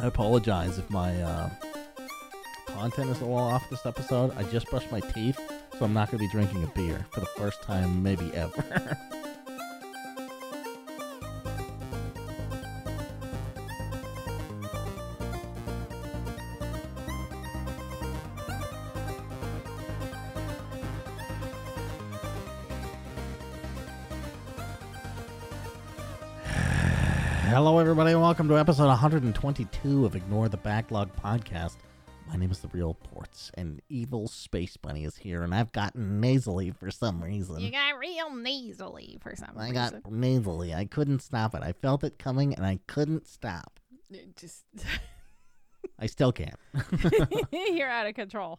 I 0.00 0.06
apologize 0.06 0.78
if 0.78 0.88
my 0.88 1.20
uh, 1.20 1.50
content 2.68 3.10
is 3.10 3.20
a 3.20 3.24
little 3.24 3.36
off 3.36 3.68
this 3.68 3.84
episode. 3.84 4.34
I 4.34 4.44
just 4.44 4.66
brushed 4.70 4.90
my 4.90 5.00
teeth, 5.00 5.38
so 5.78 5.84
I'm 5.84 5.92
not 5.92 6.10
going 6.10 6.18
to 6.20 6.26
be 6.26 6.30
drinking 6.30 6.64
a 6.64 6.68
beer 6.68 7.04
for 7.10 7.20
the 7.20 7.26
first 7.26 7.62
time, 7.62 8.02
maybe 8.02 8.32
ever. 8.34 8.96
to 28.50 28.58
episode 28.58 28.88
122 28.88 30.04
of 30.04 30.16
Ignore 30.16 30.48
the 30.48 30.56
Backlog 30.56 31.08
podcast. 31.14 31.76
My 32.26 32.34
name 32.34 32.50
is 32.50 32.58
The 32.58 32.66
Real 32.72 32.94
Ports, 32.94 33.52
and 33.54 33.80
Evil 33.88 34.26
Space 34.26 34.76
Bunny 34.76 35.04
is 35.04 35.16
here, 35.16 35.44
and 35.44 35.54
I've 35.54 35.70
gotten 35.70 36.20
nasally 36.20 36.72
for 36.72 36.90
some 36.90 37.22
reason. 37.22 37.60
You 37.60 37.70
got 37.70 37.96
real 37.96 38.34
nasally 38.34 39.18
for 39.20 39.36
some 39.36 39.56
I 39.56 39.68
reason. 39.68 39.74
got 40.02 40.10
nasally. 40.10 40.74
I 40.74 40.84
couldn't 40.84 41.20
stop 41.20 41.54
it. 41.54 41.62
I 41.62 41.70
felt 41.74 42.02
it 42.02 42.18
coming, 42.18 42.52
and 42.52 42.66
I 42.66 42.80
couldn't 42.88 43.28
stop. 43.28 43.78
It 44.10 44.34
Just 44.34 44.64
I 46.00 46.06
still 46.06 46.32
can't. 46.32 46.56
you're 47.52 47.88
out 47.88 48.08
of 48.08 48.14
control. 48.14 48.58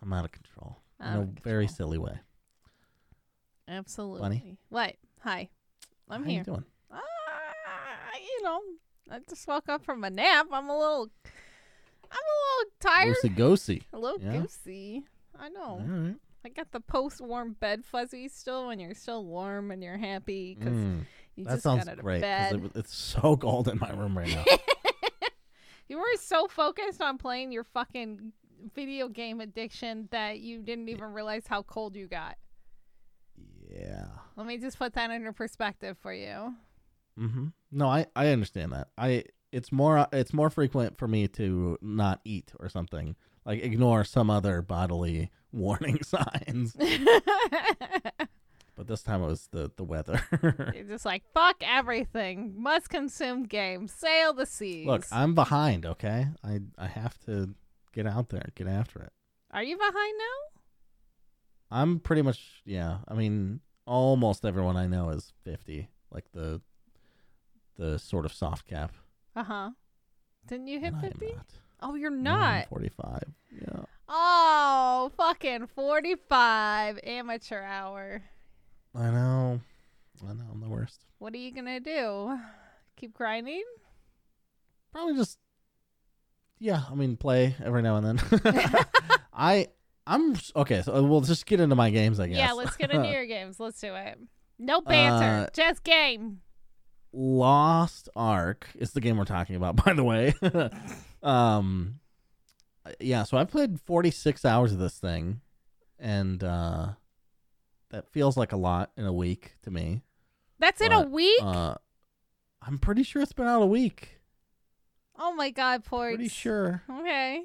I'm 0.00 0.12
out 0.12 0.24
of 0.24 0.30
control 0.30 0.76
in 1.00 1.06
Out 1.06 1.16
a 1.16 1.22
of 1.22 1.28
very 1.42 1.66
silly 1.66 1.98
way. 1.98 2.16
Absolutely. 3.66 4.56
What? 4.68 4.94
Hi. 5.22 5.48
I'm 6.08 6.22
How 6.22 6.30
here. 6.30 6.38
you 6.38 6.44
doing? 6.44 6.64
Ah, 6.92 6.98
you 8.14 8.42
know, 8.44 8.60
I 9.10 9.18
just 9.28 9.46
woke 9.48 9.68
up 9.68 9.84
from 9.84 10.04
a 10.04 10.10
nap. 10.10 10.46
I'm 10.52 10.68
a 10.68 10.78
little, 10.78 11.10
I'm 12.10 12.18
a 12.18 12.36
little 12.58 12.72
tired, 12.80 13.16
Loosey 13.24 13.34
goosey. 13.36 13.82
a 13.92 13.98
little 13.98 14.20
yeah. 14.20 14.38
goosey. 14.40 15.04
I 15.38 15.48
know. 15.48 15.60
All 15.62 15.80
right. 15.80 16.14
I 16.44 16.48
got 16.48 16.70
the 16.72 16.80
post-warm 16.80 17.56
bed 17.60 17.84
fuzzies 17.84 18.32
still 18.32 18.68
when 18.68 18.80
you're 18.80 18.94
still 18.94 19.24
warm 19.24 19.70
and 19.70 19.82
you're 19.82 19.98
happy 19.98 20.56
because 20.58 20.72
Mm, 20.74 21.04
you 21.36 21.44
that 21.44 21.50
just 21.50 21.62
sounds 21.64 21.84
got 21.84 21.92
out 21.92 21.98
of 21.98 22.04
great. 22.04 22.20
bed. 22.22 22.54
It, 22.54 22.72
it's 22.76 22.94
so 22.96 23.36
cold 23.40 23.68
in 23.68 23.78
my 23.78 23.90
room 23.90 24.16
right 24.16 24.28
now. 24.28 24.44
You 25.88 25.98
were 25.98 26.04
so 26.20 26.46
focused 26.46 27.02
on 27.02 27.18
playing 27.18 27.50
your 27.50 27.64
fucking 27.64 28.32
video 28.76 29.08
game 29.08 29.40
addiction 29.40 30.06
that 30.12 30.38
you 30.38 30.62
didn't 30.62 30.88
even 30.88 31.12
realize 31.12 31.48
how 31.48 31.62
cold 31.64 31.96
you 31.96 32.06
got. 32.06 32.36
yeah. 33.68 34.06
Let 34.36 34.46
me 34.46 34.56
just 34.58 34.78
put 34.78 34.92
that 34.94 35.10
into 35.10 35.32
perspective 35.32 35.98
for 35.98 36.14
you. 36.14 36.54
Mm-hmm. 37.20 37.46
No, 37.72 37.88
I 37.88 38.06
I 38.16 38.28
understand 38.28 38.72
that. 38.72 38.88
I 38.96 39.24
it's 39.52 39.70
more 39.72 40.06
it's 40.12 40.32
more 40.32 40.50
frequent 40.50 40.98
for 40.98 41.08
me 41.08 41.28
to 41.28 41.78
not 41.82 42.20
eat 42.24 42.52
or 42.58 42.68
something 42.68 43.16
like 43.44 43.62
ignore 43.62 44.04
some 44.04 44.30
other 44.30 44.62
bodily 44.62 45.30
warning 45.52 46.00
signs. 46.02 46.76
But 48.76 48.86
this 48.86 49.02
time 49.02 49.22
it 49.22 49.26
was 49.26 49.48
the 49.52 49.70
the 49.76 49.84
weather. 49.84 50.22
You're 50.74 50.84
just 50.84 51.04
like, 51.04 51.22
fuck 51.34 51.56
everything. 51.60 52.54
Must 52.56 52.88
consume 52.88 53.44
game. 53.44 53.88
Sail 53.88 54.32
the 54.32 54.46
seas. 54.46 54.86
Look, 54.86 55.04
I'm 55.12 55.34
behind. 55.34 55.84
Okay, 55.84 56.28
I 56.42 56.60
I 56.78 56.86
have 56.86 57.18
to 57.26 57.54
get 57.92 58.06
out 58.06 58.30
there, 58.30 58.46
get 58.54 58.66
after 58.66 59.02
it. 59.02 59.12
Are 59.50 59.62
you 59.62 59.76
behind 59.76 60.14
now? 60.18 60.60
I'm 61.70 62.00
pretty 62.00 62.22
much 62.22 62.62
yeah. 62.64 62.98
I 63.06 63.14
mean, 63.14 63.60
almost 63.86 64.44
everyone 64.46 64.76
I 64.76 64.86
know 64.86 65.10
is 65.10 65.32
50, 65.44 65.88
like 66.10 66.24
the 66.32 66.62
the 67.76 67.98
sort 67.98 68.24
of 68.24 68.32
soft 68.32 68.66
cap. 68.66 68.92
Uh 69.36 69.44
huh. 69.44 69.70
Didn't 70.46 70.66
you 70.68 70.80
hit 70.80 70.92
and 70.92 70.96
I 71.02 71.06
am 71.06 71.12
50? 71.12 71.26
not. 71.34 71.46
Oh, 71.82 71.94
you're 71.94 72.10
No, 72.10 72.32
I'm 72.32 72.58
not. 72.58 72.68
45. 72.68 73.22
Yeah. 73.52 73.82
Oh, 74.08 75.10
fucking 75.16 75.68
45 75.68 76.98
amateur 77.04 77.62
hour. 77.62 78.22
I 78.94 79.10
know. 79.10 79.60
I 80.28 80.32
know. 80.32 80.44
I'm 80.52 80.60
the 80.60 80.68
worst. 80.68 81.04
What 81.18 81.32
are 81.34 81.38
you 81.38 81.52
going 81.52 81.66
to 81.66 81.80
do? 81.80 82.38
Keep 82.96 83.14
grinding? 83.14 83.62
Probably 84.92 85.14
just 85.14 85.38
yeah. 86.58 86.82
I 86.90 86.94
mean, 86.94 87.16
play 87.16 87.54
every 87.64 87.80
now 87.82 87.96
and 87.96 88.18
then. 88.18 88.42
I 89.32 89.68
I'm 90.06 90.34
okay. 90.56 90.82
So 90.82 91.02
we'll 91.04 91.20
just 91.20 91.46
get 91.46 91.60
into 91.60 91.76
my 91.76 91.90
games. 91.90 92.18
I 92.18 92.26
guess. 92.26 92.36
Yeah, 92.38 92.52
let's 92.52 92.76
get 92.76 92.90
into 92.90 93.08
your 93.12 93.26
games. 93.26 93.60
Let's 93.60 93.80
do 93.80 93.94
it. 93.94 94.18
No 94.58 94.80
banter, 94.82 95.46
Uh, 95.46 95.50
just 95.54 95.84
game. 95.84 96.40
Lost 97.12 98.08
Ark 98.14 98.68
is 98.74 98.92
the 98.92 99.00
game 99.00 99.16
we're 99.16 99.24
talking 99.24 99.56
about, 99.56 99.76
by 99.84 99.92
the 99.92 100.04
way. 100.04 100.34
um, 101.22 102.00
yeah. 102.98 103.24
So 103.24 103.36
I've 103.36 103.50
played 103.50 103.80
46 103.80 104.44
hours 104.44 104.72
of 104.72 104.78
this 104.78 104.98
thing, 104.98 105.40
and 105.98 106.42
uh, 106.42 106.88
that 107.90 108.10
feels 108.12 108.36
like 108.36 108.52
a 108.52 108.56
lot 108.56 108.90
in 108.96 109.04
a 109.04 109.12
week 109.12 109.52
to 109.62 109.70
me. 109.70 110.02
That's 110.58 110.80
in 110.80 110.92
a 110.92 111.00
week? 111.00 111.40
Uh, 111.42 111.76
I'm 112.62 112.78
pretty 112.78 113.02
sure 113.02 113.22
it's 113.22 113.32
been 113.32 113.46
out 113.46 113.62
a 113.62 113.66
week. 113.66 114.20
oh 115.18 115.34
my 115.34 115.50
god, 115.50 115.84
Ports. 115.84 116.16
Pretty 116.16 116.28
sure. 116.28 116.82
Okay. 116.90 117.44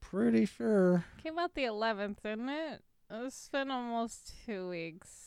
Pretty 0.00 0.46
sure. 0.46 1.04
Came 1.22 1.38
out 1.38 1.54
the 1.54 1.64
11th, 1.64 2.22
didn't 2.22 2.48
it? 2.48 2.82
It's 3.10 3.48
been 3.50 3.70
almost 3.70 4.32
two 4.46 4.68
weeks. 4.68 5.25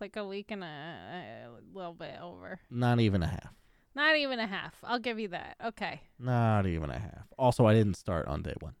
It's 0.00 0.16
like 0.16 0.16
a 0.16 0.26
week 0.26 0.50
and 0.50 0.64
a, 0.64 0.66
a 0.66 1.76
little 1.76 1.92
bit 1.92 2.14
over. 2.22 2.58
Not 2.70 3.00
even 3.00 3.22
a 3.22 3.26
half. 3.26 3.52
Not 3.94 4.16
even 4.16 4.38
a 4.38 4.46
half. 4.46 4.72
I'll 4.82 4.98
give 4.98 5.18
you 5.18 5.28
that. 5.28 5.56
Okay. 5.62 6.00
Not 6.18 6.64
even 6.64 6.88
a 6.88 6.98
half. 6.98 7.26
Also, 7.36 7.66
I 7.66 7.74
didn't 7.74 7.98
start 7.98 8.26
on 8.26 8.40
day 8.40 8.54
one 8.60 8.72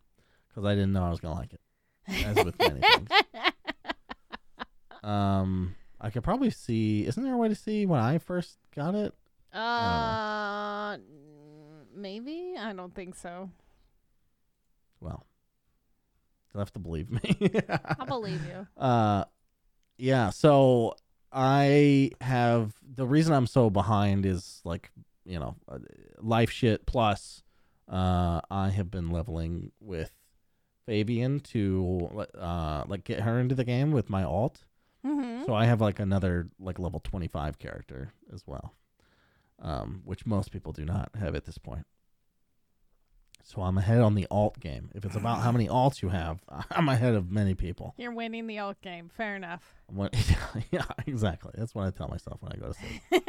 because 0.48 0.64
I 0.64 0.74
didn't 0.74 0.94
know 0.94 1.04
I 1.04 1.10
was 1.10 1.20
gonna 1.20 1.34
like 1.34 1.52
it. 1.52 1.60
As 2.24 2.42
with 2.42 2.58
many 2.58 2.80
things. 2.94 3.10
Um, 5.02 5.74
I 6.00 6.08
could 6.08 6.24
probably 6.24 6.48
see. 6.48 7.04
Isn't 7.06 7.22
there 7.22 7.34
a 7.34 7.36
way 7.36 7.48
to 7.48 7.54
see 7.54 7.84
when 7.84 8.00
I 8.00 8.16
first 8.16 8.56
got 8.74 8.94
it? 8.94 9.12
uh, 9.52 10.96
maybe? 11.94 12.54
I 12.58 12.72
don't 12.72 12.94
think 12.94 13.14
so. 13.14 13.50
Well, 15.00 15.26
you'll 16.54 16.62
have 16.62 16.72
to 16.72 16.78
believe 16.78 17.10
me. 17.10 17.36
I'll 17.98 18.06
believe 18.06 18.40
you. 18.46 18.66
Uh, 18.82 19.24
yeah. 19.98 20.30
So 20.30 20.94
I 21.32 22.10
have 22.20 22.74
the 22.82 23.06
reason 23.06 23.34
I'm 23.34 23.46
so 23.46 23.70
behind 23.70 24.26
is 24.26 24.60
like 24.64 24.90
you 25.24 25.38
know 25.38 25.56
uh, 25.68 25.78
life 26.18 26.50
shit 26.50 26.86
plus. 26.86 27.42
Uh, 27.88 28.40
I 28.50 28.70
have 28.70 28.90
been 28.90 29.10
leveling 29.10 29.72
with 29.80 30.12
Fabian 30.86 31.40
to 31.40 32.26
uh 32.38 32.84
like 32.86 33.04
get 33.04 33.20
her 33.20 33.38
into 33.38 33.54
the 33.54 33.64
game 33.64 33.92
with 33.92 34.10
my 34.10 34.22
alt. 34.22 34.64
Mm-hmm. 35.06 35.44
So 35.44 35.54
I 35.54 35.64
have 35.64 35.80
like 35.80 35.98
another 35.98 36.50
like 36.58 36.78
level 36.78 37.00
25 37.00 37.58
character 37.58 38.12
as 38.32 38.44
well. 38.46 38.74
Um, 39.62 40.02
which 40.04 40.24
most 40.24 40.52
people 40.52 40.72
do 40.72 40.84
not 40.84 41.10
have 41.18 41.34
at 41.34 41.44
this 41.44 41.58
point. 41.58 41.86
So 43.44 43.62
I'm 43.62 43.78
ahead 43.78 44.00
on 44.00 44.14
the 44.14 44.26
alt 44.30 44.60
game. 44.60 44.90
If 44.94 45.04
it's 45.04 45.16
about 45.16 45.40
how 45.40 45.52
many 45.52 45.68
alts 45.68 46.02
you 46.02 46.08
have, 46.08 46.40
I'm 46.70 46.88
ahead 46.88 47.14
of 47.14 47.30
many 47.30 47.54
people. 47.54 47.94
You're 47.96 48.12
winning 48.12 48.46
the 48.46 48.58
alt 48.58 48.80
game. 48.80 49.10
Fair 49.16 49.36
enough. 49.36 49.74
What, 49.86 50.14
yeah, 50.70 50.84
exactly. 51.06 51.52
That's 51.54 51.74
what 51.74 51.86
I 51.86 51.90
tell 51.90 52.08
myself 52.08 52.40
when 52.42 52.52
I 52.52 52.56
go 52.56 52.72
to 52.72 52.74
sleep. 52.74 53.28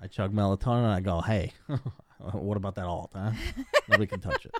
I 0.00 0.06
chug 0.06 0.32
melatonin 0.32 0.84
and 0.84 0.92
I 0.92 1.00
go, 1.00 1.20
"Hey, 1.20 1.52
what 2.20 2.56
about 2.56 2.76
that 2.76 2.84
alt? 2.84 3.10
Huh? 3.14 3.32
Nobody 3.88 4.06
can 4.06 4.20
touch 4.20 4.46
it." 4.46 4.54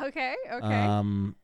okay. 0.00 0.34
Okay. 0.52 0.64
Um, 0.64 1.34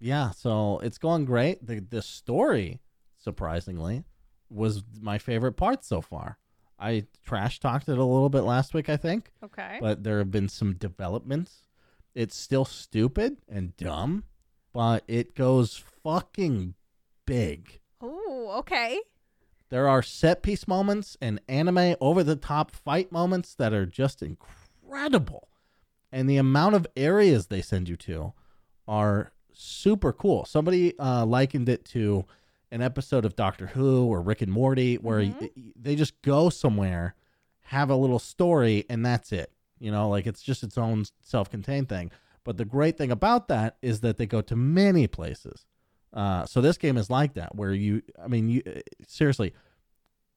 yeah. 0.00 0.30
So 0.32 0.80
it's 0.80 0.98
going 0.98 1.24
great. 1.24 1.66
The 1.66 1.80
the 1.80 2.02
story, 2.02 2.80
surprisingly, 3.16 4.04
was 4.50 4.84
my 5.00 5.16
favorite 5.16 5.54
part 5.54 5.82
so 5.82 6.02
far. 6.02 6.36
I 6.82 7.04
trash 7.24 7.60
talked 7.60 7.88
it 7.88 7.96
a 7.96 8.04
little 8.04 8.28
bit 8.28 8.42
last 8.42 8.74
week, 8.74 8.88
I 8.88 8.96
think, 8.96 9.30
okay. 9.44 9.78
but 9.80 10.02
there 10.02 10.18
have 10.18 10.30
been 10.30 10.48
some 10.48 10.74
developments. 10.74 11.68
It's 12.14 12.36
still 12.36 12.64
stupid 12.64 13.38
and 13.48 13.76
dumb, 13.76 14.24
but 14.72 15.04
it 15.06 15.34
goes 15.34 15.82
fucking 16.02 16.74
big. 17.24 17.80
Oh, 18.00 18.54
Okay. 18.58 19.00
There 19.70 19.88
are 19.88 20.02
set 20.02 20.42
piece 20.42 20.68
moments 20.68 21.16
and 21.22 21.40
anime 21.48 21.96
over 21.98 22.22
the 22.22 22.36
top 22.36 22.72
fight 22.72 23.10
moments 23.10 23.54
that 23.54 23.72
are 23.72 23.86
just 23.86 24.22
incredible. 24.22 25.48
And 26.12 26.28
the 26.28 26.36
amount 26.36 26.74
of 26.74 26.86
areas 26.94 27.46
they 27.46 27.62
send 27.62 27.88
you 27.88 27.96
to 27.96 28.34
are 28.86 29.32
super 29.54 30.12
cool. 30.12 30.44
Somebody 30.44 30.98
uh, 30.98 31.24
likened 31.24 31.70
it 31.70 31.86
to 31.86 32.26
an 32.72 32.82
episode 32.82 33.24
of 33.24 33.36
Doctor 33.36 33.68
Who 33.68 34.06
or 34.06 34.20
Rick 34.20 34.42
and 34.42 34.50
Morty 34.50 34.96
where 34.96 35.20
Mhm. 35.20 35.40
y- 35.40 35.50
y- 35.56 35.62
they 35.76 35.94
just 35.94 36.20
go 36.22 36.48
somewhere, 36.50 37.14
have 37.66 37.88
a 37.90 37.94
little 37.96 38.18
story, 38.18 38.84
and 38.90 39.06
that's 39.06 39.30
it. 39.30 39.52
You 39.78 39.90
know, 39.92 40.08
like 40.08 40.26
it's 40.26 40.42
just 40.42 40.62
its 40.64 40.76
own 40.76 41.04
self 41.20 41.48
contained 41.50 41.88
thing. 41.88 42.10
But 42.44 42.56
the 42.56 42.64
great 42.64 42.98
thing 42.98 43.12
about 43.12 43.46
that 43.48 43.76
is 43.82 44.00
that 44.00 44.16
they 44.16 44.26
go 44.26 44.40
to 44.40 44.56
many 44.56 45.06
places. 45.06 45.64
Uh, 46.12 46.44
so 46.46 46.60
this 46.60 46.76
game 46.76 46.96
is 46.96 47.08
like 47.08 47.34
that, 47.34 47.54
where 47.54 47.72
you, 47.72 48.02
I 48.22 48.26
mean, 48.28 48.48
you 48.48 48.62
uh, 48.66 48.80
seriously, 49.06 49.54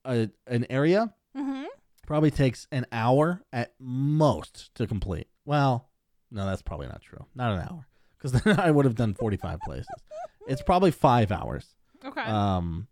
a, 0.04 0.30
an 0.46 0.66
area 0.70 1.12
Mm-hmm. 1.36 1.64
Probably 2.06 2.30
takes 2.30 2.66
an 2.72 2.86
hour 2.92 3.42
at 3.52 3.74
most 3.78 4.74
to 4.76 4.86
complete. 4.86 5.26
Well, 5.44 5.90
no, 6.30 6.46
that's 6.46 6.62
probably 6.62 6.86
not 6.86 7.02
true. 7.02 7.26
Not 7.34 7.52
an 7.54 7.60
hour, 7.60 7.86
because 8.16 8.32
then 8.42 8.58
I 8.58 8.70
would 8.70 8.84
have 8.86 8.94
done 8.94 9.12
forty-five 9.12 9.60
places. 9.60 9.88
It's 10.48 10.62
probably 10.62 10.92
five 10.92 11.30
hours. 11.30 11.75
Okay. 12.06 12.20
Um, 12.22 12.86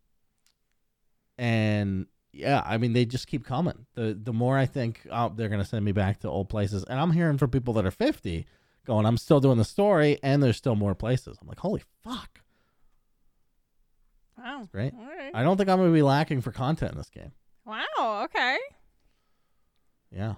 and 1.38 2.06
yeah, 2.32 2.62
I 2.64 2.78
mean 2.78 2.92
they 2.92 3.04
just 3.04 3.26
keep 3.26 3.44
coming. 3.44 3.86
The 3.94 4.18
the 4.20 4.32
more 4.32 4.58
I 4.58 4.66
think 4.66 5.06
oh, 5.10 5.32
they're 5.34 5.48
gonna 5.48 5.64
send 5.64 5.84
me 5.84 5.92
back 5.92 6.20
to 6.20 6.28
old 6.28 6.48
places, 6.48 6.84
and 6.84 6.98
I'm 7.00 7.12
hearing 7.12 7.38
from 7.38 7.50
people 7.50 7.74
that 7.74 7.86
are 7.86 7.90
50 7.90 8.46
going, 8.86 9.06
I'm 9.06 9.16
still 9.16 9.40
doing 9.40 9.56
the 9.58 9.64
story, 9.64 10.18
and 10.22 10.42
there's 10.42 10.56
still 10.56 10.76
more 10.76 10.94
places. 10.94 11.38
I'm 11.40 11.48
like, 11.48 11.58
holy 11.60 11.82
fuck, 12.02 12.40
wow. 14.38 14.68
great. 14.70 14.92
All 14.94 15.06
right. 15.06 15.30
I 15.34 15.42
don't 15.42 15.56
think 15.56 15.68
I'm 15.68 15.78
gonna 15.78 15.92
be 15.92 16.02
lacking 16.02 16.40
for 16.40 16.52
content 16.52 16.92
in 16.92 16.98
this 16.98 17.10
game. 17.10 17.32
Wow. 17.64 18.24
Okay. 18.24 18.58
Yeah. 20.10 20.34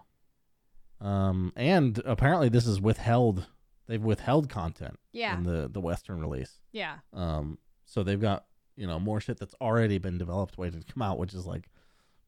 Um, 1.00 1.52
and 1.56 2.00
apparently 2.06 2.48
this 2.48 2.66
is 2.66 2.80
withheld. 2.80 3.46
They've 3.88 4.02
withheld 4.02 4.48
content 4.48 4.98
Yeah. 5.12 5.36
in 5.36 5.42
the 5.44 5.68
the 5.70 5.80
Western 5.80 6.20
release. 6.20 6.60
Yeah. 6.72 6.98
Um, 7.12 7.58
so 7.84 8.02
they've 8.02 8.20
got 8.20 8.44
you 8.76 8.86
know 8.86 8.98
more 9.00 9.20
shit 9.20 9.38
that's 9.38 9.54
already 9.60 9.98
been 9.98 10.18
developed 10.18 10.58
waiting 10.58 10.80
to 10.82 10.92
come 10.92 11.02
out, 11.02 11.18
which 11.18 11.34
is 11.34 11.46
like, 11.46 11.68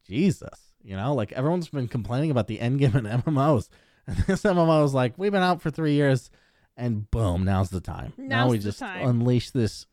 Jesus, 0.06 0.72
you 0.82 0.96
know, 0.96 1.14
like 1.14 1.32
everyone's 1.32 1.68
been 1.68 1.88
complaining 1.88 2.30
about 2.30 2.46
the 2.46 2.60
end 2.60 2.78
game 2.78 2.96
in 2.96 3.04
MMOs, 3.22 3.68
and 4.06 4.16
this 4.26 4.42
MMO 4.42 4.84
is 4.84 4.94
like, 4.94 5.14
we've 5.16 5.32
been 5.32 5.42
out 5.42 5.60
for 5.62 5.70
three 5.70 5.92
years, 5.94 6.30
and 6.76 7.10
boom, 7.10 7.44
now's 7.44 7.70
the 7.70 7.80
time. 7.80 8.12
now 8.16 8.48
we 8.48 8.58
just 8.58 8.78
time. 8.78 9.06
unleash 9.08 9.50
this 9.50 9.86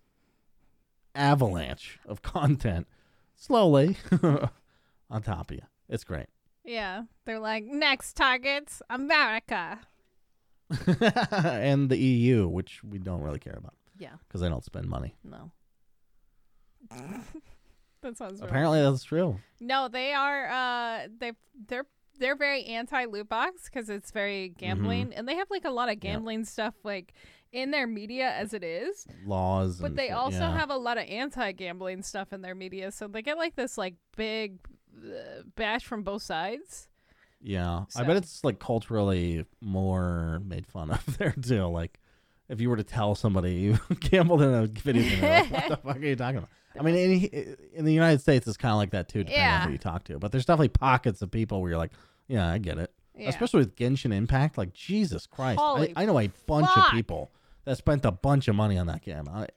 avalanche 1.14 2.00
of 2.06 2.22
content 2.22 2.88
slowly 3.36 3.98
on 5.10 5.22
top 5.24 5.52
of 5.52 5.58
you. 5.58 5.64
It's 5.90 6.04
great. 6.04 6.28
Yeah. 6.64 7.04
They're 7.26 7.40
like 7.40 7.64
next 7.64 8.14
targets 8.14 8.82
America. 8.90 9.80
and 11.42 11.90
the 11.90 11.98
EU, 11.98 12.48
which 12.48 12.84
we 12.84 12.98
don't 12.98 13.22
really 13.22 13.40
care 13.40 13.56
about 13.58 13.76
Yeah. 14.00 14.14
because 14.28 14.42
they 14.42 14.50
don't 14.50 14.66
spend 14.66 14.88
money. 14.90 15.16
No. 15.24 15.52
that 18.02 18.18
sounds 18.18 18.40
real. 18.40 18.50
Apparently, 18.50 18.82
that's 18.82 19.04
true. 19.04 19.40
No, 19.60 19.88
they 19.88 20.14
are. 20.14 20.48
Uh, 20.50 21.08
they 21.20 21.34
they're 21.68 21.86
they're 22.20 22.36
very 22.36 22.66
anti 22.66 23.06
loot 23.06 23.30
box 23.30 23.70
because 23.70 23.90
it's 23.90 24.12
very 24.12 24.50
gambling, 24.50 25.14
and 25.14 25.28
they 25.28 25.36
have 25.36 25.50
like 25.50 25.66
a 25.66 25.72
lot 25.72 25.90
of 25.90 26.00
gambling 26.00 26.46
stuff 26.46 26.74
like 26.84 27.14
in 27.52 27.72
their 27.72 27.88
media 27.88 28.32
as 28.32 28.54
it 28.54 28.64
is. 28.64 29.08
Laws, 29.26 29.80
But 29.80 29.96
they 29.96 30.08
shit, 30.08 30.16
also 30.16 30.40
yeah. 30.40 30.58
have 30.58 30.70
a 30.70 30.78
lot 30.78 30.98
of 30.98 31.06
anti 31.08 31.52
gambling 31.54 32.04
stuff 32.04 32.34
in 32.34 32.42
their 32.42 32.56
media, 32.56 32.92
so 32.92 33.08
they 33.08 33.22
get 33.22 33.38
like 33.38 33.56
this 33.56 33.78
like 33.78 33.96
big 34.16 34.60
uh, 35.06 35.44
bash 35.56 35.84
from 35.86 36.04
both 36.04 36.22
sides. 36.22 36.88
Yeah, 37.42 37.86
I 37.96 38.04
bet 38.04 38.18
it's 38.18 38.44
like 38.44 38.60
culturally 38.60 39.46
more 39.62 40.42
made 40.44 40.66
fun 40.66 40.90
of 40.90 41.18
there 41.18 41.36
too. 41.40 41.66
Like, 41.68 42.00
if 42.50 42.60
you 42.60 42.70
were 42.70 42.78
to 42.78 42.84
tell 42.84 43.14
somebody 43.14 43.54
you 43.56 43.80
gambled 44.00 44.42
in 44.42 44.54
a 44.54 44.66
video 44.68 45.04
game, 45.04 45.52
what 45.52 45.68
the 45.68 45.78
fuck 45.78 45.98
are 45.98 46.00
you 46.00 46.16
talking 46.16 46.38
about? 46.38 46.50
I 46.80 46.84
mean, 46.84 46.96
in, 46.96 47.58
in 47.74 47.86
the 47.86 47.94
United 47.94 48.22
States, 48.22 48.48
it's 48.48 48.58
kind 48.58 48.72
of 48.72 48.78
like 48.78 48.92
that 48.92 49.08
too, 49.10 49.20
depending 49.20 49.42
Yeah. 49.44 49.62
on 49.62 49.68
who 49.68 49.72
you 49.74 49.78
talk 49.78 50.04
to. 50.06 50.20
But 50.20 50.32
there's 50.32 50.46
definitely 50.46 50.70
pockets 50.70 51.22
of 51.22 51.32
people 51.32 51.62
where 51.62 51.70
you're 51.72 51.78
like, 51.80 51.92
yeah, 52.28 52.52
I 52.52 52.58
get 52.58 52.78
it. 52.78 52.92
Yeah. 53.18 53.30
Especially 53.30 53.60
with 53.60 53.76
Genshin 53.76 54.14
Impact, 54.14 54.58
like 54.58 54.74
Jesus 54.74 55.26
Christ, 55.26 55.60
I, 55.62 55.94
I 55.96 56.06
know 56.06 56.20
a 56.20 56.28
bunch 56.48 56.68
fuck. 56.68 56.88
of 56.88 56.92
people 56.92 57.32
that 57.64 57.78
spent 57.78 58.04
a 58.06 58.12
bunch 58.12 58.48
of 58.50 58.56
money 58.56 58.78
on 58.78 58.88
that 58.88 59.04
game. 59.04 59.30
I, 59.32 59.48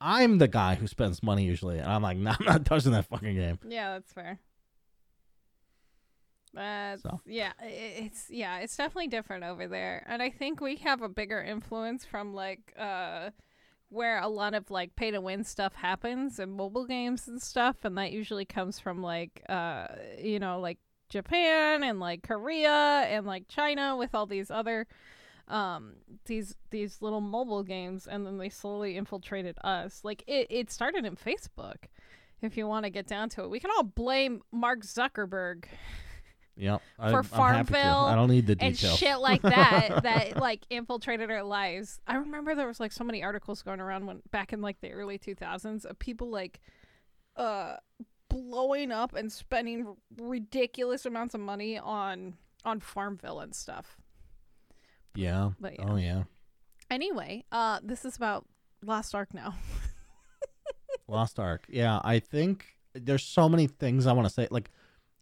I'm 0.00 0.38
the 0.38 0.48
guy 0.48 0.74
who 0.74 0.86
spends 0.88 1.22
money 1.22 1.44
usually, 1.44 1.78
and 1.78 1.86
I'm 1.90 2.02
like, 2.02 2.16
nah, 2.18 2.34
I'm 2.40 2.44
not 2.44 2.64
touching 2.66 2.90
that 2.92 3.06
fucking 3.06 3.36
game. 3.36 3.58
Yeah, 3.68 3.92
that's 3.92 4.12
fair. 4.12 4.40
Uh, 6.56 6.96
So. 6.98 7.20
yeah, 7.26 7.52
it's 7.62 8.30
yeah, 8.30 8.58
it's 8.58 8.76
definitely 8.76 9.08
different 9.08 9.42
over 9.44 9.66
there, 9.66 10.04
and 10.08 10.22
I 10.22 10.30
think 10.30 10.60
we 10.60 10.76
have 10.76 11.02
a 11.02 11.08
bigger 11.08 11.42
influence 11.42 12.04
from 12.04 12.32
like 12.32 12.72
uh, 12.78 13.30
where 13.94 14.20
a 14.20 14.28
lot 14.28 14.54
of 14.54 14.70
like 14.70 14.96
pay 14.96 15.10
to 15.10 15.20
win 15.20 15.44
stuff 15.44 15.74
happens 15.74 16.38
in 16.38 16.50
mobile 16.50 16.84
games 16.86 17.28
and 17.28 17.40
stuff, 17.40 17.76
and 17.84 17.96
that 17.96 18.12
usually 18.12 18.44
comes 18.44 18.78
from 18.78 19.02
like 19.02 19.42
uh, 19.48 19.86
you 20.20 20.38
know, 20.38 20.60
like 20.60 20.78
Japan 21.08 21.82
and 21.82 22.00
like 22.00 22.22
Korea 22.22 23.06
and 23.08 23.26
like 23.26 23.48
China 23.48 23.96
with 23.96 24.14
all 24.14 24.26
these 24.26 24.50
other 24.50 24.86
um 25.46 25.92
these 26.24 26.56
these 26.70 27.02
little 27.02 27.20
mobile 27.20 27.62
games 27.62 28.06
and 28.06 28.24
then 28.26 28.38
they 28.38 28.48
slowly 28.48 28.96
infiltrated 28.96 29.56
us. 29.62 30.00
Like 30.02 30.24
it, 30.26 30.46
it 30.50 30.70
started 30.70 31.04
in 31.04 31.16
facebook. 31.16 31.76
If 32.42 32.56
you 32.56 32.66
want 32.66 32.84
to 32.84 32.90
get 32.90 33.06
down 33.06 33.28
to 33.30 33.44
it 33.44 33.50
we 33.50 33.60
can 33.60 33.70
all 33.70 33.84
blame 33.84 34.42
mark 34.52 34.80
zuckerberg 34.80 35.64
Yep. 36.56 36.82
I, 36.98 37.10
For 37.10 37.18
I'm. 37.18 37.24
Farmville 37.24 38.04
I 38.04 38.14
don't 38.14 38.30
need 38.30 38.46
the 38.46 38.56
and 38.60 38.76
shit 38.76 39.18
like 39.18 39.42
that 39.42 40.00
that 40.02 40.36
like 40.36 40.62
infiltrated 40.70 41.30
our 41.30 41.42
lives 41.42 41.98
i 42.06 42.14
remember 42.14 42.54
there 42.54 42.68
was 42.68 42.78
like 42.78 42.92
so 42.92 43.02
many 43.02 43.22
articles 43.24 43.62
going 43.62 43.80
around 43.80 44.06
when 44.06 44.22
back 44.30 44.52
in 44.52 44.60
like 44.60 44.80
the 44.80 44.92
early 44.92 45.18
2000s 45.18 45.84
of 45.84 45.98
people 45.98 46.30
like 46.30 46.60
uh 47.36 47.74
blowing 48.28 48.92
up 48.92 49.14
and 49.14 49.32
spending 49.32 49.96
ridiculous 50.16 51.04
amounts 51.04 51.34
of 51.34 51.40
money 51.40 51.76
on 51.76 52.34
on 52.64 52.78
farmville 52.78 53.40
and 53.40 53.54
stuff 53.54 53.96
yeah. 55.16 55.50
But 55.60 55.74
yeah. 55.78 55.84
Oh 55.88 55.96
yeah. 55.96 56.22
anyway 56.90 57.44
uh 57.50 57.80
this 57.82 58.04
is 58.04 58.16
about 58.16 58.46
lost 58.82 59.14
ark 59.14 59.34
now 59.34 59.54
Lost 61.08 61.38
Ark. 61.38 61.66
Yeah, 61.68 62.00
I 62.02 62.18
think 62.18 62.66
there's 62.94 63.22
so 63.22 63.48
many 63.48 63.66
things 63.66 64.06
I 64.06 64.12
want 64.12 64.26
to 64.26 64.32
say. 64.32 64.48
Like, 64.50 64.70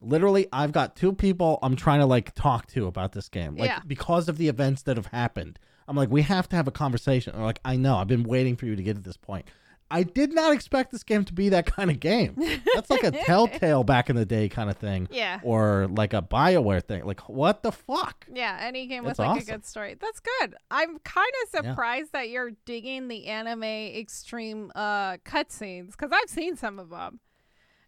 literally, 0.03 0.47
I've 0.53 0.73
got 0.73 0.97
two 0.97 1.13
people 1.13 1.59
I'm 1.63 1.77
trying 1.77 2.01
to 2.01 2.07
like 2.07 2.35
talk 2.35 2.67
to 2.69 2.87
about 2.87 3.13
this 3.13 3.29
game. 3.29 3.57
Like, 3.57 3.71
Yeah. 3.71 3.81
because 3.87 4.29
of 4.29 4.39
the 4.39 4.49
events 4.49 4.83
that 4.83 4.97
have 4.97 5.07
happened. 5.07 5.59
I'm 5.89 5.97
like, 5.97 6.11
we 6.11 6.23
have 6.23 6.49
to 6.51 6.57
have 6.57 6.69
a 6.69 6.73
conversation. 6.73 7.33
They're 7.35 7.45
like, 7.45 7.61
I 7.65 7.77
know. 7.77 7.97
I've 7.97 8.07
been 8.07 8.23
waiting 8.23 8.57
for 8.57 8.67
you 8.67 8.77
to 8.77 8.83
get 8.83 8.95
to 8.97 9.03
this 9.03 9.17
point. 9.17 9.47
I 9.91 10.05
did 10.05 10.33
not 10.33 10.55
expect 10.55 10.91
this 10.91 11.03
game 11.03 11.23
to 11.27 11.35
be 11.35 11.51
that 11.51 11.67
kind 11.67 11.91
of 11.91 12.01
game. 12.01 12.35
That's 12.75 12.89
like 12.89 13.03
a 13.03 13.11
Telltale 13.27 13.85
back 13.85 14.09
in 14.09 14.17
the 14.17 14.25
day 14.25 14.49
kind 14.49 14.71
of 14.71 14.79
thing, 14.79 15.07
yeah 15.11 15.39
or 15.43 15.87
like 15.91 16.15
a 16.15 16.23
Bioware 16.23 16.83
thing. 16.83 17.05
Like, 17.05 17.29
what 17.29 17.63
the 17.63 17.73
fuck? 17.73 18.25
yeah 18.33 18.57
any 18.63 18.87
game 18.87 19.05
with 19.05 19.19
That's 19.19 19.29
like 19.29 19.43
a 19.43 19.45
good 19.45 19.67
story 19.67 19.95
that's 20.01 20.21
good 20.21 20.55
i'm 20.71 20.99
kind 21.01 21.33
of 21.43 21.63
Yeah. 21.65 21.71
surprised 21.73 22.13
that 22.13 22.31
you're 22.31 22.53
digging 22.65 23.09
the 23.09 23.27
anime 23.27 23.65
extreme 23.65 24.71
uh 24.75 25.19
cutscenes 25.19 25.91
because 25.91 26.11
i've 26.13 26.31
seen 26.31 26.57
some 26.57 26.79
of 26.79 26.89
them 26.89 27.21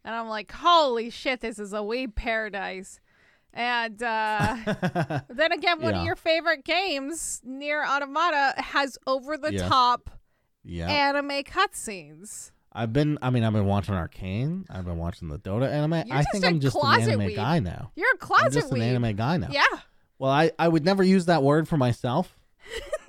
and 0.05 0.15
i'm 0.15 0.29
like 0.29 0.51
holy 0.53 1.11
shit 1.11 1.41
this 1.41 1.59
is 1.59 1.73
a 1.73 1.79
weeb 1.79 2.15
paradise 2.15 3.01
and 3.53 4.03
uh 4.03 4.57
then 5.29 5.53
again 5.53 5.81
one 5.81 5.95
Yeah. 5.95 6.01
of 6.01 6.07
your 6.07 6.17
favorite 6.17 6.65
games 6.65 7.41
Nier 7.45 7.85
Automata 7.85 8.55
has 8.57 8.99
over 9.07 9.37
the 9.37 9.53
top 9.59 10.11
yeah. 10.65 10.89
anime 10.89 11.43
cutscenes 11.45 12.51
I've 12.77 12.93
been. 12.93 13.21
I 13.23 13.31
mean, 13.31 13.45
I've 13.45 13.53
been 13.53 13.67
watching 13.67 13.95
Arcane. 13.95 14.65
I've 14.69 14.85
been 14.85 14.99
watching 14.99 15.29
the 15.29 15.39
Dota 15.39 15.71
anime. 15.71 16.09
You're 16.09 16.17
I 16.17 16.25
think 16.25 16.45
I'm 16.45 16.59
just 16.59 16.77
an 16.77 17.03
anime 17.03 17.33
guy 17.33 17.61
now. 17.61 17.93
you're 17.95 18.09
a 18.09 18.15
I'm 18.15 18.19
closet 18.19 18.53
just 18.53 18.73
an 18.73 18.83
anime 18.83 19.15
guy 19.15 19.37
now. 19.37 19.47
yeah 19.53 19.63
Well, 20.19 20.33
I, 20.33 20.51
I 20.59 20.67
would 20.67 20.85
never 20.85 21.05
use 21.05 21.27
that 21.27 21.45
word 21.45 21.69
for 21.69 21.77
myself, 21.77 22.37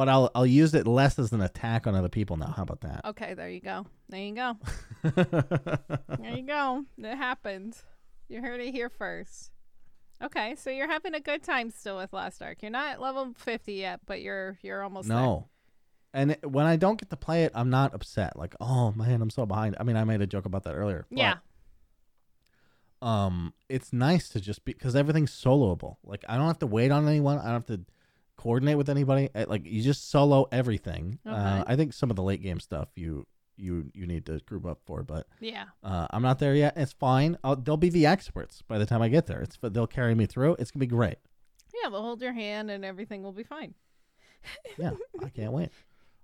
but 0.00 0.08
I'll 0.08 0.30
I'll 0.34 0.46
use 0.46 0.72
it 0.74 0.86
less 0.86 1.18
as 1.18 1.32
an 1.32 1.40
attack 1.42 1.86
on 1.86 1.94
other 1.94 2.08
people 2.08 2.36
now. 2.38 2.52
How 2.56 2.62
about 2.62 2.80
that? 2.80 3.00
okay 3.04 3.34
there 3.34 3.50
you 3.50 3.60
go 3.60 3.86
there 4.08 4.20
you 4.22 4.34
go 4.34 4.56
There 5.02 6.32
you 6.36 6.42
go. 6.42 6.84
It 6.98 7.16
happened. 7.16 7.76
You 8.28 8.40
heard 8.40 8.60
it 8.60 8.72
here 8.72 8.88
first. 8.88 9.50
Okay, 10.22 10.54
so 10.56 10.70
you're 10.70 10.88
having 10.90 11.14
a 11.14 11.20
good 11.20 11.42
time 11.42 11.70
still 11.70 11.96
with 11.96 12.12
Lost 12.12 12.42
Ark. 12.42 12.58
You're 12.62 12.70
not 12.70 12.88
at 12.92 13.00
level 13.00 13.32
50 13.36 13.72
yet, 13.72 14.00
but 14.06 14.20
you're 14.22 14.58
you're 14.62 14.82
almost 14.82 15.08
no, 15.08 15.48
and 16.12 16.32
it- 16.32 16.50
when 16.50 16.66
I 16.66 16.76
don't 16.76 16.98
get 17.00 17.10
to 17.10 17.16
play 17.16 17.44
it, 17.44 17.52
I'm 17.54 17.70
not 17.70 17.94
upset. 17.94 18.36
Like, 18.36 18.54
oh 18.60 18.92
man, 18.92 19.22
I'm 19.22 19.30
so 19.30 19.46
behind. 19.46 19.76
I 19.80 19.82
mean, 19.82 19.96
I 19.96 20.04
made 20.04 20.20
a 20.22 20.26
joke 20.26 20.44
about 20.46 20.64
that 20.64 20.74
earlier. 20.74 21.06
there. 21.10 21.18
Yeah. 21.18 21.34
um, 23.02 23.54
it's 23.68 23.92
nice 23.92 24.28
to 24.30 24.40
just 24.40 24.64
be 24.64 24.72
because 24.74 24.94
everything's 24.94 25.32
soloable. 25.32 25.96
Like, 26.04 26.24
I 26.28 26.36
don't 26.36 26.46
have 26.46 26.58
to 26.60 26.66
wait 26.66 26.90
on 26.90 27.08
anyone. 27.08 27.38
I 27.38 27.44
don't 27.44 27.52
have 27.54 27.66
to 27.66 27.80
coordinate 28.40 28.76
with 28.78 28.88
anybody. 28.88 29.28
Uh, 29.34 29.44
Like, 29.48 29.66
you 29.66 29.82
just 29.82 30.10
solo 30.10 30.46
everything. 30.52 31.18
Uh, 31.26 31.64
I 31.66 31.76
think 31.76 31.92
some 31.92 32.10
of 32.10 32.16
the 32.16 32.22
late 32.22 32.42
game 32.42 32.60
stuff 32.60 32.88
you 32.96 33.26
you 33.56 33.90
you 33.94 34.06
need 34.06 34.24
to 34.26 34.38
group 34.46 34.64
up 34.64 34.80
for, 34.86 35.02
but. 35.02 35.26
Yeah. 35.40 35.64
Uh, 35.82 36.06
I'm 36.10 36.22
not 36.22 36.38
there 36.38 36.54
yet. 36.54 36.74
It's 36.76 36.92
fine. 36.94 37.36
I'll, 37.44 37.56
they'll 37.56 37.76
be 37.76 37.90
the 37.90 38.06
experts 38.06 38.62
by 38.66 38.78
the 38.78 38.86
time 38.86 39.02
I 39.02 39.08
get 39.08 39.26
there. 39.26 39.42
It's 39.42 39.58
they'll 39.60 39.86
carry 39.86 40.14
me 40.14 40.26
through. 40.26 40.56
It's 40.58 40.70
gonna 40.70 40.80
be 40.80 40.86
great. 40.86 41.18
Yeah, 41.82 41.90
they'll 41.90 42.02
hold 42.02 42.22
your 42.22 42.32
hand 42.32 42.70
and 42.70 42.84
everything 42.84 43.22
will 43.22 43.32
be 43.32 43.44
fine. 43.44 43.74
Yeah, 44.78 44.92
I 45.22 45.28
can't 45.28 45.52
wait. 45.52 45.68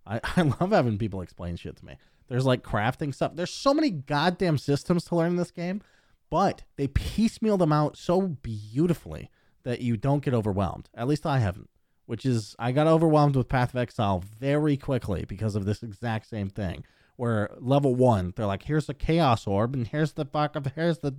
I, 0.06 0.20
I 0.36 0.42
love 0.42 0.70
having 0.70 0.96
people 0.96 1.20
explain 1.20 1.56
shit 1.56 1.76
to 1.76 1.84
me. 1.84 1.96
There's 2.28 2.46
like 2.46 2.62
crafting 2.62 3.14
stuff. 3.14 3.32
There's 3.34 3.52
so 3.52 3.74
many 3.74 3.90
goddamn 3.90 4.56
systems 4.58 5.04
to 5.06 5.16
learn 5.16 5.32
in 5.32 5.36
this 5.36 5.50
game, 5.50 5.82
but 6.30 6.62
they 6.76 6.88
piecemeal 6.88 7.58
them 7.58 7.72
out 7.72 7.96
so 7.98 8.22
beautifully 8.22 9.30
that 9.64 9.80
you 9.82 9.96
don't 9.98 10.24
get 10.24 10.32
overwhelmed. 10.34 10.88
At 10.94 11.08
least 11.08 11.26
I 11.26 11.38
haven't. 11.40 11.68
Which 12.06 12.24
is 12.24 12.54
I 12.58 12.72
got 12.72 12.86
overwhelmed 12.86 13.36
with 13.36 13.48
Path 13.48 13.74
of 13.74 13.80
Exile 13.80 14.22
very 14.40 14.76
quickly 14.76 15.24
because 15.26 15.56
of 15.56 15.64
this 15.64 15.82
exact 15.82 16.28
same 16.28 16.48
thing. 16.48 16.84
Where 17.16 17.50
level 17.58 17.94
one, 17.94 18.32
they're 18.36 18.46
like, 18.46 18.64
here's 18.64 18.86
the 18.86 18.94
chaos 18.94 19.46
orb, 19.46 19.74
and 19.74 19.86
here's 19.86 20.12
the 20.12 20.24
fuck 20.24 20.54
of 20.54 20.66
here's 20.74 20.98
the 20.98 21.14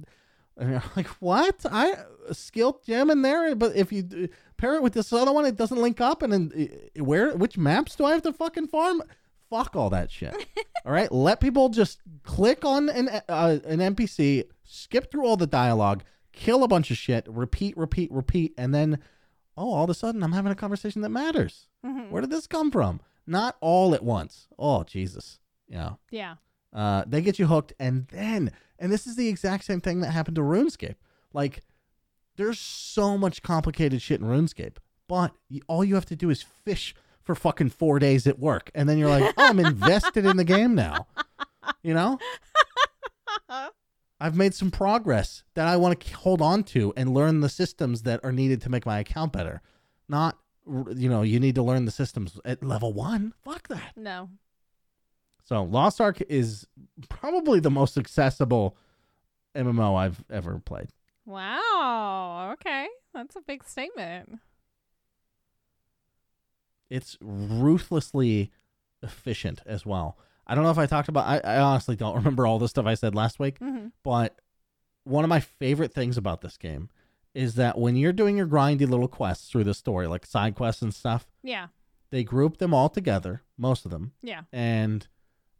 And 0.58 0.70
you're 0.72 0.84
like, 0.96 1.08
what? 1.20 1.66
I 1.70 1.96
skill 2.32 2.82
gem 2.86 3.10
in 3.10 3.22
there, 3.22 3.56
but 3.56 3.76
if 3.76 3.92
you 3.92 4.30
pair 4.58 4.76
it 4.76 4.84
with 4.84 4.94
this 4.94 5.12
other 5.12 5.32
one, 5.32 5.46
it 5.46 5.56
doesn't 5.56 5.82
link 5.82 6.02
up. 6.02 6.22
And 6.22 6.34
then 6.34 6.70
where? 6.96 7.36
Which 7.36 7.58
maps 7.58 7.96
do 7.96 8.06
I 8.06 8.14
have 8.14 8.24
to 8.24 8.34
fucking 8.34 8.68
farm? 8.68 9.04
Fuck 9.50 9.76
all 9.76 9.90
that 9.92 10.12
shit. 10.12 10.34
all 10.86 10.92
right, 10.92 11.12
let 11.12 11.40
people 11.40 11.70
just 11.70 12.00
click 12.24 12.66
on 12.66 12.90
an 12.90 13.10
uh, 13.30 13.60
an 13.66 13.80
NPC, 13.80 14.44
skip 14.64 15.12
through 15.12 15.26
all 15.26 15.38
the 15.38 15.48
dialogue, 15.48 16.04
kill 16.34 16.64
a 16.64 16.68
bunch 16.68 16.92
of 16.92 16.98
shit, 16.98 17.26
repeat, 17.28 17.76
repeat, 17.78 18.12
repeat, 18.12 18.54
and 18.58 18.74
then 18.74 19.00
oh, 19.58 19.74
all 19.74 19.84
of 19.86 19.90
a 19.90 19.94
sudden 19.94 20.24
I'm 20.24 20.32
having 20.34 20.52
a 20.52 20.56
conversation 20.56 21.02
that 21.02 21.10
matters. 21.10 21.68
Mhm. 21.86 22.10
Where 22.12 22.22
did 22.22 22.30
this 22.30 22.48
come 22.48 22.72
from? 22.72 23.00
Not 23.26 23.58
all 23.62 23.94
at 23.96 24.04
once. 24.04 24.48
Oh 24.58 24.84
Jesus. 24.84 25.40
Yeah. 25.68 25.94
Yeah. 26.12 26.36
Uh, 26.74 27.04
they 27.08 27.22
get 27.22 27.40
you 27.40 27.48
hooked, 27.48 27.74
and 27.80 28.08
then, 28.10 28.52
and 28.78 28.92
this 28.92 29.08
is 29.08 29.16
the 29.16 29.28
exact 29.30 29.64
same 29.64 29.82
thing 29.82 30.02
that 30.02 30.12
happened 30.12 30.36
to 30.36 30.42
RuneScape. 30.42 30.96
Like, 31.34 31.62
there's 32.36 32.60
so 32.60 33.18
much 33.18 33.42
complicated 33.42 34.02
shit 34.02 34.20
in 34.22 34.28
RuneScape, 34.28 34.76
but 35.08 35.34
all 35.68 35.84
you 35.84 35.96
have 35.96 36.06
to 36.08 36.16
do 36.16 36.30
is 36.30 36.44
fish 36.44 36.94
for 37.24 37.36
fucking 37.36 37.70
four 37.70 38.00
days 38.00 38.28
at 38.28 38.38
work, 38.38 38.70
and 38.76 38.88
then 38.88 38.98
you're 38.98 39.10
like, 39.10 39.34
oh, 39.38 39.48
I'm 39.48 39.60
invested 39.60 40.26
in 40.26 40.38
the 40.38 40.44
game 40.44 40.76
now. 40.76 41.08
You 41.84 41.94
know, 41.94 42.20
I've 44.20 44.36
made 44.36 44.54
some 44.54 44.72
progress 44.72 45.44
that 45.54 45.68
I 45.68 45.78
want 45.78 46.00
to 46.00 46.18
hold 46.18 46.42
on 46.42 46.64
to 46.66 46.94
and 46.98 47.14
learn 47.14 47.42
the 47.42 47.50
systems 47.50 48.04
that 48.04 48.20
are 48.24 48.32
needed 48.32 48.62
to 48.64 48.70
make 48.70 48.86
my 48.86 49.00
account 49.00 49.32
better. 49.32 49.62
Not, 50.10 50.38
you 50.66 51.10
know, 51.10 51.22
you 51.22 51.40
need 51.40 51.56
to 51.56 51.64
learn 51.64 51.86
the 51.86 51.92
systems 51.92 52.40
at 52.44 52.64
level 52.64 52.94
one. 52.94 53.34
Fuck 53.44 53.68
that. 53.68 53.94
No. 53.96 54.30
So 55.44 55.64
Lost 55.64 56.02
Ark 56.02 56.22
is 56.28 56.68
probably 57.10 57.60
the 57.60 57.72
most 57.72 57.98
accessible 57.98 58.76
MMO 59.56 59.96
I've 59.96 60.24
ever 60.30 60.60
played. 60.60 60.90
Wow. 61.26 62.52
Okay. 62.54 62.88
That's 63.14 63.36
a 63.36 63.42
big 63.42 63.64
statement. 63.64 64.40
It's 66.90 67.18
ruthlessly 67.22 68.52
efficient 69.04 69.62
as 69.66 69.86
well. 69.86 70.18
I 70.48 70.56
don't 70.56 70.64
know 70.64 70.72
if 70.72 70.78
I 70.78 70.86
talked 70.86 71.10
about 71.10 71.26
I, 71.28 71.40
I 71.40 71.60
honestly 71.60 71.96
don't 71.96 72.16
remember 72.22 72.48
all 72.48 72.58
the 72.60 72.68
stuff 72.70 72.86
I 72.86 72.94
said 72.96 73.14
last 73.16 73.40
week, 73.40 73.58
hmm 73.60 73.88
but 74.04 74.40
one 75.04 75.24
of 75.24 75.30
my 75.30 75.40
favorite 75.40 75.94
things 75.94 76.18
about 76.18 76.42
this 76.42 76.58
game 76.58 76.90
is 77.34 77.56
that 77.56 77.78
when 77.78 77.96
you're 77.96 78.12
doing 78.14 78.36
your 78.38 78.48
grindy 78.48 78.88
little 78.90 79.08
quests 79.08 79.50
through 79.50 79.64
the 79.64 79.74
story, 79.74 80.08
like 80.08 80.26
side 80.26 80.56
quests 80.56 80.82
and 80.82 80.94
stuff, 80.94 81.28
Yeah. 81.44 81.68
they 82.10 82.24
group 82.24 82.58
them 82.58 82.74
all 82.74 82.90
together, 82.90 83.44
most 83.58 83.86
of 83.86 83.92
them, 83.92 84.14
Yeah. 84.22 84.42
and 84.52 85.08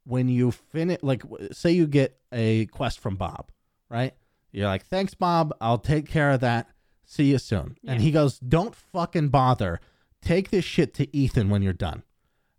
when 0.04 0.28
you 0.30 0.52
finish 0.52 1.00
like 1.04 1.22
say 1.52 1.72
you 1.72 1.86
get 1.88 2.18
a 2.32 2.66
quest 2.68 3.00
from 3.00 3.16
bob 3.16 3.52
right? 3.90 4.14
You're 4.52 4.68
like 4.68 4.86
thanks 4.86 5.14
bob. 5.14 5.54
I'll 5.62 5.78
take 5.78 6.08
care 6.08 6.32
of 6.32 6.40
that. 6.42 6.70
See 7.06 7.26
you 7.26 7.38
soon. 7.38 7.78
And 7.86 8.02
he 8.02 8.12
goes 8.12 8.38
don't 8.40 8.76
fucking 8.76 9.30
bother. 9.30 9.80
Take 10.22 10.50
this 10.50 10.66
shit 10.66 10.94
to 10.96 11.16
ethan 11.16 11.50
when 11.50 11.62
you're 11.62 11.72
done. 11.74 12.04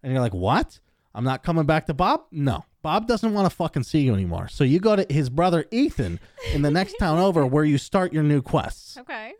And 0.02 0.12
you're 0.12 0.22
like 0.22 0.32
what 0.34 0.80
i'm 1.14 1.24
not 1.24 1.42
coming 1.42 1.64
back 1.66 1.86
to 1.86 1.94
bob 1.94 2.22
no 2.30 2.64
bob 2.82 3.06
doesn't 3.06 3.32
want 3.34 3.48
to 3.48 3.54
fucking 3.54 3.82
see 3.82 4.00
you 4.00 4.12
anymore 4.14 4.48
so 4.48 4.64
you 4.64 4.78
go 4.78 4.94
to 4.96 5.06
his 5.12 5.28
brother 5.30 5.64
ethan 5.70 6.18
in 6.52 6.62
the 6.62 6.70
next 6.70 6.94
town 6.98 7.18
over 7.18 7.44
where 7.46 7.64
you 7.64 7.78
start 7.78 8.12
your 8.12 8.22
new 8.22 8.40
quests 8.42 8.96
Okay. 8.98 9.32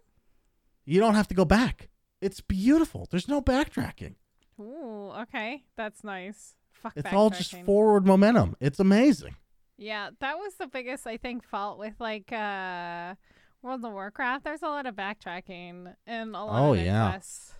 you 0.84 0.98
don't 1.00 1.14
have 1.14 1.28
to 1.28 1.34
go 1.34 1.44
back 1.44 1.88
it's 2.20 2.40
beautiful 2.40 3.06
there's 3.10 3.28
no 3.28 3.40
backtracking 3.42 4.14
Ooh. 4.60 5.12
Okay. 5.20 5.62
That's 5.76 6.02
nice. 6.02 6.56
Fuck. 6.72 6.94
it's 6.96 7.12
all 7.12 7.30
just 7.30 7.54
forward 7.64 8.04
momentum 8.06 8.56
it's 8.60 8.80
amazing 8.80 9.36
Yeah, 9.76 10.10
that 10.20 10.36
was 10.38 10.54
the 10.54 10.66
biggest 10.66 11.06
I 11.06 11.16
think 11.16 11.44
fault 11.44 11.78
with 11.78 11.94
like 12.00 12.32
uh 12.32 13.14
World 13.62 13.84
of 13.84 13.92
Warcraft. 13.92 14.44
There's 14.44 14.62
a 14.62 14.68
lot 14.68 14.86
of 14.86 14.94
backtracking 14.96 15.92
and 16.06 16.30
a 16.36 16.42
lot 16.44 16.60
Oh, 16.68 16.74
of 16.74 16.80
yeah. 16.80 17.10
quests. 17.10 17.54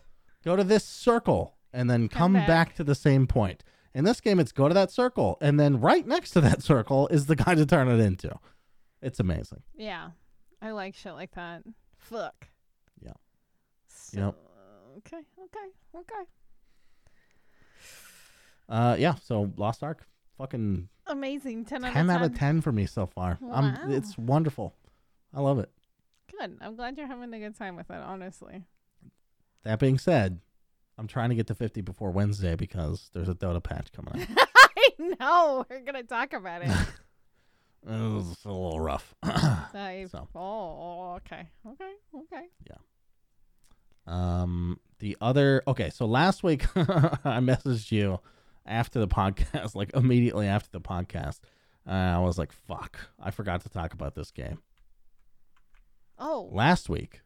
go 0.44 0.54
to 0.56 0.62
this 0.64 0.84
circle 0.84 1.56
and 1.72 1.88
then 1.90 2.08
come 2.08 2.18
Come 2.18 2.32
back. 2.34 2.46
back. 2.48 2.74
to 2.76 2.84
the 2.84 2.94
same 2.94 3.26
point. 3.26 3.62
In 3.98 4.04
this 4.04 4.20
game, 4.20 4.38
it's 4.38 4.52
go 4.52 4.68
to 4.68 4.74
that 4.74 4.92
circle, 4.92 5.38
and 5.40 5.58
then 5.58 5.80
right 5.80 6.06
next 6.06 6.30
to 6.30 6.40
that 6.42 6.62
circle 6.70 7.08
is 7.08 7.26
the 7.26 7.34
guy 7.34 7.56
to 7.56 7.66
turn 7.66 7.88
it 7.88 7.98
into. 7.98 8.32
It's 9.02 9.18
amazing. 9.18 9.64
Yeah. 9.76 10.10
I 10.62 10.70
like 10.70 10.94
shit 10.94 11.14
like 11.14 11.32
that. 11.32 11.64
Fuck. 11.96 12.46
Yeah. 13.02 13.14
So, 13.88 14.20
Yep. 14.20 14.34
Okay, 14.98 15.16
okay, 15.16 15.68
okay. 15.96 16.24
Uh, 18.68 18.94
yeah. 19.00 19.16
So 19.16 19.52
Lost 19.56 19.82
Ark, 19.82 20.06
fucking 20.36 20.88
Amazing. 21.08 21.64
10 21.64 21.84
out 21.84 21.88
of 21.88 21.94
10. 21.94 22.06
ten 22.06 22.16
out 22.16 22.22
of 22.24 22.38
ten 22.38 22.60
for 22.60 22.70
me 22.70 22.86
so 22.86 23.06
far. 23.06 23.36
Wow. 23.40 23.52
I'm, 23.52 23.90
it's 23.90 24.16
wonderful. 24.16 24.76
I 25.34 25.40
love 25.40 25.58
it. 25.58 25.70
Good. 26.38 26.56
I'm 26.60 26.76
glad 26.76 26.96
you're 26.96 27.08
having 27.08 27.34
a 27.34 27.38
good 27.40 27.58
time 27.58 27.74
with 27.74 27.90
it, 27.90 27.96
honestly. 27.96 28.62
That 29.64 29.80
being 29.80 29.98
said, 29.98 30.38
I'm 30.98 31.06
trying 31.06 31.28
to 31.30 31.36
get 31.36 31.46
to 31.46 31.54
50 31.54 31.80
before 31.82 32.10
Wednesday 32.10 32.56
because 32.56 33.10
there's 33.14 33.28
a 33.28 33.34
Dota 33.34 33.62
patch 33.62 33.92
coming 33.92 34.20
out. 34.20 34.48
I 34.76 34.90
know. 34.98 35.64
We're 35.70 35.80
going 35.80 35.94
to 35.94 36.02
talk 36.02 36.32
about 36.32 36.62
it. 36.62 36.68
it 37.88 38.12
was 38.12 38.36
a 38.44 38.48
little 38.52 38.80
rough. 38.80 39.14
So. 40.10 40.28
Oh, 40.34 41.14
okay. 41.16 41.48
Okay, 41.66 41.92
okay. 42.14 42.46
Yeah. 42.68 42.76
Um, 44.06 44.80
the 44.98 45.16
other 45.20 45.62
okay, 45.68 45.90
so 45.90 46.06
last 46.06 46.42
week 46.42 46.64
I 46.76 47.38
messaged 47.40 47.92
you 47.92 48.18
after 48.66 48.98
the 48.98 49.08
podcast, 49.08 49.74
like 49.74 49.90
immediately 49.94 50.46
after 50.46 50.70
the 50.70 50.80
podcast. 50.80 51.40
Uh, 51.86 51.92
I 51.92 52.18
was 52.18 52.38
like, 52.38 52.52
"Fuck, 52.52 52.98
I 53.20 53.30
forgot 53.30 53.62
to 53.62 53.68
talk 53.68 53.92
about 53.92 54.14
this 54.14 54.30
game." 54.30 54.58
Oh. 56.18 56.48
Last 56.52 56.88
week, 56.88 57.20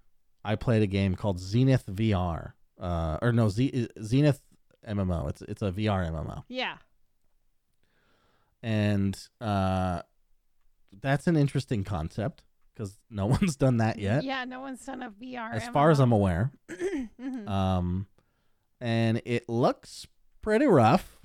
I 0.45 0.57
played 0.57 0.83
a 0.83 0.87
game 0.87 1.15
called 1.15 1.41
Zenith 1.41 1.87
VR, 1.87 2.53
uh, 2.83 3.17
or 3.23 3.33
no, 3.33 3.49
Z- 3.49 3.89
Zenith 4.03 4.41
MMO. 4.87 5.31
It's 5.31 5.41
it's 5.43 5.63
a 5.63 5.71
VR 5.73 6.11
MMO, 6.11 6.43
Yeah. 6.49 6.77
and 8.63 9.19
uh, 9.41 10.03
that's 11.01 11.27
an 11.27 11.37
interesting 11.37 11.85
concept 11.85 12.43
because 12.75 12.99
no 13.11 13.27
one's 13.41 13.57
done 13.57 13.79
that 13.79 13.99
yet, 13.99 14.25
Yeah, 14.25 14.45
no 14.45 14.61
one's 14.61 14.85
done 14.85 15.03
a 15.03 15.11
VR. 15.11 15.53
as 15.55 15.69
far 15.69 15.91
as 15.91 16.01
I'm 16.01 16.13
aware. 16.13 16.53
Mhm. 17.21 17.49
Um, 17.49 18.07
and 18.81 19.23
it 19.25 19.49
looks 19.49 20.07
pretty 20.43 20.67
rough. 20.67 21.21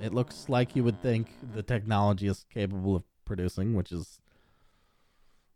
It 0.00 0.12
looks 0.14 0.48
like 0.48 0.74
you 0.76 0.82
would 0.84 1.00
think 1.02 1.28
the 1.54 1.62
technology 1.62 2.26
is 2.28 2.44
capable 2.52 2.94
of 2.96 3.02
producing, 3.24 3.74
which 3.74 3.90
is 3.92 4.20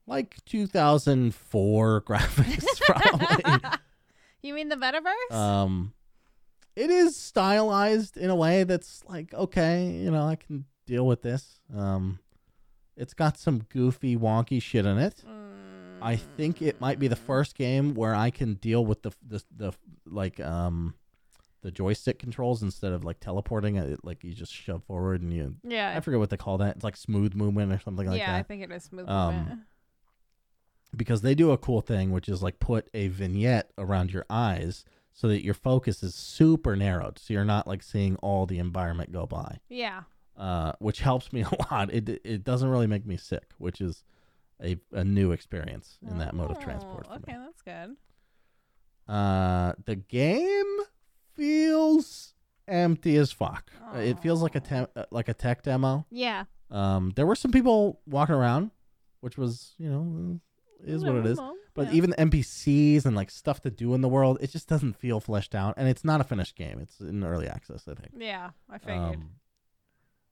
like 0.06 0.36
2004 0.44 2.02
graphics, 2.06 2.80
probably. 2.80 3.68
you 4.48 4.54
mean 4.54 4.68
the 4.68 4.76
metaverse? 4.76 5.34
um, 5.34 5.92
it 6.76 6.90
is 6.90 7.16
stylized 7.16 8.16
in 8.16 8.30
a 8.30 8.34
way 8.36 8.64
that's 8.64 9.04
like, 9.08 9.32
okay, 9.32 9.86
you 9.90 10.10
know, 10.10 10.26
I 10.26 10.36
can 10.36 10.64
deal 10.86 11.06
with 11.06 11.22
this. 11.22 11.60
Um, 11.74 12.18
it's 12.96 13.14
got 13.14 13.38
some 13.38 13.60
goofy, 13.70 14.16
wonky 14.16 14.60
shit 14.60 14.84
in 14.86 14.98
it. 14.98 15.22
I 16.02 16.16
think 16.16 16.60
it 16.60 16.80
might 16.80 16.98
be 16.98 17.08
the 17.08 17.16
first 17.16 17.54
game 17.56 17.94
where 17.94 18.14
I 18.14 18.30
can 18.30 18.54
deal 18.54 18.84
with 18.84 19.02
the 19.02 19.12
the, 19.26 19.42
the 19.56 19.72
like 20.04 20.38
um 20.40 20.94
the 21.62 21.70
joystick 21.70 22.18
controls 22.18 22.62
instead 22.62 22.92
of 22.92 23.04
like 23.04 23.20
teleporting 23.20 23.76
it 23.76 24.04
like 24.04 24.22
you 24.22 24.34
just 24.34 24.52
shove 24.52 24.84
forward 24.84 25.22
and 25.22 25.32
you 25.32 25.54
Yeah. 25.66 25.94
I 25.96 26.00
forget 26.00 26.20
what 26.20 26.28
they 26.28 26.36
call 26.36 26.58
that. 26.58 26.74
It's 26.76 26.84
like 26.84 26.96
smooth 26.96 27.34
movement 27.34 27.72
or 27.72 27.78
something 27.80 28.06
like 28.06 28.18
that. 28.20 28.28
yeah, 28.28 28.36
I 28.36 28.42
think 28.42 28.62
it 28.62 28.70
is 28.70 28.84
smooth 28.84 29.08
Um, 29.08 29.34
movement. 29.36 29.60
Because 30.96 31.22
they 31.22 31.34
do 31.34 31.50
a 31.50 31.58
cool 31.58 31.80
thing 31.80 32.10
which 32.12 32.28
is 32.28 32.42
like 32.42 32.58
put 32.58 32.88
a 32.94 33.08
vignette 33.08 33.70
around 33.78 34.12
your 34.12 34.24
eyes 34.30 34.84
so 35.12 35.28
that 35.28 35.44
your 35.44 35.54
focus 35.54 36.02
is 36.02 36.14
super 36.14 36.74
narrowed 36.76 37.18
so 37.18 37.32
you're 37.34 37.44
not 37.44 37.66
like 37.66 37.82
seeing 37.82 38.16
all 38.16 38.46
the 38.46 38.58
environment 38.58 39.12
go 39.12 39.26
by. 39.26 39.58
Yeah. 39.68 40.02
Uh 40.36 40.72
which 40.80 41.00
helps 41.00 41.32
me 41.32 41.42
a 41.52 41.72
lot. 41.72 41.92
It 41.92 42.08
it 42.24 42.44
doesn't 42.44 42.68
really 42.68 42.86
make 42.88 43.06
me 43.06 43.16
sick, 43.16 43.50
which 43.58 43.80
is 43.80 44.02
a, 44.62 44.76
a 44.92 45.04
new 45.04 45.32
experience 45.32 45.98
in 46.08 46.18
that 46.18 46.32
mode 46.34 46.50
of 46.50 46.58
transport 46.60 47.06
Oh, 47.10 47.14
for 47.14 47.20
me. 47.20 47.24
Okay, 47.28 47.38
that's 47.44 47.62
good. 47.62 47.96
Uh, 49.06 49.72
the 49.84 49.96
game 49.96 50.78
feels 51.34 52.34
empty 52.66 53.16
as 53.16 53.32
fuck. 53.32 53.70
Uh, 53.94 53.98
It 53.98 54.18
feels 54.20 54.42
like 54.42 54.54
a 54.54 54.60
te- 54.60 54.86
uh, 54.96 55.04
like 55.10 55.28
a 55.28 55.34
tech 55.34 55.62
demo. 55.62 56.06
Yeah. 56.10 56.44
Um, 56.70 57.12
there 57.16 57.26
were 57.26 57.34
some 57.34 57.50
people 57.52 58.00
walking 58.06 58.34
around, 58.34 58.70
which 59.20 59.36
was 59.36 59.74
you 59.78 59.88
know 59.90 60.40
is 60.84 61.04
what 61.04 61.16
it 61.16 61.26
is. 61.26 61.40
But 61.74 61.88
yeah. 61.88 61.94
even 61.94 62.10
the 62.10 62.16
NPCs 62.16 63.04
and 63.04 63.16
like 63.16 63.30
stuff 63.30 63.60
to 63.62 63.70
do 63.70 63.94
in 63.94 64.00
the 64.00 64.08
world, 64.08 64.38
it 64.40 64.50
just 64.50 64.68
doesn't 64.68 64.94
feel 64.94 65.18
fleshed 65.20 65.54
out, 65.54 65.74
and 65.76 65.88
it's 65.88 66.04
not 66.04 66.20
a 66.20 66.24
finished 66.24 66.56
game. 66.56 66.78
It's 66.80 67.00
in 67.00 67.24
early 67.24 67.48
access, 67.48 67.88
I 67.88 67.94
think. 67.94 68.12
Yeah, 68.16 68.50
I 68.70 68.78
figured. 68.78 69.16
Um, 69.16 69.30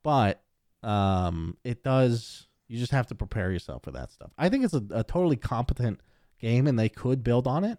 but 0.03 0.43
um, 0.83 1.57
it 1.65 1.83
does. 1.83 2.47
You 2.69 2.79
just 2.79 2.93
have 2.93 3.09
to 3.09 3.15
prepare 3.15 3.51
yourself 3.51 3.83
for 3.83 3.91
that 3.91 4.13
stuff. 4.13 4.31
I 4.39 4.49
think 4.49 4.65
it's 4.65 4.75
a, 4.75 4.83
a 4.91 5.05
totally 5.05 5.37
competent 5.37 6.01
game, 6.41 6.67
and 6.67 6.79
they 6.79 6.89
could 6.89 7.25
build 7.25 7.47
on 7.47 7.65
it. 7.65 7.79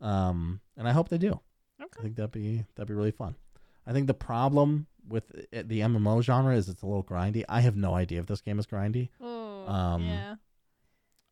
Um, 0.00 0.60
and 0.76 0.88
I 0.88 0.92
hope 0.92 1.08
they 1.08 1.18
do. 1.18 1.40
Okay. 1.80 1.98
I 1.98 2.02
think 2.02 2.16
that'd 2.16 2.30
be 2.30 2.64
that'd 2.74 2.88
be 2.88 2.94
really 2.94 3.10
fun. 3.10 3.34
I 3.86 3.92
think 3.92 4.06
the 4.06 4.14
problem 4.14 4.86
with 5.06 5.30
it, 5.52 5.68
the 5.68 5.80
MMO 5.80 6.22
genre 6.22 6.54
is 6.54 6.68
it's 6.68 6.82
a 6.82 6.86
little 6.86 7.04
grindy. 7.04 7.44
I 7.48 7.60
have 7.60 7.76
no 7.76 7.94
idea 7.94 8.20
if 8.20 8.26
this 8.26 8.40
game 8.40 8.58
is 8.58 8.66
grindy. 8.66 9.10
Ooh, 9.22 9.68
um, 9.68 10.04
yeah. 10.04 10.36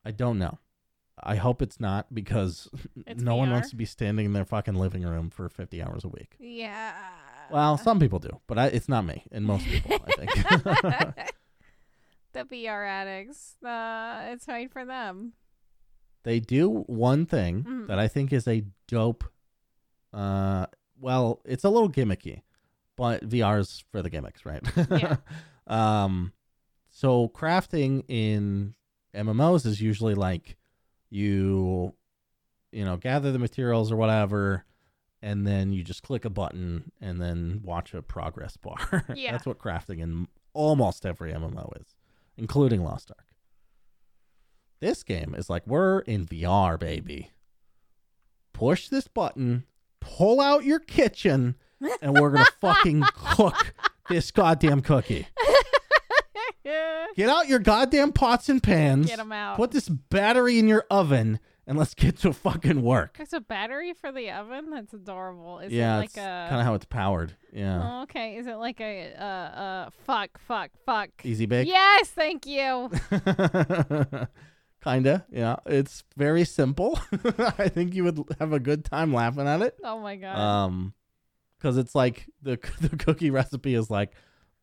I 0.05 0.11
don't 0.11 0.39
know. 0.39 0.59
I 1.23 1.37
hope 1.37 1.63
it's 1.63 1.79
not 1.81 2.13
because 2.15 2.69
It's 3.07 3.23
no 3.23 3.37
one 3.37 3.51
wants 3.51 3.71
to 3.71 3.77
be 3.77 3.85
standing 3.85 4.27
in 4.27 4.33
their 4.33 4.45
fucking 4.45 4.75
living 4.75 5.03
room 5.03 5.31
for 5.31 5.49
50 5.49 5.83
hours 5.83 6.05
a 6.05 6.09
week. 6.09 6.35
Yeah. 6.41 6.93
Well, 7.51 7.77
some 7.79 8.01
people 8.01 8.19
do, 8.19 8.41
but 8.47 8.59
I, 8.59 8.67
it's 8.69 8.89
not 8.89 9.05
me 9.05 9.25
and 9.31 9.45
most 9.45 9.65
people, 9.67 9.99
I 10.07 10.13
think. 10.13 10.35
the 12.33 12.45
VR 12.45 12.89
addicts. 12.89 13.57
Uh, 13.63 14.23
it's 14.33 14.49
made 14.49 14.71
for 14.73 14.85
them. 14.85 15.35
they 16.25 16.39
do 16.41 16.69
one 16.87 17.27
thing 17.27 17.65
Mhm. 17.65 17.87
that 17.89 17.99
I 17.99 18.09
think 18.09 18.33
is 18.33 18.47
a 18.49 18.65
dope. 18.89 19.25
Uh, 20.13 20.67
well, 21.01 21.41
it's 21.45 21.65
a 21.65 21.69
little 21.71 21.91
gimmicky, 21.91 22.43
but 22.97 23.23
VR's 23.29 23.85
for 23.91 24.03
the 24.03 24.11
gimmicks, 24.11 24.45
right? 24.47 24.63
Yeah. 24.91 25.17
um, 25.67 26.33
so 26.91 27.29
crafting 27.29 28.05
in 28.09 28.75
MMOs 29.15 29.67
is 29.67 29.81
usually 29.81 30.15
like 30.15 30.57
you, 31.13 31.93
you 32.73 32.85
know, 32.85 32.97
gather 32.97 33.31
the 33.33 33.39
materials 33.39 33.93
or 33.93 33.97
whatever, 33.97 34.65
and 35.21 35.47
then 35.47 35.73
you 35.73 35.85
just 35.85 36.03
click 36.03 36.25
a 36.25 36.31
button 36.31 36.91
and 37.01 37.21
then 37.21 37.61
watch 37.63 37.93
a 37.93 38.01
progress 38.03 38.57
bar. 38.57 39.05
Yeah. 39.15 39.33
That's 39.33 39.45
what 39.47 39.59
crafting 39.59 40.01
in 40.01 40.27
almost 40.55 41.05
every 41.05 41.33
MMO 41.33 41.79
is, 41.81 41.95
including 42.37 42.83
Lost 42.83 43.11
Ark. 43.11 43.27
This 44.81 45.03
game 45.03 45.35
is 45.37 45.51
like 45.51 45.67
we're 45.67 46.01
in 46.01 46.27
VR, 46.27 46.79
baby. 46.81 47.31
Push 48.55 48.89
this 48.89 49.07
button, 49.07 49.65
pull 50.01 50.41
out 50.41 50.65
your 50.65 50.81
kitchen, 50.81 51.57
and 52.01 52.19
we're 52.19 52.31
gonna 52.31 52.47
fucking 52.61 53.03
cook 53.15 53.75
this 54.09 54.31
goddamn 54.31 54.81
cookie. 54.81 55.27
Get 56.65 57.29
out 57.29 57.49
your 57.49 57.59
goddamn 57.59 58.13
pots 58.13 58.49
and 58.49 58.63
pans. 58.63 59.07
Get 59.07 59.19
them 59.19 59.33
out. 59.33 59.57
Put 59.57 59.71
this 59.73 59.89
battery 59.89 60.59
in 60.59 60.69
your 60.69 60.85
oven, 60.91 61.41
and 61.67 61.77
let's 61.79 61.95
get 61.95 62.19
to 62.19 62.33
fucking 62.33 62.83
work. 62.83 63.17
There's 63.17 63.33
a 63.33 63.41
battery 63.41 63.93
for 63.95 64.13
the 64.13 64.31
oven. 64.31 64.71
That's 64.71 64.93
adorable. 64.95 65.59
Is 65.59 65.73
yeah, 65.73 65.97
it 65.97 66.01
like 66.01 66.17
a? 66.17 66.47
kind 66.49 66.61
of 66.61 66.67
how 66.67 66.75
it's 66.75 66.85
powered. 66.85 67.37
Yeah, 67.53 67.99
Oh, 67.99 68.03
okay. 68.05 68.37
Is 68.37 68.47
it 68.47 68.55
like 68.55 68.81
a 68.81 69.13
uh 69.15 69.23
uh 69.23 69.91
fuck 70.07 70.39
fuck 70.47 70.71
fuck? 70.87 71.11
easy 71.25 71.47
bake. 71.47 71.69
Yes, 71.69 72.09
thank 72.09 72.47
you. 72.47 72.91
Kinda, 74.85 75.25
yeah. 75.31 75.57
It's 75.67 76.03
very 76.17 76.45
simple. 76.45 76.99
I 77.39 77.69
think 77.69 77.95
you 77.95 78.03
would 78.05 78.21
have 78.41 78.53
a 78.53 78.59
good 78.59 78.85
time 78.85 79.15
laughing 79.15 79.47
at 79.47 79.63
it. 79.63 79.77
Oh 79.85 80.01
my 80.01 80.17
god. 80.17 80.37
Um, 80.37 80.95
because 81.59 81.77
it's 81.77 81.95
like 81.95 82.27
the 82.43 82.59
the 82.81 82.97
cookie 82.97 83.31
recipe 83.31 83.75
is 83.75 83.91
like 83.91 84.13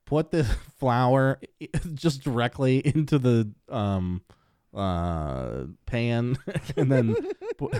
put 0.09 0.31
the 0.31 0.43
flour 0.79 1.39
just 1.93 2.21
directly 2.23 2.79
into 2.85 3.17
the 3.19 3.49
um 3.69 4.21
uh 4.73 5.63
pan 5.85 6.37
and 6.77 6.91
then 6.91 7.15
pour, 7.57 7.71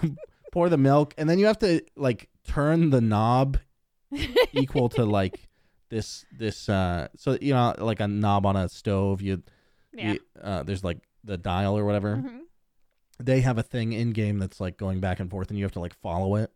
pour 0.52 0.70
the 0.70 0.78
milk 0.78 1.14
and 1.18 1.30
then 1.30 1.38
you 1.40 1.46
have 1.46 1.60
to 1.60 1.82
like 1.96 2.30
turn 2.48 2.90
the 2.90 3.02
knob 3.02 3.58
equal 4.54 4.90
to 4.90 5.06
like 5.06 5.48
this 5.90 6.26
this 6.38 6.68
uh 6.70 7.08
so 7.16 7.38
you 7.42 7.54
know 7.54 7.74
like 7.78 8.00
a 8.00 8.08
knob 8.08 8.46
on 8.46 8.56
a 8.56 8.68
stove 8.70 9.22
you, 9.22 9.42
yeah. 9.94 10.14
you 10.14 10.20
uh 10.42 10.64
there's 10.64 10.84
like 10.84 10.98
the 11.24 11.38
dial 11.38 11.78
or 11.78 11.86
whatever 11.86 12.16
Mhm. 12.18 12.40
they 13.20 13.42
have 13.42 13.58
a 13.60 13.64
thing 13.64 13.94
in 13.94 14.12
game 14.12 14.40
that's 14.40 14.60
like 14.60 14.78
going 14.78 15.00
back 15.00 15.20
and 15.20 15.30
forth 15.30 15.50
and 15.50 15.58
you 15.60 15.66
have 15.66 15.74
to 15.74 15.80
like 15.80 15.94
follow 16.02 16.36
it 16.36 16.52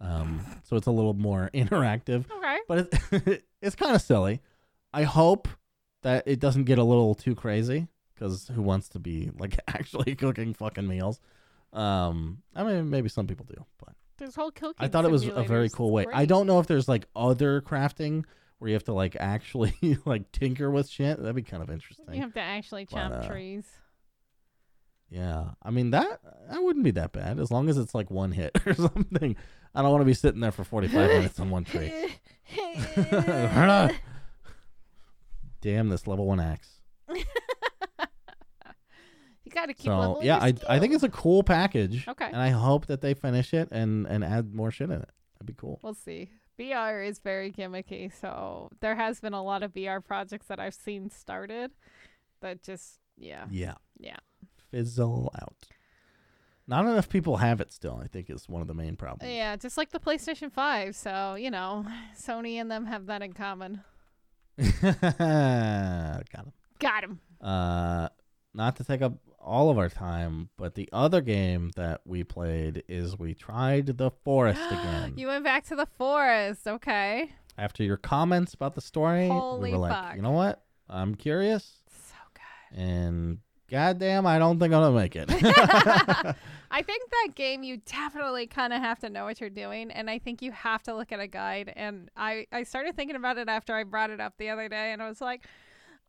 um 0.00 0.40
so 0.64 0.76
it's 0.76 0.86
a 0.86 0.90
little 0.90 1.14
more 1.14 1.50
interactive 1.54 2.24
Okay. 2.38 2.58
but 2.68 2.88
it, 3.12 3.44
it's 3.62 3.76
kind 3.76 3.94
of 3.94 4.02
silly 4.02 4.40
i 4.96 5.02
hope 5.04 5.48
that 6.02 6.22
it 6.26 6.40
doesn't 6.40 6.64
get 6.64 6.78
a 6.78 6.82
little 6.84 7.14
too 7.14 7.34
crazy 7.34 7.86
because 8.14 8.48
who 8.54 8.62
wants 8.62 8.88
to 8.88 8.98
be 8.98 9.30
like 9.38 9.58
actually 9.68 10.14
cooking 10.14 10.54
fucking 10.54 10.86
meals 10.88 11.20
um 11.72 12.38
i 12.54 12.62
mean 12.64 12.88
maybe 12.90 13.08
some 13.08 13.26
people 13.26 13.44
do 13.48 13.64
but 13.78 13.94
There's 14.16 14.34
whole 14.34 14.50
cooking. 14.50 14.84
i 14.84 14.88
thought 14.88 15.04
it 15.04 15.10
was 15.10 15.26
a 15.26 15.42
very 15.44 15.68
cool 15.68 15.90
way 15.90 16.06
i 16.12 16.24
don't 16.24 16.46
know 16.46 16.58
if 16.60 16.66
there's 16.66 16.88
like 16.88 17.06
other 17.14 17.60
crafting 17.60 18.24
where 18.58 18.68
you 18.70 18.74
have 18.74 18.84
to 18.84 18.94
like 18.94 19.16
actually 19.20 19.74
like 20.06 20.32
tinker 20.32 20.70
with 20.70 20.88
shit 20.88 21.18
that'd 21.18 21.36
be 21.36 21.42
kind 21.42 21.62
of 21.62 21.70
interesting 21.70 22.06
You 22.14 22.22
have 22.22 22.32
to 22.34 22.40
actually 22.40 22.86
But, 22.90 22.96
chop 22.96 23.12
uh, 23.12 23.28
trees. 23.28 23.66
Yeah, 25.08 25.50
I 25.62 25.70
mean 25.70 25.90
that 25.90 26.20
that 26.50 26.62
wouldn't 26.62 26.84
be 26.84 26.90
that 26.92 27.12
bad 27.12 27.38
as 27.38 27.50
long 27.50 27.68
as 27.68 27.76
it's 27.78 27.94
like 27.94 28.10
one 28.10 28.32
hit 28.32 28.58
or 28.66 28.74
something. 28.74 29.36
I 29.74 29.82
don't 29.82 29.90
want 29.92 30.00
to 30.00 30.06
be 30.06 30.14
sitting 30.14 30.40
there 30.40 30.50
for 30.50 30.64
forty 30.64 30.88
five 30.88 31.10
minutes 31.10 31.38
on 31.38 31.50
one 31.50 31.64
tree. 31.64 31.92
Damn 35.66 35.88
this 35.88 36.06
level 36.06 36.26
one 36.26 36.38
axe. 36.38 36.78
you 37.12 37.24
got 39.50 39.66
to 39.66 39.74
keep 39.74 39.86
So 39.86 40.20
yeah, 40.22 40.38
I 40.38 40.54
I 40.68 40.78
think 40.78 40.94
it's 40.94 41.02
a 41.02 41.08
cool 41.08 41.42
package. 41.42 42.06
Okay. 42.06 42.26
and 42.26 42.36
I 42.36 42.50
hope 42.50 42.86
that 42.86 43.00
they 43.00 43.14
finish 43.14 43.52
it 43.52 43.68
and 43.72 44.06
and 44.06 44.22
add 44.22 44.54
more 44.54 44.70
shit 44.70 44.90
in 44.90 45.00
it. 45.02 45.10
That'd 45.34 45.46
be 45.46 45.54
cool. 45.54 45.80
We'll 45.82 45.94
see. 45.94 46.30
VR 46.56 47.04
is 47.04 47.18
very 47.18 47.50
gimmicky, 47.50 48.12
so 48.12 48.70
there 48.80 48.94
has 48.94 49.18
been 49.18 49.32
a 49.32 49.42
lot 49.42 49.64
of 49.64 49.72
VR 49.74 50.02
projects 50.04 50.46
that 50.46 50.60
I've 50.60 50.72
seen 50.72 51.10
started 51.10 51.72
that 52.42 52.62
just 52.62 53.00
yeah. 53.18 53.46
Yeah, 53.50 53.74
Yeah. 53.98 54.18
fizzle 54.70 55.32
out. 55.42 55.56
Not 56.68 56.84
enough 56.84 57.08
people 57.08 57.38
have 57.38 57.60
it 57.60 57.72
still. 57.72 58.00
I 58.00 58.06
think 58.06 58.30
is 58.30 58.48
one 58.48 58.62
of 58.62 58.68
the 58.68 58.74
main 58.74 58.94
problems. 58.94 59.34
Yeah, 59.34 59.56
just 59.56 59.76
like 59.76 59.90
the 59.90 59.98
PlayStation 59.98 60.52
5, 60.52 60.94
so, 60.94 61.34
you 61.34 61.50
know, 61.50 61.84
Sony 62.16 62.54
and 62.54 62.70
them 62.70 62.86
have 62.86 63.06
that 63.06 63.20
in 63.22 63.32
common. 63.32 63.82
Got 64.82 66.22
him. 66.34 66.52
Got 66.78 67.04
him. 67.04 67.20
Uh, 67.40 68.08
not 68.54 68.76
to 68.76 68.84
take 68.84 69.02
up 69.02 69.14
all 69.40 69.70
of 69.70 69.78
our 69.78 69.88
time, 69.88 70.48
but 70.56 70.74
the 70.74 70.88
other 70.92 71.20
game 71.20 71.70
that 71.76 72.00
we 72.04 72.24
played 72.24 72.82
is 72.88 73.18
we 73.18 73.34
tried 73.34 73.86
the 73.98 74.10
forest 74.24 74.60
again. 74.70 75.14
You 75.16 75.28
went 75.28 75.44
back 75.44 75.64
to 75.66 75.76
the 75.76 75.86
forest, 75.98 76.66
okay. 76.66 77.30
After 77.58 77.82
your 77.82 77.96
comments 77.96 78.54
about 78.54 78.74
the 78.74 78.80
story, 78.80 79.28
Holy 79.28 79.70
we 79.70 79.76
were 79.76 79.82
like, 79.82 80.16
you 80.16 80.22
know 80.22 80.32
what? 80.32 80.62
I'm 80.88 81.14
curious, 81.14 81.78
So 81.90 82.14
good. 82.34 82.78
and 82.80 83.38
goddamn, 83.70 84.26
I 84.26 84.38
don't 84.38 84.58
think 84.58 84.72
I'm 84.74 84.82
gonna 84.82 84.94
make 84.96 85.16
it. 85.16 85.28
I 86.68 86.82
think 86.82 87.02
that 87.10 87.34
game 87.34 87.62
you 87.62 87.78
definitely 87.78 88.46
kind 88.46 88.72
of 88.72 88.80
have 88.80 88.98
to 89.00 89.08
know 89.08 89.24
what 89.24 89.40
you're 89.40 89.50
doing, 89.50 89.90
and 89.90 90.10
I 90.10 90.18
think 90.18 90.42
you 90.42 90.52
have 90.52 90.82
to 90.84 90.94
look 90.94 91.12
at 91.12 91.20
a 91.20 91.26
guide. 91.26 91.72
And 91.76 92.10
I 92.16 92.46
I 92.52 92.64
started 92.64 92.96
thinking 92.96 93.16
about 93.16 93.38
it 93.38 93.48
after 93.48 93.74
I 93.74 93.84
brought 93.84 94.10
it 94.10 94.20
up 94.20 94.34
the 94.38 94.48
other 94.50 94.68
day, 94.68 94.92
and 94.92 95.00
I 95.02 95.08
was 95.08 95.20
like, 95.20 95.44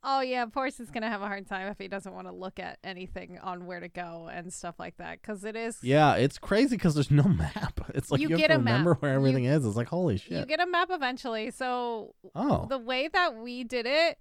oh 0.04 0.22
yeah, 0.22 0.43
of 0.43 0.54
course 0.54 0.78
he's 0.78 0.89
gonna 0.91 1.10
have 1.10 1.22
a 1.22 1.28
hard 1.28 1.48
time 1.48 1.67
if 1.67 1.78
he 1.78 1.88
doesn't 1.88 2.13
want 2.13 2.28
to 2.28 2.34
look 2.34 2.60
at 2.60 2.80
anything 2.84 3.38
on 3.39 3.65
where 3.65 3.80
to 3.80 3.88
go 3.88 4.30
and 4.34 4.52
stuff 4.52 4.76
like 4.80 4.98
that, 4.98 5.22
because 5.22 5.43
it 5.43 5.56
is. 5.56 5.78
yeah, 5.84 6.15
it's 6.15 6.38
crazy 6.39 6.76
because 6.76 6.96
there's 6.96 7.12
no 7.12 7.24
map. 7.24 7.80
It's 7.96 8.12
like 8.12 8.22
You 8.22 8.30
you, 8.30 8.36
have 8.36 8.41
get 8.41 8.48
to 8.50 8.56
a 8.56 8.60
map. 8.60 8.72
remember 8.74 8.93
where 8.96 9.12
You- 9.12 9.17
everything 9.17 9.46
is. 9.46 9.65
It's 9.65 9.76
like 9.76 9.88
holy 9.88 10.17
shit. 10.17 10.34
You 10.39 10.46
get 10.46 10.60
a 10.60 10.67
map 10.67 10.89
eventually, 10.91 11.52
so 11.52 12.13
oh, 12.36 12.65
the 12.70 12.78
way 12.80 13.08
that 13.08 13.36
we 13.38 13.63
did 13.63 13.86
it 13.86 14.17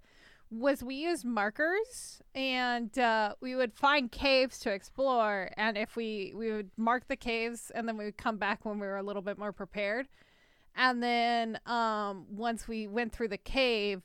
was 0.49 0.83
we 0.83 0.95
used 0.95 1.25
markers 1.25 2.21
and 2.33 2.97
uh, 2.97 3.33
we 3.41 3.55
would 3.55 3.73
find 3.73 4.11
caves 4.11 4.59
to 4.59 4.71
explore 4.71 5.49
and 5.57 5.77
if 5.77 5.95
we 5.95 6.33
we 6.35 6.51
would 6.51 6.69
mark 6.77 7.07
the 7.07 7.15
caves 7.15 7.71
and 7.75 7.87
then 7.87 7.97
we 7.97 8.05
would 8.05 8.17
come 8.17 8.37
back 8.37 8.63
when 8.65 8.79
we 8.79 8.87
were 8.87 8.97
a 8.97 9.03
little 9.03 9.21
bit 9.21 9.37
more 9.37 9.51
prepared 9.51 10.07
and 10.75 11.01
then 11.03 11.59
um, 11.65 12.25
once 12.29 12.67
we 12.67 12.87
went 12.87 13.11
through 13.11 13.27
the 13.27 13.37
cave 13.37 14.03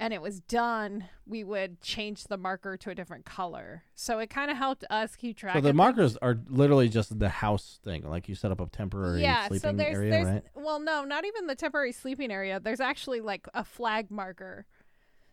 and 0.00 0.12
it 0.12 0.20
was 0.20 0.40
done 0.40 1.08
we 1.26 1.42
would 1.42 1.80
change 1.80 2.24
the 2.24 2.36
marker 2.36 2.76
to 2.76 2.90
a 2.90 2.94
different 2.94 3.24
color 3.24 3.82
so 3.94 4.18
it 4.18 4.28
kind 4.28 4.50
of 4.50 4.58
helped 4.58 4.84
us 4.90 5.16
keep 5.16 5.38
track 5.38 5.54
so 5.54 5.60
the 5.60 5.72
markers 5.72 6.18
are 6.18 6.38
literally 6.48 6.88
just 6.88 7.18
the 7.18 7.28
house 7.28 7.80
thing. 7.82 8.08
Like 8.08 8.28
you 8.28 8.34
set 8.34 8.52
up 8.52 8.60
a 8.60 8.66
temporary 8.66 9.22
yeah 9.22 9.44
so 9.44 9.56
sleeping 9.56 9.76
there's 9.78 9.96
area, 9.96 10.10
there's 10.10 10.26
right? 10.26 10.44
well 10.54 10.80
no 10.80 11.04
not 11.04 11.24
even 11.24 11.46
the 11.46 11.56
temporary 11.56 11.92
sleeping 11.92 12.30
area 12.30 12.60
there's 12.60 12.80
actually 12.80 13.20
like 13.20 13.48
a 13.54 13.64
flag 13.64 14.10
marker 14.10 14.66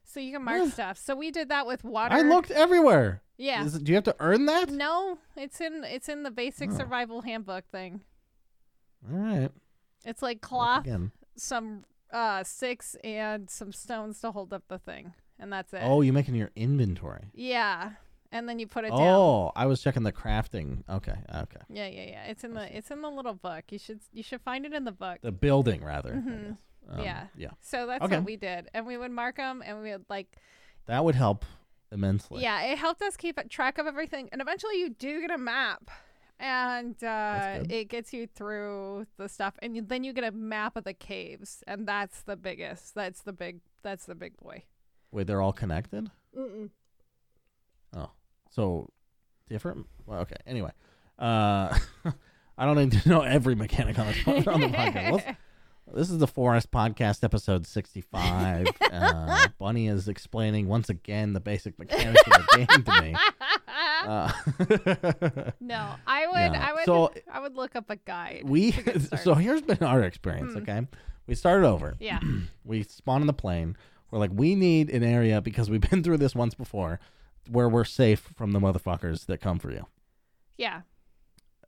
so 0.06 0.20
you 0.20 0.32
can 0.34 0.44
mark 0.44 0.62
What? 0.62 0.74
stuff 0.74 0.98
so 0.98 1.16
we 1.16 1.32
did 1.32 1.50
that 1.50 1.66
with 1.68 1.84
water 1.84 2.14
I 2.16 2.22
looked 2.22 2.52
everywhere. 2.52 3.22
yeah 3.38 3.64
Is 3.66 3.78
do 3.80 3.92
you 3.92 3.96
have 3.96 4.04
to 4.06 4.16
earn 4.20 4.46
that? 4.46 4.70
no 4.70 5.18
it's 5.36 5.60
in 5.62 5.84
it's 5.84 6.08
in 6.10 6.24
the 6.24 6.32
basic 6.32 6.70
Oh. 6.72 6.78
survival 6.78 7.22
handbook 7.22 7.66
thing 7.72 8.02
All 9.12 9.18
right. 9.18 9.52
it's 10.06 10.22
like 10.22 10.42
cloth 10.42 10.88
some 11.36 11.84
uh 12.12 12.44
sticks 12.44 12.96
and 13.04 13.50
some 13.50 13.72
stones 13.74 14.20
to 14.22 14.32
hold 14.32 14.54
up 14.54 14.64
the 14.68 14.80
thing 14.80 15.14
and 15.40 15.52
that's 15.52 15.74
it 15.74 15.82
Oh, 15.84 16.02
you're 16.02 16.14
making 16.14 16.36
your 16.36 16.52
inventory. 16.56 17.26
yeah 17.34 17.92
and 18.32 18.50
then 18.50 18.60
you 18.60 18.68
put 18.68 18.84
it 18.86 18.90
down 18.90 19.00
Oh, 19.00 19.52
I 19.56 19.66
was 19.66 19.82
checking 19.82 20.04
the 20.04 20.12
crafting. 20.12 20.84
Okay, 20.90 21.16
okay. 21.36 21.62
yeah 21.70 21.88
yeah 21.88 22.04
yeah 22.06 22.24
it's 22.26 22.44
in 22.44 22.54
the 22.54 22.76
it's 22.76 22.92
in 22.92 23.02
the 23.02 23.10
little 23.10 23.34
book 23.36 23.64
you 23.70 23.78
should 23.80 24.00
you 24.12 24.24
should 24.24 24.42
find 24.42 24.66
it 24.66 24.74
in 24.74 24.84
the 24.84 24.92
book 24.92 25.20
The 25.22 25.32
building, 25.32 25.84
rather. 25.84 26.14
Mhm. 26.14 26.48
guess. 26.50 26.58
Um, 26.90 27.04
Yeah. 27.04 27.28
Yeah. 27.36 27.50
so 27.62 27.88
that's 27.88 28.04
Okay. 28.04 28.18
what 28.18 28.26
we 28.26 28.36
did 28.38 28.70
and 28.74 28.86
we 28.86 28.98
would 28.98 29.12
mark 29.12 29.38
them 29.38 29.64
and 29.66 29.82
we 29.82 29.92
would 29.92 30.06
like 30.10 30.38
That 30.86 31.04
would 31.04 31.16
help 31.16 31.46
immensely. 31.92 32.42
Yeah, 32.44 32.62
it 32.64 32.78
helped 32.78 33.02
us 33.02 33.16
keep 33.18 33.40
track 33.50 33.78
of 33.78 33.88
everything. 33.88 34.30
And 34.32 34.42
eventually 34.42 34.80
you 34.80 34.90
do 34.90 35.22
get 35.22 35.32
a 35.32 35.38
map. 35.38 35.90
And 36.38 37.02
uh, 37.02 37.64
it 37.70 37.86
gets 37.86 38.12
you 38.12 38.28
through 38.28 39.08
the 39.18 39.30
stuff, 39.30 39.54
and 39.62 39.74
you, 39.74 39.82
then 39.82 40.04
you 40.04 40.12
get 40.12 40.26
a 40.26 40.34
map 40.34 40.76
of 40.76 40.84
the 40.84 40.94
caves, 40.94 41.64
and 41.66 41.88
that's 41.88 42.24
the 42.24 42.36
biggest. 42.36 42.94
That's 42.94 43.22
the 43.22 43.32
big. 43.32 43.62
That's 43.84 44.06
the 44.06 44.16
big 44.16 44.36
boy. 44.36 44.64
Wait, 45.14 45.28
they're 45.28 45.42
all 45.42 45.54
connected? 45.54 46.12
Mm-mm. 46.38 46.72
Oh. 47.96 48.12
So 48.50 48.90
different. 49.48 49.86
Well, 50.06 50.20
okay. 50.24 50.36
Anyway, 50.46 50.72
uh, 51.20 51.78
I 52.58 52.66
don't 52.66 52.76
need 52.76 52.92
to 53.02 53.08
know 53.08 53.22
every 53.22 53.56
mechanic 53.56 53.98
on 53.98 54.08
the 54.08 54.52
on 54.52 54.60
the 54.60 54.68
podcast. 54.76 55.12
Let's- 55.14 55.38
this 55.94 56.10
is 56.10 56.18
the 56.18 56.28
Forest 56.28 56.72
Podcast, 56.72 57.24
episode 57.24 57.66
sixty-five. 57.68 58.68
uh, 58.92 59.48
Bunny 59.60 59.88
is 59.88 60.08
explaining 60.08 60.68
once 60.68 60.90
again 60.90 61.34
the 61.34 61.40
basic 61.40 61.78
mechanics 61.80 62.22
of 62.26 62.32
the 62.34 62.58
game 62.58 62.84
to 62.84 63.02
me. 63.02 63.16
Uh, 64.06 64.32
no, 65.60 65.96
I 66.08 66.28
would. 66.28 66.58
I 66.58 66.74
would. 66.74 66.86
So- 66.86 67.12
I 67.32 67.40
would 67.40 67.56
look 67.56 67.76
up 67.76 67.90
a 67.90 67.96
guide. 67.98 68.44
we 68.46 68.72
to 68.72 68.82
get 68.84 69.02
started. 69.02 69.24
so 69.24 69.34
here's 69.34 69.62
been 69.64 69.84
our 69.84 70.04
experience. 70.04 70.54
Hmm. 70.54 70.60
Okay, 70.60 70.88
we 71.28 71.34
started 71.36 71.68
over. 71.68 71.96
yeah. 72.00 72.20
we 72.64 72.84
spawn 72.84 73.22
on 73.22 73.28
the 73.28 73.34
plane. 73.34 73.76
We're 74.12 74.20
like, 74.20 74.32
we 74.34 74.54
need 74.56 74.90
an 74.92 75.04
area 75.04 75.42
because 75.42 75.70
we've 75.70 75.82
been 75.90 76.04
through 76.04 76.18
this 76.20 76.36
once 76.36 76.54
before, 76.54 77.00
where 77.50 77.68
we're 77.68 77.84
safe 77.84 78.20
from 78.36 78.52
the 78.52 78.60
motherfuckers 78.60 79.26
that 79.26 79.42
come 79.42 79.60
for 79.60 79.72
you. 79.72 79.86
Yeah. 80.58 80.82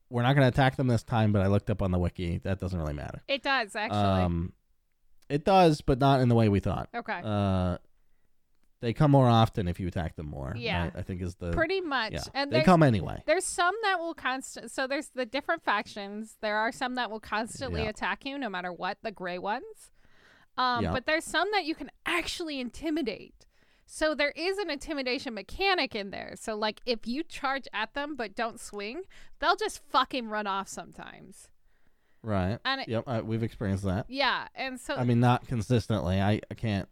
We're 0.09 0.21
not 0.23 0.33
going 0.35 0.43
to 0.43 0.47
attack 0.49 0.77
them 0.77 0.87
this 0.87 1.03
time, 1.03 1.31
but 1.33 1.41
I 1.41 1.47
looked 1.47 1.69
up 1.69 1.81
on 1.81 1.91
the 1.91 1.99
wiki. 1.99 2.37
That 2.39 2.59
doesn't 2.59 2.79
really 2.79 2.93
matter. 2.93 3.21
It 3.27 3.43
does 3.43 3.75
actually. 3.75 3.97
Um, 3.99 4.53
it 5.29 5.43
does, 5.43 5.81
but 5.81 5.99
not 5.99 6.21
in 6.21 6.29
the 6.29 6.35
way 6.35 6.47
we 6.49 6.59
thought. 6.61 6.87
okay. 6.95 7.21
Uh, 7.23 7.77
they 8.79 8.93
come 8.93 9.09
more 9.11 9.27
often 9.27 9.67
if 9.67 9.79
you 9.79 9.87
attack 9.87 10.15
them 10.15 10.27
more. 10.27 10.53
Yeah. 10.55 10.83
right? 10.83 10.93
I 10.95 11.01
think 11.01 11.21
is 11.23 11.33
the 11.35 11.51
Pretty 11.51 11.81
much. 11.81 12.13
yeah. 12.13 12.21
And 12.35 12.51
they 12.51 12.61
come 12.61 12.83
anyway. 12.83 13.23
There's 13.25 13.43
some 13.43 13.73
that 13.81 13.99
will 13.99 14.13
constant. 14.13 14.69
So 14.71 14.85
there's 14.85 15.07
the 15.09 15.25
different 15.25 15.63
factions. 15.63 16.37
There 16.41 16.55
are 16.57 16.71
some 16.71 16.93
that 16.95 17.09
will 17.09 17.19
constantly 17.19 17.81
Yeah. 17.83 17.89
attack 17.89 18.23
you, 18.23 18.37
no 18.37 18.49
matter 18.49 18.71
what. 18.71 18.99
The 19.01 19.11
gray 19.11 19.39
ones. 19.39 19.91
Um, 20.57 20.83
Yeah. 20.83 20.91
but 20.91 21.07
there's 21.07 21.23
some 21.25 21.49
that 21.53 21.65
you 21.65 21.73
can 21.73 21.89
actually 22.05 22.59
intimidate. 22.59 23.46
So 23.89 24.13
there 24.13 24.31
is 24.35 24.57
an 24.57 24.69
intimidation 24.69 25.33
mechanic 25.33 25.95
in 25.95 26.11
there. 26.11 26.33
So 26.35 26.55
like 26.55 26.81
if 26.85 27.07
you 27.07 27.23
charge 27.23 27.67
at 27.73 27.93
them 27.93 28.15
but 28.17 28.35
don't 28.35 28.59
swing, 28.59 29.03
they'll 29.39 29.55
just 29.55 29.81
fucking 29.89 30.27
run 30.27 30.45
off 30.45 30.67
sometimes. 30.67 31.47
Right. 32.21 32.59
And 32.65 32.81
it, 32.81 32.89
Yep. 32.89 33.03
I, 33.07 33.21
we've 33.21 33.43
experienced 33.43 33.85
that. 33.85 34.05
yeah, 34.09 34.47
and 34.55 34.77
so 34.79 34.95
I 34.95 35.05
mean, 35.05 35.21
not 35.21 35.47
consistently. 35.47 36.19
I, 36.21 36.41
I 36.51 36.53
can't. 36.55 36.89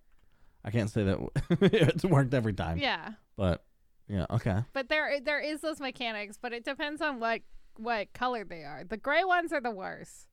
I 0.64 0.72
can't 0.72 0.90
say 0.90 1.04
that 1.04 1.20
it's 1.62 2.06
worked 2.06 2.34
every 2.34 2.54
time. 2.54 2.78
yeah, 2.78 3.12
But 3.36 3.64
yeah. 4.08 4.26
Okay. 4.32 4.60
but 4.74 4.88
there 4.90 5.20
there 5.20 5.40
is 5.42 5.62
those 5.62 5.80
mechanics, 5.82 6.38
but 6.42 6.54
it 6.54 6.64
depends 6.64 7.02
on 7.02 7.20
what 7.20 7.42
what 7.78 8.14
color 8.14 8.46
they 8.46 8.64
are. 8.64 8.84
The 8.88 8.98
gray 8.98 9.24
ones 9.26 9.52
are 9.52 9.60
the 9.62 9.70
worst. 9.72 10.28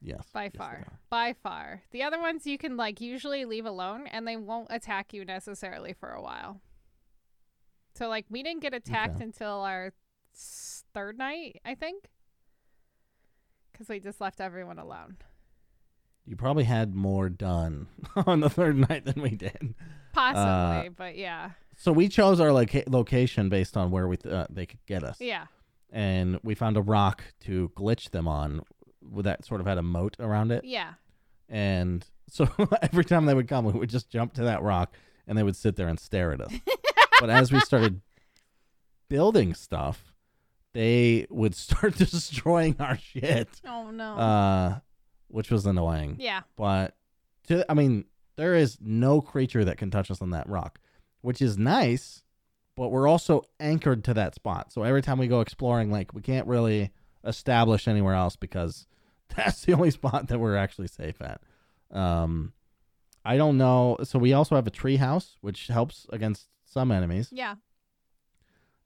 Yes. 0.00 0.24
by 0.32 0.44
yes, 0.44 0.52
far. 0.56 0.86
by 1.10 1.34
far. 1.42 1.82
The 1.90 2.02
other 2.04 2.20
ones 2.20 2.46
you 2.46 2.56
can 2.58 2.76
like 2.76 3.00
usually 3.00 3.44
leave 3.44 3.66
alone 3.66 4.06
and 4.06 4.26
they 4.26 4.36
won't 4.36 4.68
attack 4.70 5.12
you 5.12 5.24
necessarily 5.24 5.92
for 5.92 6.10
a 6.10 6.22
while. 6.22 6.60
So 7.94 8.08
like 8.08 8.26
we 8.30 8.42
didn't 8.42 8.62
get 8.62 8.74
attacked 8.74 9.16
Okay. 9.16 9.24
until 9.24 9.62
our 9.62 9.92
third 10.94 11.18
night 11.18 11.60
i 11.64 11.74
think. 11.74 12.04
Because 13.72 13.88
we 13.88 13.98
just 14.00 14.20
left 14.20 14.40
everyone 14.40 14.78
alone. 14.78 15.16
You 16.26 16.36
probably 16.36 16.64
had 16.64 16.94
more 16.94 17.28
done 17.28 17.88
on 18.26 18.40
the 18.40 18.50
third 18.50 18.76
night 18.88 19.04
than 19.04 19.20
we 19.22 19.30
did. 19.30 19.74
possibly 20.12 20.90
but 20.90 21.16
yeah. 21.16 21.50
So 21.76 21.92
we 21.92 22.08
chose 22.08 22.40
our 22.40 22.52
loca- 22.52 22.84
location 22.88 23.48
based 23.48 23.76
on 23.76 23.90
where 23.90 24.06
we 24.08 24.16
th- 24.16 24.32
uh, 24.34 24.46
they 24.50 24.66
could 24.66 24.84
get 24.86 25.02
us, 25.04 25.20
yeah. 25.20 25.46
And 25.90 26.38
we 26.42 26.54
found 26.54 26.76
a 26.76 26.82
rock 26.82 27.22
to 27.44 27.70
glitch 27.76 28.10
them 28.10 28.26
on, 28.28 28.62
that 29.22 29.44
sort 29.44 29.60
of 29.60 29.66
had 29.66 29.78
a 29.78 29.82
moat 29.82 30.16
around 30.20 30.50
it. 30.52 30.64
yeah 30.64 30.94
And 31.48 32.04
so 32.28 32.48
every 32.82 33.04
time 33.04 33.26
they 33.26 33.34
would 33.34 33.48
come, 33.48 33.64
we 33.64 33.72
would 33.72 33.90
just 33.90 34.10
jump 34.10 34.34
to 34.34 34.42
that 34.44 34.62
rock, 34.62 34.94
and 35.26 35.36
they 35.36 35.42
would 35.42 35.56
sit 35.56 35.76
there 35.76 35.88
and 35.88 35.98
stare 35.98 36.32
at 36.32 36.40
us. 36.40 36.52
but 37.20 37.30
as 37.30 37.50
we 37.52 37.60
started 37.60 38.00
building 39.08 39.54
stuff, 39.54 40.12
they 40.74 41.26
would 41.30 41.54
start 41.66 41.96
destroying 41.96 42.76
our 42.78 42.98
shit, 42.98 43.48
oh 43.66 43.90
no 43.90 44.14
uh, 44.14 44.78
which 45.28 45.50
was 45.50 45.66
annoying. 45.66 46.16
yeah 46.18 46.42
But 46.56 46.94
to 47.48 47.64
I 47.70 47.74
mean, 47.74 48.04
there 48.36 48.54
is 48.54 48.78
no 48.80 49.20
creature 49.20 49.64
that 49.64 49.78
can 49.78 49.90
touch 49.90 50.10
us 50.10 50.22
on 50.22 50.30
that 50.30 50.48
rock, 50.48 50.78
which 51.22 51.40
is 51.42 51.58
nice. 51.58 52.22
But 52.76 52.90
we're 52.90 53.08
also 53.08 53.42
anchored 53.58 54.04
to 54.04 54.14
that 54.14 54.36
spot, 54.36 54.72
so 54.72 54.84
every 54.84 55.02
time 55.02 55.18
we 55.18 55.26
go 55.26 55.40
exploring, 55.40 55.90
like 55.90 56.14
we 56.14 56.22
can't 56.22 56.46
really 56.46 56.92
establish 57.24 57.88
anywhere 57.88 58.14
else 58.14 58.36
because 58.36 58.86
that's 59.36 59.64
the 59.64 59.72
only 59.74 59.90
spot 59.90 60.28
that 60.28 60.38
we're 60.38 60.56
actually 60.56 60.88
safe 60.88 61.20
at. 61.20 61.40
Um, 61.90 62.52
I 63.24 63.36
don't 63.36 63.58
know. 63.58 63.96
So 64.04 64.18
we 64.18 64.32
also 64.32 64.54
have 64.54 64.66
a 64.66 64.70
tree 64.70 64.96
house, 64.96 65.36
which 65.40 65.66
helps 65.68 66.06
against 66.10 66.48
some 66.64 66.90
enemies. 66.92 67.28
yeah 67.32 67.56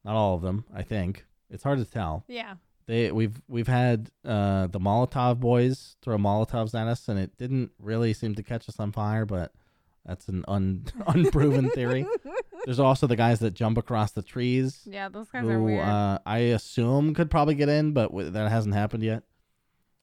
Not 0.05 0.14
all 0.14 0.35
of 0.35 0.42
them, 0.42 0.64
I 0.74 0.83
think. 0.83 1.26
It's 1.50 1.62
hard 1.64 1.78
to 1.78 1.85
tell. 1.85 2.24
yeah 2.28 2.55
They 2.87 3.12
we've 3.12 3.40
we've 3.48 3.68
had 3.68 4.11
uh, 4.24 4.66
the 4.68 4.81
Molotov 4.81 5.38
boys 5.40 5.96
throw 6.02 6.16
Molotovs 6.16 6.74
at 6.78 6.87
us, 6.88 7.09
and 7.09 7.18
it 7.18 7.37
didn't 7.37 7.70
really 7.78 8.12
seem 8.14 8.35
to 8.37 8.42
catch 8.42 8.68
us 8.68 8.81
on 8.81 8.90
fire. 8.92 9.24
But 9.26 9.52
that's 10.07 10.28
an 10.28 10.44
un, 10.48 10.85
unproven 11.07 11.70
theory. 11.70 12.07
There's 12.64 12.81
also 12.81 13.07
the 13.09 13.16
guys 13.16 13.40
that 13.40 13.55
jump 13.55 13.76
across 13.78 14.12
the 14.12 14.22
trees, 14.22 14.83
yeah 14.87 15.09
those 15.09 15.28
guys 15.28 15.44
are 15.44 15.52
who 15.59 15.64
weird 15.64 15.85
uh, 15.87 16.18
I 16.24 16.38
assume 16.38 17.12
could 17.14 17.28
probably 17.31 17.55
get 17.57 17.68
in, 17.68 17.92
but 17.92 18.09
w- 18.11 18.31
that 18.31 18.50
hasn't 18.50 18.74
happened 18.74 19.02
yet. 19.02 19.24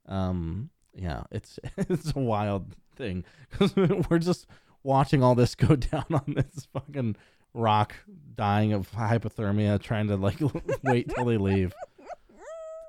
Um, 0.10 0.72
yeah, 0.94 1.24
it's 1.32 1.60
it's 1.78 2.14
a 2.16 2.20
wild 2.20 2.76
thing 2.96 3.24
because 3.50 3.76
we're 3.76 4.20
just 4.20 4.48
watching 4.84 5.24
all 5.24 5.36
this 5.36 5.56
go 5.68 5.76
down 5.78 6.06
on 6.12 6.34
this 6.36 6.68
fucking 6.74 7.16
rock, 7.54 7.96
dying 8.36 8.74
of 8.74 8.92
hypothermia, 8.92 9.82
trying 9.82 10.08
to 10.08 10.18
like 10.18 10.40
wait 10.84 11.10
till 11.10 11.26
they 11.26 11.38
leave. 11.38 11.74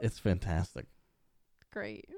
It's 0.01 0.19
fantastic. 0.19 0.87
great 1.73 2.09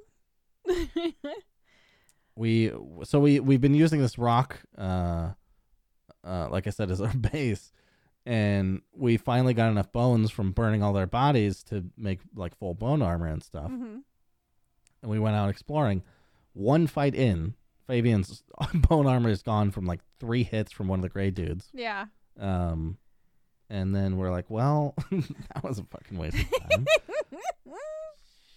We 2.35 2.73
so 3.03 3.21
we 3.21 3.41
we've 3.41 3.61
been 3.61 3.75
using 3.75 4.01
this 4.01 4.17
rock, 4.17 4.61
uh, 4.79 5.33
uh, 6.25 6.49
like 6.49 6.67
I 6.67 6.71
said, 6.71 6.91
as 6.91 7.01
our 7.01 7.13
base, 7.13 7.73
and 8.25 8.81
we 8.95 9.19
finally 9.19 9.53
got 9.53 9.71
enough 9.71 9.93
bones 9.93 10.31
from 10.31 10.53
burning 10.53 10.83
all 10.83 10.95
their 10.95 11.07
bodies 11.07 11.63
to 11.65 11.85
make 11.99 12.21
like 12.35 12.57
full 12.57 12.73
bone 12.75 13.03
armor 13.03 13.27
and 13.27 13.43
stuff. 13.43 13.69
hmm 13.71 13.99
And 15.03 15.11
we 15.11 15.19
went 15.19 15.37
out 15.37 15.51
exploring. 15.51 16.03
One 16.55 16.87
fight 16.87 17.15
in, 17.15 17.55
Fabian's 17.89 18.45
bone 18.75 19.07
armor 19.07 19.31
is 19.31 19.43
gone 19.43 19.71
from 19.71 19.85
like 19.87 20.01
three 20.21 20.45
hits 20.45 20.71
from 20.73 20.89
one 20.89 21.01
of 21.01 21.03
the 21.03 21.09
gray 21.09 21.31
dudes. 21.31 21.69
yeah 21.75 22.07
Um, 22.39 22.99
and 23.69 23.95
then 23.95 24.17
we're 24.17 24.31
like, 24.31 24.49
well, 24.51 24.95
that 25.11 25.65
was 25.65 25.79
a 25.79 25.85
fucking 25.85 26.19
waste 26.19 26.37
of 26.37 26.71
time. 26.71 26.87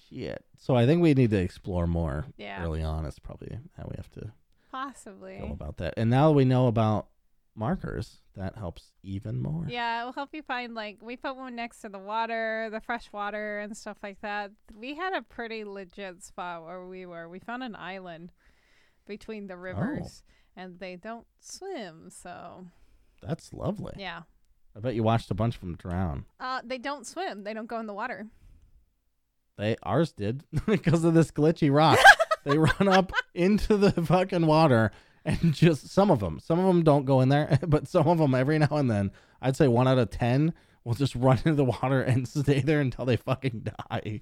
Shit. 0.10 0.44
So 0.60 0.76
I 0.76 0.86
think 0.86 1.02
we 1.02 1.14
need 1.14 1.32
to 1.32 1.38
explore 1.38 1.88
more 1.88 2.26
yeah 2.38 2.64
early 2.64 2.84
on. 2.84 3.06
Is 3.06 3.20
probably 3.20 3.58
how 3.78 3.86
we 3.90 3.96
have 3.98 4.10
to 4.12 4.32
possibly 4.72 5.38
go 5.40 5.52
about 5.52 5.78
that. 5.78 5.96
And 5.98 6.10
now 6.10 6.28
that 6.30 6.34
we 6.36 6.46
know 6.46 6.68
about 6.68 7.08
markers, 7.56 8.18
that 8.36 8.58
helps 8.58 8.92
even 9.04 9.42
more. 9.42 9.66
Yeah, 9.68 10.02
it 10.02 10.06
will 10.06 10.14
help 10.14 10.30
you 10.34 10.42
find 10.42 10.74
like 10.74 10.98
we 11.02 11.16
put 11.16 11.36
one 11.36 11.56
next 11.56 11.82
to 11.82 11.90
the 11.90 12.00
water, 12.00 12.70
the 12.72 12.82
fresh 12.82 13.12
water 13.12 13.60
and 13.60 13.76
stuff 13.76 13.98
like 14.04 14.22
that. 14.22 14.52
We 14.74 14.96
had 14.96 15.14
a 15.14 15.22
pretty 15.22 15.64
legit 15.64 16.24
spot 16.24 16.66
where 16.66 16.86
we 16.86 17.06
were. 17.06 17.30
We 17.30 17.40
found 17.40 17.64
an 17.64 17.76
island 17.76 18.32
between 19.08 19.48
the 19.48 19.58
rivers 19.58 20.24
and 20.56 20.80
they 20.80 20.96
don't 20.96 21.28
swim, 21.40 22.10
so 22.10 22.66
That's 23.22 23.54
lovely. 23.54 23.94
yeah. 23.98 24.22
I 24.76 24.82
bet 24.82 24.96
you 24.96 25.04
watched 25.04 25.32
a 25.32 25.36
bunch 25.36 25.56
of 25.56 25.62
them 25.62 25.76
drown. 25.76 26.26
Uh 26.40 26.62
they 26.64 26.78
don't 26.78 27.08
swim. 27.08 27.44
They 27.44 27.54
don't 27.54 27.68
go 27.68 27.80
in 27.80 27.86
the 27.88 27.94
water. 27.94 28.28
They 29.58 29.78
ours 29.84 30.12
did 30.12 30.44
because 30.66 31.04
of 31.06 31.14
this 31.14 31.32
glitchy 31.32 31.74
rock. 31.74 32.00
they 32.44 32.58
run 32.58 32.88
up 32.90 33.12
into 33.34 33.78
the 33.78 33.92
fucking 33.92 34.46
water 34.46 34.92
and 35.42 35.54
just 35.54 35.90
some 35.90 36.12
of 36.12 36.20
them, 36.20 36.40
some 36.40 36.60
of 36.60 36.68
them 36.68 36.84
don't 36.84 37.06
go 37.06 37.22
in 37.22 37.30
there, 37.30 37.58
but 37.68 37.88
some 37.88 38.08
of 38.08 38.20
them 38.20 38.36
every 38.36 38.60
now 38.60 38.70
and 38.72 38.90
then, 38.90 39.12
I'd 39.42 39.56
say 39.56 39.68
one 39.68 39.88
out 39.88 39.98
of 39.98 40.12
ten 40.12 40.54
will 40.84 40.94
just 40.94 41.16
run 41.16 41.38
into 41.40 41.56
the 41.56 41.66
water 41.66 42.02
and 42.02 42.28
stay 42.28 42.62
there 42.62 42.80
until 42.80 43.06
they 43.06 43.18
fucking 43.18 43.68
die. 43.90 44.22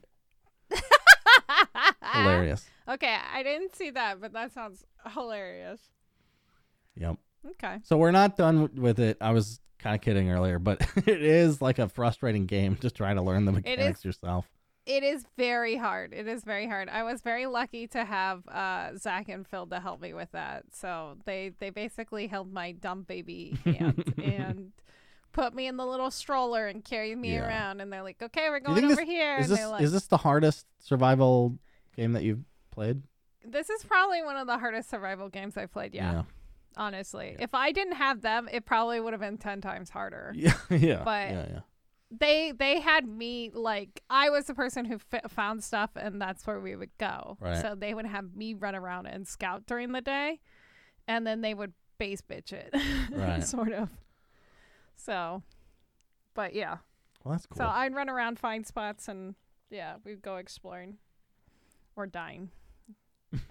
Hilarious. 2.13 2.65
Okay, 2.87 3.17
I 3.33 3.43
didn't 3.43 3.75
see 3.75 3.89
that, 3.89 4.21
but 4.21 4.33
that 4.33 4.53
sounds 4.53 4.85
hilarious. 5.13 5.81
Yep. 6.95 7.17
Okay. 7.51 7.79
So 7.83 7.97
we're 7.97 8.11
not 8.11 8.37
done 8.37 8.69
with 8.75 8.99
it. 8.99 9.17
I 9.19 9.31
was 9.31 9.59
kind 9.79 9.95
of 9.95 10.01
kidding 10.01 10.29
earlier, 10.29 10.59
but 10.59 10.81
it 10.95 11.21
is 11.21 11.61
like 11.61 11.79
a 11.79 11.89
frustrating 11.89 12.45
game 12.45 12.75
to 12.77 12.91
try 12.91 13.13
to 13.13 13.21
learn 13.21 13.45
the 13.45 13.51
mechanics 13.51 14.05
yourself. 14.05 14.49
It 14.85 15.03
is 15.03 15.25
very 15.37 15.77
hard. 15.77 16.13
It 16.13 16.27
is 16.27 16.43
very 16.43 16.67
hard. 16.67 16.89
I 16.89 17.03
was 17.03 17.21
very 17.21 17.45
lucky 17.45 17.87
to 17.87 18.03
have 18.03 18.45
uh, 18.49 18.97
Zach 18.97 19.29
and 19.29 19.47
Phil 19.47 19.65
to 19.67 19.79
help 19.79 20.01
me 20.01 20.13
with 20.13 20.31
that. 20.33 20.63
So 20.73 21.17
they 21.25 21.51
they 21.59 21.69
basically 21.69 22.27
held 22.27 22.51
my 22.51 22.73
dumb 22.73 23.03
baby 23.03 23.57
hand 23.63 24.13
and 24.23 24.71
put 25.31 25.53
me 25.55 25.67
in 25.67 25.77
the 25.77 25.85
little 25.85 26.11
stroller 26.11 26.67
and 26.67 26.83
carried 26.83 27.17
me 27.17 27.33
Yeah. 27.35 27.47
around. 27.47 27.79
And 27.79 27.93
they're 27.93 28.03
like, 28.03 28.21
"Okay, 28.21 28.49
we're 28.49 28.59
going 28.59 28.83
over 28.83 29.03
here." 29.05 29.37
Is 29.37 29.45
and 29.45 29.51
this 29.53 29.59
they're 29.59 29.67
like, 29.69 29.83
is 29.83 29.91
this 29.93 30.07
the 30.07 30.17
hardest 30.17 30.65
survival 30.79 31.57
game 31.95 32.11
that 32.13 32.23
you've 32.23 32.43
played? 32.71 33.03
"This 33.45 33.69
is 33.69 33.83
probably 33.85 34.21
one 34.21 34.35
of 34.35 34.47
the 34.47 34.57
hardest 34.57 34.89
survival 34.89 35.29
games 35.29 35.55
I've 35.55 35.71
played." 35.71 35.93
Yeah, 35.93 36.23
honestly, 36.75 37.35
Yeah. 37.37 37.43
if 37.45 37.53
I 37.55 37.71
didn't 37.71 37.95
have 37.95 38.21
them, 38.21 38.49
it 38.51 38.65
probably 38.65 38.99
would 38.99 39.13
have 39.13 39.21
been 39.21 39.37
ten 39.37 39.61
times 39.61 39.89
harder. 39.89 40.33
Yeah. 40.37 40.53
Yeah. 40.69 41.03
But- 41.05 41.29
yeah. 41.31 41.45
Yeah. 41.49 41.59
They 42.19 42.51
they 42.51 42.79
had 42.79 43.07
me 43.07 43.51
like 43.53 44.01
I 44.09 44.29
was 44.29 44.45
the 44.45 44.53
person 44.53 44.85
who 44.85 44.99
f- 45.11 45.31
found 45.31 45.63
stuff, 45.63 45.91
and 45.95 46.21
that's 46.21 46.45
where 46.45 46.59
we 46.59 46.75
would 46.75 46.95
go. 46.97 47.37
Right. 47.39 47.61
So 47.61 47.75
they 47.75 47.93
would 47.93 48.05
have 48.05 48.35
me 48.35 48.53
run 48.53 48.75
around 48.75 49.07
and 49.07 49.27
scout 49.27 49.65
during 49.65 49.91
the 49.91 50.01
day, 50.01 50.39
and 51.07 51.25
then 51.25 51.41
they 51.41 51.53
would 51.53 51.73
base 51.97 52.21
bitch 52.21 52.53
it, 52.53 52.73
Right. 53.11 53.43
sort 53.47 53.71
of. 53.71 53.89
So, 54.95 55.41
but 56.33 56.53
yeah, 56.53 56.77
Well, 57.23 57.33
that's 57.33 57.45
cool. 57.45 57.57
so 57.57 57.65
I'd 57.65 57.93
run 57.95 58.09
around, 58.09 58.39
find 58.39 58.65
spots, 58.65 59.07
and 59.07 59.35
yeah, 59.69 59.95
we'd 60.05 60.21
go 60.21 60.37
exploring 60.37 60.97
or 61.95 62.05
dying. 62.07 62.49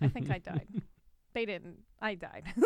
I 0.01 0.09
think 0.09 0.31
I 0.31 0.39
died. 0.39 0.69
They 1.35 1.47
didn't. 1.47 1.79
I 1.99 2.15
died. 2.15 2.45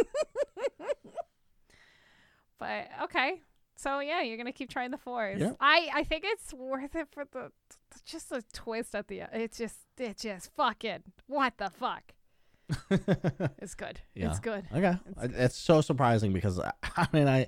but 2.59 2.89
okay. 3.05 3.41
So 3.77 4.01
yeah, 4.01 4.23
you're 4.23 4.37
gonna 4.39 4.53
keep 4.53 4.71
trying 4.71 4.91
the 4.91 4.97
Forest. 4.99 5.41
Yeah. 5.41 5.53
I 5.61 5.89
I 5.95 6.05
think 6.05 6.25
it's 6.27 6.53
worth 6.55 6.95
it 6.97 7.09
for 7.13 7.25
the 7.31 7.51
just 8.05 8.31
the 8.31 8.43
twist 8.53 8.95
at 8.95 9.09
the 9.09 9.21
end. 9.23 9.31
It's 9.35 9.59
just 9.59 9.77
it 9.99 10.17
just 10.19 10.51
fucking 10.57 11.03
what 11.27 11.55
the 11.59 11.71
fuck. 11.71 12.15
It's 13.59 13.75
good. 13.75 14.01
Yeah. 14.15 14.31
It's 14.31 14.41
good. 14.41 14.65
okay, 14.75 14.97
It's 15.07 15.19
I- 15.19 15.45
it's 15.45 15.57
so 15.57 15.81
surprising 15.81 16.33
because 16.33 16.59
I, 16.59 16.69
uh, 16.69 16.71
I 16.97 17.07
mean 17.13 17.29
I. 17.29 17.47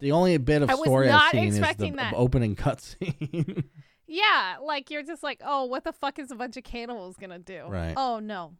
The 0.00 0.12
only 0.12 0.38
bit 0.38 0.62
of 0.62 0.70
I 0.70 0.74
story 0.76 1.08
I've 1.08 1.12
not 1.12 1.32
seen 1.32 1.48
is 1.48 1.54
the 1.56 1.60
expecting 1.60 1.96
that. 1.96 2.14
opening 2.16 2.56
cutscene. 2.56 3.64
Yeah, 4.12 4.56
like 4.60 4.90
you're 4.90 5.04
just 5.04 5.22
like, 5.22 5.40
oh, 5.44 5.66
what 5.66 5.84
the 5.84 5.92
fuck 5.92 6.18
is 6.18 6.32
a 6.32 6.34
bunch 6.34 6.56
of 6.56 6.64
cannibals 6.64 7.16
gonna 7.16 7.38
do? 7.38 7.66
Right. 7.68 7.94
Oh 7.96 8.18
no. 8.18 8.54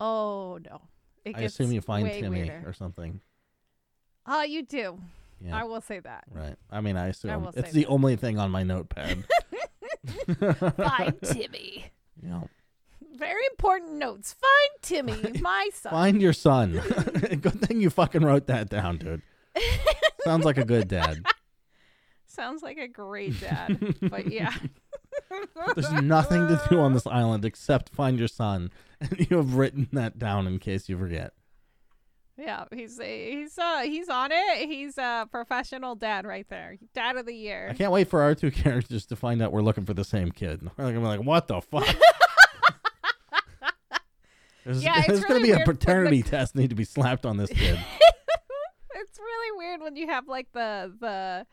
Oh 0.00 0.58
no. 0.64 0.80
It 1.26 1.36
I 1.36 1.40
assume 1.42 1.72
you 1.72 1.82
find 1.82 2.08
Timmy 2.10 2.44
weirder. 2.44 2.62
or 2.66 2.72
something. 2.72 3.20
Oh, 4.24 4.42
you 4.44 4.62
do. 4.62 4.98
Yeah. 5.40 5.56
I 5.60 5.64
will 5.64 5.80
say 5.80 6.00
that. 6.00 6.24
Right. 6.30 6.56
I 6.70 6.80
mean, 6.80 6.96
I 6.96 7.08
assume 7.08 7.42
will 7.42 7.52
it's 7.54 7.70
say 7.72 7.80
the 7.80 7.86
only 7.86 8.16
thing 8.16 8.38
on 8.38 8.50
my 8.50 8.62
notepad. 8.62 9.24
Find 10.76 11.14
Timmy. 11.24 11.86
You 12.22 12.28
know, 12.28 12.48
Very 13.16 13.42
important 13.50 13.92
notes. 13.94 14.34
Find 14.34 14.70
Timmy, 14.82 15.40
my 15.40 15.68
son. 15.74 15.90
find 15.90 16.22
your 16.22 16.32
son. 16.32 16.72
good 17.40 17.60
thing 17.62 17.80
you 17.80 17.90
fucking 17.90 18.22
wrote 18.24 18.46
that 18.46 18.68
down, 18.70 18.98
dude. 18.98 19.22
Sounds 20.24 20.44
like 20.44 20.58
a 20.58 20.64
good 20.64 20.88
dad. 20.88 21.24
Sounds 22.26 22.62
like 22.62 22.78
a 22.78 22.88
great 22.88 23.38
dad. 23.40 23.94
but 24.02 24.30
yeah. 24.32 24.54
There's 25.74 25.92
nothing 25.92 26.48
to 26.48 26.60
do 26.68 26.80
on 26.80 26.92
this 26.94 27.06
island 27.06 27.44
except 27.44 27.90
find 27.90 28.18
your 28.18 28.28
son, 28.28 28.70
and 29.00 29.26
you 29.30 29.36
have 29.36 29.54
written 29.54 29.88
that 29.92 30.18
down 30.18 30.46
in 30.46 30.58
case 30.58 30.88
you 30.88 30.98
forget. 30.98 31.32
Yeah, 32.36 32.64
he's 32.72 32.98
he's 33.00 33.56
uh 33.58 33.82
he's 33.82 34.08
on 34.08 34.30
it. 34.32 34.68
He's 34.68 34.98
a 34.98 35.28
professional 35.30 35.94
dad 35.94 36.26
right 36.26 36.46
there. 36.48 36.76
Dad 36.92 37.16
of 37.16 37.26
the 37.26 37.34
year. 37.34 37.68
I 37.70 37.74
can't 37.74 37.92
wait 37.92 38.08
for 38.08 38.22
our 38.22 38.34
two 38.34 38.50
characters 38.52 39.06
to 39.06 39.16
find 39.16 39.40
out 39.40 39.52
we're 39.52 39.62
looking 39.62 39.84
for 39.86 39.94
the 39.94 40.04
same 40.04 40.30
kid. 40.32 40.62
We're 40.76 40.86
gonna 40.86 40.98
be 41.00 41.06
like, 41.06 41.22
what 41.22 41.46
the 41.46 41.60
fuck? 41.60 41.86
There's, 44.64 44.82
Yeah, 44.82 44.98
it's 44.98 45.06
there's 45.08 45.24
gonna 45.24 45.40
be 45.40 45.50
a 45.50 45.56
when 45.56 45.64
the- 45.66 45.74
paternity 45.74 46.22
test 46.22 46.56
need 46.56 46.70
to 46.70 46.76
be 46.76 46.84
slapped 46.84 47.26
on 47.26 47.36
this 47.36 47.50
kid. 47.50 47.78
it's 48.94 49.18
really 49.18 49.58
weird 49.58 49.80
when 49.82 49.94
you 49.94 50.06
have 50.08 50.26
like 50.26 50.48
the 50.52 50.90
the 50.98 51.46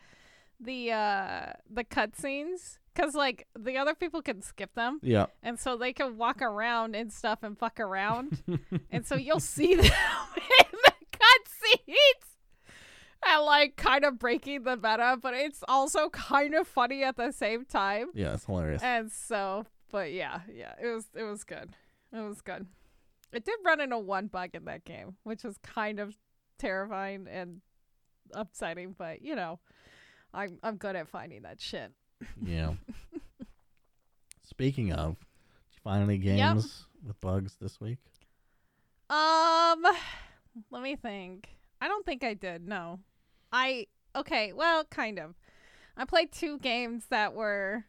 the 0.61 0.91
uh 0.93 1.45
the 1.69 1.83
cutscenes 1.83 2.77
because 2.93 3.15
like 3.15 3.47
the 3.57 3.77
other 3.77 3.95
people 3.95 4.21
can 4.21 4.41
skip 4.41 4.73
them. 4.75 4.99
Yeah. 5.01 5.27
and 5.43 5.59
so 5.59 5.77
they 5.77 5.93
can 5.93 6.17
walk 6.17 6.41
around 6.41 6.95
and 6.95 7.11
stuff 7.11 7.39
and 7.43 7.57
fuck 7.57 7.79
around. 7.79 8.41
And 8.91 9.05
so 9.05 9.15
you'll 9.15 9.39
see 9.39 9.75
them 9.75 9.85
in 10.35 10.77
the 10.85 10.93
cutscenes 11.11 12.27
and 13.25 13.43
like 13.45 13.75
kind 13.77 14.03
of 14.03 14.17
breaking 14.19 14.63
the 14.63 14.75
meta 14.75 15.17
but 15.21 15.33
it's 15.33 15.63
also 15.67 16.09
kind 16.09 16.53
of 16.55 16.67
funny 16.67 17.03
at 17.03 17.15
the 17.17 17.31
same 17.31 17.65
time. 17.65 18.09
Yeah, 18.13 18.33
it's 18.33 18.45
hilarious. 18.45 18.81
and 18.83 19.11
so 19.11 19.65
but 19.91 20.11
yeah 20.11 20.41
yeah 20.53 20.73
it 20.81 20.87
was 20.87 21.05
it 21.15 21.23
was 21.23 21.43
good. 21.43 21.69
It 22.13 22.19
was 22.19 22.41
good. 22.41 22.65
It 23.31 23.45
did 23.45 23.59
run 23.65 23.79
into 23.79 23.97
one 23.97 24.27
bug 24.27 24.49
in 24.53 24.65
that 24.65 24.83
game 24.83 25.15
which 25.23 25.43
was 25.43 25.57
kind 25.59 25.99
of 25.99 26.17
terrifying 26.59 27.27
and 27.31 27.61
upsetting 28.33 28.93
but 28.97 29.21
you 29.21 29.35
know 29.35 29.59
i'm 30.33 30.57
i'm 30.63 30.77
good 30.77 30.95
at 30.95 31.07
finding 31.07 31.41
that 31.41 31.59
shit 31.59 31.91
Yeah. 32.43 32.73
Speaking 34.43 34.91
of, 34.91 35.17
did 35.17 35.75
you 35.75 35.79
find 35.83 36.03
any 36.03 36.17
games 36.17 36.85
with 37.05 37.19
bugs 37.21 37.55
this 37.59 37.79
week? 37.79 37.97
um 39.09 39.83
let 40.69 40.81
me 40.81 40.95
think. 40.95 41.49
I 41.81 41.87
don't 41.87 42.05
think 42.05 42.23
i 42.23 42.33
did 42.33 42.67
no. 42.67 42.99
I 43.51 43.87
okay 44.15 44.53
well 44.53 44.83
kind 44.85 45.19
of. 45.19 45.35
I 45.97 46.05
played 46.05 46.31
two 46.31 46.57
games 46.59 47.05
that 47.09 47.33
were 47.33 47.85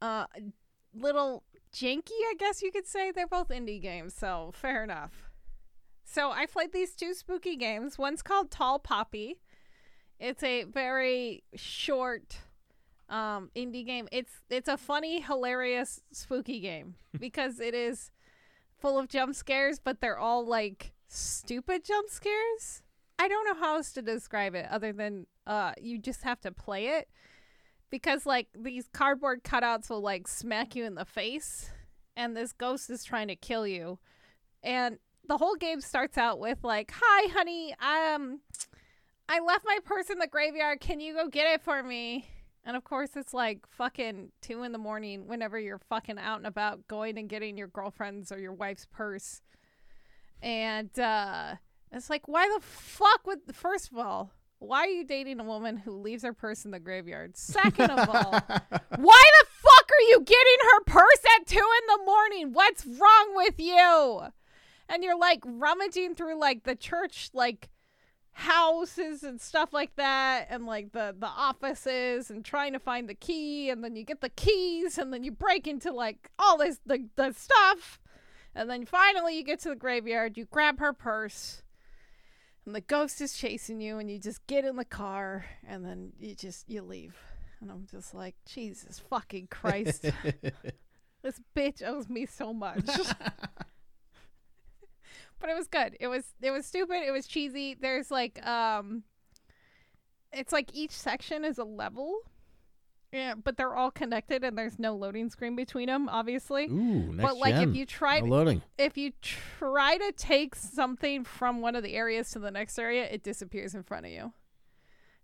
uh 0.00 0.26
little 0.94 1.42
janky 1.74 2.10
i 2.10 2.34
guess 2.38 2.62
you 2.62 2.70
could 2.70 2.86
say. 2.86 3.10
They're 3.10 3.26
both 3.26 3.48
indie 3.48 3.82
games 3.82 4.14
so 4.14 4.52
fair 4.54 4.84
enough. 4.84 5.24
So 6.04 6.30
i 6.30 6.46
played 6.46 6.72
these 6.72 6.94
two 6.94 7.14
spooky 7.14 7.56
games. 7.56 7.98
One's 7.98 8.22
called 8.22 8.50
tall 8.50 8.78
poppy. 8.78 9.40
It's 10.20 10.42
a 10.44 10.62
very 10.64 11.42
short 11.56 12.36
um 13.14 13.48
indie 13.54 13.86
game. 13.86 14.08
It's 14.10 14.42
it's 14.50 14.68
a 14.68 14.76
funny 14.76 15.20
hilarious 15.20 16.00
spooky 16.10 16.58
game 16.58 16.96
because 17.18 17.60
it 17.60 17.72
is 17.72 18.10
full 18.76 18.98
of 18.98 19.08
jump 19.08 19.34
scares 19.34 19.78
but 19.78 20.00
they're 20.00 20.18
all 20.18 20.44
like 20.44 20.92
stupid 21.08 21.84
jump 21.84 22.10
scares. 22.10 22.82
I 23.16 23.28
don't 23.28 23.46
know 23.46 23.54
how 23.54 23.76
else 23.76 23.92
to 23.92 24.02
describe 24.02 24.56
it 24.56 24.66
other 24.68 24.92
than 24.92 25.26
uh 25.46 25.72
you 25.80 25.98
just 25.98 26.24
have 26.24 26.40
to 26.40 26.50
play 26.50 26.88
it 26.88 27.08
because 27.88 28.26
like 28.26 28.48
these 28.52 28.88
cardboard 28.92 29.44
cutouts 29.44 29.88
will 29.88 30.00
like 30.00 30.26
smack 30.26 30.74
you 30.74 30.84
in 30.84 30.96
the 30.96 31.04
face 31.04 31.70
and 32.16 32.36
this 32.36 32.52
ghost 32.52 32.90
is 32.90 33.04
trying 33.04 33.28
to 33.28 33.36
kill 33.36 33.66
you. 33.66 34.00
And 34.64 34.98
the 35.26 35.36
whole 35.36 35.54
game 35.54 35.80
starts 35.80 36.18
out 36.18 36.40
with 36.40 36.58
like 36.64 36.92
hi 36.92 37.32
honey 37.32 37.74
um 37.74 38.40
i 39.28 39.38
left 39.38 39.64
my 39.64 39.78
purse 39.84 40.10
in 40.10 40.18
the 40.18 40.26
graveyard. 40.26 40.80
Can 40.80 40.98
you 40.98 41.14
go 41.14 41.28
get 41.28 41.46
it 41.46 41.62
for 41.62 41.80
me 41.80 42.28
and 42.64 42.76
of 42.76 42.84
course 42.84 43.10
it's 43.16 43.34
like 43.34 43.66
fucking 43.68 44.30
two 44.40 44.62
in 44.62 44.72
the 44.72 44.78
morning 44.78 45.26
whenever 45.26 45.58
you're 45.58 45.78
fucking 45.78 46.18
out 46.18 46.38
and 46.38 46.46
about 46.46 46.86
going 46.88 47.18
and 47.18 47.28
getting 47.28 47.56
your 47.56 47.68
girlfriend's 47.68 48.30
or 48.32 48.38
your 48.38 48.52
wife's 48.52 48.86
purse 48.86 49.42
and 50.42 50.98
uh 50.98 51.54
it's 51.92 52.10
like 52.10 52.26
why 52.28 52.48
the 52.54 52.64
fuck 52.64 53.26
would 53.26 53.40
first 53.52 53.90
of 53.90 53.98
all 53.98 54.30
why 54.58 54.84
are 54.84 54.88
you 54.88 55.04
dating 55.04 55.40
a 55.40 55.44
woman 55.44 55.76
who 55.76 55.92
leaves 55.92 56.22
her 56.22 56.32
purse 56.32 56.64
in 56.64 56.70
the 56.70 56.80
graveyard 56.80 57.36
second 57.36 57.90
of 57.90 58.08
all 58.08 58.32
why 58.96 59.24
the 59.40 59.46
fuck 59.64 59.90
are 59.90 60.08
you 60.08 60.20
getting 60.20 60.68
her 60.72 60.84
purse 60.84 61.24
at 61.36 61.46
two 61.46 61.56
in 61.58 61.98
the 61.98 62.04
morning? 62.04 62.52
What's 62.52 62.86
wrong 62.86 63.32
with 63.34 63.58
you? 63.58 64.22
And 64.88 65.02
you're 65.02 65.18
like 65.18 65.40
rummaging 65.44 66.14
through 66.14 66.38
like 66.38 66.64
the 66.64 66.74
church 66.74 67.30
like 67.32 67.68
houses 68.34 69.22
and 69.22 69.40
stuff 69.40 69.72
like 69.72 69.94
that 69.96 70.48
and 70.50 70.66
like 70.66 70.92
the 70.92 71.14
the 71.18 71.26
offices 71.26 72.30
and 72.30 72.44
trying 72.44 72.72
to 72.72 72.78
find 72.78 73.08
the 73.08 73.14
key 73.14 73.70
and 73.70 73.82
then 73.82 73.94
you 73.94 74.04
get 74.04 74.20
the 74.20 74.28
keys 74.28 74.98
and 74.98 75.12
then 75.12 75.22
you 75.22 75.30
break 75.30 75.66
into 75.66 75.92
like 75.92 76.30
all 76.38 76.58
this 76.58 76.80
the, 76.84 77.08
the 77.16 77.32
stuff. 77.32 78.00
And 78.56 78.68
then 78.68 78.86
finally 78.86 79.36
you 79.36 79.44
get 79.44 79.60
to 79.60 79.70
the 79.70 79.76
graveyard 79.76 80.36
you 80.36 80.46
grab 80.46 80.78
her 80.80 80.92
purse 80.92 81.62
and 82.66 82.74
the 82.74 82.80
ghost 82.80 83.20
is 83.20 83.36
chasing 83.36 83.80
you 83.80 83.98
and 83.98 84.10
you 84.10 84.18
just 84.18 84.46
get 84.46 84.64
in 84.64 84.76
the 84.76 84.84
car 84.84 85.46
and 85.66 85.84
then 85.84 86.12
you 86.18 86.34
just 86.34 86.68
you 86.68 86.82
leave. 86.82 87.16
And 87.60 87.70
i'm 87.70 87.86
just 87.90 88.14
like 88.14 88.34
jesus 88.46 88.98
fucking 88.98 89.46
christ. 89.50 90.06
This 91.24 91.40
bitch 91.56 91.82
owes 91.82 92.10
me 92.10 92.26
so 92.26 92.52
much 92.52 92.86
but 95.44 95.50
it 95.50 95.56
was 95.58 95.66
good 95.68 95.94
it 96.00 96.06
was 96.08 96.24
it 96.40 96.50
was 96.50 96.64
stupid 96.64 97.02
it 97.06 97.10
was 97.10 97.26
cheesy 97.26 97.74
there's 97.78 98.10
like 98.10 98.42
um 98.46 99.02
it's 100.32 100.52
like 100.54 100.70
each 100.72 100.90
section 100.90 101.44
is 101.44 101.58
a 101.58 101.64
level 101.64 102.16
yeah 103.12 103.34
but 103.34 103.58
they're 103.58 103.74
all 103.74 103.90
connected 103.90 104.42
and 104.42 104.56
there's 104.56 104.78
no 104.78 104.96
loading 104.96 105.28
screen 105.28 105.54
between 105.54 105.86
them 105.88 106.08
obviously 106.08 106.64
Ooh, 106.64 107.12
next 107.12 107.22
but 107.22 107.36
like 107.36 107.54
gen. 107.56 107.68
if 107.68 107.76
you 107.76 107.84
try 107.84 108.20
No 108.20 108.26
loading. 108.26 108.62
if 108.78 108.96
you 108.96 109.12
try 109.20 109.98
to 109.98 110.12
take 110.16 110.54
something 110.54 111.24
from 111.24 111.60
one 111.60 111.76
of 111.76 111.82
the 111.82 111.94
areas 111.94 112.30
to 112.30 112.38
the 112.38 112.50
next 112.50 112.78
area, 112.78 113.04
it 113.04 113.22
disappears 113.22 113.74
in 113.74 113.82
front 113.82 114.06
of 114.06 114.12
you. 114.12 114.32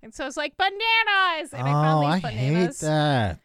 And 0.02 0.14
so 0.14 0.26
it's 0.26 0.37
like 0.37 0.56
bananas, 0.59 1.52
and 1.54 1.66
oh, 1.66 1.70
I 1.70 1.72
found 1.72 2.06
I 2.06 2.14
these 2.14 2.22
bananas. 2.22 2.80
hate 2.83 2.87
that. 2.87 3.40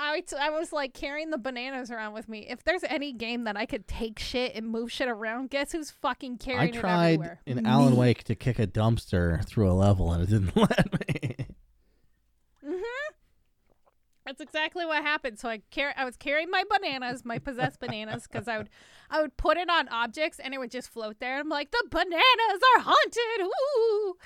I, 0.00 0.20
t- 0.20 0.36
I 0.36 0.50
was 0.50 0.72
like 0.72 0.94
carrying 0.94 1.30
the 1.30 1.38
bananas 1.38 1.90
around 1.90 2.12
with 2.14 2.28
me. 2.28 2.46
If 2.48 2.62
there's 2.62 2.84
any 2.84 3.12
game 3.12 3.44
that 3.44 3.56
I 3.56 3.66
could 3.66 3.88
take 3.88 4.18
shit 4.20 4.54
and 4.54 4.68
move 4.68 4.92
shit 4.92 5.08
around, 5.08 5.50
guess 5.50 5.72
who's 5.72 5.90
fucking 5.90 6.38
I 6.40 6.44
carrying 6.44 6.74
it 6.74 6.78
tried 6.80 7.04
everywhere? 7.14 7.40
in 7.46 7.66
Alan 7.66 7.96
Wake 7.96 8.22
to 8.24 8.36
kick 8.36 8.60
a 8.60 8.66
dumpster 8.66 9.44
through 9.44 9.68
a 9.70 9.74
level 9.74 10.12
and 10.12 10.22
it 10.22 10.30
didn't 10.30 10.56
let 10.56 10.92
me. 10.92 11.36
Mm-hmm. 12.64 13.14
That's 14.24 14.40
exactly 14.40 14.86
what 14.86 15.02
happened. 15.02 15.38
So 15.40 15.48
I 15.48 15.62
car- 15.74 15.94
I 15.96 16.04
was 16.04 16.16
carrying 16.16 16.50
my 16.50 16.62
bananas, 16.70 17.24
my 17.24 17.38
possessed 17.38 17.80
bananas, 17.80 18.28
because 18.30 18.46
I 18.46 18.58
would 18.58 18.68
I 19.10 19.20
would 19.20 19.36
put 19.36 19.56
it 19.56 19.68
on 19.68 19.88
objects 19.88 20.38
and 20.38 20.54
it 20.54 20.58
would 20.58 20.70
just 20.70 20.90
float 20.90 21.18
there. 21.18 21.38
I'm 21.38 21.48
like, 21.48 21.70
the 21.70 21.84
bananas 21.90 22.60
are 22.76 22.82
haunted, 22.82 23.46
ooh! 23.46 24.16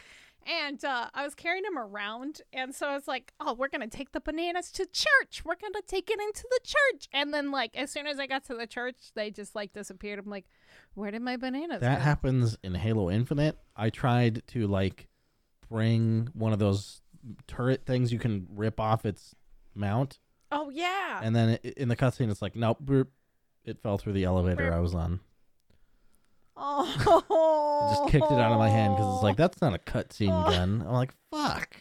And 0.46 0.85
uh, 0.85 1.09
I 1.14 1.24
was 1.24 1.35
carrying 1.35 1.64
him 1.64 1.78
around, 1.78 2.42
and 2.52 2.74
so 2.74 2.88
I 2.88 2.94
was 2.94 3.07
like, 3.07 3.33
"Oh, 3.40 3.55
we're 3.55 3.68
gonna 3.68 3.87
take 3.88 4.12
the 4.12 4.20
bananas 4.20 4.70
to 4.72 4.87
church. 4.87 5.44
We're 5.44 5.57
gonna 5.61 5.83
take 5.87 6.11
it 6.11 6.20
into 6.20 6.44
the 6.50 6.61
church." 6.64 7.09
And 7.12 7.33
then, 7.33 7.50
like, 7.50 7.76
as 7.76 7.90
soon 7.90 8.07
as 8.07 8.18
I 8.18 8.26
got 8.26 8.44
to 8.46 8.55
the 8.55 8.66
church, 8.66 8.96
they 9.14 9.31
just 9.31 9.55
like 9.55 9.72
disappeared. 9.72 10.18
I'm 10.18 10.31
like, 10.31 10.46
"Where 10.94 11.11
did 11.11 11.22
my 11.22 11.37
bananas 11.37 11.81
That 11.81 11.98
go?" 11.98 12.05
happens 12.05 12.57
in 12.62 12.74
Halo 12.74 13.11
Infinite. 13.11 13.59
I 13.76 13.90
tried 13.90 14.42
to 14.48 14.66
like 14.66 15.09
bring 15.68 16.28
one 16.35 16.52
of 16.52 16.59
those 16.59 17.00
turret 17.46 17.87
things 17.87 18.12
you 18.12 18.18
can 18.18 18.46
rip 18.50 18.81
off 18.81 19.07
its 19.07 19.35
mount, 19.74 20.18
oh 20.50 20.70
yeah. 20.70 21.20
and 21.22 21.35
then 21.35 21.59
i 21.64 21.68
in 21.76 21.88
the 21.88 21.96
cutscene, 21.96 22.31
it's 22.31 22.42
like, 22.42 22.57
nope, 22.57 22.78
it 23.64 23.78
fell 23.81 23.96
through 23.96 24.12
the 24.12 24.24
elevator. 24.24 24.72
I 24.72 24.81
was 24.81 24.94
on. 24.94 25.20
Oh. 26.56 27.88
I 27.90 27.94
just 27.94 28.10
kicked 28.12 28.30
it 28.30 28.38
out 28.38 28.52
of 28.52 28.58
my 28.58 28.68
hand 28.68 28.94
because 28.96 29.14
it's 29.14 29.22
like 29.22 29.36
that's 29.36 29.60
not 29.60 29.74
a 29.74 29.78
cutscene 29.78 30.28
gun. 30.50 30.84
I'm 30.86 30.92
like, 30.92 31.12
fuck. 31.30 31.76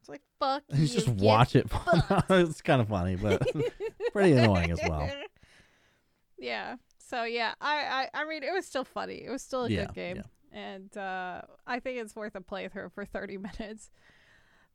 It's 0.00 0.08
like 0.08 0.22
fuck. 0.38 0.62
You, 0.74 0.86
just 0.86 1.08
watch 1.08 1.56
it 1.56 1.66
it's 2.30 2.60
kind 2.62 2.80
of 2.80 2.88
funny, 2.88 3.16
but 3.16 3.42
pretty 4.12 4.32
annoying 4.32 4.70
as 4.72 4.80
well. 4.86 5.08
Yeah. 6.38 6.76
So 6.98 7.24
yeah, 7.24 7.54
I, 7.60 8.08
I 8.14 8.22
I 8.22 8.24
mean 8.28 8.42
it 8.42 8.52
was 8.52 8.66
still 8.66 8.84
funny. 8.84 9.22
It 9.24 9.30
was 9.30 9.42
still 9.42 9.64
a 9.64 9.70
Yeah, 9.70 9.86
good 9.86 9.94
game. 9.94 10.16
yeah. 10.16 10.22
And 10.58 10.96
uh 10.96 11.42
I 11.66 11.80
think 11.80 11.98
it's 11.98 12.14
worth 12.16 12.34
a 12.34 12.40
playthrough 12.40 12.92
for 12.92 13.04
30 13.04 13.38
minutes. 13.38 13.90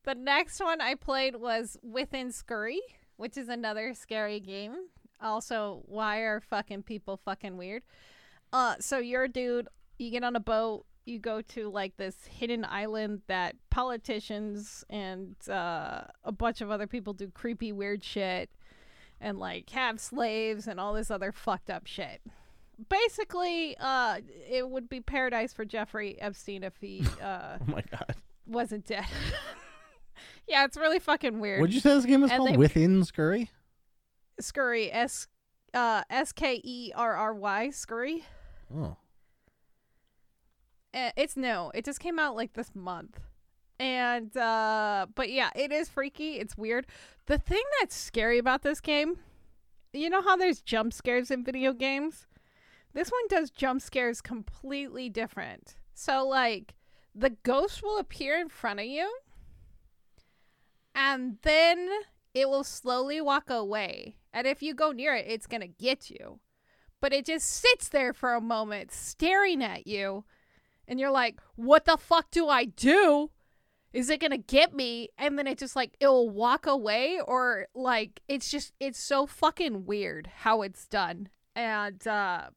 The 0.03 0.15
next 0.15 0.59
one 0.59 0.79
I 0.81 0.95
played 0.95 1.35
was 1.35 1.77
Within 1.83 2.31
Skerry, 2.31 2.79
which 3.17 3.37
is 3.37 3.49
another 3.49 3.93
scary 3.93 4.39
game. 4.39 4.73
Also, 5.21 5.81
why 5.85 6.19
are 6.19 6.39
fucking 6.39 6.83
people 6.83 7.17
fucking 7.25 7.57
weird? 7.57 7.83
Uh 8.57 8.75
so 8.79 8.97
you're 8.97 9.23
a 9.23 9.29
dude, 9.29 9.67
you 9.99 10.09
get 10.11 10.23
on 10.23 10.35
a 10.35 10.39
boat, 10.39 10.85
you 11.05 11.19
go 11.19 11.41
to 11.41 11.69
like 11.69 11.95
this 11.97 12.15
hidden 12.29 12.65
island 12.65 13.21
that 13.27 13.55
politicians 13.69 14.83
and 14.89 15.35
uh 15.49 16.01
a 16.23 16.31
bunch 16.31 16.61
of 16.61 16.71
other 16.71 16.87
people 16.87 17.13
do 17.13 17.29
creepy 17.29 17.71
weird 17.71 18.03
shit 18.03 18.49
and 19.21 19.37
like 19.39 19.69
have 19.71 19.99
slaves 19.99 20.67
and 20.67 20.79
all 20.79 20.93
this 20.93 21.09
other 21.11 21.31
fucked 21.31 21.69
up 21.69 21.85
shit. 21.87 22.21
Basically, 22.89 23.75
uh, 23.79 24.19
it 24.47 24.69
would 24.69 24.87
be 24.87 25.01
paradise 25.01 25.51
for 25.51 25.65
Jeffrey 25.65 26.15
Epstein 26.21 26.63
if 26.63 26.75
he 26.79 27.03
uh, 27.21 27.57
Oh 27.59 27.65
my 27.71 27.81
god. 27.89 28.13
wasn't 28.45 28.85
dead. 28.85 29.05
yeah, 30.47 30.63
it's 30.65 30.77
really 30.77 30.99
fucking 30.99 31.39
weird. 31.39 31.59
What'd 31.61 31.73
you 31.73 31.79
say 31.81 31.95
this 31.95 32.05
game 32.05 32.23
is 32.23 32.29
And 32.29 32.37
called? 32.37 32.49
they- 32.53 32.57
Within 32.57 33.03
Skerry? 33.03 33.49
Skerry, 34.39 34.91
S 34.93 35.27
uh, 35.73 36.03
S 36.11 36.31
K 36.31 36.61
E 36.63 36.91
R 36.95 37.15
R 37.15 37.33
Y, 37.33 37.71
Skerry. 37.71 38.23
Oh. 38.75 38.97
Uh, 40.93 41.11
it's 41.15 41.37
no, 41.37 41.71
it 41.75 41.85
just 41.85 41.99
came 41.99 42.17
out 42.17 42.35
like 42.35 42.53
this 42.53 42.71
month. 42.73 43.19
And 43.79 44.35
uh 44.35 45.05
but 45.13 45.29
yeah, 45.29 45.51
it 45.55 45.71
is 45.71 45.89
freaky, 45.89 46.37
it's 46.39 46.57
weird. 46.57 46.87
The 47.27 47.37
thing 47.37 47.63
that's 47.79 47.95
scary 47.95 48.39
about 48.39 48.63
this 48.63 48.81
game, 48.81 49.19
you 49.93 50.09
know 50.09 50.21
how 50.21 50.35
there's 50.35 50.61
jump 50.61 50.93
scares 50.93 51.29
in 51.29 51.43
video 51.43 51.73
games? 51.73 52.25
This 52.93 53.09
one 53.09 53.27
does 53.29 53.51
jump 53.51 53.81
scares 53.81 54.21
completely 54.21 55.09
different. 55.09 55.75
So 55.93 56.27
like 56.27 56.73
the 57.13 57.31
ghost 57.43 57.83
will 57.83 57.99
appear 57.99 58.39
in 58.39 58.49
front 58.49 58.79
of 58.79 58.85
you 58.85 59.11
and 60.95 61.37
then 61.43 61.89
it 62.33 62.49
will 62.49 62.63
slowly 62.63 63.21
walk 63.21 63.49
away. 63.49 64.15
And 64.33 64.47
if 64.47 64.63
you 64.63 64.73
go 64.73 64.91
near 64.91 65.13
it, 65.13 65.25
it's 65.27 65.47
going 65.47 65.61
to 65.61 65.67
get 65.67 66.09
you. 66.09 66.39
But 66.99 67.13
it 67.13 67.25
just 67.25 67.47
sits 67.47 67.89
there 67.89 68.13
for 68.13 68.33
a 68.33 68.41
moment 68.41 68.91
staring 68.91 69.63
at 69.63 69.87
you. 69.87 70.25
And 70.87 70.99
you're 70.99 71.11
like, 71.11 71.39
"What 71.55 71.85
the 71.85 71.97
fuck 71.97 72.31
do 72.31 72.47
I 72.47 72.65
do?" 72.65 73.31
is 73.93 74.09
it 74.09 74.19
gonna 74.19 74.37
get 74.37 74.75
me? 74.75 75.09
And 75.17 75.39
then 75.39 75.47
it 75.47 75.57
just 75.57 75.75
like 75.75 75.95
it'll 75.99 76.29
walk 76.29 76.67
away 76.67 77.19
or 77.25 77.67
like 77.73 78.21
it's 78.27 78.51
just 78.51 78.73
it's 78.79 78.99
so 78.99 79.25
fucking 79.25 79.85
weird 79.85 80.29
how 80.41 80.61
it's 80.61 80.87
done. 80.87 81.29
And 81.55 82.05
uh 82.07 82.49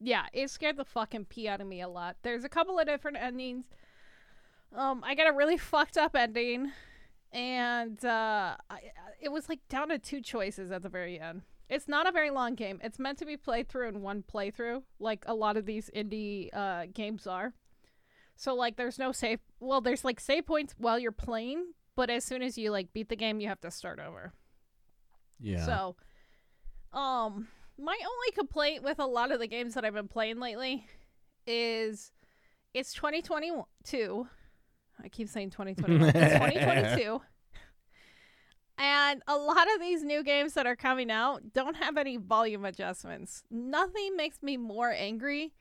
yeah 0.00 0.26
it 0.34 0.50
scared 0.50 0.76
the 0.76 0.84
fucking 0.84 1.26
pee 1.26 1.48
out 1.48 1.60
of 1.60 1.66
me 1.66 1.80
a 1.80 1.88
lot. 1.88 2.16
There's 2.22 2.44
a 2.44 2.48
couple 2.48 2.78
of 2.78 2.86
different 2.86 3.16
endings. 3.16 3.64
Um 4.74 5.02
i 5.04 5.14
got 5.14 5.28
a 5.28 5.32
really 5.32 5.56
fucked 5.56 5.96
up 5.96 6.14
ending. 6.14 6.72
And 7.32 8.04
uh 8.04 8.56
I, 8.68 8.80
it 9.20 9.30
was 9.30 9.48
like 9.48 9.60
down 9.68 9.88
to 9.88 9.98
two 9.98 10.20
choices 10.20 10.70
at 10.70 10.82
the 10.82 10.88
very 10.88 11.18
end 11.18 11.42
it's 11.68 11.88
not 11.88 12.06
a 12.06 12.12
very 12.12 12.30
long 12.30 12.54
game 12.54 12.78
it's 12.82 12.98
meant 12.98 13.18
to 13.18 13.26
be 13.26 13.36
played 13.36 13.68
through 13.68 13.88
in 13.88 14.02
one 14.02 14.22
playthrough 14.22 14.82
like 14.98 15.24
a 15.26 15.34
lot 15.34 15.56
of 15.56 15.66
these 15.66 15.90
indie 15.94 16.48
uh 16.54 16.86
games 16.92 17.26
are 17.26 17.52
so 18.36 18.54
like 18.54 18.76
there's 18.76 18.98
no 18.98 19.12
save 19.12 19.40
well 19.60 19.80
there's 19.80 20.04
like 20.04 20.20
save 20.20 20.46
points 20.46 20.74
while 20.76 20.98
you're 20.98 21.10
playing, 21.12 21.72
but 21.96 22.10
as 22.10 22.24
soon 22.24 22.42
as 22.42 22.58
you 22.58 22.70
like 22.70 22.92
beat 22.92 23.08
the 23.08 23.16
game 23.16 23.40
you 23.40 23.48
have 23.48 23.60
to 23.62 23.70
start 23.70 23.98
over. 23.98 24.32
Yeah. 25.40 25.64
So 25.64 25.96
um 26.92 27.48
my 27.78 27.96
only 27.98 28.32
complaint 28.34 28.82
with 28.82 28.98
a 28.98 29.06
lot 29.06 29.32
of 29.32 29.40
the 29.40 29.46
games 29.46 29.74
that 29.74 29.84
I've 29.84 29.94
been 29.94 30.08
playing 30.08 30.38
lately 30.38 30.86
is 31.46 32.12
it's 32.74 32.92
2022. 32.92 34.26
I 35.02 35.08
keep 35.08 35.28
saying 35.28 35.50
2021. 35.50 36.08
it's 36.08 36.12
2022. 36.94 37.20
And 38.78 39.22
a 39.26 39.36
lot 39.36 39.66
of 39.74 39.80
these 39.80 40.02
new 40.02 40.22
games 40.22 40.52
that 40.54 40.66
are 40.66 40.76
coming 40.76 41.10
out 41.10 41.54
don't 41.54 41.76
have 41.76 41.96
any 41.96 42.18
volume 42.18 42.64
adjustments. 42.64 43.42
Nothing 43.50 44.16
makes 44.16 44.42
me 44.42 44.56
more 44.56 44.92
angry 44.92 45.54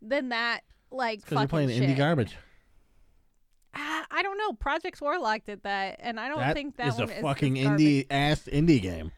than 0.00 0.28
that 0.28 0.60
like 0.90 1.20
Because 1.24 1.38
you're 1.38 1.48
playing 1.48 1.68
indie 1.70 1.96
garbage. 1.96 2.36
Ah, 3.74 4.06
I 4.10 4.22
don't 4.22 4.38
know. 4.38 4.52
Project 4.52 5.00
Warlock 5.00 5.44
did 5.44 5.62
that, 5.62 5.96
and 6.00 6.18
I 6.18 6.28
don't 6.28 6.38
That 6.38 6.54
think 6.54 6.76
that 6.76 6.88
is 6.88 6.98
a 6.98 7.06
fucking 7.06 7.56
is 7.56 7.68
indie 7.68 8.06
ass 8.10 8.48
indie 8.52 8.82
game. 8.82 9.12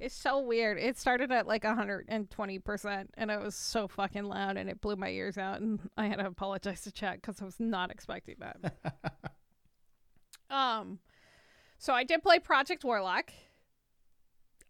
It's 0.00 0.14
so 0.14 0.40
weird. 0.40 0.78
It 0.78 0.98
started 0.98 1.30
at 1.30 1.46
like 1.46 1.62
120%, 1.62 3.06
and 3.16 3.30
it 3.30 3.40
was 3.40 3.54
so 3.54 3.86
fucking 3.88 4.24
loud, 4.24 4.56
and 4.56 4.68
it 4.68 4.80
blew 4.80 4.96
my 4.96 5.08
ears 5.08 5.38
out, 5.38 5.60
and 5.60 5.80
I 5.96 6.06
had 6.06 6.18
to 6.18 6.26
apologize 6.26 6.82
to 6.82 6.92
chat 6.92 7.20
because 7.20 7.40
I 7.40 7.44
was 7.44 7.60
not 7.60 7.90
expecting 7.90 8.36
that. 8.40 8.74
um, 10.50 10.98
so 11.84 11.92
I 11.92 12.02
did 12.02 12.22
play 12.22 12.38
Project 12.38 12.82
Warlock. 12.82 13.30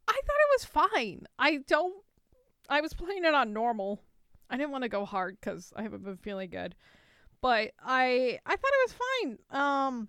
I 0.08 0.12
thought 0.12 0.18
it 0.18 0.52
was 0.58 0.64
fine. 0.64 1.26
I 1.38 1.58
don't. 1.58 1.94
I 2.68 2.80
was 2.80 2.92
playing 2.92 3.24
it 3.24 3.32
on 3.32 3.52
normal. 3.52 4.00
I 4.50 4.56
didn't 4.56 4.72
want 4.72 4.82
to 4.82 4.88
go 4.88 5.04
hard 5.04 5.38
because 5.40 5.72
I 5.76 5.82
haven't 5.82 6.02
been 6.02 6.16
feeling 6.16 6.50
good, 6.50 6.74
but 7.40 7.70
I 7.80 8.40
I 8.44 8.56
thought 8.56 8.72
it 8.72 8.90
was 8.90 8.96
fine. 9.22 9.38
Um, 9.52 10.08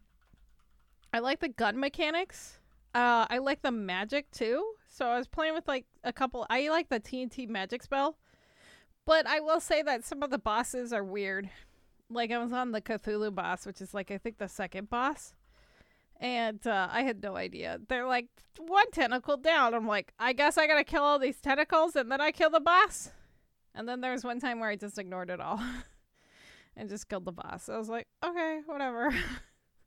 I 1.13 1.19
like 1.19 1.41
the 1.41 1.49
gun 1.49 1.79
mechanics. 1.79 2.57
Uh, 2.95 3.27
I 3.29 3.37
like 3.37 3.61
the 3.61 3.71
magic 3.71 4.31
too. 4.31 4.65
So 4.89 5.05
I 5.05 5.19
was 5.19 5.27
playing 5.27 5.53
with 5.53 5.67
like 5.67 5.85
a 6.03 6.11
couple. 6.11 6.47
I 6.49 6.69
like 6.69 6.89
the 6.89 6.99
TNT 6.99 7.47
magic 7.47 7.83
spell, 7.83 8.17
but 9.05 9.27
I 9.27 9.41
will 9.41 9.59
say 9.59 9.83
that 9.83 10.03
some 10.03 10.23
of 10.23 10.31
the 10.31 10.39
bosses 10.39 10.91
are 10.91 11.03
weird. 11.03 11.51
Like 12.09 12.31
I 12.31 12.39
was 12.39 12.51
on 12.51 12.71
the 12.71 12.81
Cthulhu 12.81 13.35
boss, 13.35 13.63
which 13.67 13.79
is 13.79 13.93
like 13.93 14.09
I 14.09 14.17
think 14.17 14.39
the 14.39 14.49
second 14.49 14.89
boss, 14.89 15.35
and 16.25 16.65
uh, 16.65 16.87
I 16.91 17.03
had 17.03 17.21
no 17.21 17.35
idea. 17.35 17.79
They're 17.87 18.07
like 18.07 18.25
one 18.57 18.89
tentacle 18.91 19.37
down. 19.37 19.75
I'm 19.75 19.85
like, 19.87 20.11
I 20.17 20.33
guess 20.33 20.57
I 20.57 20.65
gotta 20.65 20.83
kill 20.83 21.03
all 21.03 21.19
these 21.19 21.39
tentacles 21.39 21.95
and 21.95 22.11
then 22.11 22.19
I 22.19 22.31
kill 22.31 22.49
the 22.49 22.59
boss. 22.59 23.11
And 23.75 23.87
then 23.87 24.01
there 24.01 24.11
was 24.11 24.23
one 24.23 24.39
time 24.39 24.59
where 24.59 24.69
I 24.69 24.75
just 24.75 24.97
ignored 24.97 25.29
it 25.29 25.39
all 25.39 25.61
and 26.75 26.89
just 26.89 27.07
killed 27.09 27.25
the 27.25 27.31
boss. 27.31 27.69
I 27.69 27.77
was 27.77 27.89
like, 27.89 28.07
okay, 28.25 28.61
whatever. 28.65 29.13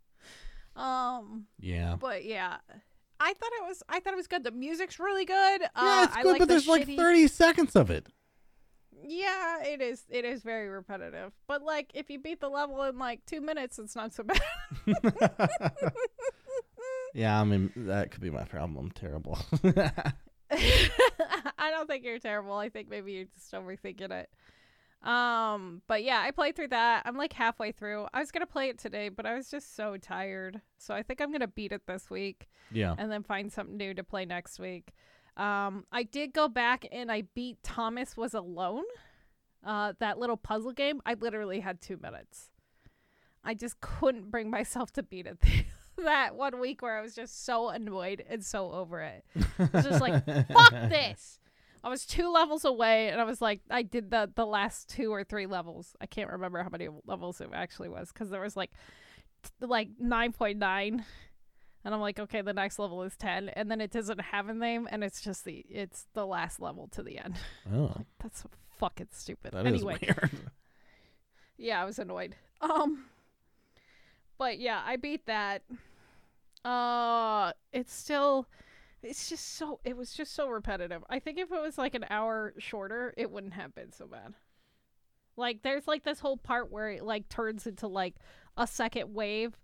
um, 0.76 1.46
Yeah. 1.58 1.96
but 1.98 2.24
yeah, 2.24 2.58
I 3.18 3.32
thought 3.34 3.50
it 3.60 3.66
was. 3.66 3.82
I 3.88 3.98
thought 3.98 4.12
it 4.12 4.16
was 4.16 4.28
good. 4.28 4.44
The 4.44 4.52
music's 4.52 5.00
really 5.00 5.24
good. 5.24 5.62
Uh, 5.64 5.66
yeah, 5.82 6.04
it's 6.04 6.16
I 6.16 6.22
good, 6.22 6.28
like 6.32 6.38
but 6.38 6.48
the 6.48 6.54
there's 6.54 6.68
like 6.68 6.86
30 6.86 7.26
seconds 7.26 7.74
of 7.74 7.90
it. 7.90 8.06
Yeah, 9.04 9.62
it 9.64 9.80
is. 9.80 10.04
It 10.10 10.24
is 10.24 10.42
very 10.42 10.68
repetitive. 10.68 11.32
But 11.46 11.62
like, 11.62 11.90
if 11.94 12.10
you 12.10 12.18
beat 12.18 12.40
the 12.40 12.48
level 12.48 12.82
in 12.82 12.98
like 12.98 13.24
two 13.26 13.40
minutes, 13.40 13.78
it's 13.78 13.96
not 13.96 14.12
so 14.12 14.22
bad. 14.24 14.40
yeah, 17.14 17.40
I 17.40 17.44
mean, 17.44 17.72
that 17.76 18.10
could 18.10 18.20
be 18.20 18.30
my 18.30 18.44
problem. 18.44 18.76
I'm 18.76 18.90
terrible. 18.90 19.38
I 20.50 21.70
don't 21.70 21.86
think 21.86 22.04
you're 22.04 22.18
terrible. 22.18 22.54
I 22.54 22.68
think 22.68 22.88
maybe 22.88 23.12
you're 23.12 23.26
just 23.34 23.52
overthinking 23.52 24.10
it. 24.10 24.30
Um, 25.06 25.82
but 25.86 26.02
yeah, 26.02 26.20
I 26.20 26.30
played 26.32 26.56
through 26.56 26.68
that. 26.68 27.02
I'm 27.04 27.16
like 27.16 27.32
halfway 27.32 27.72
through. 27.72 28.06
I 28.12 28.20
was 28.20 28.32
gonna 28.32 28.46
play 28.46 28.68
it 28.68 28.78
today, 28.78 29.08
but 29.10 29.26
I 29.26 29.34
was 29.34 29.50
just 29.50 29.76
so 29.76 29.96
tired. 29.96 30.60
So 30.78 30.94
I 30.94 31.02
think 31.02 31.20
I'm 31.20 31.30
gonna 31.30 31.46
beat 31.46 31.72
it 31.72 31.86
this 31.86 32.10
week. 32.10 32.48
yeah. 32.72 32.94
and 32.98 33.10
then 33.10 33.22
find 33.22 33.52
something 33.52 33.76
new 33.76 33.94
to 33.94 34.02
play 34.02 34.24
next 34.24 34.58
week. 34.58 34.92
Um, 35.36 35.84
I 35.92 36.02
did 36.02 36.32
go 36.32 36.48
back 36.48 36.84
and 36.90 37.12
I 37.12 37.22
beat 37.34 37.62
Thomas 37.62 38.16
Was 38.16 38.34
Alone. 38.34 38.84
Uh, 39.64 39.92
that 40.00 40.18
little 40.18 40.36
puzzle 40.36 40.72
game. 40.72 41.00
I 41.06 41.14
literally 41.14 41.60
had 41.60 41.80
two 41.80 41.96
minutes. 41.96 42.50
I 43.44 43.54
just 43.54 43.80
couldn't 43.80 44.30
bring 44.30 44.50
myself 44.50 44.92
to 44.94 45.02
beat 45.02 45.26
it 45.26 45.38
that 46.04 46.34
one 46.36 46.60
week 46.60 46.82
where 46.82 46.98
I 46.98 47.02
was 47.02 47.14
just 47.14 47.44
so 47.44 47.68
annoyed 47.68 48.24
and 48.28 48.44
so 48.44 48.72
over 48.72 49.00
it. 49.02 49.24
I 49.58 49.68
was 49.72 49.84
just 49.84 50.00
like, 50.00 50.24
fuck 50.48 50.70
this. 50.70 51.38
I 51.82 51.88
was 51.88 52.04
two 52.04 52.30
levels 52.30 52.64
away, 52.64 53.08
and 53.08 53.20
I 53.20 53.24
was 53.24 53.40
like, 53.40 53.60
I 53.70 53.82
did 53.82 54.10
the 54.10 54.30
the 54.34 54.44
last 54.44 54.88
two 54.88 55.12
or 55.12 55.22
three 55.22 55.46
levels. 55.46 55.94
I 56.00 56.06
can't 56.06 56.30
remember 56.30 56.62
how 56.62 56.68
many 56.68 56.88
levels 57.06 57.40
it 57.40 57.48
actually 57.52 57.88
was 57.88 58.10
because 58.12 58.30
there 58.30 58.40
was 58.40 58.56
like 58.56 58.72
t- 59.44 59.66
like 59.66 59.88
nine 59.98 60.32
point 60.32 60.58
nine, 60.58 61.04
and 61.84 61.94
I'm 61.94 62.00
like, 62.00 62.18
okay, 62.18 62.42
the 62.42 62.52
next 62.52 62.80
level 62.80 63.02
is 63.04 63.16
ten, 63.16 63.48
and 63.50 63.70
then 63.70 63.80
it 63.80 63.92
doesn't 63.92 64.20
have 64.20 64.48
a 64.48 64.54
name, 64.54 64.88
and 64.90 65.04
it's 65.04 65.20
just 65.20 65.44
the 65.44 65.64
it's 65.70 66.06
the 66.14 66.26
last 66.26 66.60
level 66.60 66.88
to 66.88 67.02
the 67.02 67.18
end. 67.18 67.36
Oh, 67.72 67.94
That's 68.20 68.42
so 68.42 68.50
fucking 68.78 69.08
stupid. 69.12 69.52
that 69.52 69.64
anyway, 69.64 69.98
yeah, 71.56 71.80
I 71.80 71.84
was 71.84 71.98
annoyed. 72.00 72.34
Um, 72.60 73.04
but 74.36 74.58
yeah, 74.58 74.82
I 74.84 74.96
beat 74.96 75.26
that. 75.26 75.62
Uh, 76.68 77.52
it's 77.72 77.94
still, 77.94 78.46
it's 79.02 79.30
just 79.30 79.56
so. 79.56 79.80
It 79.84 79.96
was 79.96 80.12
just 80.12 80.34
so 80.34 80.48
repetitive. 80.48 81.02
I 81.08 81.18
think 81.18 81.38
if 81.38 81.50
it 81.50 81.62
was 81.62 81.78
like 81.78 81.94
an 81.94 82.04
hour 82.10 82.52
shorter, 82.58 83.14
it 83.16 83.30
wouldn't 83.30 83.54
have 83.54 83.74
been 83.74 83.90
so 83.90 84.06
bad. 84.06 84.34
Like, 85.34 85.62
there's 85.62 85.88
like 85.88 86.04
this 86.04 86.20
whole 86.20 86.36
part 86.36 86.70
where 86.70 86.90
it 86.90 87.04
like 87.04 87.28
turns 87.30 87.66
into 87.66 87.86
like 87.86 88.16
a 88.56 88.66
second 88.66 89.14
wave 89.14 89.56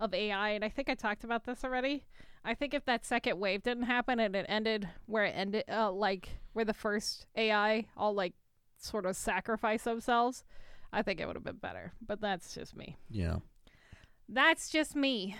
of 0.00 0.12
AI, 0.12 0.50
and 0.50 0.64
I 0.64 0.68
think 0.68 0.88
I 0.88 0.94
talked 0.94 1.22
about 1.22 1.44
this 1.44 1.62
already. 1.62 2.04
I 2.44 2.54
think 2.54 2.74
if 2.74 2.84
that 2.86 3.04
second 3.04 3.38
wave 3.38 3.62
didn't 3.62 3.84
happen 3.84 4.18
and 4.18 4.34
it 4.34 4.46
ended 4.48 4.88
where 5.06 5.24
it 5.26 5.34
ended, 5.36 5.64
uh, 5.70 5.92
like 5.92 6.40
where 6.54 6.64
the 6.64 6.74
first 6.74 7.26
AI 7.36 7.86
all 7.96 8.14
like 8.14 8.34
sort 8.78 9.06
of 9.06 9.16
sacrifice 9.16 9.84
themselves, 9.84 10.44
I 10.92 11.02
think 11.02 11.20
it 11.20 11.26
would 11.26 11.36
have 11.36 11.44
been 11.44 11.56
better. 11.56 11.92
But 12.04 12.20
that's 12.20 12.52
just 12.52 12.74
me. 12.74 12.96
Yeah. 13.10 13.36
That's 14.28 14.70
just 14.70 14.96
me. 14.96 15.36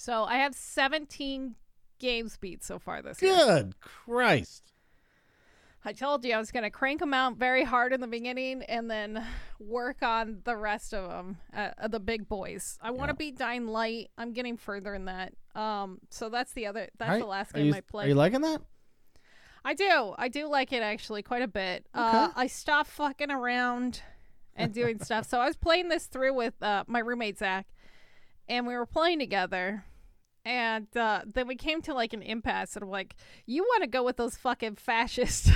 So 0.00 0.24
I 0.24 0.36
have 0.38 0.54
17 0.54 1.56
games 1.98 2.38
beat 2.38 2.64
so 2.64 2.78
far 2.78 3.02
this 3.02 3.20
year. 3.20 3.36
Good 3.36 3.80
Christ. 3.80 4.72
I 5.84 5.92
told 5.92 6.24
you 6.24 6.32
I 6.34 6.38
was 6.38 6.50
going 6.50 6.62
to 6.62 6.70
crank 6.70 7.00
them 7.00 7.12
out 7.12 7.36
very 7.36 7.64
hard 7.64 7.92
in 7.92 8.00
the 8.00 8.06
beginning 8.06 8.62
and 8.62 8.90
then 8.90 9.22
work 9.58 10.02
on 10.02 10.38
the 10.44 10.56
rest 10.56 10.94
of 10.94 11.10
them, 11.10 11.36
uh, 11.54 11.72
uh, 11.76 11.88
the 11.88 12.00
big 12.00 12.30
boys. 12.30 12.78
I 12.80 12.92
want 12.92 13.10
to 13.10 13.12
Yeah. 13.14 13.30
beat 13.30 13.36
Dying 13.36 13.66
Light. 13.66 14.10
I'm 14.16 14.32
getting 14.32 14.56
further 14.56 14.94
in 14.94 15.04
that. 15.04 15.34
Um, 15.54 16.00
so 16.08 16.30
that's 16.30 16.54
the 16.54 16.66
other. 16.66 16.88
That's 16.96 17.10
Are- 17.12 17.18
the 17.18 17.26
last 17.26 17.52
game 17.52 17.66
you, 17.66 17.74
I 17.74 17.82
played. 17.82 18.06
Are 18.06 18.08
you 18.08 18.14
liking 18.14 18.40
that? 18.40 18.62
I 19.66 19.74
do. 19.74 20.14
I 20.16 20.28
do 20.28 20.46
like 20.46 20.72
it 20.72 20.82
actually 20.82 21.22
quite 21.22 21.42
a 21.42 21.46
bit. 21.48 21.84
Uh, 21.92 22.30
I 22.34 22.46
stopped 22.46 22.88
fucking 22.88 23.30
around 23.30 24.00
and 24.56 24.72
doing 24.72 24.98
stuff. 25.04 25.26
So 25.28 25.38
I 25.40 25.46
was 25.46 25.58
playing 25.58 25.90
this 25.90 26.06
through 26.06 26.32
with 26.32 26.62
uh, 26.62 26.84
my 26.86 27.00
roommate 27.00 27.36
Zach, 27.38 27.66
and 28.48 28.66
we 28.66 28.74
were 28.74 28.86
playing 28.86 29.18
together. 29.18 29.84
And 30.44 30.86
uh, 30.96 31.22
then 31.26 31.46
we 31.46 31.54
came 31.54 31.82
to 31.82 31.94
like 31.94 32.12
an 32.12 32.22
impasse, 32.22 32.74
and 32.74 32.82
I'm 32.82 32.90
like, 32.90 33.14
"You 33.46 33.62
want 33.62 33.82
to 33.82 33.88
go 33.88 34.02
with 34.02 34.16
those 34.16 34.36
fucking 34.36 34.76
fascist 34.76 35.50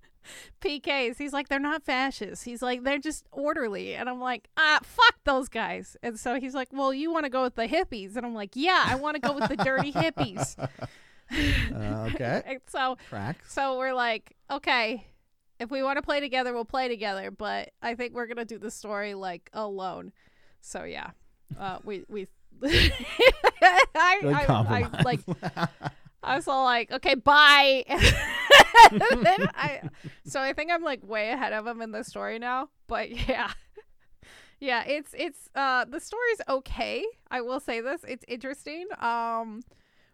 PKs?" 0.60 1.18
He's 1.18 1.32
like, 1.32 1.48
"They're 1.48 1.60
not 1.60 1.84
fascists." 1.84 2.44
He's 2.44 2.60
like, 2.62 2.82
"They're 2.82 2.98
just 2.98 3.26
orderly," 3.30 3.94
and 3.94 4.08
I'm 4.08 4.20
like, 4.20 4.48
"Ah, 4.56 4.80
fuck 4.82 5.16
those 5.24 5.48
guys." 5.48 5.96
And 6.02 6.18
so 6.18 6.40
he's 6.40 6.54
like, 6.54 6.68
"Well, 6.72 6.92
you 6.92 7.12
want 7.12 7.24
to 7.24 7.30
go 7.30 7.42
with 7.42 7.54
the 7.54 7.68
hippies?" 7.68 8.16
And 8.16 8.26
I'm 8.26 8.34
like, 8.34 8.50
"Yeah, 8.54 8.84
I 8.86 8.96
want 8.96 9.14
to 9.14 9.20
go 9.20 9.34
with 9.34 9.48
the 9.48 9.56
dirty 9.56 9.92
hippies." 9.92 10.56
Uh, 11.74 12.08
okay. 12.12 12.58
so 12.68 12.98
Tracks. 13.08 13.52
so 13.52 13.78
we're 13.78 13.94
like, 13.94 14.36
okay, 14.50 15.06
if 15.58 15.70
we 15.70 15.82
want 15.82 15.96
to 15.96 16.02
play 16.02 16.20
together, 16.20 16.52
we'll 16.52 16.66
play 16.66 16.86
together. 16.86 17.30
But 17.30 17.70
I 17.80 17.94
think 17.94 18.14
we're 18.14 18.26
gonna 18.26 18.44
do 18.44 18.58
the 18.58 18.70
story 18.70 19.14
like 19.14 19.48
alone. 19.54 20.12
So 20.60 20.84
yeah, 20.84 21.10
uh, 21.58 21.78
we 21.84 22.04
we. 22.08 22.28
I, 22.62 24.18
Good 24.20 24.32
I, 24.32 24.44
I, 24.48 25.02
like 25.02 25.20
I 26.24 26.36
was 26.36 26.48
all 26.48 26.64
like, 26.64 26.90
okay, 26.90 27.14
bye. 27.14 27.84
I, 27.88 29.80
so 30.24 30.40
I 30.40 30.52
think 30.52 30.70
I'm 30.70 30.82
like 30.82 31.06
way 31.06 31.30
ahead 31.30 31.52
of 31.52 31.66
him 31.66 31.82
in 31.82 31.92
the 31.92 32.02
story 32.02 32.38
now. 32.38 32.70
But 32.86 33.10
yeah, 33.28 33.52
yeah, 34.58 34.84
it's 34.84 35.14
it's 35.16 35.48
uh 35.54 35.84
the 35.84 36.00
story's 36.00 36.40
okay. 36.48 37.04
I 37.30 37.40
will 37.42 37.60
say 37.60 37.80
this, 37.80 38.00
it's 38.06 38.24
interesting. 38.26 38.86
Um, 39.00 39.62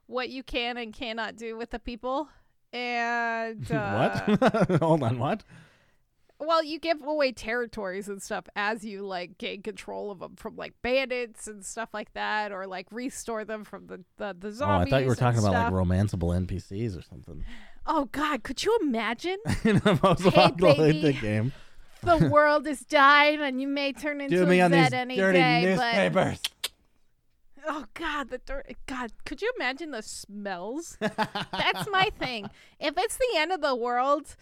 what 0.07 0.29
you 0.29 0.43
can 0.43 0.77
and 0.77 0.93
cannot 0.93 1.37
do 1.37 1.57
with 1.57 1.71
the 1.71 1.79
people, 1.79 2.29
and 2.73 3.71
uh, 3.73 4.11
what? 4.37 4.81
Hold 4.81 5.03
on. 5.03 5.19
What? 5.19 5.45
Well, 6.41 6.65
you 6.65 6.79
give 6.79 7.03
away 7.03 7.33
territories 7.33 8.09
and 8.09 8.21
stuff 8.23 8.47
as 8.57 8.85
you 8.85 9.03
like 9.07 9.37
gain 9.39 9.63
control 9.63 10.11
of 10.11 10.19
them 10.21 10.37
from 10.37 10.57
like 10.57 10.73
bandits 10.83 11.47
and 11.47 11.65
stuff 11.65 11.91
like 11.93 12.13
that, 12.15 12.51
or 12.51 12.67
like 12.67 12.87
restore 12.91 13.45
them 13.45 13.65
from 13.65 13.87
the 13.87 14.05
the, 14.17 14.35
the 14.39 14.65
Oh, 14.65 14.69
I 14.71 14.85
thought 14.87 15.03
you 15.03 15.09
were 15.09 15.15
talking 15.15 15.41
about 15.41 15.53
like 15.53 15.73
romanceable 15.73 16.35
NPCs 16.47 16.99
or 16.99 17.03
something 17.03 17.45
Oh 17.87 18.07
God, 18.13 18.43
could 18.43 18.63
you 18.63 18.79
imagine? 18.83 19.39
in 19.65 19.77
a 19.77 19.97
post-apocalyptic 19.97 21.03
baby. 21.03 21.13
game. 21.21 21.53
the 22.03 22.29
world 22.29 22.67
is 22.67 22.81
dying, 22.81 23.41
and 23.41 23.61
you 23.61 23.69
may 23.69 23.93
turn 23.93 24.21
into 24.23 24.37
Do 24.37 24.47
me 24.47 24.61
a 24.61 24.65
on 24.67 24.71
these 24.71 24.93
any 24.93 25.17
dirty 25.17 25.39
day, 25.39 25.75
but 25.77 25.93
newspapers. 25.93 26.41
oh 27.67 27.85
God, 27.95 28.31
the 28.31 28.39
dirt. 28.39 28.75
God, 28.87 29.13
could 29.25 29.43
you 29.43 29.53
imagine 29.57 29.91
the 29.91 30.03
smells? 30.03 30.97
That's 31.01 31.89
my 31.91 32.11
thing. 32.19 32.49
If 32.79 32.95
it's 32.97 33.17
the 33.17 33.37
end 33.37 33.53
of 33.53 33.61
the 33.61 33.75
world, 33.75 34.37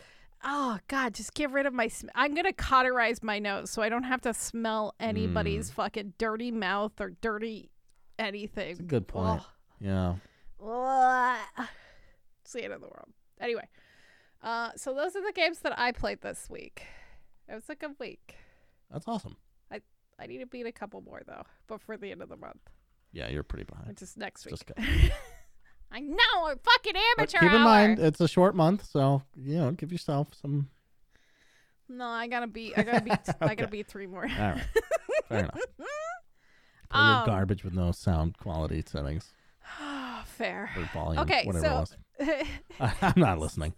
oh 0.45 0.79
God, 0.89 1.15
just 1.15 1.35
get 1.35 1.51
rid 1.51 1.67
of 1.67 1.73
my. 1.73 1.89
Sm- 1.89 2.09
I'm 2.15 2.35
gonna 2.35 2.53
cauterize 2.53 3.23
my 3.23 3.39
nose 3.39 3.71
so 3.71 3.83
I 3.83 3.89
don't 3.89 4.05
have 4.05 4.21
to 4.23 4.35
smell 4.35 4.95
Mm. 5.01 5.07
anybody's 5.09 5.71
fucking 5.71 6.15
dirty 6.19 6.51
mouth 6.51 7.01
or 7.01 7.11
dirty 7.21 7.71
anything. 8.19 8.69
That's 8.69 8.81
a 8.81 8.85
good 8.85 9.09
point. 9.09 9.41
Ugh. 9.41 9.47
Yeah. 9.81 10.15
Ugh. 10.65 11.67
It's 12.43 12.53
the 12.53 12.65
end 12.65 12.73
of 12.73 12.81
the 12.81 12.87
world. 12.89 13.09
Anyway, 13.41 13.69
uh, 14.43 14.71
so 14.77 14.95
those 14.95 15.15
are 15.15 15.25
the 15.25 15.33
games 15.33 15.61
that 15.61 15.79
I 15.79 15.93
played 15.93 16.21
this 16.23 16.49
week. 16.51 16.83
It 17.49 17.55
was 17.55 17.69
a 17.69 17.75
good 17.75 17.95
week. 18.01 18.37
That's 18.91 19.07
awesome. 19.07 19.37
I 19.71 19.81
i 20.19 20.27
need 20.27 20.39
to 20.39 20.47
beat 20.47 20.67
a 20.67 20.73
couple 20.73 21.01
more 21.03 21.23
though 21.27 21.43
before 21.69 21.97
the 21.97 22.11
end 22.11 22.23
of 22.23 22.29
the 22.29 22.37
month, 22.37 22.61
Yeah, 23.13 23.29
you're 23.29 23.43
pretty 23.43 23.65
behind. 23.65 23.89
which 23.89 24.03
is 24.03 24.17
next 24.17 24.45
week. 24.47 24.53
Just 24.55 24.67
go. 24.67 24.75
I 25.91 26.01
know, 26.01 26.17
we're 26.43 26.57
fucking 26.57 26.93
But 27.17 27.19
amateur 27.19 27.39
keep 27.41 27.51
in 27.51 27.57
hour. 27.59 27.65
mind, 27.65 27.99
it's 27.99 28.21
a 28.21 28.29
short 28.29 28.55
month, 28.55 28.85
so 28.91 29.23
you 29.37 29.57
know, 29.59 29.71
give 29.73 29.91
yourself 29.93 30.29
some. 30.41 30.69
No, 31.89 32.05
I 32.07 32.27
gotta 32.29 32.47
beat. 32.47 32.75
I 32.77 32.83
gotta 32.83 33.01
beat. 33.03 33.19
I 33.41 33.55
gotta 33.55 33.69
beat 33.71 33.87
three 33.87 34.07
more. 34.07 34.25
All 34.25 34.29
right, 34.51 34.63
fair 35.29 35.39
enough. 35.41 35.55
Play 36.91 37.01
Um, 37.01 37.17
your 37.19 37.27
garbage 37.27 37.65
with 37.65 37.75
no 37.75 37.93
sound 37.93 38.37
quality 38.39 38.83
settings 38.87 39.33
Fair. 40.27 40.71
or 40.77 40.83
volume, 40.95 41.23
Okay, 41.23 41.45
whatever 41.45 41.85
so- 41.87 41.95
it. 42.21 42.47
I'm 42.81 43.13
not 43.21 43.39
listening. 43.39 43.75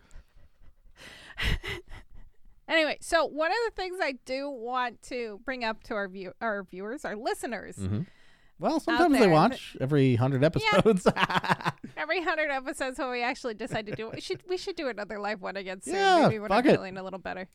anyway, 2.68 2.98
so 3.00 3.26
one 3.26 3.50
of 3.50 3.56
the 3.66 3.72
things 3.82 3.98
I 4.02 4.14
do 4.24 4.48
want 4.50 5.02
to 5.02 5.40
bring 5.44 5.64
up 5.64 5.82
to 5.84 5.94
our 5.94 6.08
view, 6.08 6.32
our 6.40 6.64
viewers, 6.64 7.04
our 7.04 7.16
listeners, 7.16 7.76
hmm 7.76 8.00
Well, 8.60 8.78
sometimes 8.78 9.18
they 9.18 9.26
watch 9.26 9.76
every 9.80 10.16
hundred 10.16 10.44
episodes. 10.44 11.06
every 11.96 12.22
hundred 12.22 12.50
episodes 12.50 12.98
when 12.98 13.10
we 13.10 13.22
actually 13.22 13.54
decide 13.54 13.86
to 13.86 13.92
do 13.96 14.08
it, 14.08 14.14
we 14.14 14.20
should 14.20 14.42
we 14.46 14.58
should 14.58 14.76
do 14.76 14.88
another 14.88 15.18
live 15.18 15.40
one 15.40 15.56
again 15.56 15.80
soon. 15.80 15.94
Yeah, 15.94 16.28
maybe 16.28 16.38
when 16.38 16.52
I'm 16.52 16.66
it. 16.66 16.70
feeling 16.70 16.98
a 16.98 17.02
little 17.02 17.18
better. 17.18 17.48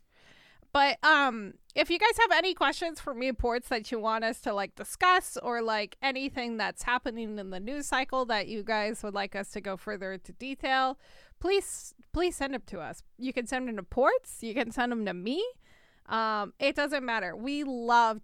But 0.73 0.97
um, 1.05 1.53
if 1.73 1.89
you 1.89 1.97
guys 1.97 2.17
have 2.19 2.31
any 2.37 2.53
questions 2.53 2.99
for 2.99 3.13
me 3.13 3.27
reports 3.27 3.69
that 3.69 3.93
you 3.93 3.99
want 3.99 4.25
us 4.25 4.41
to 4.41 4.53
like 4.53 4.75
discuss, 4.75 5.37
or 5.41 5.61
like 5.61 5.95
anything 6.01 6.57
that's 6.57 6.83
happening 6.83 7.37
in 7.37 7.49
the 7.49 7.59
news 7.59 7.85
cycle 7.85 8.25
that 8.25 8.47
you 8.47 8.63
guys 8.63 9.01
would 9.03 9.13
like 9.13 9.35
us 9.35 9.51
to 9.51 9.61
go 9.61 9.77
further 9.77 10.11
into 10.11 10.33
detail, 10.33 10.97
please 11.39 11.93
please 12.13 12.35
send 12.35 12.55
them 12.55 12.63
to 12.65 12.79
us. 12.79 13.03
You 13.17 13.31
can 13.31 13.45
send 13.45 13.67
them 13.67 13.77
to 13.77 13.83
ports. 13.83 14.39
You 14.41 14.55
can 14.55 14.71
send 14.71 14.91
them 14.91 15.05
to 15.05 15.13
me. 15.13 15.45
Um, 16.07 16.53
it 16.59 16.75
doesn't 16.75 17.05
matter. 17.05 17.35
We 17.35 17.63
love 17.63 18.21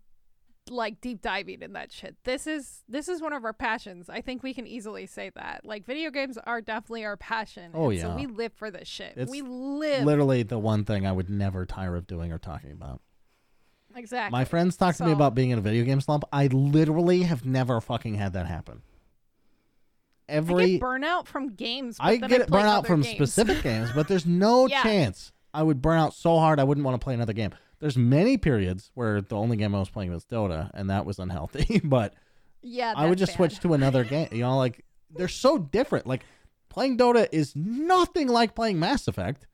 like 0.70 1.02
deep 1.02 1.22
diving 1.22 1.62
in 1.62 1.74
that 1.74 1.92
shit. 1.92 2.16
This 2.24 2.46
is 2.48 2.84
this 2.88 3.08
is 3.10 3.22
one 3.22 3.34
of 3.34 3.44
our 3.44 3.54
passions. 3.54 4.10
I 4.10 4.22
think 4.22 4.44
we 4.44 4.54
can 4.54 4.68
easily 4.68 5.06
say 5.06 5.32
that. 5.36 5.62
Like 5.66 5.86
video 5.86 6.12
games 6.12 6.38
are 6.46 6.62
definitely 6.62 7.06
our 7.06 7.18
passion. 7.18 7.72
Oh, 7.74 7.90
and 7.90 8.00
So 8.00 8.16
we 8.16 8.28
live 8.28 8.54
for 8.54 8.70
this 8.70 8.88
shit. 8.88 9.14
It's 9.16 9.32
we 9.32 9.42
live 9.42 10.04
Literally 10.06 10.44
the 10.44 10.60
one 10.60 10.86
thing 10.86 11.06
I 11.06 11.12
would 11.12 11.30
never 11.30 11.66
tire 11.66 11.96
of 11.96 12.08
doing 12.08 12.32
or 12.32 12.38
talking 12.38 12.72
about. 12.72 13.02
exactly. 13.96 14.32
My 14.38 14.46
friends 14.46 14.78
talk 14.78 14.96
to 14.98 15.06
me 15.06 15.12
about 15.12 15.34
being 15.36 15.50
in 15.50 15.58
a 15.58 15.62
video 15.62 15.84
game 15.84 16.00
slump. 16.00 16.24
I 16.32 16.48
literally 16.48 17.24
have 17.24 17.46
never 17.46 17.82
fucking 17.82 18.16
had 18.16 18.34
that 18.34 18.46
happen. 18.46 18.82
I 20.30 20.34
Every 20.36 20.72
get 20.74 20.82
burnout 20.82 21.28
from 21.28 21.50
games. 21.56 21.98
But 21.98 22.06
I 22.06 22.16
get 22.18 22.42
I 22.44 22.46
burnout 22.46 22.86
from 22.88 23.02
games. 23.02 23.16
specific 23.16 23.64
games, 23.64 23.90
but 23.94 24.08
there's 24.08 24.26
no 24.28 24.68
Yeah. 24.68 24.82
chance 24.84 25.34
I 25.54 25.64
would 25.64 25.82
burn 25.82 26.00
out 26.00 26.14
so 26.14 26.38
hard 26.40 26.60
I 26.60 26.64
wouldn't 26.64 26.86
want 26.86 27.00
to 27.02 27.04
play 27.04 27.14
another 27.14 27.34
game. 27.34 27.52
There's 27.82 27.98
many 27.98 28.38
periods 28.38 28.92
where 28.94 29.22
the 29.22 29.36
only 29.36 29.58
game 29.58 29.76
I 29.76 29.80
was 29.80 29.90
playing 29.90 30.12
was 30.12 30.24
Dota, 30.24 30.70
and 30.74 30.90
that 30.90 31.06
was 31.06 31.20
unhealthy. 31.20 31.80
but 31.84 32.14
yeah, 32.62 32.94
I 32.96 33.08
would 33.08 33.18
just 33.18 33.32
bad. 33.34 33.38
switch 33.38 33.60
to 33.62 33.74
another 33.74 34.04
game. 34.06 34.30
You 34.32 34.42
know, 34.42 34.58
like 34.58 34.86
they're 35.10 35.28
so 35.28 35.58
different. 35.58 36.08
Like 36.08 36.24
playing 36.70 36.98
Dota 36.98 37.28
is 37.32 37.56
nothing 37.56 38.28
like 38.28 38.56
playing 38.56 38.80
Mass 38.80 39.08
Effect. 39.08 39.48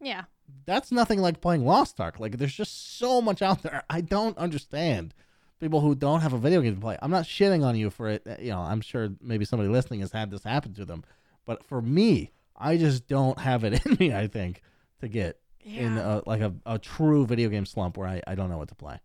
Yeah, 0.00 0.24
That's 0.66 0.92
nothing 0.92 1.20
like 1.20 1.40
playing 1.40 1.64
Lost 1.64 2.00
Ark. 2.00 2.20
Like 2.20 2.36
there's 2.36 2.54
just 2.54 2.98
so 2.98 3.22
much 3.22 3.40
out 3.40 3.62
there. 3.62 3.82
I 3.88 4.02
don't 4.02 4.36
understand 4.36 5.14
people 5.58 5.80
who 5.80 5.94
don't 5.94 6.20
have 6.20 6.34
a 6.34 6.38
video 6.38 6.60
game 6.60 6.74
to 6.74 6.80
play. 6.80 6.98
I'm 7.00 7.10
not 7.10 7.24
shitting 7.24 7.64
on 7.64 7.76
you 7.76 7.88
for 7.88 8.08
it. 8.08 8.22
Eh, 8.26 8.36
you 8.42 8.50
know, 8.50 8.58
I'm 8.60 8.82
sure 8.82 9.08
maybe 9.22 9.44
somebody 9.46 9.70
listening 9.70 10.00
has 10.00 10.12
had 10.12 10.30
this 10.30 10.44
happen 10.44 10.74
to 10.74 10.84
them, 10.84 11.04
but 11.46 11.64
for 11.64 11.80
me, 11.80 12.32
I 12.56 12.76
just 12.76 13.06
don't 13.06 13.38
have 13.38 13.64
it 13.64 13.86
in 13.86 13.96
me. 13.98 14.12
I 14.12 14.26
think 14.26 14.62
to 15.00 15.08
get 15.08 15.40
in 15.66 15.98
a, 15.98 16.22
like 16.26 16.40
a, 16.40 16.54
a 16.64 16.78
true 16.78 17.26
video 17.26 17.48
game 17.48 17.66
slump 17.66 17.96
where 17.96 18.06
I, 18.08 18.22
I 18.26 18.34
don't 18.34 18.48
know 18.48 18.58
what 18.58 18.68
to 18.68 18.74
play. 18.74 19.00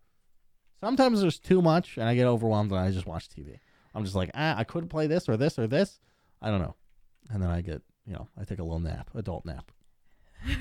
Sometimes 0.80 1.20
there's 1.20 1.38
too 1.38 1.60
much 1.62 1.96
and 1.96 2.08
I 2.08 2.14
get 2.14 2.26
overwhelmed 2.26 2.70
and 2.70 2.80
I 2.80 2.90
just 2.90 3.06
watch 3.06 3.28
TV. 3.28 3.58
I'm 3.94 4.04
just 4.04 4.16
like, 4.16 4.30
ah, 4.34 4.54
I 4.56 4.64
could 4.64 4.88
play 4.88 5.06
this 5.06 5.28
or 5.28 5.36
this 5.36 5.58
or 5.58 5.66
this. 5.66 6.00
I 6.40 6.50
don't 6.50 6.60
know. 6.62 6.74
And 7.30 7.42
then 7.42 7.50
I 7.50 7.60
get, 7.60 7.82
you 8.06 8.12
know, 8.14 8.28
I 8.40 8.44
take 8.44 8.58
a 8.58 8.62
little 8.64 8.80
nap, 8.80 9.10
adult 9.14 9.44
nap. 9.44 9.70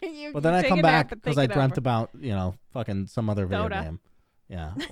You- 0.00 0.32
But 0.32 0.44
then 0.44 0.54
I 0.54 0.62
come 0.68 0.80
back 0.80 1.10
because 1.10 1.36
I 1.38 1.46
dreamt 1.46 1.72
over. 1.72 1.80
about, 1.80 2.10
you 2.18 2.30
know, 2.30 2.54
fucking 2.72 3.08
some 3.08 3.28
other 3.28 3.46
video 3.46 3.68
game. 3.68 4.00
Yeah. 4.48 4.72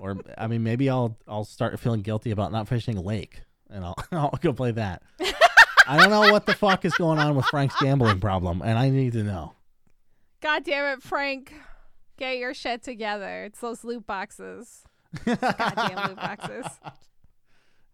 Or, 0.00 0.14
or 0.14 0.16
I 0.36 0.46
mean, 0.46 0.62
maybe 0.62 0.88
I'll 0.90 1.16
I'll 1.26 1.44
start 1.44 1.78
feeling 1.80 2.02
guilty 2.02 2.30
about 2.30 2.52
not 2.52 2.68
finishing 2.68 2.96
Lake 2.96 3.42
and 3.70 3.84
I'll 3.84 3.94
I'll 4.12 4.38
go 4.40 4.52
play 4.52 4.70
that. 4.72 5.02
I 5.88 5.96
don't 5.96 6.10
know 6.10 6.32
what 6.32 6.46
the 6.46 6.54
fuck 6.54 6.84
is 6.84 6.94
going 6.94 7.18
on 7.18 7.34
with 7.34 7.46
Frank's 7.46 7.74
gambling 7.80 8.20
problem, 8.20 8.60
and 8.62 8.78
I 8.78 8.90
need 8.90 9.14
to 9.14 9.22
know. 9.22 9.54
God 10.40 10.64
damn 10.64 10.96
it, 10.98 11.02
Frank. 11.02 11.52
Get 12.18 12.36
your 12.38 12.52
shit 12.54 12.82
together. 12.82 13.44
It's 13.44 13.60
those 13.60 13.84
loot 13.84 14.06
boxes. 14.06 14.82
Goddamn 15.24 16.08
loot 16.08 16.16
boxes. 16.16 16.66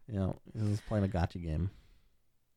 You 0.07 0.19
know, 0.19 0.37
he's 0.53 0.83
playing 0.83 1.05
a 1.07 1.09
gotcha 1.09 1.39
game. 1.39 1.71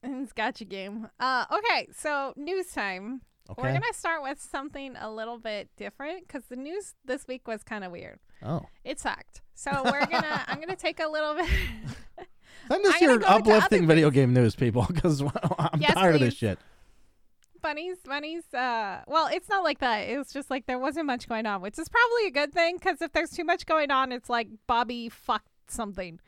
It's 0.03 0.33
gotcha 0.33 0.65
game. 0.65 1.07
Uh, 1.17 1.45
okay, 1.49 1.87
so 1.97 2.33
news 2.35 2.67
time. 2.73 3.21
Okay. 3.49 3.61
We're 3.61 3.71
gonna 3.71 3.93
start 3.93 4.21
with 4.21 4.41
something 4.41 4.97
a 4.99 5.09
little 5.09 5.37
bit 5.39 5.69
different 5.77 6.27
because 6.27 6.43
the 6.49 6.57
news 6.57 6.93
this 7.05 7.25
week 7.25 7.47
was 7.47 7.63
kind 7.63 7.85
of 7.85 7.91
weird. 7.93 8.19
Oh, 8.43 8.63
It 8.83 8.99
sucked. 8.99 9.43
So 9.55 9.71
we're 9.85 10.05
gonna. 10.07 10.43
I'm 10.47 10.59
gonna 10.59 10.75
take 10.75 10.99
a 10.99 11.07
little 11.07 11.35
bit. 11.35 11.47
Send 12.67 12.85
us 12.85 13.01
your 13.01 13.09
go 13.09 13.13
with 13.17 13.21
the 13.45 13.51
uplifting 13.51 13.87
video 13.87 14.09
game 14.09 14.33
news, 14.33 14.55
people, 14.55 14.85
because 14.93 15.21
I'm 15.59 15.79
Yes, 15.81 15.93
tired 15.93 16.15
of 16.15 16.21
this 16.21 16.33
shit. 16.35 16.59
bunnies, 17.61 17.97
bunnies. 18.05 18.43
Uh, 18.53 19.01
well, 19.07 19.27
it's 19.31 19.49
not 19.49 19.63
like 19.63 19.79
that. 19.79 20.07
It 20.09 20.17
was 20.17 20.31
just 20.31 20.49
like 20.49 20.65
there 20.67 20.79
wasn't 20.79 21.05
much 21.07 21.27
going 21.27 21.45
on, 21.45 21.61
which 21.61 21.77
is 21.79 21.89
probably 21.89 22.27
a 22.27 22.31
good 22.31 22.53
thing 22.53 22.75
because 22.77 23.01
if 23.01 23.11
there's 23.13 23.31
too 23.31 23.43
much 23.43 23.65
going 23.65 23.91
on, 23.91 24.11
it's 24.11 24.29
like 24.29 24.47
Bobby 24.67 25.09
fucked 25.09 25.47
something. 25.69 26.19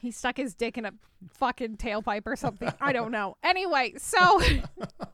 He 0.00 0.10
stuck 0.10 0.36
his 0.36 0.54
dick 0.54 0.76
in 0.78 0.84
a 0.84 0.92
fucking 1.34 1.76
tailpipe 1.76 2.26
or 2.26 2.34
something. 2.36 2.72
I 2.80 2.92
don't 2.92 3.12
know. 3.12 3.36
Anyway, 3.44 3.94
so 3.98 4.40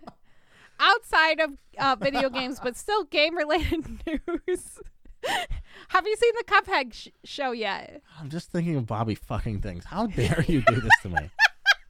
outside 0.81 1.41
of 1.41 1.51
uh, 1.79 1.97
video 2.01 2.31
games, 2.31 2.61
but 2.63 2.77
still 2.77 3.05
game 3.05 3.37
related 3.37 3.85
news. 4.07 4.81
Have 5.89 6.07
you 6.07 6.17
seen 6.17 6.33
the 6.37 6.45
Cuphead 6.45 6.93
sh- 6.95 7.09
show 7.25 7.53
yet? 7.53 8.03
I'm 8.21 8.29
just 8.29 8.51
thinking 8.51 8.77
of 8.77 8.87
Bobby 8.87 9.15
fucking 9.15 9.61
things. 9.63 9.85
How 9.85 10.07
dare 10.07 10.45
you 10.47 10.61
do 10.63 10.81
this 10.81 10.93
to 11.03 11.09
me? 11.09 11.31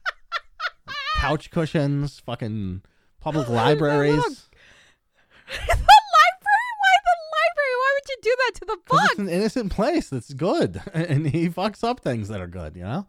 Couch 1.17 1.51
cushions, 1.51 2.19
fucking 2.19 2.81
public 3.19 3.49
libraries. 3.49 4.15
the 4.15 5.57
library? 5.57 6.69
Why 6.79 6.95
the 7.03 7.17
library? 7.35 7.75
Why 7.75 7.93
would 7.95 8.09
you 8.09 8.17
do 8.21 8.35
that 8.37 8.51
to 8.55 8.65
the 8.65 8.77
book? 8.87 9.01
it's 9.11 9.19
an 9.19 9.29
innocent 9.29 9.71
place 9.73 10.09
that's 10.09 10.33
good, 10.33 10.81
and 10.93 11.27
he 11.27 11.49
fucks 11.49 11.83
up 11.83 11.99
things 11.99 12.29
that 12.29 12.39
are 12.39 12.47
good. 12.47 12.75
You 12.75 12.83
know. 12.83 13.07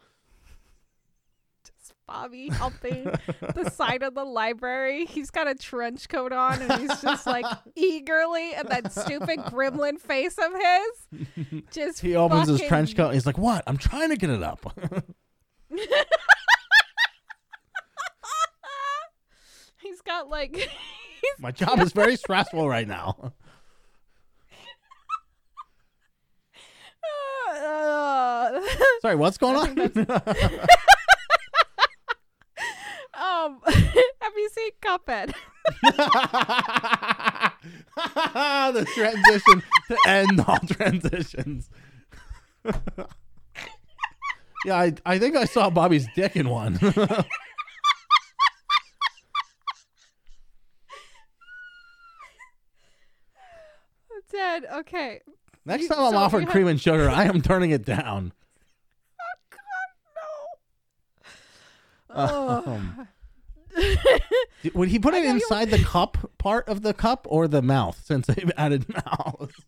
Bobby 2.10 2.48
helping 2.48 3.04
the 3.04 3.70
side 3.72 4.02
of 4.02 4.14
the 4.16 4.24
library. 4.24 5.06
He's 5.06 5.30
got 5.30 5.46
a 5.46 5.54
trench 5.54 6.08
coat 6.08 6.32
on 6.32 6.60
and 6.60 6.72
he's 6.80 7.00
just 7.00 7.24
like 7.24 7.46
eagerly 7.76 8.52
and 8.54 8.66
that 8.68 8.92
stupid 8.92 9.38
gremlin 9.44 9.96
face 9.96 10.36
of 10.36 10.50
his. 10.52 11.62
Just 11.72 12.00
He 12.00 12.16
opens 12.16 12.48
his 12.48 12.62
trench 12.62 12.96
coat. 12.96 13.14
He's 13.14 13.26
like, 13.26 13.38
"What? 13.38 13.62
I'm 13.68 13.76
trying 13.76 14.10
to 14.10 14.16
get 14.16 14.28
it 14.30 14.42
up." 14.42 14.76
He's 19.80 20.00
got 20.02 20.28
like 20.28 20.56
he's 20.56 20.68
My 21.38 21.52
job 21.52 21.78
is 21.78 21.92
very 21.92 22.16
stressful 22.16 22.68
right 22.68 22.88
now. 22.88 23.32
uh, 27.52 28.60
Sorry, 29.00 29.14
what's 29.14 29.38
going 29.38 29.56
on? 29.56 29.90
Um 33.44 33.60
have 33.66 34.32
you 34.36 34.50
seen 34.50 34.70
Cuphead? 34.82 35.32
the 38.72 38.86
transition 38.94 39.62
to 39.88 39.96
end 40.06 40.40
all 40.46 40.58
transitions. 40.60 41.68
yeah, 44.64 44.76
I, 44.76 44.94
I 45.04 45.18
think 45.18 45.36
I 45.36 45.44
saw 45.44 45.70
Bobby's 45.70 46.06
dick 46.14 46.36
in 46.36 46.48
one. 46.48 46.78
Dead. 54.30 54.64
Okay. 54.72 55.20
Next 55.64 55.88
time 55.88 55.98
I'm 56.00 56.12
so 56.12 56.18
offered 56.18 56.42
have- 56.44 56.50
cream 56.50 56.68
and 56.68 56.80
sugar, 56.80 57.08
I 57.10 57.24
am 57.24 57.42
turning 57.42 57.70
it 57.72 57.84
down. 57.84 58.32
Oh 59.20 59.56
God, 62.16 62.66
no. 62.66 62.72
Um, 62.72 62.94
d- 62.98 63.02
Would 64.74 64.88
he 64.88 64.98
put 64.98 65.14
it 65.14 65.24
inside 65.24 65.70
the 65.70 65.78
cup 65.82 66.30
part 66.38 66.68
of 66.68 66.82
the 66.82 66.92
cup 66.94 67.26
or 67.30 67.46
the 67.48 67.62
mouth 67.62 68.00
since 68.04 68.26
they've 68.26 68.50
added 68.56 68.86
mouth? 68.88 69.52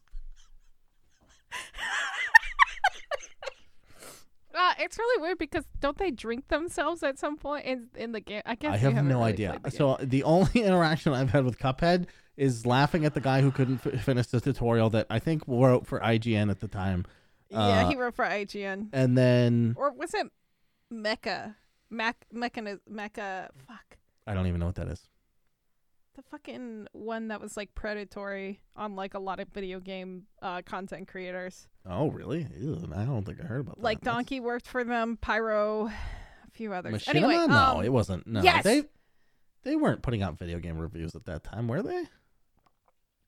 Uh, 4.55 4.75
it's 4.79 4.99
really 4.99 5.23
weird 5.23 5.39
because 5.39 5.65
don't 5.81 5.97
they 5.97 6.11
drink 6.11 6.49
themselves 6.49 7.03
at 7.03 7.19
some 7.19 7.37
point 7.39 7.65
in 7.65 7.89
in 7.97 8.13
the 8.13 8.21
game? 8.21 8.43
I 8.45 8.55
guess 8.55 8.75
I 8.75 8.77
have 8.77 8.95
no 8.97 9.19
really 9.21 9.33
idea. 9.33 9.59
the. 9.63 9.71
So 9.71 9.97
the 10.01 10.23
only 10.25 10.51
interaction 10.63 11.15
I've 11.15 11.31
had 11.31 11.45
with 11.47 11.59
Cuphead 11.59 12.07
is 12.37 12.67
laughing 12.67 13.07
at 13.07 13.15
the 13.15 13.21
guy 13.21 13.41
who 13.41 13.51
couldn't 13.51 13.81
f- 13.87 14.03
finish 14.05 14.27
the 14.27 14.41
tutorial 14.43 14.91
that 14.91 15.07
I 15.09 15.19
think 15.21 15.43
wrote 15.47 15.87
for 15.87 16.01
IGN 16.01 16.51
at 16.51 16.61
the 16.61 16.69
time. 16.69 17.07
yeah, 17.49 17.59
uh, 17.59 17.89
he 17.89 17.97
wrote 17.97 18.15
for 18.15 18.27
IGN, 18.27 18.91
And 18.93 19.17
then 19.17 19.75
or 19.79 19.91
was 19.93 20.13
it 20.13 20.27
Mecha? 20.93 21.55
Mac 21.93 22.27
Mecha 22.35 22.79
Mecha. 22.91 23.49
Fuck 23.69 23.99
I 24.27 24.35
don't 24.35 24.47
even 24.47 24.61
know 24.61 24.67
what 24.67 24.77
that 24.77 24.89
is. 24.89 25.09
the 26.17 26.23
fucking 26.23 26.87
one 26.93 27.29
that 27.29 27.41
was 27.41 27.57
like 27.57 27.75
predatory 27.75 28.61
on 28.77 28.97
like 28.97 29.15
a 29.15 29.19
lot 29.19 29.41
of 29.41 29.49
video 29.49 29.81
game 29.81 30.25
uh, 30.41 30.63
content 30.63 31.09
creators. 31.09 31.69
Oh, 31.89 32.11
really? 32.11 32.47
Ew, 32.57 32.89
I 32.95 33.05
don't 33.05 33.25
think 33.25 33.41
I 33.43 33.47
heard 33.47 33.61
about 33.61 33.77
that. 33.77 33.83
Like 33.83 34.01
That's- 34.01 34.17
Donkey 34.17 34.41
worked 34.41 34.67
for 34.67 34.85
them, 34.85 35.19
Pyro, 35.21 35.87
a 35.87 36.51
few 36.53 36.73
others. 36.73 36.95
Machinima? 36.95 37.15
Anyway, 37.15 37.47
no, 37.47 37.55
um, 37.55 37.85
it 37.85 37.93
wasn't. 37.93 38.27
No, 38.27 38.43
yes! 38.43 38.65
they 38.65 38.85
they 39.65 39.77
weren't 39.77 40.03
putting 40.03 40.23
out 40.23 40.39
video 40.39 40.59
game 40.59 40.79
reviews 40.79 41.15
at 41.15 41.25
that 41.27 41.45
time, 41.45 41.69
were 41.69 41.83
they? 41.83 42.05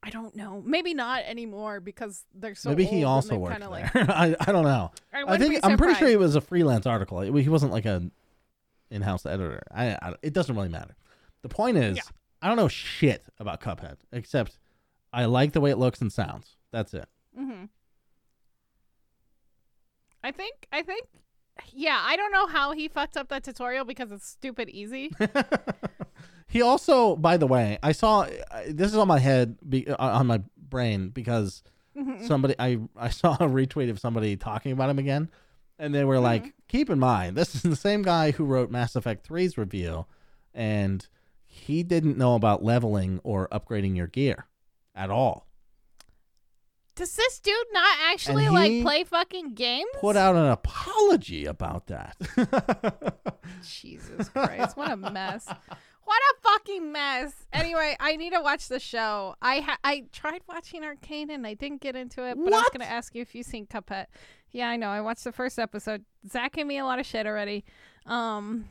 I 0.03 0.11
don't 0.11 0.37
know. 0.37 0.63
Maybe 0.65 0.93
not 0.93 1.23
anymore 1.25 1.81
because 1.81 2.25
they're 2.35 2.55
so. 2.55 2.69
Maybe 2.69 2.85
he 2.85 3.05
also 3.05 3.37
worked 3.37 3.59
there. 3.59 3.69
Like, 3.69 3.91
I 3.97 4.37
I 4.39 4.53
don't 4.53 4.65
know. 4.65 4.93
I, 5.13 5.25
I 5.27 5.39
think 5.39 5.61
I'm 5.65 5.79
pretty 5.79 5.95
sure 5.95 6.09
he 6.09 6.17
was 6.17 6.37
a 6.37 6.43
freelance 6.43 6.87
article. 6.87 7.21
He 7.23 7.49
wasn't 7.49 7.73
like 7.73 7.87
a 7.87 8.03
in-house 8.95 9.27
editor. 9.27 9.63
I, 9.75 9.91
I 10.01 10.15
it 10.23 10.33
doesn't 10.33 10.55
really 10.55 10.69
matter. 10.69 10.95
The 11.43 11.49
point 11.49 11.77
is, 11.77 11.97
Yeah. 11.97 12.03
I 12.41 12.49
don't 12.49 12.57
know 12.57 12.69
shit 12.69 13.25
about 13.39 13.61
Cuphead 13.61 13.97
except 14.13 14.59
I 15.13 15.25
like 15.27 15.53
the 15.53 15.61
way 15.61 15.71
it 15.71 15.79
looks 15.79 16.01
and 16.01 16.13
sounds. 16.13 16.57
That's 16.73 16.93
it. 16.95 17.07
Mm-hmm. 17.39 17.65
I 20.23 20.31
think. 20.31 20.67
I 20.73 20.83
think. 20.83 21.07
Yeah, 21.73 22.01
I 22.03 22.17
don't 22.17 22.33
know 22.33 22.47
how 22.47 22.73
he 22.73 22.89
fucked 22.89 23.17
up 23.17 23.29
that 23.29 23.45
tutorial 23.45 23.85
because 23.85 24.11
it's 24.11 24.27
stupid 24.27 24.69
easy. 24.71 25.13
he 26.49 26.63
also, 26.63 27.15
by 27.17 27.37
the 27.37 27.47
way, 27.47 27.79
I 27.83 27.93
saw 27.93 28.23
uh, 28.23 28.63
this 28.69 28.91
is 28.91 28.97
on 28.97 29.07
my 29.07 29.19
head, 29.21 29.57
be, 29.69 29.87
uh, 29.89 29.97
on 29.99 30.27
my 30.27 30.41
brain 30.57 31.09
because 31.11 31.63
Mhm. 31.97 32.27
somebody 32.27 32.57
I 32.59 32.81
I 32.97 33.09
saw 33.11 33.35
a 33.35 33.47
retweet 33.49 33.89
of 33.89 34.01
somebody 34.01 34.37
talking 34.37 34.73
about 34.73 34.91
him 34.91 34.99
again, 34.99 35.31
and 35.79 35.95
they 35.95 36.05
were 36.05 36.21
like, 36.21 36.43
mm-hmm. 36.43 36.51
"Keep 36.69 36.91
in 36.91 36.99
mind, 36.99 37.37
this 37.37 37.55
is 37.55 37.63
the 37.63 37.77
same 37.77 38.03
guy 38.03 38.31
who 38.31 38.45
wrote 38.45 38.71
Mass 38.71 38.97
Effect 38.97 39.29
3's 39.29 39.59
review, 39.59 40.07
and 40.53 41.07
he 41.45 41.83
didn't 41.83 42.19
know 42.19 42.35
about 42.35 42.65
leveling 42.65 43.21
or 43.23 43.49
upgrading 43.49 43.97
your 43.97 44.09
gear 44.09 44.47
at 44.95 45.11
all. 45.11 45.47
Does 46.97 47.15
this 47.17 47.41
dude 47.41 47.55
not 47.73 47.99
actually 48.05 48.49
like 48.49 48.83
play 48.83 49.03
fucking 49.05 49.55
games? 49.55 49.91
Put 50.01 50.17
out 50.17 50.37
an 50.37 50.47
apology 50.47 51.45
about 51.45 51.89
that. 51.89 52.17
Jesus 53.69 54.29
Christ, 54.29 54.77
what 54.77 54.93
a 54.93 54.97
mess. 54.97 55.47
What 55.47 56.23
a 56.23 56.35
fucking 56.43 56.93
mess. 56.93 57.33
Anyway, 57.53 57.97
I 57.99 58.17
need 58.17 58.33
to 58.33 58.41
watch 58.41 58.69
the 58.69 58.79
show. 58.79 59.35
I 59.43 59.61
ha- 59.61 59.79
I 59.83 60.05
tried 60.13 60.43
watching 60.49 60.85
Arcane 60.85 61.31
and 61.31 61.47
I 61.47 61.55
didn't 61.55 61.81
get 61.81 61.97
into 61.97 62.23
it, 62.25 62.37
but 62.37 62.53
I 62.53 62.59
was 62.59 62.69
going 62.69 62.87
to 62.87 62.93
ask 62.93 63.15
you 63.15 63.23
if 63.23 63.35
you've 63.35 63.47
seen 63.47 63.67
Cuphead. 63.67 64.07
Yeah, 64.55 64.69
I 64.69 64.77
know. 64.77 64.89
I 64.89 65.01
watched 65.01 65.25
the 65.25 65.33
first 65.33 65.59
episode. 65.59 66.05
Zach 66.31 66.53
gave 66.53 66.65
me 66.67 66.79
a 66.79 66.85
lot 66.85 66.99
of 67.01 67.05
shit 67.07 67.27
already. 67.27 67.65
Um, 68.07 68.67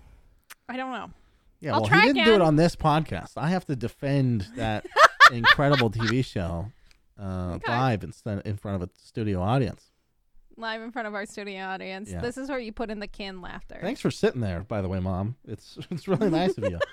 I 0.69 0.77
don't 0.77 0.91
know. 0.93 1.11
yeah, 1.59 1.73
I'll 1.75 1.81
well, 1.81 1.89
he 2.01 2.07
didn't 2.13 2.23
do 2.25 2.33
it 2.35 2.41
on 2.41 2.55
this 2.55 2.75
podcast. 2.75 3.33
I 3.35 3.49
have 3.49 3.65
to 3.65 3.75
defend 3.75 4.47
that 4.55 4.85
incredible 5.31 5.89
TV 5.91 6.23
show 6.25 6.71
uh, 7.21 7.55
Okay. 7.55 7.69
live 7.71 8.03
instead 8.03 8.41
in 8.45 8.55
front 8.57 8.81
of 8.81 8.89
a 8.89 8.91
studio 8.97 9.41
audience. 9.41 9.91
live 10.55 10.81
in 10.81 10.91
front 10.91 11.07
of 11.07 11.13
our 11.15 11.25
studio 11.25 11.63
audience. 11.65 12.09
Yeah. 12.11 12.21
This 12.21 12.37
is 12.37 12.47
where 12.49 12.59
you 12.59 12.71
put 12.71 12.89
in 12.89 12.99
the 12.99 13.07
canned 13.07 13.41
laughter. 13.41 13.77
Thanks 13.81 13.99
for 13.99 14.09
sitting 14.09 14.39
there, 14.39 14.61
by 14.61 14.81
the 14.81 14.87
way, 14.87 15.01
Mom. 15.01 15.35
It's 15.45 15.77
it's 15.91 16.07
really 16.07 16.29
nice 16.29 16.57
of 16.57 16.63
you. 16.63 16.79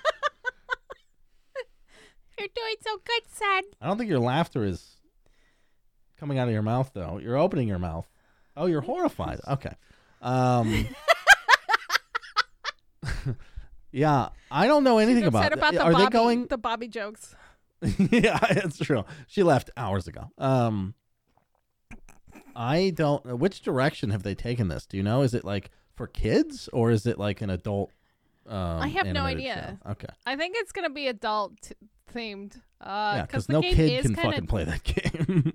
You're 2.37 2.47
doing 2.55 2.75
so 2.81 2.97
good, 3.05 3.21
son. 3.31 3.63
I 3.79 3.87
don't 3.87 3.97
think 3.97 4.09
your 4.09 4.19
laughter 4.19 4.63
is 4.65 4.97
coming 6.17 6.39
out 6.39 6.47
of 6.47 6.53
your 6.53 6.63
mouth 6.63 6.91
though. 6.93 7.19
You're 7.21 7.37
opening 7.37 7.67
your 7.67 7.79
mouth. 7.79 8.07
Oh, 8.57 8.65
you're 8.65 8.81
horrified. 8.81 9.39
Okay. 9.47 9.73
Um 10.21 10.87
Yeah, 13.93 14.29
I 14.49 14.67
don't 14.67 14.83
know 14.85 14.99
anything 14.99 15.23
She's 15.23 15.27
upset 15.33 15.51
about, 15.51 15.73
about 15.73 15.79
the 15.79 15.83
Are 15.83 15.91
Bobby, 15.91 16.03
they 16.05 16.09
going 16.09 16.47
the 16.47 16.57
Bobby 16.57 16.87
jokes. 16.87 17.35
Yeah, 17.81 18.39
it's 18.51 18.77
true. 18.77 19.03
She 19.27 19.43
left 19.43 19.69
hours 19.75 20.07
ago. 20.07 20.29
Um 20.37 20.93
I 22.55 22.91
don't 22.95 23.37
which 23.39 23.61
direction 23.61 24.11
have 24.11 24.23
they 24.23 24.35
taken 24.35 24.67
this? 24.67 24.85
Do 24.85 24.97
you 24.97 25.03
know? 25.03 25.21
Is 25.23 25.33
it 25.33 25.43
like 25.43 25.71
for 25.95 26.07
kids 26.07 26.69
or 26.71 26.91
is 26.91 27.05
it 27.05 27.17
like 27.17 27.41
an 27.41 27.49
adult 27.49 27.91
um 28.47 28.81
I 28.81 28.87
have 28.89 29.07
no 29.07 29.23
idea. 29.23 29.77
show? 29.83 29.91
Okay. 29.91 30.07
I 30.25 30.35
think 30.35 30.55
it's 30.57 30.71
gonna 30.71 30.89
be 30.89 31.07
adult 31.07 31.71
themed. 32.13 32.55
Uh, 32.79 33.13
yeah, 33.17 33.21
because 33.25 33.47
no 33.47 33.61
kid 33.61 34.01
can 34.03 34.15
fucking 34.15 34.47
play 34.47 34.63
that 34.63 34.83
game. 34.83 35.53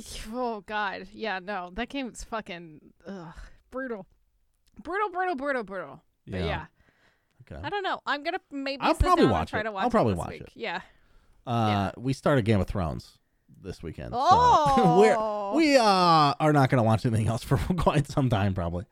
Oh 0.32 0.62
God, 0.66 1.08
yeah, 1.12 1.38
no, 1.38 1.70
that 1.74 1.88
game's 1.88 2.24
fucking 2.24 2.80
ugh, 3.06 3.34
brutal, 3.70 4.06
brutal, 4.82 5.10
brutal, 5.10 5.34
brutal, 5.36 5.62
brutal. 5.64 6.02
But 6.26 6.40
yeah, 6.42 6.66
Okay. 7.50 7.60
I 7.62 7.70
don't 7.70 7.82
know. 7.82 8.00
I'm 8.06 8.22
gonna 8.22 8.40
maybe 8.50 8.82
I'll 8.82 8.94
probably 8.94 9.26
watch 9.26 9.52
it. 9.54 9.62
to 9.62 9.72
watch. 9.72 9.84
I'll 9.84 9.90
probably 9.90 10.12
it 10.12 10.18
watch 10.18 10.30
week. 10.30 10.42
it. 10.42 10.50
Yeah. 10.54 10.80
Uh, 11.46 11.90
we 11.96 12.12
started 12.12 12.44
Game 12.44 12.60
of 12.60 12.66
Thrones 12.66 13.18
this 13.62 13.82
weekend. 13.82 14.12
so 14.12 14.18
Oh. 14.22 14.98
we're, 15.00 15.58
we 15.58 15.76
uh 15.76 15.82
are 16.38 16.52
not 16.52 16.70
going 16.70 16.78
to 16.78 16.84
watch 16.86 17.04
anything 17.06 17.28
else 17.28 17.42
for 17.50 17.56
quite 17.74 18.06
some 18.08 18.28
time, 18.28 18.54
probably. 18.54 18.84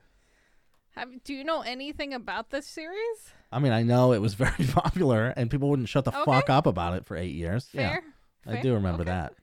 Have, 0.96 1.22
do 1.22 1.32
you 1.34 1.44
know 1.44 1.60
anything 1.60 2.12
about 2.14 2.50
this 2.50 2.66
series? 2.66 3.32
I 3.52 3.60
mean, 3.60 3.72
I 3.72 3.82
know 3.84 4.12
it 4.12 4.20
was 4.20 4.34
very 4.34 4.66
popular, 4.72 5.32
and 5.36 5.48
people 5.50 5.70
wouldn't 5.70 5.88
shut 5.88 6.04
the 6.04 6.10
Okay. 6.10 6.24
fuck 6.24 6.50
up 6.50 6.66
about 6.66 6.94
it 6.94 7.06
for 7.06 7.16
eight 7.16 7.34
years. 7.34 7.66
Fair. 7.66 8.02
Yeah, 8.46 8.52
I 8.52 8.60
do 8.60 8.74
remember 8.74 9.02
Okay. 9.02 9.10
that 9.12 9.34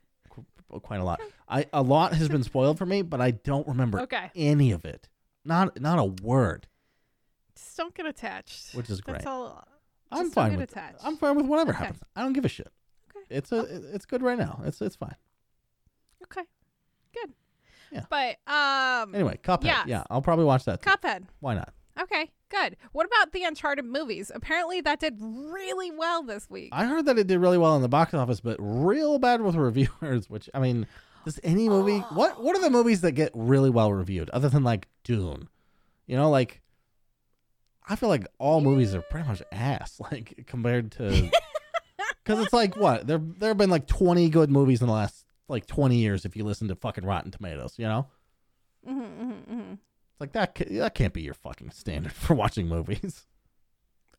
quite 0.82 1.00
a 1.00 1.04
lot. 1.04 1.20
I 1.48 1.66
a 1.72 1.82
lot 1.82 2.12
has 2.14 2.28
been 2.28 2.42
spoiled 2.42 2.78
for 2.78 2.86
me, 2.86 3.02
but 3.02 3.20
I 3.20 3.30
don't 3.32 3.66
remember 3.68 4.00
Okay. 4.02 4.30
any 4.34 4.72
of 4.72 4.84
it. 4.84 5.08
Not 5.44 5.80
not 5.80 5.98
a 5.98 6.04
word. 6.04 6.66
Just 7.54 7.76
don't 7.76 7.94
get 7.94 8.06
attached. 8.06 8.74
Which 8.74 8.90
is 8.90 9.00
That's 9.06 9.24
great. 9.24 9.26
all. 9.26 9.66
I'm 10.12 10.24
Just 10.26 10.34
don't 10.34 10.42
fine 10.44 10.50
get 10.52 10.58
with 10.60 10.70
attached. 10.72 10.98
I'm 11.04 11.16
fine 11.16 11.36
with 11.36 11.46
whatever 11.46 11.70
Okay. 11.70 11.78
happens. 11.84 12.02
I 12.14 12.22
don't 12.22 12.32
give 12.32 12.44
a 12.44 12.48
shit. 12.48 12.68
Okay. 13.16 13.26
It's 13.30 13.52
a 13.52 13.60
it's 13.94 14.04
good 14.06 14.22
right 14.22 14.38
now. 14.38 14.60
It's 14.64 14.80
it's 14.82 14.96
fine. 14.96 15.14
Okay. 16.24 16.42
Good. 17.14 17.32
Yeah. 17.92 18.04
But 18.10 18.36
um. 18.52 19.14
Anyway, 19.14 19.38
Cuphead. 19.42 19.64
Yes. 19.64 19.86
Yeah, 19.86 20.02
I'll 20.10 20.22
probably 20.22 20.44
watch 20.44 20.64
that. 20.64 20.82
too. 20.82 20.90
Cuphead. 20.90 21.24
Why 21.40 21.54
not? 21.54 21.72
Okay. 22.00 22.30
Good. 22.48 22.76
What 22.92 23.06
about 23.06 23.32
the 23.32 23.42
Uncharted 23.44 23.84
movies? 23.84 24.30
Apparently, 24.34 24.80
that 24.80 25.00
did 25.00 25.16
really 25.20 25.90
well 25.90 26.22
this 26.22 26.48
week. 26.48 26.68
I 26.72 26.84
heard 26.84 27.06
that 27.06 27.18
it 27.18 27.26
did 27.26 27.38
really 27.38 27.58
well 27.58 27.74
in 27.76 27.82
the 27.82 27.88
box 27.88 28.14
office, 28.14 28.40
but 28.40 28.56
real 28.60 29.18
bad 29.18 29.40
with 29.40 29.54
reviewers. 29.56 30.30
Which 30.30 30.48
I 30.54 30.60
mean, 30.60 30.86
does 31.24 31.40
any 31.42 31.68
movie? 31.68 31.98
What 31.98 32.42
What 32.42 32.56
are 32.56 32.62
the 32.62 32.70
movies 32.70 33.00
that 33.00 33.12
get 33.12 33.32
really 33.34 33.70
well 33.70 33.92
reviewed, 33.92 34.30
other 34.30 34.48
than 34.48 34.62
like 34.62 34.86
Dune? 35.02 35.48
You 36.06 36.16
know, 36.16 36.30
like 36.30 36.60
I 37.88 37.96
feel 37.96 38.08
like 38.08 38.26
all 38.38 38.60
movies 38.60 38.94
are 38.94 39.02
pretty 39.02 39.26
much 39.28 39.42
ass, 39.50 40.00
like 40.12 40.44
compared 40.46 40.92
to 40.92 41.08
because 42.24 42.44
it's 42.44 42.52
like 42.52 42.76
what 42.76 43.06
there 43.06 43.18
there 43.18 43.50
have 43.50 43.58
been 43.58 43.70
like 43.70 43.86
twenty 43.88 44.28
good 44.28 44.50
movies 44.50 44.80
in 44.80 44.86
the 44.86 44.92
last 44.92 45.24
like 45.48 45.66
twenty 45.66 45.96
years 45.96 46.24
if 46.24 46.36
you 46.36 46.44
listen 46.44 46.68
to 46.68 46.76
fucking 46.76 47.04
Rotten 47.04 47.32
Tomatoes. 47.32 47.74
You 47.76 47.86
know, 47.86 48.06
Mm-hmm, 48.88 49.00
mm-hmm, 49.00 49.54
hmm 49.54 49.74
it's 50.16 50.20
like 50.20 50.32
that 50.32 50.54
that 50.70 50.94
can't 50.94 51.12
be 51.12 51.22
your 51.22 51.34
fucking 51.34 51.70
standard 51.70 52.12
for 52.24 52.34
watching 52.34 52.68
movies. 52.68 53.26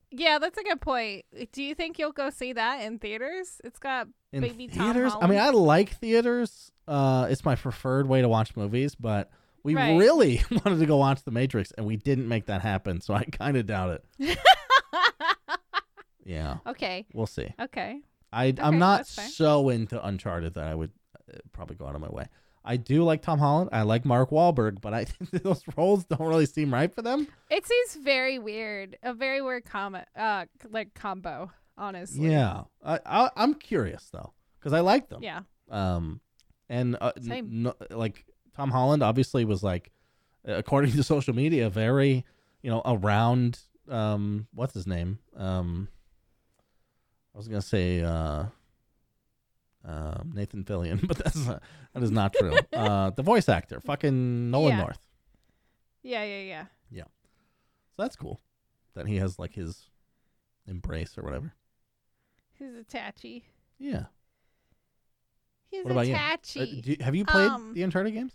Yeah, 0.09 0.39
that's 0.39 0.57
a 0.57 0.63
good 0.63 0.79
point. 0.79 1.25
Do 1.51 1.61
you 1.61 1.75
think 1.75 1.99
you'll 1.99 2.13
go 2.13 2.29
see 2.29 2.53
that 2.53 2.81
in 2.83 2.97
theaters? 2.97 3.59
It's 3.65 3.77
got 3.79 4.07
in 4.31 4.41
Baby 4.41 4.67
theaters. 4.67 5.11
I 5.19 5.27
mean, 5.27 5.37
I 5.39 5.49
like 5.49 5.89
theaters. 5.97 6.71
Uh, 6.87 7.27
it's 7.29 7.43
my 7.43 7.55
preferred 7.55 8.07
way 8.07 8.21
to 8.21 8.29
watch 8.29 8.55
movies, 8.55 8.95
but 8.95 9.29
we 9.63 9.75
Right. 9.75 9.97
really 9.97 10.41
wanted 10.51 10.79
to 10.79 10.85
go 10.85 10.95
watch 10.95 11.23
The 11.23 11.31
Matrix, 11.31 11.71
and 11.71 11.85
we 11.85 11.97
didn't 11.97 12.29
make 12.29 12.45
that 12.45 12.61
happen. 12.61 13.01
So 13.01 13.13
I 13.15 13.25
kind 13.25 13.57
of 13.57 13.65
doubt 13.65 14.01
it. 14.19 14.37
Yeah, 16.25 16.57
okay. 16.67 17.05
we'll 17.13 17.25
see. 17.25 17.53
Okay. 17.59 18.01
I 18.33 18.47
Okay, 18.47 18.61
I'm 18.61 18.79
not 18.79 19.07
so 19.07 19.69
into 19.69 20.05
Uncharted 20.05 20.55
that 20.55 20.67
I 20.67 20.75
would 20.75 20.91
uh, 21.33 21.37
probably 21.53 21.77
go 21.77 21.87
out 21.87 21.95
of 21.95 22.01
my 22.01 22.09
way. 22.09 22.25
I 22.67 22.75
do 22.77 23.03
like 23.03 23.21
Tom 23.21 23.39
Holland. 23.39 23.69
I 23.71 23.83
like 23.83 24.03
Mark 24.03 24.29
Wahlberg, 24.29 24.81
but 24.81 24.93
I 24.93 25.05
think 25.05 25.31
those 25.43 25.63
roles 25.77 26.03
don't 26.05 26.27
really 26.27 26.45
seem 26.45 26.73
right 26.73 26.93
for 26.93 27.01
them. 27.01 27.27
It 27.49 27.65
seems 27.65 27.95
very 28.03 28.37
weird. 28.39 28.97
A 29.03 29.13
very 29.13 29.41
weird 29.41 29.63
comment, 29.65 30.05
uh, 30.15 30.45
like 30.69 30.93
combo. 30.93 31.49
Honestly. 31.79 32.31
Yeah, 32.31 32.63
I, 32.83 32.99
I 33.05 33.29
I'm 33.37 33.53
curious 33.53 34.09
though 34.11 34.33
because 34.59 34.73
I 34.73 34.79
like 34.81 35.09
them. 35.09 35.21
Yeah. 35.23 35.41
Um, 35.69 36.21
and 36.69 36.97
uh, 36.99 37.11
n- 37.17 37.67
n- 37.67 37.97
like 37.97 38.25
Tom 38.55 38.71
Holland 38.71 39.03
obviously 39.03 39.45
was 39.45 39.61
like, 39.63 39.91
according 40.43 40.91
to 40.93 41.03
social 41.15 41.35
media, 41.35 41.69
very 41.69 42.25
you 42.63 42.69
know 42.71 42.81
around 42.85 43.59
um 43.89 44.47
what's 44.53 44.73
his 44.73 44.85
name 44.85 45.17
um 45.37 45.87
I 47.33 47.37
was 47.37 47.47
gonna 47.47 47.61
say 47.61 48.01
uh 48.01 48.45
um 49.87 50.31
Nathan 50.35 50.63
Fillion, 50.63 50.99
but 51.07 51.17
that's 51.17 51.35
not, 51.45 51.63
that 51.93 52.03
is 52.03 52.11
not 52.11 52.33
true. 52.33 52.53
uh, 52.73 53.09
the 53.11 53.23
voice 53.23 53.47
actor, 53.49 53.79
fucking 53.79 54.51
Nolan 54.51 54.69
Yeah. 54.71 54.77
North. 54.77 54.99
Yeah. 56.03 56.23
Yeah. 56.23 56.41
Yeah. 56.41 56.65
Yeah. 56.91 57.03
So 57.95 58.03
that's 58.03 58.15
cool 58.15 58.39
that 58.95 59.07
he 59.07 59.15
has 59.17 59.39
like 59.39 59.53
his 59.53 59.89
embrace 60.67 61.17
or 61.17 61.23
whatever. 61.23 61.53
He's 62.59 62.75
a 62.75 62.83
tatchy. 62.83 63.43
Yeah. 63.79 64.05
He's 65.69 65.83
What 65.83 65.91
about 65.91 66.07
you? 66.07 66.15
Uh, 66.15 66.37
you- 66.65 66.97
have 67.01 67.15
you 67.15 67.25
played 67.25 67.49
Um, 67.51 67.73
the 67.73 67.83
Uncharted 67.83 68.13
games? 68.13 68.33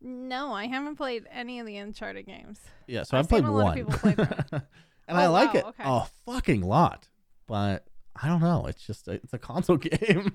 no, 0.00 0.52
I 0.52 0.66
haven't 0.66 0.96
played 0.96 1.26
any 1.30 1.60
of 1.60 1.66
the 1.66 1.76
Uncharted 1.78 2.26
games. 2.26 2.60
Yeah, 2.86 3.04
so 3.04 3.16
I've 3.16 3.24
I've 3.24 3.28
played 3.30 3.44
a 3.44 3.50
lot 3.50 3.78
of 3.78 3.86
one, 3.86 3.86
people 3.86 3.98
play 3.98 4.14
them. 4.14 4.44
and 5.08 5.16
Oh, 5.18 5.20
I 5.20 5.26
like 5.28 5.54
wow, 5.54 5.60
it 5.60 5.64
okay. 5.66 5.82
a 5.86 6.04
fucking 6.26 6.62
lot. 6.62 7.08
But 7.46 7.86
I 8.20 8.28
don't 8.28 8.40
know. 8.40 8.66
It's 8.66 8.86
just 8.86 9.08
it's 9.08 9.32
a 9.32 9.38
console 9.38 9.76
game. 9.78 10.30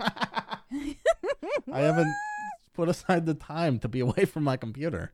I 1.72 1.80
haven't 1.80 2.14
put 2.74 2.90
aside 2.90 3.26
the 3.26 3.34
time 3.34 3.80
to 3.80 3.88
be 3.88 4.00
away 4.00 4.26
from 4.26 4.44
my 4.44 4.58
computer. 4.58 5.14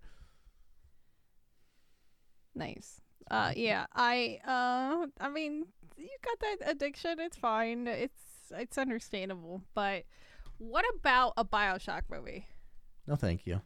Nice. 2.55 3.01
Uh, 3.29 3.51
yeah. 3.55 3.85
I 3.93 4.39
uh, 4.45 5.07
I 5.19 5.29
mean, 5.29 5.65
you 5.97 6.09
got 6.23 6.39
that 6.39 6.71
addiction. 6.71 7.19
It's 7.19 7.37
fine. 7.37 7.87
It's 7.87 8.21
it's 8.51 8.77
understandable. 8.77 9.61
But 9.73 10.05
what 10.57 10.85
about 10.95 11.33
a 11.37 11.45
Bioshock 11.45 12.03
movie? 12.09 12.47
No, 13.07 13.15
thank 13.15 13.45
you. 13.45 13.61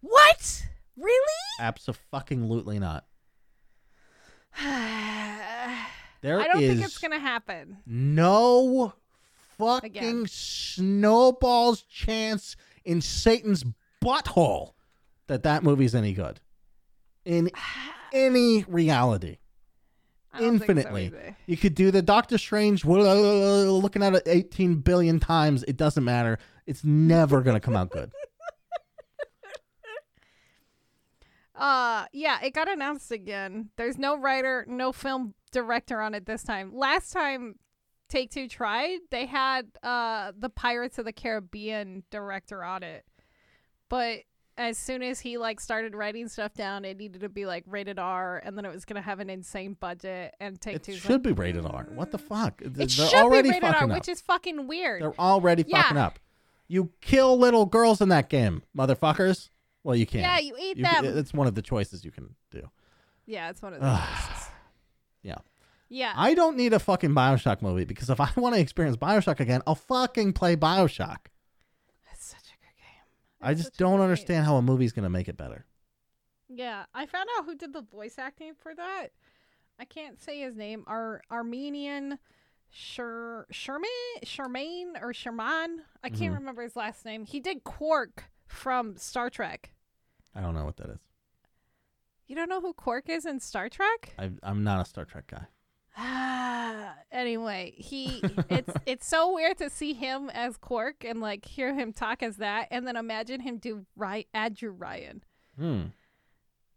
What? 0.00 0.66
Really? 0.96 1.16
Absolutely 1.60 2.78
not. 2.78 3.06
I 6.24 6.48
don't 6.48 6.58
think 6.60 6.82
it's 6.84 6.98
gonna 6.98 7.18
happen. 7.18 7.78
no 7.86 8.92
fucking 9.58 9.90
Again. 9.90 10.26
snowball's 10.26 11.82
chance 11.82 12.56
in 12.84 13.00
Satan's 13.00 13.64
butthole 14.02 14.72
that 15.26 15.42
that 15.42 15.62
movie's 15.62 15.94
any 15.94 16.12
good. 16.12 16.40
In 17.24 17.50
any 18.12 18.64
reality. 18.66 19.38
I 20.32 20.38
so 20.38 20.44
infinitely. 20.44 21.12
You 21.46 21.56
could 21.56 21.74
do 21.74 21.90
the 21.90 22.02
Doctor 22.02 22.38
Strange 22.38 22.84
looking 22.84 24.02
at 24.02 24.14
it 24.14 24.22
18 24.26 24.76
billion 24.76 25.18
times. 25.20 25.64
It 25.64 25.76
doesn't 25.76 26.04
matter. 26.04 26.38
It's 26.66 26.84
never 26.84 27.42
going 27.42 27.56
to 27.56 27.60
come 27.60 27.76
out 27.76 27.90
good. 27.90 28.12
Uh, 31.60 32.06
yeah, 32.12 32.40
it 32.42 32.54
got 32.54 32.68
announced 32.68 33.12
again. 33.12 33.68
There's 33.76 33.98
no 33.98 34.16
writer, 34.18 34.64
no 34.68 34.92
film 34.92 35.34
director 35.52 36.00
on 36.00 36.14
it 36.14 36.24
this 36.26 36.42
time. 36.42 36.74
Last 36.74 37.12
time 37.12 37.56
Take 38.08 38.30
Two 38.30 38.48
tried, 38.48 38.98
they 39.10 39.26
had 39.26 39.66
uh 39.82 40.32
the 40.36 40.48
Pirates 40.48 40.98
of 40.98 41.04
the 41.04 41.12
Caribbean 41.12 42.02
director 42.10 42.64
on 42.64 42.82
it. 42.82 43.04
But 43.88 44.20
as 44.56 44.76
soon 44.78 45.02
as 45.02 45.20
he 45.20 45.38
like 45.38 45.60
started 45.60 45.94
writing 45.94 46.28
stuff 46.28 46.54
down, 46.54 46.84
it 46.84 46.96
needed 46.96 47.20
to 47.22 47.28
be 47.28 47.46
like 47.46 47.64
rated 47.66 47.98
R, 47.98 48.40
and 48.44 48.56
then 48.56 48.64
it 48.64 48.72
was 48.72 48.84
gonna 48.84 49.02
have 49.02 49.20
an 49.20 49.28
insane 49.30 49.76
budget. 49.78 50.34
And 50.40 50.60
Take 50.60 50.82
Two 50.82 50.94
should 50.96 51.22
be 51.22 51.32
rated 51.32 51.66
R. 51.66 51.86
What 51.94 52.10
the 52.10 52.18
fuck? 52.18 52.62
It 52.62 52.74
They're 52.74 52.88
should 52.88 53.14
already 53.14 53.50
be 53.50 53.54
rated 53.54 53.64
R, 53.74 53.84
up. 53.84 53.90
which 53.90 54.08
is 54.08 54.20
fucking 54.22 54.66
weird. 54.66 55.02
They're 55.02 55.20
already 55.20 55.64
Yeah. 55.68 55.82
fucking 55.82 55.98
up. 55.98 56.18
You 56.68 56.90
kill 57.00 57.36
little 57.38 57.66
girls 57.66 58.00
in 58.00 58.08
that 58.10 58.28
game, 58.28 58.62
motherfuckers. 58.76 59.50
Well, 59.82 59.96
you 59.96 60.06
can. 60.06 60.20
yeah, 60.20 60.38
you 60.38 60.54
eat 60.60 60.76
You- 60.76 60.84
them. 60.84 61.04
It's 61.04 61.32
one 61.32 61.46
of 61.46 61.54
the 61.54 61.62
choices 61.62 62.04
you 62.04 62.10
can 62.10 62.34
do. 62.50 62.68
yeah, 63.26 63.50
it's 63.50 63.62
one 63.62 63.72
of 63.74 63.80
the 63.80 63.86
choices. 63.88 64.46
Yeah. 65.22 65.36
Yeah. 65.88 66.12
I 66.16 66.34
don't 66.34 66.56
need 66.56 66.72
a 66.72 66.78
fucking 66.78 67.10
Bioshock 67.14 67.62
movie 67.62 67.84
because 67.84 68.10
if 68.10 68.20
I 68.20 68.30
want 68.36 68.54
to 68.54 68.60
experience 68.60 68.96
Bioshock 68.96 69.40
again, 69.40 69.60
I'll 69.66 69.74
fucking 69.74 70.34
play 70.34 70.54
Bioshock. 70.56 71.26
It's 72.12 72.26
such 72.26 72.40
a 72.46 72.56
good 72.60 72.76
game. 72.78 73.04
I 73.40 73.54
just 73.54 73.76
don't 73.76 73.92
good 73.92 73.96
game. 73.96 74.02
understand 74.02 74.46
how 74.46 74.56
a 74.56 74.62
movie's 74.62 74.92
going 74.92 75.02
to 75.04 75.10
make 75.10 75.28
it 75.28 75.36
better. 75.36 75.66
Yeah, 76.48 76.84
I 76.94 77.06
found 77.06 77.28
out 77.38 77.44
who 77.44 77.54
did 77.54 77.72
the 77.72 77.82
voice 77.82 78.18
acting 78.18 78.52
for 78.54 78.74
that. 78.74 79.08
I 79.78 79.84
can't 79.84 80.20
say 80.20 80.40
his 80.40 80.56
name. 80.56 80.84
Ar- 80.86 81.22
Armenian 81.30 82.18
Sher 82.70 83.46
Sherman 83.50 83.88
Shermaine 84.24 85.00
or 85.02 85.12
Sherman. 85.12 85.82
I 86.04 86.08
can't 86.10 86.32
Mhm. 86.34 86.38
remember 86.38 86.62
his 86.62 86.76
last 86.76 87.04
name. 87.04 87.24
He 87.24 87.40
did 87.40 87.64
Quark 87.64 88.24
from 88.50 88.96
Star 88.96 89.30
Trek. 89.30 89.70
I 90.34 90.40
don't 90.40 90.54
know 90.54 90.64
what 90.64 90.76
that 90.78 90.90
is. 90.90 91.00
You 92.26 92.36
don't 92.36 92.48
know 92.48 92.60
who 92.60 92.72
Quark 92.72 93.08
is 93.08 93.26
in 93.26 93.40
Star 93.40 93.68
Trek? 93.68 94.14
I, 94.18 94.30
I'm 94.42 94.62
not 94.62 94.80
a 94.80 94.88
Star 94.88 95.04
Trek 95.04 95.26
guy. 95.26 95.46
Ah, 95.96 96.94
anyway, 97.12 97.74
he 97.76 98.22
it's 98.48 98.72
it's 98.86 99.06
so 99.08 99.34
weird 99.34 99.58
to 99.58 99.68
see 99.68 99.94
him 99.94 100.30
as 100.30 100.56
Quark 100.56 101.04
and 101.04 101.20
like 101.20 101.44
hear 101.44 101.74
him 101.74 101.92
talk 101.92 102.22
as 102.22 102.36
that, 102.36 102.68
and 102.70 102.86
then 102.86 102.96
imagine 102.96 103.40
him 103.40 103.58
do 103.58 103.84
right 103.96 104.28
Andrew 104.32 104.70
Ryan. 104.70 105.24
Hmm. 105.58 105.82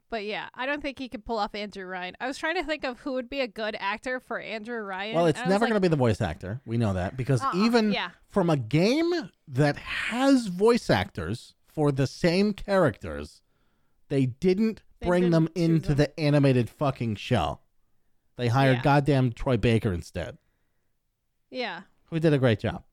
But 0.10 0.26
yeah, 0.26 0.50
I 0.54 0.68
don't 0.68 0.82
think 0.82 1.00
he 1.00 1.10
could 1.10 1.26
pull 1.26 1.40
off 1.40 1.56
Andrew 1.56 1.86
Ryan. 1.86 2.16
I 2.20 2.28
was 2.28 2.38
trying 2.38 2.56
to 2.56 2.64
think 2.64 2.84
of 2.84 3.00
who 3.00 3.14
would 3.14 3.30
be 3.30 3.42
a 3.42 3.48
good 3.48 3.76
actor 3.80 4.20
for 4.20 4.40
Andrew 4.40 4.80
Ryan. 4.80 5.16
Well, 5.16 5.26
it's 5.26 5.40
never 5.40 5.52
like, 5.52 5.62
going 5.62 5.74
to 5.74 5.80
be 5.80 5.88
the 5.88 5.96
voice 5.96 6.22
actor. 6.22 6.62
We 6.68 6.78
know 6.78 6.94
that 6.94 7.18
because 7.18 7.42
uh-uh, 7.42 7.66
even 7.66 7.92
yeah, 7.92 8.10
from 8.30 8.50
a 8.50 8.58
game 8.58 9.12
that 9.48 9.78
has 9.78 10.48
voice 10.48 10.90
actors 10.90 11.56
for 11.74 11.92
the 11.92 12.08
same 12.08 12.54
characters, 12.54 13.42
they 14.10 14.26
didn't 14.28 14.84
They 15.00 15.08
bring 15.08 15.30
them 15.32 15.46
didn't 15.46 15.56
choose 15.56 15.64
into 15.66 15.88
them. 15.90 15.98
the 15.98 16.20
animated 16.20 16.70
fucking 16.70 17.16
show. 17.16 17.60
They 18.38 18.48
hired 18.48 18.78
Yeah. 18.78 18.84
goddamn 18.84 19.32
Troy 19.34 19.58
Baker 19.58 19.92
instead, 19.94 20.38
yeah, 21.50 21.82
who 22.10 22.20
did 22.20 22.34
a 22.34 22.38
great 22.38 22.60
job. 22.60 22.84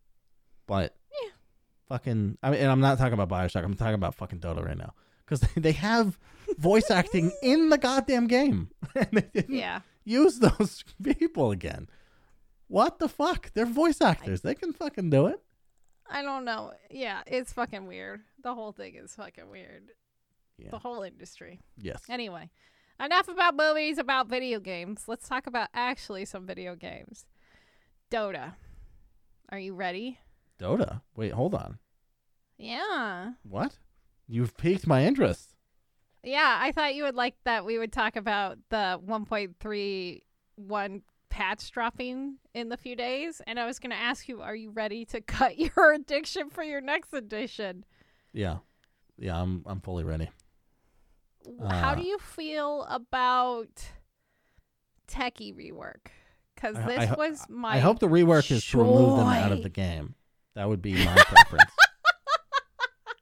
But 0.67 0.97
Yeah. 1.23 1.31
fucking, 1.89 2.39
I 2.43 2.51
mean, 2.51 2.61
and 2.61 2.71
I'm 2.71 2.81
not 2.81 2.99
talking 2.99 3.15
about 3.19 3.29
Bioshock. 3.29 3.65
I'm 3.65 3.75
talking 3.75 3.95
about 3.95 4.15
fucking 4.15 4.41
Dota 4.41 4.65
right 4.65 4.77
now 4.79 4.95
because 5.25 5.41
they, 5.41 5.61
they 5.61 5.73
have 5.73 6.19
voice 6.59 6.91
acting 6.91 7.33
in 7.43 7.69
the 7.71 7.79
goddamn 7.79 8.27
game, 8.27 8.71
and 8.95 9.09
they 9.13 9.29
didn't 9.33 9.55
yeah. 9.57 9.81
use 10.05 10.39
those 10.39 10.85
people 11.03 11.51
again. 11.51 11.89
What 12.69 12.99
the 13.01 13.09
fuck? 13.09 13.53
They're 13.53 13.67
voice 13.67 14.01
actors. 14.01 14.43
They 14.43 14.55
can 14.55 14.73
fucking 14.73 15.11
do 15.11 15.27
it. 15.27 15.43
I 16.11 16.23
don't 16.23 16.45
know. 16.45 16.73
Yeah, 16.91 17.23
it's 17.27 17.53
fucking 17.53 17.87
weird. 17.87 18.23
The 18.43 18.55
whole 18.55 18.73
thing 18.73 18.97
is 18.97 19.15
fucking 19.15 19.49
weird. 19.49 19.93
Yeah. 20.59 20.71
The 20.71 20.79
whole 20.79 21.03
industry. 21.03 21.61
Yes. 21.79 22.03
Anyway, 22.09 22.51
enough 23.03 23.29
about 23.29 23.57
movies, 23.57 23.97
about 23.99 24.29
video 24.29 24.59
games. 24.61 25.05
Let's 25.07 25.29
talk 25.29 25.47
about 25.47 25.69
actually 25.73 26.25
some 26.25 26.47
video 26.47 26.75
games. 26.75 27.27
Dota. 28.11 28.55
Are 29.51 29.59
you 29.59 29.75
ready? 29.75 30.19
Dota. 30.59 31.03
Wait, 31.17 31.33
hold 31.33 31.55
on. 31.55 31.79
Yeah. 32.59 33.33
What? 33.43 33.79
You've 34.29 34.57
piqued 34.57 34.87
my 34.87 35.05
interest. 35.05 35.55
Yeah, 36.23 36.59
I 36.61 36.73
thought 36.73 36.95
you 36.95 37.05
would 37.05 37.15
like 37.15 37.37
that 37.45 37.65
we 37.65 37.79
would 37.79 37.93
talk 37.93 38.17
about 38.17 38.59
the 38.69 39.01
1.31 39.07 41.03
patch 41.31 41.71
dropping 41.71 42.37
in 42.55 42.69
the 42.69 42.77
few 42.77 42.95
days. 42.97 43.41
And 43.47 43.59
I 43.59 43.65
was 43.67 43.79
going 43.79 43.91
to 43.91 43.97
ask 43.97 44.29
you, 44.29 44.43
are 44.43 44.55
you 44.55 44.71
ready 44.71 45.05
to 45.07 45.21
cut 45.39 45.59
your 45.59 45.93
addiction 45.95 46.51
for 46.51 46.63
your 46.63 46.81
next 46.81 47.13
edition? 47.15 47.85
Yeah. 48.33 48.59
Yeah, 49.19 49.41
I'm 49.41 49.63
I'm 49.67 49.81
fully 49.81 50.05
ready. 50.05 50.31
How 51.61 51.93
Uh, 51.93 51.95
do 51.95 52.03
you 52.03 52.19
feel 52.19 52.85
about 52.89 53.69
Techies 55.09 55.57
rework? 55.57 56.09
Because 56.55 56.75
this 56.87 56.99
I 56.99 57.07
ho- 57.07 57.15
was 57.19 57.45
my. 57.49 57.77
I 57.77 57.79
hope 57.79 57.99
the 57.99 58.09
rework 58.09 58.51
is 58.51 58.65
to 58.67 58.79
remove 58.79 59.19
them 59.19 59.27
out 59.29 59.53
of 59.53 59.63
the 59.63 59.69
game. 59.69 60.15
That 60.55 60.69
would 60.69 60.83
be 60.83 60.93
my 61.05 61.15
preference. 61.27 61.71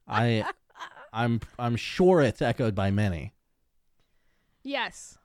I 0.06 0.44
I'm 1.12 1.40
I'm 1.58 1.76
sure 1.76 2.20
it's 2.22 2.42
echoed 2.42 2.74
by 2.74 2.90
many. 2.90 3.32
Yes. 4.62 5.18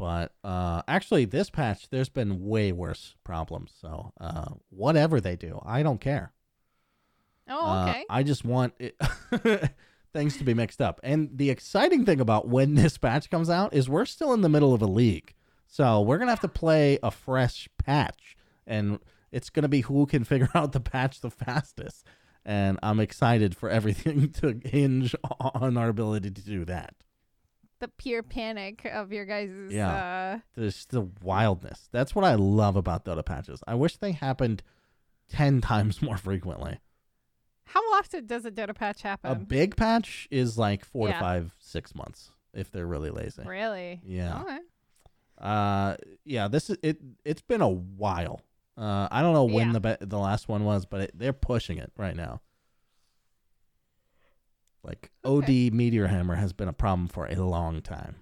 But 0.00 0.32
uh 0.42 0.80
actually 0.88 1.26
this 1.26 1.50
patch 1.50 1.90
there's 1.90 2.08
been 2.08 2.46
way 2.46 2.72
worse 2.72 3.14
problems. 3.22 3.72
So 3.78 4.12
uh 4.18 4.54
whatever 4.70 5.20
they 5.20 5.36
do, 5.36 5.60
I 5.64 5.82
don't 5.82 6.00
care. 6.00 6.32
Oh, 7.48 7.66
Uh, 7.66 7.90
okay. 7.90 8.04
I 8.08 8.22
just 8.22 8.42
want 8.44 8.72
it 8.78 8.96
things 10.14 10.38
to 10.38 10.44
be 10.44 10.54
mixed 10.54 10.80
up. 10.80 11.00
And 11.02 11.30
the 11.36 11.50
exciting 11.50 12.04
thing 12.06 12.20
about 12.20 12.48
when 12.48 12.74
this 12.74 12.96
patch 12.96 13.28
comes 13.30 13.50
out 13.50 13.74
is 13.74 13.88
we're 13.88 14.06
still 14.06 14.32
in 14.32 14.40
the 14.40 14.48
middle 14.48 14.72
of 14.72 14.80
a 14.82 14.86
league. 14.86 15.34
So 15.66 16.00
we're 16.00 16.18
going 16.18 16.26
to 16.28 16.32
have 16.32 16.40
to 16.40 16.48
play 16.48 16.98
a 17.02 17.10
fresh 17.10 17.68
patch. 17.78 18.36
And 18.66 18.98
it's 19.30 19.50
going 19.50 19.62
to 19.62 19.68
be 19.68 19.82
who 19.82 20.06
can 20.06 20.24
figure 20.24 20.48
out 20.54 20.72
the 20.72 20.80
patch 20.80 21.20
the 21.20 21.30
fastest. 21.30 22.06
And 22.44 22.78
I'm 22.82 22.98
excited 23.00 23.54
for 23.56 23.68
everything 23.68 24.30
to 24.40 24.60
hinge 24.64 25.14
on 25.38 25.76
our 25.76 25.88
ability 25.88 26.30
to 26.30 26.42
do 26.42 26.64
that. 26.64 26.94
The 27.80 27.88
pure 27.88 28.22
panic 28.22 28.84
of 28.84 29.12
your 29.12 29.24
guys' 29.26 29.50
Yeah. 29.70 29.90
uh 30.36 30.38
There's 30.54 30.86
the 30.86 31.08
wildness. 31.22 31.88
That's 31.92 32.14
what 32.14 32.24
I 32.24 32.34
love 32.36 32.76
about 32.76 33.04
Dota 33.04 33.24
patches. 33.24 33.62
I 33.66 33.74
wish 33.74 33.96
they 33.96 34.12
happened 34.12 34.62
10 35.30 35.60
times 35.72 36.00
more 36.02 36.16
frequently. 36.16 36.78
how 37.64 37.80
often 37.94 38.26
does 38.26 38.44
a 38.44 38.50
Dota 38.50 38.74
patch 38.74 39.02
happen? 39.02 39.30
A 39.30 39.34
big 39.34 39.76
patch 39.76 40.28
is 40.30 40.56
like 40.58 40.84
four 40.84 41.08
Yeah. 41.08 41.14
to 41.14 41.20
five, 41.20 41.54
six 41.58 41.94
months 41.94 42.30
if 42.54 42.70
they're 42.70 42.86
really 42.86 43.10
lazy. 43.10 43.42
really? 43.44 44.00
Yeah. 44.04 44.40
Okay. 44.42 44.58
Uh, 45.38 45.96
yeah. 46.24 46.48
This 46.48 46.68
is 46.70 46.76
it. 46.82 46.98
It's 47.24 47.42
been 47.42 47.60
a 47.62 47.68
while. 47.68 48.40
Uh, 48.76 49.08
I 49.10 49.22
don't 49.22 49.32
know 49.34 49.44
when 49.44 49.68
Yeah. 49.68 49.72
the 49.72 49.80
be- 49.80 50.06
the 50.06 50.18
last 50.18 50.48
one 50.48 50.64
was, 50.64 50.84
but 50.84 51.00
it, 51.02 51.10
they're 51.14 51.32
pushing 51.32 51.78
it 51.78 51.92
right 51.96 52.16
now. 52.16 52.40
Like 54.82 55.10
Okay. 55.24 55.66
OD 55.68 55.72
Meteor 55.74 56.06
Hammer 56.06 56.36
has 56.36 56.52
been 56.52 56.68
a 56.68 56.72
problem 56.72 57.08
for 57.08 57.26
a 57.26 57.34
long 57.36 57.82
time. 57.82 58.16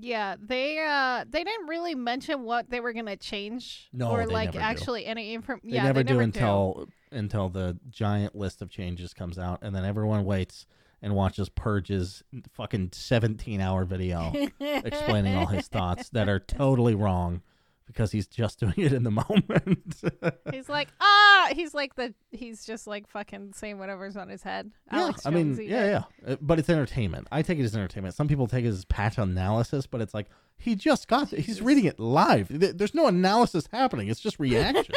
Yeah, 0.00 0.36
they 0.40 0.78
uh 0.78 1.24
they 1.28 1.42
didn't 1.44 1.66
really 1.66 1.94
mention 1.94 2.42
what 2.42 2.70
they 2.70 2.80
were 2.80 2.92
gonna 2.92 3.16
change 3.16 3.88
No, 3.92 4.10
or 4.10 4.26
they 4.26 4.32
like 4.34 4.46
never 4.46 4.58
do. 4.58 4.64
actually 4.64 5.06
any 5.06 5.34
info. 5.34 5.56
They 5.64 5.76
Yeah, 5.76 5.84
never 5.84 6.00
they 6.00 6.04
do 6.04 6.14
never 6.14 6.22
until 6.22 6.88
until 7.10 7.48
the 7.48 7.78
giant 7.88 8.34
list 8.36 8.60
of 8.62 8.70
changes 8.70 9.14
comes 9.14 9.38
out, 9.38 9.60
and 9.62 9.74
then 9.74 9.84
everyone 9.84 10.24
waits 10.24 10.66
and 11.00 11.14
watches 11.14 11.48
Purge's 11.48 12.22
fucking 12.52 12.90
seventeen 12.92 13.60
hour 13.60 13.84
video 13.84 14.32
explaining 14.60 15.36
all 15.36 15.46
his 15.46 15.68
thoughts 15.68 16.10
that 16.10 16.28
are 16.28 16.40
totally 16.40 16.94
wrong 16.94 17.42
because 17.88 18.12
he's 18.12 18.28
just 18.28 18.60
doing 18.60 18.74
it 18.76 18.92
in 18.92 19.02
the 19.02 19.10
moment. 19.10 20.00
he's 20.52 20.68
like 20.68 20.88
ah, 21.00 21.48
he's 21.52 21.74
like 21.74 21.96
the 21.96 22.14
he's 22.30 22.64
just 22.64 22.86
like 22.86 23.08
fucking 23.08 23.52
saying 23.54 23.78
whatever's 23.80 24.16
on 24.16 24.28
his 24.28 24.42
head. 24.44 24.70
yeah, 24.92 25.00
Alex 25.00 25.26
I 25.26 25.30
mean, 25.30 25.54
Jonesy 25.54 25.66
yeah, 25.66 25.84
yeah, 26.24 26.32
Uh, 26.32 26.36
but 26.40 26.58
it's 26.60 26.68
entertainment. 26.68 27.26
I 27.32 27.42
take 27.42 27.58
it 27.58 27.64
as 27.64 27.74
entertainment. 27.74 28.14
Some 28.14 28.28
people 28.28 28.46
take 28.46 28.64
it 28.64 28.68
as 28.68 28.84
patch 28.84 29.18
analysis, 29.18 29.86
but 29.86 30.00
it's 30.00 30.14
like 30.14 30.26
he 30.56 30.74
just 30.76 31.08
got 31.08 31.32
it. 31.32 31.40
He's 31.40 31.60
reading 31.60 31.84
it 31.86 31.98
live. 32.00 32.48
Th- 32.48 32.74
There's 32.76 32.94
no 32.94 33.06
analysis 33.08 33.68
happening. 33.72 34.08
It's 34.08 34.20
just 34.20 34.38
reaction, 34.40 34.94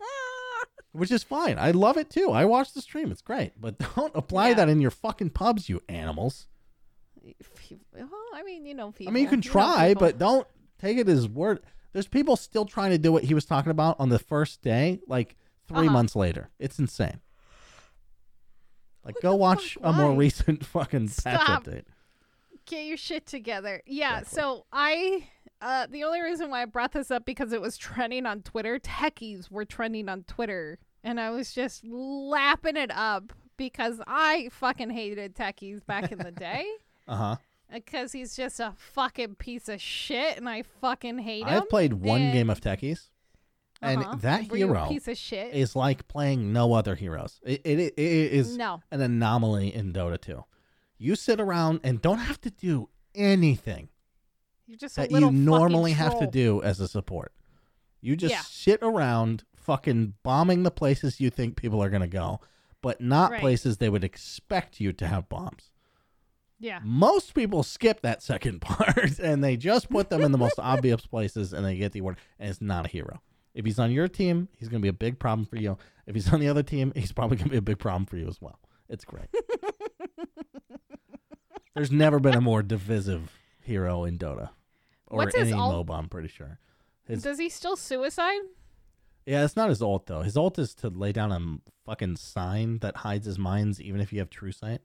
which 0.92 1.10
is 1.10 1.22
fine. 1.22 1.58
I 1.58 1.70
love 1.72 1.96
it 1.96 2.10
too. 2.10 2.30
I 2.30 2.44
watch 2.44 2.72
the 2.72 2.80
stream. 2.80 3.10
It's 3.10 3.22
great, 3.22 3.52
but 3.60 3.78
don't 3.96 4.12
apply 4.16 4.48
Yeah. 4.48 4.54
that 4.54 4.68
in 4.68 4.80
your 4.80 4.90
fucking 4.90 5.30
pubs, 5.30 5.68
you 5.68 5.80
animals. 5.88 6.46
well, 7.22 8.08
I 8.34 8.42
mean, 8.42 8.64
you 8.66 8.74
know, 8.74 8.92
people. 8.92 9.10
I 9.10 9.14
mean, 9.14 9.24
you 9.24 9.28
can 9.28 9.40
know 9.40 9.50
try, 9.50 9.88
people. 9.88 10.00
but 10.00 10.18
don't 10.18 10.46
take 10.80 10.96
it 10.98 11.08
as 11.08 11.28
word. 11.28 11.60
There's 11.92 12.06
people 12.08 12.36
still 12.36 12.64
trying 12.64 12.90
to 12.90 12.98
do 12.98 13.10
what 13.12 13.24
he 13.24 13.34
was 13.34 13.44
talking 13.44 13.70
about 13.70 13.96
on 13.98 14.08
the 14.10 14.18
first 14.18 14.62
day, 14.62 15.00
like 15.08 15.36
3 15.68 15.78
Uh-huh. 15.86 15.90
months 15.92 16.14
later. 16.16 16.50
It's 16.58 16.78
insane. 16.78 17.20
Like, 19.04 19.14
What 19.16 19.22
go 19.22 19.34
watch 19.36 19.74
fuck? 19.74 19.82
a 19.84 19.92
more 19.92 20.10
Why? 20.12 20.16
recent 20.16 20.66
fucking 20.66 21.08
patch 21.08 21.40
Stop. 21.42 21.64
update. 21.64 21.84
get 22.66 22.84
your 22.84 22.96
shit 22.96 23.26
together. 23.26 23.82
Yeah, 23.86 24.18
Exactly. 24.20 24.36
so 24.42 24.66
I 24.72 25.28
uh 25.60 25.86
the 25.90 26.04
only 26.04 26.20
reason 26.20 26.50
why 26.50 26.62
I 26.62 26.64
brought 26.66 26.92
this 26.92 27.10
up 27.10 27.24
because 27.24 27.52
it 27.52 27.60
was 27.60 27.76
trending 27.78 28.26
on 28.26 28.42
Twitter. 28.42 28.78
Techies 28.78 29.50
were 29.50 29.64
trending 29.64 30.08
on 30.08 30.24
Twitter 30.24 30.78
and 31.02 31.18
I 31.18 31.30
was 31.30 31.52
just 31.54 31.84
lapping 31.84 32.76
it 32.76 32.90
up 32.92 33.32
because 33.56 34.00
I 34.06 34.50
fucking 34.52 34.90
hated 34.90 35.34
Techies 35.34 35.84
back 35.86 36.12
in 36.12 36.18
the 36.18 36.32
day. 36.32 36.64
Uh 37.08 37.16
huh. 37.16 37.36
Because 37.72 38.12
he's 38.12 38.34
just 38.34 38.60
a 38.60 38.72
fucking 38.76 39.34
piece 39.34 39.68
of 39.68 39.80
shit 39.80 40.36
and 40.38 40.48
I 40.48 40.62
fucking 40.62 41.18
hate 41.18 41.42
him. 41.46 41.48
I've 41.48 41.68
played 41.68 41.92
one 41.94 42.20
and- 42.22 42.32
game 42.32 42.48
of 42.50 42.60
Techies, 42.60 43.08
and 43.82 44.00
Uh-huh. 44.02 44.16
that 44.22 44.48
Were 44.50 44.56
hero 44.56 44.88
piece 44.88 45.06
of 45.06 45.16
shit. 45.18 45.54
is 45.54 45.76
like 45.76 46.08
playing 46.08 46.52
no 46.52 46.72
other 46.72 46.94
heroes. 46.94 47.40
It, 47.44 47.60
it, 47.64 47.78
it 47.78 47.98
is 47.98 48.56
no. 48.56 48.80
an 48.90 49.00
anomaly 49.02 49.74
in 49.74 49.92
Dota 49.92 50.20
2. 50.20 50.44
You 50.96 51.14
sit 51.14 51.40
around 51.40 51.80
and 51.84 52.00
don't 52.00 52.18
have 52.18 52.40
to 52.40 52.50
do 52.50 52.88
anything 53.14 53.88
You're 54.66 54.78
just 54.78 54.96
that 54.96 55.10
you 55.10 55.30
normally 55.30 55.92
have 55.92 56.18
to 56.20 56.26
do 56.26 56.62
as 56.62 56.80
a 56.80 56.88
support. 56.88 57.32
You 58.00 58.16
just 58.16 58.32
Yeah. 58.34 58.42
sit 58.42 58.80
around 58.82 59.44
fucking 59.54 60.14
bombing 60.22 60.62
the 60.62 60.70
places 60.70 61.20
you 61.20 61.30
think 61.30 61.56
people 61.56 61.82
are 61.82 61.90
going 61.90 62.00
to 62.02 62.08
go, 62.08 62.40
but 62.80 63.00
not 63.00 63.32
Right. 63.32 63.40
places 63.40 63.76
they 63.76 63.88
would 63.90 64.04
expect 64.04 64.80
you 64.80 64.92
to 64.94 65.06
have 65.06 65.28
bombs. 65.28 65.70
Yeah. 66.60 66.80
Most 66.82 67.34
people 67.34 67.62
skip 67.62 68.02
that 68.02 68.22
second 68.22 68.60
part 68.60 69.18
and 69.18 69.42
they 69.42 69.56
just 69.56 69.90
put 69.90 70.10
them 70.10 70.22
in 70.22 70.32
the 70.32 70.38
most 70.38 70.54
obvious 70.58 71.06
places 71.06 71.52
and 71.52 71.64
they 71.64 71.76
get 71.76 71.92
the 71.92 72.00
award. 72.00 72.18
And 72.38 72.50
it's 72.50 72.60
not 72.60 72.86
a 72.86 72.88
hero. 72.88 73.20
If 73.54 73.64
he's 73.64 73.78
on 73.78 73.90
your 73.90 74.08
team, 74.08 74.48
he's 74.56 74.68
going 74.68 74.80
to 74.80 74.84
be 74.84 74.88
a 74.88 74.92
big 74.92 75.18
problem 75.18 75.46
for 75.46 75.56
you. 75.56 75.76
If 76.06 76.14
he's 76.14 76.32
on 76.32 76.40
the 76.40 76.48
other 76.48 76.62
team, 76.62 76.92
he's 76.94 77.12
probably 77.12 77.36
going 77.36 77.48
to 77.48 77.52
be 77.52 77.58
a 77.58 77.62
big 77.62 77.78
problem 77.78 78.06
for 78.06 78.16
you 78.16 78.28
as 78.28 78.40
well. 78.40 78.58
It's 78.88 79.04
great. 79.04 79.28
There's 81.74 81.92
never 81.92 82.18
been 82.18 82.34
a 82.34 82.40
more 82.40 82.62
divisive 82.62 83.36
hero 83.62 84.04
in 84.04 84.18
Dota 84.18 84.50
or 85.06 85.18
What's 85.18 85.36
any 85.36 85.52
ult? 85.52 85.86
MOBA. 85.86 85.96
I'm 85.98 86.08
pretty 86.08 86.28
sure. 86.28 86.58
His- 87.06 87.22
Does 87.22 87.38
he 87.38 87.48
still 87.48 87.76
suicide? 87.76 88.40
Yeah, 89.26 89.44
it's 89.44 89.56
not 89.56 89.68
his 89.68 89.82
ult 89.82 90.06
though. 90.06 90.22
His 90.22 90.36
ult 90.36 90.58
is 90.58 90.74
to 90.76 90.88
lay 90.88 91.12
down 91.12 91.32
a 91.32 91.58
fucking 91.84 92.16
sign 92.16 92.78
that 92.78 92.98
hides 92.98 93.26
his 93.26 93.38
mines, 93.38 93.80
even 93.80 94.00
if 94.00 94.12
you 94.12 94.18
have 94.20 94.30
true 94.30 94.52
sight. 94.52 94.80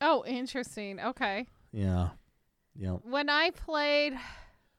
Oh, 0.00 0.24
interesting. 0.26 1.00
Okay. 1.00 1.46
Yeah, 1.72 2.10
yeah. 2.76 2.92
When 3.02 3.28
I 3.28 3.50
played 3.50 4.14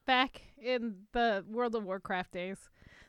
back 0.06 0.42
in 0.60 0.94
the 1.12 1.44
World 1.48 1.74
of 1.74 1.84
Warcraft 1.84 2.32
days, 2.32 2.56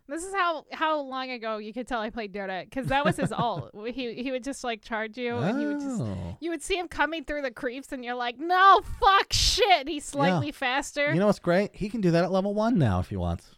this 0.07 0.23
is 0.25 0.33
how 0.33 0.65
how 0.73 0.99
long 1.01 1.31
ago 1.31 1.57
you 1.57 1.71
could 1.73 1.87
tell 1.87 2.01
I 2.01 2.09
played 2.09 2.33
Dota 2.33 2.65
because 2.65 2.87
that 2.87 3.05
was 3.05 3.15
his 3.17 3.31
ult. 3.31 3.71
He 3.93 4.13
he 4.21 4.31
would 4.31 4.43
just 4.43 4.63
like 4.63 4.81
charge 4.81 5.17
you, 5.17 5.37
and 5.37 5.61
you 5.61 5.67
would 5.69 5.79
just 5.79 6.01
Oh. 6.01 6.37
you 6.41 6.49
would 6.49 6.61
see 6.61 6.77
him 6.77 6.87
coming 6.89 7.23
through 7.23 7.43
the 7.43 7.51
creeps, 7.51 7.91
and 7.93 8.03
you're 8.03 8.15
like, 8.15 8.37
no, 8.37 8.81
fuck, 8.99 9.31
shit. 9.31 9.87
He's 9.87 10.03
slightly 10.05 10.51
faster. 10.51 11.13
You 11.13 11.19
know 11.19 11.27
what's 11.27 11.39
great? 11.39 11.75
He 11.75 11.87
can 11.89 12.01
do 12.01 12.11
that 12.11 12.23
at 12.25 12.31
level 12.31 12.53
one 12.53 12.77
now 12.77 12.99
if 12.99 13.07
he 13.09 13.15
wants. 13.15 13.55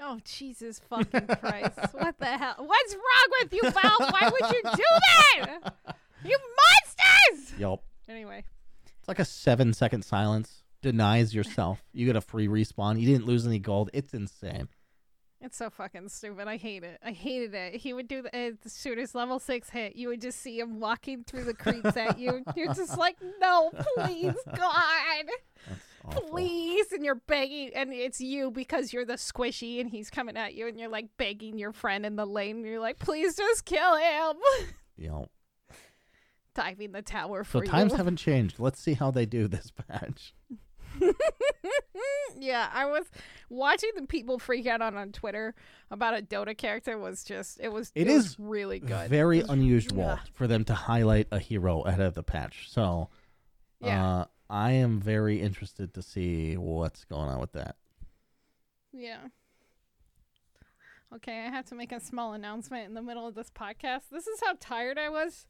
oh 0.00 0.18
Jesus 0.24 0.80
fucking 0.90 1.26
Christ! 1.40 1.78
what 1.92 2.18
the 2.18 2.26
hell? 2.26 2.54
What's 2.58 2.94
wrong 2.94 3.28
with 3.42 3.52
you, 3.54 3.62
Val? 3.62 4.10
Why 4.10 4.28
would 4.30 4.50
you 4.52 4.62
do 4.74 4.84
that? 5.46 5.74
You 6.22 6.36
Yup. 7.58 7.82
Anyway, 8.08 8.44
It's 8.98 9.08
like 9.08 9.18
a 9.18 9.24
seven 9.24 9.72
second 9.72 10.04
silence. 10.04 10.62
Denies 10.82 11.34
yourself. 11.34 11.82
You 11.92 12.06
get 12.06 12.16
a 12.16 12.20
free 12.20 12.48
respawn. 12.48 12.98
You 12.98 13.06
didn't 13.06 13.26
lose 13.26 13.46
any 13.46 13.58
gold. 13.58 13.90
It's 13.92 14.14
insane. 14.14 14.68
it's 15.42 15.56
so 15.58 15.68
fucking 15.70 16.08
stupid. 16.08 16.48
I 16.48 16.56
hate 16.56 16.82
it. 16.84 16.98
I 17.04 17.12
hated 17.12 17.54
it. 17.54 17.74
He 17.76 17.92
would 17.92 18.08
do 18.08 18.22
the, 18.22 18.28
uh, 18.28 18.50
the 18.62 18.70
shooter's 18.70 19.14
level 19.14 19.38
six 19.38 19.68
hit. 19.70 19.94
You 19.96 20.08
would 20.08 20.20
just 20.22 20.40
see 20.40 20.58
him 20.58 20.80
walking 20.80 21.24
through 21.24 21.44
the 21.44 21.54
creeps 21.54 21.96
at 21.98 22.18
you. 22.18 22.42
You're 22.56 22.72
just 22.74 22.96
like, 22.96 23.16
no, 23.40 23.70
please, 23.96 24.34
God. 24.56 25.26
Please 26.10 26.90
and 26.92 27.04
you're 27.04 27.14
begging 27.26 27.72
and 27.74 27.92
it's 27.92 28.22
you 28.22 28.50
because 28.50 28.90
you're 28.90 29.04
the 29.04 29.14
squishy 29.14 29.80
and 29.82 29.90
he's 29.90 30.08
coming 30.08 30.34
at 30.36 30.54
you 30.54 30.66
and 30.66 30.80
you're 30.80 30.88
like 30.88 31.08
begging 31.18 31.58
your 31.58 31.72
friend 31.72 32.06
in 32.06 32.16
the 32.16 32.24
lane 32.24 32.56
and 32.56 32.64
you're 32.66 32.80
like 32.80 32.98
please 32.98 33.36
just 33.36 33.66
kill 33.66 33.96
him 33.96 34.36
Yup. 34.96 35.30
Diving 36.62 36.92
the 36.92 37.02
tower 37.02 37.44
So 37.44 37.60
for 37.60 37.64
times 37.64 37.92
you 37.92 37.96
haven't 38.02 38.16
changed. 38.16 38.58
Let's 38.58 38.80
see 38.80 38.94
how 38.94 39.10
they 39.10 39.26
do 39.26 39.48
this 39.48 39.70
patch. 39.88 40.34
yeah 42.38 42.68
i 42.72 42.84
was 42.84 43.06
watching 43.48 43.90
the 43.96 44.02
people 44.06 44.38
freak 44.38 44.66
out 44.66 44.82
on 44.82 44.96
on 44.96 45.12
twitter 45.12 45.54
about 45.90 46.18
a 46.18 46.22
dota 46.22 46.56
character 46.56 46.98
was 46.98 47.22
just 47.24 47.58
it 47.60 47.72
was 47.72 47.92
It 47.94 48.02
it, 48.06 48.10
is 48.10 48.24
was 48.38 48.40
really 48.40 48.80
good 48.80 49.08
Very 49.08 49.40
unusual 49.40 49.98
yeah. 50.02 50.18
for 50.34 50.46
them 50.46 50.64
to 50.64 50.74
highlight 50.74 51.28
a 51.30 51.38
hero 51.38 51.82
ahead 51.82 52.00
of 52.00 52.14
the 52.14 52.22
patch. 52.22 52.70
So 52.70 53.08
yeah 53.80 54.04
uh, 54.04 54.24
I 54.50 54.72
am 54.72 55.00
very 55.00 55.40
interested 55.40 55.94
to 55.94 56.02
see 56.02 56.56
what's 56.56 57.04
going 57.04 57.28
on 57.28 57.40
with 57.40 57.52
that. 57.52 57.76
yeah 58.92 59.18
okay 61.14 61.44
i 61.46 61.48
have 61.50 61.64
to 61.66 61.74
make 61.74 61.92
a 61.92 62.00
small 62.00 62.32
announcement 62.32 62.86
in 62.86 62.94
the 62.94 63.02
middle 63.02 63.26
of 63.26 63.34
this 63.34 63.50
podcast 63.50 64.02
this 64.10 64.26
is 64.26 64.40
how 64.44 64.54
tired 64.60 64.98
i 64.98 65.08
was 65.08 65.46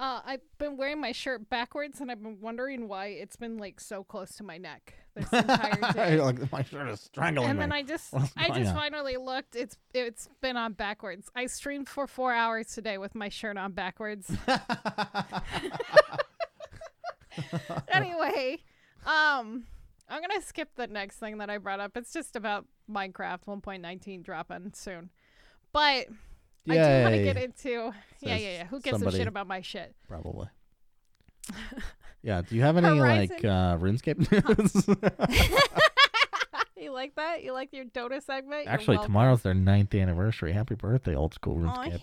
Uh, 0.00 0.22
I've 0.24 0.40
been 0.56 0.78
wearing 0.78 0.98
my 0.98 1.12
shirt 1.12 1.50
backwards, 1.50 2.00
and 2.00 2.10
I've 2.10 2.22
been 2.22 2.40
wondering 2.40 2.88
why 2.88 3.08
it's 3.08 3.36
been 3.36 3.58
like 3.58 3.78
so 3.78 4.02
close 4.02 4.34
to 4.36 4.42
my 4.42 4.56
neck 4.56 4.94
this 5.14 5.30
entire 5.32 5.92
day. 5.92 6.18
Like, 6.18 6.50
my 6.50 6.62
shirt 6.62 6.88
is 6.88 7.00
strangling 7.00 7.50
and 7.50 7.58
me. 7.58 7.64
then 7.64 7.72
I 7.72 7.82
just, 7.82 8.10
What's 8.14 8.32
I 8.34 8.48
going 8.48 8.62
just 8.62 8.74
on? 8.74 8.80
finally 8.80 9.18
looked. 9.18 9.54
It's 9.56 9.76
it's 9.92 10.30
been 10.40 10.56
on 10.56 10.72
backwards. 10.72 11.28
I 11.36 11.44
streamed 11.44 11.86
for 11.86 12.06
four 12.06 12.32
hours 12.32 12.68
today 12.68 12.96
with 12.96 13.14
my 13.14 13.28
shirt 13.28 13.58
on 13.58 13.72
backwards. 13.72 14.30
anyway, 17.92 18.56
um, 19.04 19.64
I'm 20.08 20.22
gonna 20.22 20.40
skip 20.40 20.70
the 20.76 20.86
next 20.86 21.16
thing 21.16 21.36
that 21.38 21.50
I 21.50 21.58
brought 21.58 21.80
up. 21.80 21.94
It's 21.98 22.14
just 22.14 22.36
about 22.36 22.64
Minecraft 22.90 23.44
1.19 23.46 24.22
dropping 24.22 24.72
soon, 24.72 25.10
but 25.74 26.06
I 26.78 26.98
do 26.98 27.02
want 27.02 27.14
to 27.14 27.22
get 27.22 27.36
into. 27.36 27.68
Yeah, 27.70 27.92
Says 28.34 28.42
yeah, 28.42 28.48
yeah. 28.50 28.64
Who 28.66 28.80
gives 28.80 28.96
a 28.96 28.98
somebody. 29.00 29.18
shit 29.18 29.28
about 29.28 29.46
my 29.46 29.60
shit? 29.62 29.94
Probably. 30.08 30.48
yeah. 32.22 32.42
Do 32.42 32.54
you 32.54 32.62
have 32.62 32.76
any 32.76 33.00
like 33.00 33.44
uh, 33.44 33.76
RuneScape 33.78 34.30
news? 34.30 34.86
you 36.76 36.92
like 36.92 37.14
that? 37.16 37.42
You 37.42 37.52
like 37.52 37.72
your 37.72 37.84
Dota 37.86 38.22
segment? 38.22 38.64
You're 38.64 38.72
Actually, 38.72 38.96
welcome. 38.98 39.12
tomorrow's 39.12 39.42
their 39.42 39.54
ninth 39.54 39.94
anniversary. 39.94 40.52
Happy 40.52 40.74
birthday, 40.74 41.14
old 41.14 41.34
school 41.34 41.56
RuneScape. 41.56 42.00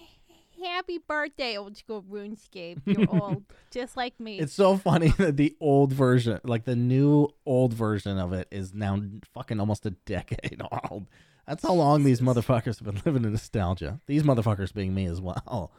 happy 0.63 0.99
birthday, 1.07 1.57
old 1.57 1.77
school 1.77 2.03
RuneScape. 2.03 2.81
You're 2.85 3.07
old, 3.21 3.43
just 3.71 3.95
like 3.97 4.19
me. 4.19 4.39
It's 4.39 4.53
so 4.53 4.77
funny 4.77 5.09
that 5.17 5.37
the 5.37 5.55
old 5.59 5.93
version, 5.93 6.39
like 6.43 6.65
the 6.65 6.75
new 6.75 7.29
old 7.45 7.73
version 7.73 8.17
of 8.17 8.33
it, 8.33 8.47
is 8.51 8.73
now 8.73 8.99
fucking 9.33 9.59
almost 9.59 9.85
a 9.85 9.91
decade 9.91 10.61
old. 10.89 11.07
That's 11.47 11.63
how 11.63 11.73
long 11.73 12.03
these 12.03 12.19
motherfuckers 12.21 12.79
have 12.79 12.83
been 12.85 13.01
living 13.05 13.23
in 13.23 13.31
nostalgia. 13.31 14.01
These 14.05 14.23
motherfuckers 14.23 14.73
being 14.73 14.93
me 14.93 15.05
as 15.05 15.21
well. 15.21 15.71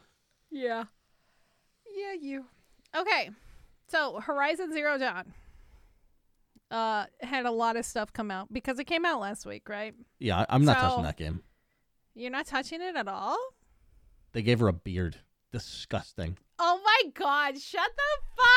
yeah, 0.51 0.85
yeah, 1.95 2.12
you. 2.21 2.47
Okay, 2.97 3.31
so 3.89 4.19
Horizon 4.21 4.73
Zero 4.73 4.97
Dawn 4.99 5.35
uh 6.71 7.07
had 7.23 7.47
a 7.47 7.51
lot 7.51 7.77
of 7.77 7.85
stuff 7.87 8.12
come 8.12 8.31
out 8.31 8.53
because 8.53 8.79
it 8.79 8.85
came 8.85 9.05
out 9.07 9.21
last 9.21 9.47
week, 9.47 9.69
right? 9.69 9.95
Yeah, 10.19 10.45
I'm 10.49 10.64
not 10.64 10.77
So- 10.79 10.83
touching 10.89 11.05
that 11.05 11.16
game. 11.16 11.43
You're 12.14 12.31
not 12.33 12.47
touching 12.47 12.81
it 12.83 12.97
at 12.97 13.07
all. 13.07 13.39
They 14.33 14.43
gave 14.43 14.59
her 14.61 14.69
a 14.69 14.73
beard. 14.73 15.16
Disgusting. 15.53 16.37
Oh 16.59 16.81
my 16.85 17.11
god! 17.14 17.59
Shut 17.59 17.89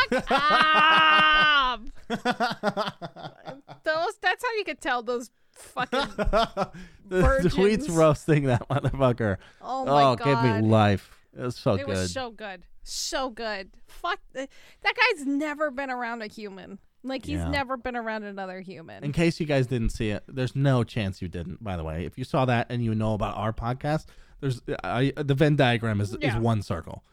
the 0.09 0.19
fuck 0.19 0.31
up. 0.31 1.81
Those. 3.83 4.15
That's 4.21 4.43
how 4.43 4.51
you 4.57 4.63
could 4.65 4.81
tell 4.81 5.01
those 5.03 5.29
fucking. 5.51 5.99
the 6.17 6.71
Virgins. 7.09 7.55
tweets 7.55 7.95
roasting 7.95 8.43
that 8.45 8.67
motherfucker. 8.69 9.37
Oh 9.61 9.85
my 9.85 10.03
Oh, 10.03 10.15
god! 10.15 10.25
give 10.25 10.63
me 10.63 10.69
life. 10.69 11.17
It 11.37 11.41
was 11.41 11.55
so 11.55 11.73
it 11.75 11.85
good. 11.85 11.87
was 11.87 12.11
so 12.13 12.31
good, 12.31 12.63
so 12.83 13.29
good. 13.29 13.71
Fuck, 13.87 14.19
that 14.33 14.49
guy's 14.83 15.25
never 15.25 15.71
been 15.71 15.89
around 15.89 16.21
a 16.21 16.27
human. 16.27 16.79
Like 17.03 17.25
he's 17.25 17.39
Yeah. 17.39 17.49
never 17.49 17.77
been 17.77 17.95
around 17.95 18.23
another 18.25 18.59
human. 18.61 19.03
In 19.03 19.11
case 19.11 19.39
you 19.39 19.45
guys 19.47 19.65
didn't 19.67 19.89
see 19.89 20.09
it, 20.11 20.23
there's 20.27 20.55
no 20.55 20.83
chance 20.83 21.21
you 21.21 21.27
didn't. 21.27 21.63
By 21.63 21.75
the 21.77 21.83
way, 21.83 22.05
if 22.05 22.17
you 22.17 22.23
saw 22.23 22.45
that 22.45 22.67
and 22.69 22.83
you 22.83 22.93
know 22.93 23.13
about 23.15 23.35
our 23.37 23.51
podcast, 23.53 24.05
there's 24.39 24.61
I, 24.83 25.11
the 25.15 25.33
Venn 25.33 25.55
diagram 25.55 25.99
is 26.01 26.15
Yeah. 26.21 26.35
is 26.35 26.41
one 26.41 26.61
circle. 26.61 27.03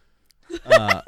Uh, 0.67 1.03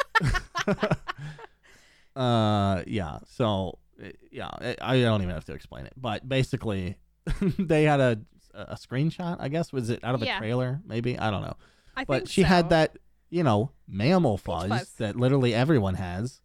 uh, 2.16 2.83
yeah. 2.87 3.18
So 3.26 3.78
uh, 4.03 4.09
yeah, 4.31 4.49
I, 4.49 4.76
I 4.81 5.01
don't 5.01 5.22
even 5.22 5.35
have 5.35 5.45
to 5.47 5.53
explain 5.55 5.87
it. 5.87 5.93
But 5.97 6.28
basically, 6.28 6.97
they 7.58 7.84
had 7.84 8.00
a 8.00 8.20
a 8.54 8.74
screenshot. 8.74 9.36
I 9.40 9.48
guess 9.48 9.72
was 9.72 9.90
it 9.90 10.02
out 10.02 10.14
of 10.14 10.22
a 10.22 10.26
Yeah. 10.26 10.38
trailer? 10.38 10.80
Maybe 10.84 11.18
I 11.18 11.30
don't 11.30 11.42
know. 11.42 11.56
I 11.96 12.04
But 12.04 12.28
she 12.28 12.42
so. 12.42 12.48
had 12.48 12.70
that 12.70 12.96
you 13.30 13.42
know 13.42 13.70
mammal 13.86 14.38
fuzz, 14.38 14.68
fuzz. 14.68 14.92
that 14.94 15.16
literally 15.16 15.54
everyone 15.54 15.94
has, 15.94 16.40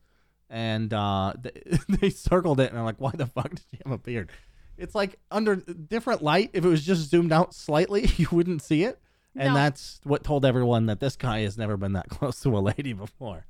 and 0.49 0.93
uh, 0.93 1.33
th- 1.43 1.81
they 1.87 2.09
circled 2.09 2.59
it, 2.59 2.69
and 2.69 2.77
I'm 2.79 2.85
like, 2.85 2.99
why 2.99 3.11
the 3.13 3.25
fuck 3.25 3.49
did 3.49 3.61
she 3.71 3.79
have 3.83 3.91
a 3.93 3.97
beard? 3.97 4.31
It's 4.77 4.93
like 4.93 5.17
under 5.31 5.55
different 5.55 6.21
light. 6.21 6.51
If 6.53 6.65
it 6.65 6.67
was 6.67 6.85
just 6.85 7.09
zoomed 7.09 7.31
out 7.31 7.53
slightly, 7.55 8.09
you 8.17 8.27
wouldn't 8.31 8.61
see 8.61 8.83
it. 8.83 8.99
And 9.35 9.49
No. 9.49 9.53
that's 9.55 9.99
what 10.03 10.23
told 10.23 10.45
everyone 10.45 10.85
that 10.85 10.99
this 10.99 11.15
guy 11.15 11.39
has 11.41 11.57
never 11.57 11.75
been 11.77 11.93
that 11.93 12.09
close 12.09 12.39
to 12.41 12.49
a 12.57 12.59
lady 12.59 12.93
before. 12.93 13.45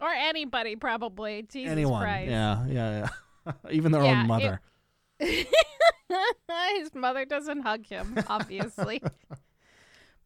or 0.00 0.08
anybody 0.10 0.76
probably. 0.76 1.42
Jesus 1.42 1.70
Anyone. 1.72 2.02
Christ. 2.02 2.30
Yeah, 2.30 2.66
yeah, 2.68 3.08
yeah. 3.46 3.52
Even 3.70 3.92
their 3.92 4.02
Yeah, 4.02 4.10
own 4.12 4.24
it- 4.24 4.28
mother. 4.28 4.60
His 6.78 6.94
mother 6.94 7.24
doesn't 7.24 7.62
hug 7.62 7.86
him, 7.86 8.16
obviously. 8.28 9.02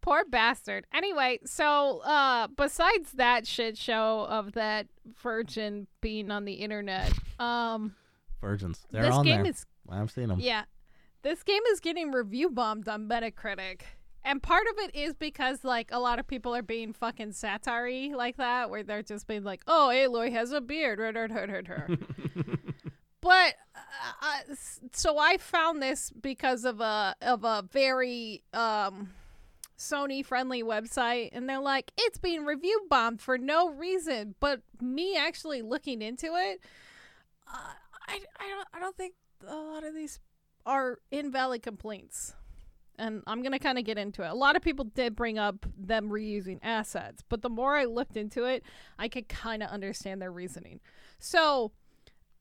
Poor 0.01 0.25
bastard. 0.25 0.87
Anyway, 0.95 1.41
so 1.45 1.99
uh 2.01 2.49
besides 2.49 3.13
that 3.13 3.47
shit 3.47 3.77
show 3.77 4.27
of 4.29 4.53
that 4.53 4.87
virgin 5.23 5.87
being 6.01 6.31
on 6.31 6.45
the 6.45 6.55
internet, 6.55 7.13
um 7.39 7.95
Virgins. 8.41 8.87
They're 8.91 9.03
this 9.03 9.15
on 9.15 9.25
game 9.25 9.43
there. 9.43 9.51
is 9.51 9.67
I've 9.91 10.11
seen 10.11 10.29
them. 10.29 10.41
Yeah. 10.41 10.65
This 11.23 11.43
game 11.43 11.63
is 11.71 11.81
getting 11.81 12.13
review 12.13 12.49
bombed 12.49 12.89
on 12.89 13.07
Metacritic. 13.07 13.83
And 14.23 14.43
part 14.43 14.67
of 14.71 14.79
it 14.79 14.95
is 14.95 15.15
because 15.15 15.65
like 15.65 15.89
a 15.93 15.99
lot 15.99 16.19
of 16.19 16.27
people 16.27 16.55
are 16.55 16.63
being 16.63 16.93
fucking 16.93 17.33
satire 17.33 18.15
like 18.17 18.37
that, 18.37 18.71
where 18.71 18.83
they're 18.83 19.03
just 19.03 19.27
being 19.27 19.45
like, 19.45 19.63
"Oh, 19.67 19.91
Aloy 19.93 20.31
has 20.33 20.53
a 20.53 20.61
beard," 20.61 20.99
but 23.21 23.55
so 24.93 25.19
I 25.19 25.37
found 25.39 25.83
this 25.83 26.11
because 26.11 26.65
of 26.65 26.81
a 26.81 27.15
of 27.21 27.45
a 27.45 27.65
very 27.71 28.43
um 28.53 29.11
Sony 29.79 30.25
friendly 30.25 30.63
website, 30.63 31.31
and 31.33 31.49
they're 31.49 31.59
like, 31.59 31.91
"It's 31.97 32.19
being 32.19 32.45
review 32.45 32.87
bombed 32.91 33.21
for 33.23 33.39
no 33.39 33.71
reason." 33.71 34.35
But 34.39 34.61
me 34.81 35.17
actually 35.17 35.63
looking 35.63 36.03
into 36.03 36.27
it, 36.27 36.61
uh, 37.49 37.73
I 38.07 38.21
I 38.39 38.49
don't 38.49 38.69
I 38.75 38.79
don't 38.81 38.97
think 38.97 39.15
a 39.47 39.55
lot 39.55 39.85
of 39.85 39.95
these 39.95 40.21
are 40.67 40.99
invalid 41.11 41.63
complaints. 41.63 42.35
And 42.99 43.23
I'm 43.27 43.43
to 43.53 43.59
kind 43.59 43.79
of 43.79 43.85
get 43.85 43.97
into 43.97 44.23
it. 44.23 44.29
A 44.29 44.35
lot 44.35 44.57
of 44.57 44.63
people 44.63 44.85
did 44.85 45.17
bring 45.17 45.39
up 45.39 45.65
them 45.75 46.11
reusing 46.11 46.59
assets, 46.63 47.25
but 47.27 47.41
the 47.41 47.49
more 47.49 47.75
I 47.75 47.87
looked 47.87 48.15
into 48.15 48.45
it, 48.45 48.63
I 48.99 49.09
could 49.09 49.27
kind 49.27 49.63
of 49.63 49.71
understand 49.71 50.21
their 50.21 50.31
reasoning. 50.31 50.81
So, 51.19 51.73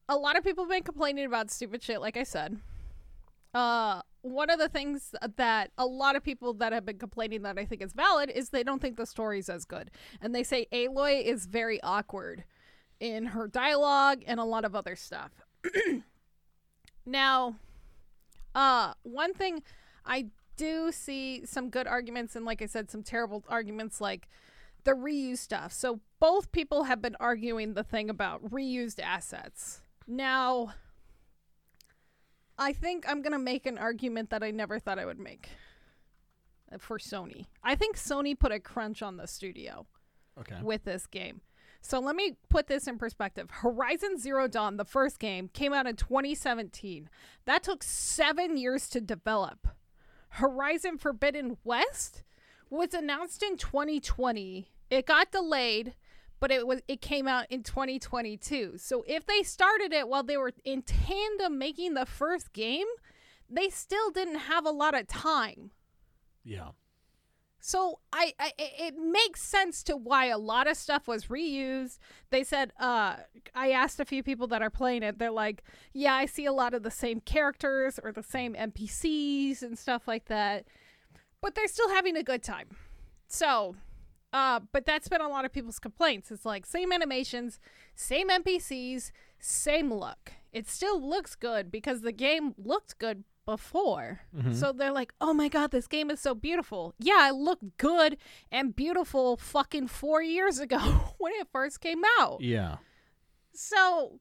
a 0.09 0.17
lot 0.17 0.35
of 0.35 0.43
people 0.43 0.65
have 0.65 0.71
been 0.71 0.83
complaining 0.83 1.25
about 1.25 1.51
stupid 1.51 1.83
shit, 1.83 2.01
like 2.01 2.17
I 2.17 2.23
said. 2.23 2.57
Uh, 3.53 4.01
one 4.21 4.49
of 4.49 4.59
the 4.59 4.67
things 4.67 5.13
that 5.37 5.71
a 5.77 5.85
lot 5.85 6.15
of 6.15 6.23
people 6.23 6.53
that 6.55 6.73
have 6.73 6.85
been 6.85 6.97
complaining 6.97 7.43
that 7.43 7.57
I 7.57 7.65
think 7.65 7.81
is 7.81 7.93
valid 7.93 8.29
is 8.29 8.49
they 8.49 8.63
don't 8.63 8.81
think 8.81 8.97
the 8.97 9.05
story's 9.05 9.49
as 9.49 9.65
good. 9.65 9.91
And 10.19 10.33
they 10.33 10.43
say 10.43 10.67
Aloy 10.73 11.23
is 11.23 11.45
very 11.45 11.81
awkward 11.81 12.43
in 12.99 13.27
her 13.27 13.47
dialogue 13.47 14.23
and 14.25 14.39
a 14.39 14.43
lot 14.43 14.65
of 14.65 14.75
other 14.75 14.95
stuff. 14.95 15.31
now, 17.05 17.55
uh, 18.55 18.93
one 19.03 19.33
thing 19.33 19.63
I 20.05 20.25
do 20.57 20.91
see 20.91 21.45
some 21.45 21.69
good 21.69 21.87
arguments 21.87 22.35
and 22.35 22.45
like 22.45 22.61
I 22.61 22.65
said 22.65 22.89
some 22.91 23.03
terrible 23.03 23.45
arguments 23.47 24.01
like 24.01 24.27
the 24.83 24.91
reuse 24.91 25.37
stuff. 25.37 25.71
So 25.71 26.01
both 26.19 26.51
people 26.51 26.85
have 26.85 27.01
been 27.01 27.15
arguing 27.19 27.75
the 27.75 27.83
thing 27.83 28.09
about 28.09 28.43
reused 28.51 28.99
assets. 28.99 29.81
Now, 30.11 30.73
I 32.57 32.73
think 32.73 33.05
I'm 33.07 33.21
going 33.21 33.31
to 33.33 33.39
make 33.39 33.65
an 33.67 33.77
argument 33.77 34.31
that 34.31 34.43
I 34.43 34.49
never 34.51 34.79
thought 34.79 34.97
I 34.97 35.05
would 35.05 35.19
make 35.19 35.49
uh, 36.73 36.79
for 36.79 36.97
Sony. 36.97 37.45
I 37.63 37.75
think 37.75 37.95
Sony 37.95 38.37
put 38.37 38.51
a 38.51 38.59
crunch 38.59 39.01
on 39.03 39.17
the 39.17 39.27
studio 39.27 39.85
Okay. 40.39 40.57
with 40.63 40.83
this 40.83 41.05
game. 41.05 41.41
So 41.81 41.99
let 41.99 42.15
me 42.15 42.37
put 42.49 42.67
this 42.67 42.87
in 42.87 42.97
perspective. 42.97 43.49
Horizon 43.51 44.17
Zero 44.17 44.47
Dawn, 44.47 44.77
the 44.77 44.83
first 44.83 45.19
game, 45.19 45.47
came 45.53 45.73
out 45.73 45.85
in 45.87 45.95
2017. 45.95 47.07
That 47.45 47.63
took 47.63 47.83
seven 47.83 48.57
years 48.57 48.89
to 48.89 48.99
develop. 48.99 49.67
Horizon 50.31 50.97
Forbidden 50.97 51.57
West 51.63 52.23
was 52.69 52.93
announced 52.93 53.43
in 53.43 53.57
2020. 53.57 54.67
It 54.89 55.05
got 55.05 55.31
delayed, 55.31 55.93
but 56.39 56.51
it 56.51 56.65
was 56.65 56.81
it 56.87 57.01
came 57.01 57.27
out 57.27 57.45
in 57.49 57.63
2022. 57.63 58.77
So 58.77 59.03
if 59.07 59.25
they 59.25 59.43
started 59.43 59.93
it 59.93 60.07
while 60.07 60.23
they 60.23 60.37
were 60.37 60.53
in 60.63 60.81
tandem 60.81 61.57
making 61.57 61.93
the 61.93 62.05
first 62.05 62.53
game, 62.53 62.87
they 63.49 63.69
still 63.69 64.09
didn't 64.11 64.39
have 64.39 64.65
a 64.65 64.71
lot 64.71 64.97
of 64.97 65.07
time. 65.07 65.71
Yeah. 66.43 66.69
So 67.59 67.99
I, 68.13 68.33
I 68.39 68.53
it 68.57 68.95
makes 68.97 69.41
sense 69.41 69.83
to 69.83 69.97
why 69.97 70.27
a 70.27 70.37
lot 70.37 70.67
of 70.67 70.77
stuff 70.77 71.07
was 71.07 71.25
reused. 71.25 71.99
They 72.29 72.43
said 72.43 72.71
uh 72.79 73.17
I 73.53 73.71
asked 73.71 73.99
a 73.99 74.05
few 74.05 74.23
people 74.23 74.47
that 74.47 74.61
are 74.61 74.69
playing 74.69 75.03
it. 75.03 75.19
They're 75.19 75.29
like, 75.31 75.63
"Yeah, 75.93 76.13
I 76.13 76.25
see 76.25 76.45
a 76.45 76.53
lot 76.53 76.73
of 76.73 76.83
the 76.83 76.91
same 76.91 77.19
characters 77.19 77.99
or 78.01 78.13
the 78.13 78.23
same 78.23 78.53
NPCs 78.55 79.61
and 79.61 79.77
stuff 79.77 80.07
like 80.07 80.25
that." 80.25 80.65
But 81.41 81.55
they're 81.55 81.67
still 81.67 81.89
having 81.89 82.15
a 82.15 82.23
good 82.23 82.43
time. 82.43 82.69
So, 83.27 83.75
uh 84.33 84.59
but 84.71 84.85
that's 84.85 85.07
been 85.09 85.21
a 85.21 85.27
lot 85.29 85.45
of 85.45 85.51
people's 85.53 85.79
complaints. 85.79 86.31
It's 86.31 86.45
like 86.45 86.65
same 86.65 86.91
animations, 86.91 87.59
same 87.95 88.29
NPCs, 88.29 89.11
same 89.39 89.93
look. 89.93 90.33
It 90.51 90.67
still 90.67 91.01
looks 91.01 91.35
good 91.35 91.71
because 91.71 92.01
the 92.01 92.11
game 92.11 92.53
looked 92.57 92.97
good 92.99 93.23
before. 93.45 94.21
Mhm. 94.35 94.53
So 94.53 94.71
they're 94.71 94.91
like, 94.91 95.13
"Oh 95.19 95.33
my 95.33 95.47
god, 95.47 95.71
this 95.71 95.87
game 95.87 96.11
is 96.11 96.19
so 96.19 96.35
beautiful." 96.35 96.93
Yeah, 96.99 97.29
it 97.29 97.33
looked 97.33 97.77
good 97.77 98.17
and 98.51 98.75
beautiful 98.75 99.37
fucking 99.37 99.87
4 99.87 100.21
years 100.21 100.59
ago 100.59 100.77
when 101.17 101.33
it 101.33 101.47
first 101.51 101.81
came 101.81 102.03
out. 102.19 102.41
Yeah. 102.41 102.77
So 103.53 104.19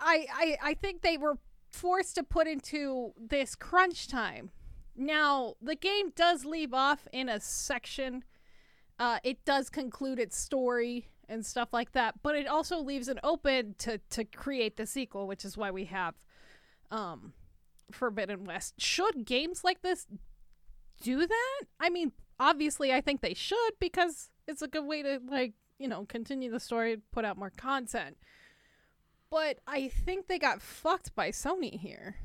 I 0.00 0.26
I 0.32 0.58
I 0.70 0.74
think 0.74 1.02
they 1.02 1.16
were 1.16 1.38
forced 1.70 2.14
to 2.16 2.22
put 2.22 2.46
into 2.46 3.12
this 3.16 3.54
crunch 3.54 4.08
time. 4.08 4.50
Now, 4.96 5.54
the 5.62 5.76
game 5.76 6.10
does 6.16 6.44
leave 6.44 6.74
off 6.74 7.06
in 7.12 7.28
a 7.28 7.38
section. 7.40 8.24
Uh, 8.98 9.18
it 9.22 9.44
does 9.44 9.70
conclude 9.70 10.18
its 10.18 10.36
story 10.36 11.06
and 11.28 11.44
stuff 11.44 11.68
like 11.72 11.92
that, 11.92 12.14
but 12.22 12.34
it 12.34 12.46
also 12.46 12.78
leaves 12.78 13.08
it 13.08 13.18
open 13.22 13.74
to 13.78 13.98
to 14.10 14.24
create 14.24 14.76
the 14.76 14.86
sequel, 14.86 15.26
which 15.26 15.44
is 15.44 15.56
why 15.56 15.70
we 15.70 15.84
have 15.84 16.14
um 16.90 17.32
Forbidden 17.92 18.44
West. 18.44 18.74
Should 18.78 19.24
games 19.24 19.62
like 19.64 19.82
this 19.82 20.06
do 21.02 21.26
that? 21.26 21.60
I 21.78 21.90
mean, 21.90 22.12
obviously 22.40 22.92
I 22.92 23.00
think 23.00 23.20
they 23.20 23.34
should 23.34 23.72
because 23.78 24.30
it's 24.46 24.62
a 24.62 24.68
good 24.68 24.84
way 24.84 25.02
to 25.02 25.20
like, 25.28 25.54
you 25.78 25.88
know, 25.88 26.04
continue 26.06 26.50
the 26.50 26.60
story, 26.60 26.98
put 27.12 27.24
out 27.24 27.38
more 27.38 27.52
content. 27.56 28.16
But 29.30 29.58
I 29.66 29.88
think 29.88 30.26
they 30.26 30.38
got 30.38 30.62
fucked 30.62 31.14
by 31.14 31.30
Sony 31.30 31.78
here, 31.78 32.16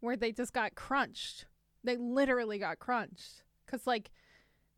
where 0.00 0.16
they 0.16 0.30
just 0.30 0.52
got 0.52 0.74
crunched. 0.74 1.46
They 1.82 1.96
literally 1.96 2.58
got 2.58 2.78
crunched 2.78 3.42
cuz 3.66 3.86
like 3.86 4.10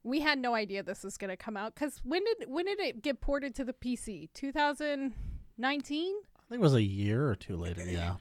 we 0.07 0.21
had 0.21 0.39
no 0.39 0.55
idea 0.55 0.85
this 0.85 1.03
was 1.03 1.19
going 1.19 1.31
to 1.31 1.37
come 1.37 1.57
out 1.57 1.75
cuz 1.75 2.01
when 2.05 2.23
did 2.25 2.49
when 2.49 2.65
did 2.67 2.79
it 2.79 3.03
get 3.03 3.21
ported 3.21 3.55
to 3.57 3.65
the 3.65 3.73
PC? 3.73 4.33
2019? 4.33 6.15
I 6.15 6.49
think 6.49 6.61
it 6.61 6.63
was 6.63 6.75
a 6.75 6.83
year 6.83 7.29
or 7.29 7.35
two 7.35 7.57
later. 7.57 7.83
Yeah. 7.85 8.17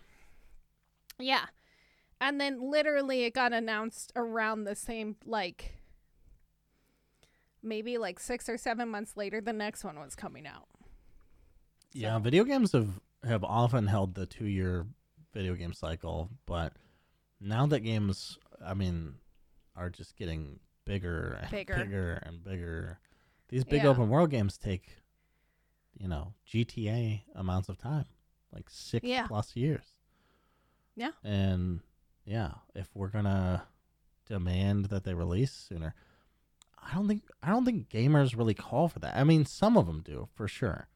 Yeah. 1.20 1.46
And 2.20 2.42
then 2.42 2.60
literally 2.72 3.24
it 3.24 3.36
got 3.36 3.54
announced 3.54 4.12
around 4.16 4.64
the 4.64 4.76
same 4.76 5.16
like 5.26 5.78
maybe 7.62 7.98
like 7.98 8.20
6 8.20 8.50
or 8.50 8.58
7 8.58 8.90
months 8.90 9.16
later 9.16 9.40
the 9.40 9.54
next 9.54 9.84
one 9.84 10.00
was 10.00 10.16
coming 10.16 10.48
out. 10.48 10.68
Yeah. 11.94 12.18
Video 12.20 12.44
games 12.44 12.72
have 12.72 13.00
have 13.24 13.44
often 13.44 13.88
held 13.88 14.16
the 14.16 14.26
two 14.26 14.48
year 14.48 14.88
video 15.34 15.54
game 15.54 15.74
cycle, 15.74 16.30
but 16.46 16.74
now 17.40 17.66
that 17.68 17.82
games, 17.82 18.40
I 18.64 18.74
mean, 18.74 19.16
are 19.76 19.90
just 19.90 20.16
getting 20.16 20.60
bigger 20.86 21.38
and 21.42 21.52
Bigger. 21.52 21.76
bigger 21.76 22.14
and 22.24 22.44
bigger. 22.44 23.00
These 23.50 23.64
big 23.66 23.84
Yeah. 23.84 23.90
open 23.90 24.10
world 24.10 24.30
games 24.30 24.58
take, 24.58 24.98
you 25.98 26.08
know, 26.08 26.34
GTA 26.48 27.24
amounts 27.36 27.70
of 27.70 27.78
time, 27.78 28.06
like 28.52 28.70
six 28.70 29.06
Yeah. 29.06 29.28
plus 29.28 29.56
years. 29.56 29.96
Yeah. 30.96 31.12
And 31.24 31.82
yeah, 32.24 32.56
if 32.74 32.96
we're 32.96 33.10
gonna 33.10 33.68
demand 34.26 34.86
that 34.86 35.04
they 35.04 35.14
release 35.14 35.52
sooner, 35.52 35.94
I 36.78 36.94
don't 36.94 37.08
think 37.08 37.24
I 37.42 37.50
don't 37.50 37.66
think 37.66 37.90
gamers 37.90 38.38
really 38.38 38.54
call 38.54 38.88
for 38.88 39.00
that. 39.00 39.16
I 39.16 39.24
mean, 39.24 39.46
some 39.46 39.78
of 39.78 39.88
them 39.88 40.02
do 40.02 40.30
for 40.34 40.48
sure. 40.48 40.88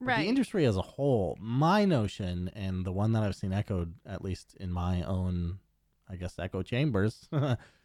But 0.00 0.06
Right. 0.06 0.22
The 0.24 0.28
industry 0.28 0.66
as 0.66 0.76
a 0.76 0.82
whole, 0.82 1.36
my 1.40 1.84
notion, 1.84 2.48
and 2.48 2.84
the 2.84 2.92
one 2.92 3.12
that 3.12 3.22
I've 3.22 3.36
seen 3.36 3.52
echoed, 3.52 3.94
at 4.04 4.22
least 4.22 4.54
in 4.56 4.70
my 4.72 5.02
own, 5.02 5.60
I 6.08 6.16
guess, 6.16 6.38
echo 6.38 6.62
chambers, 6.62 7.28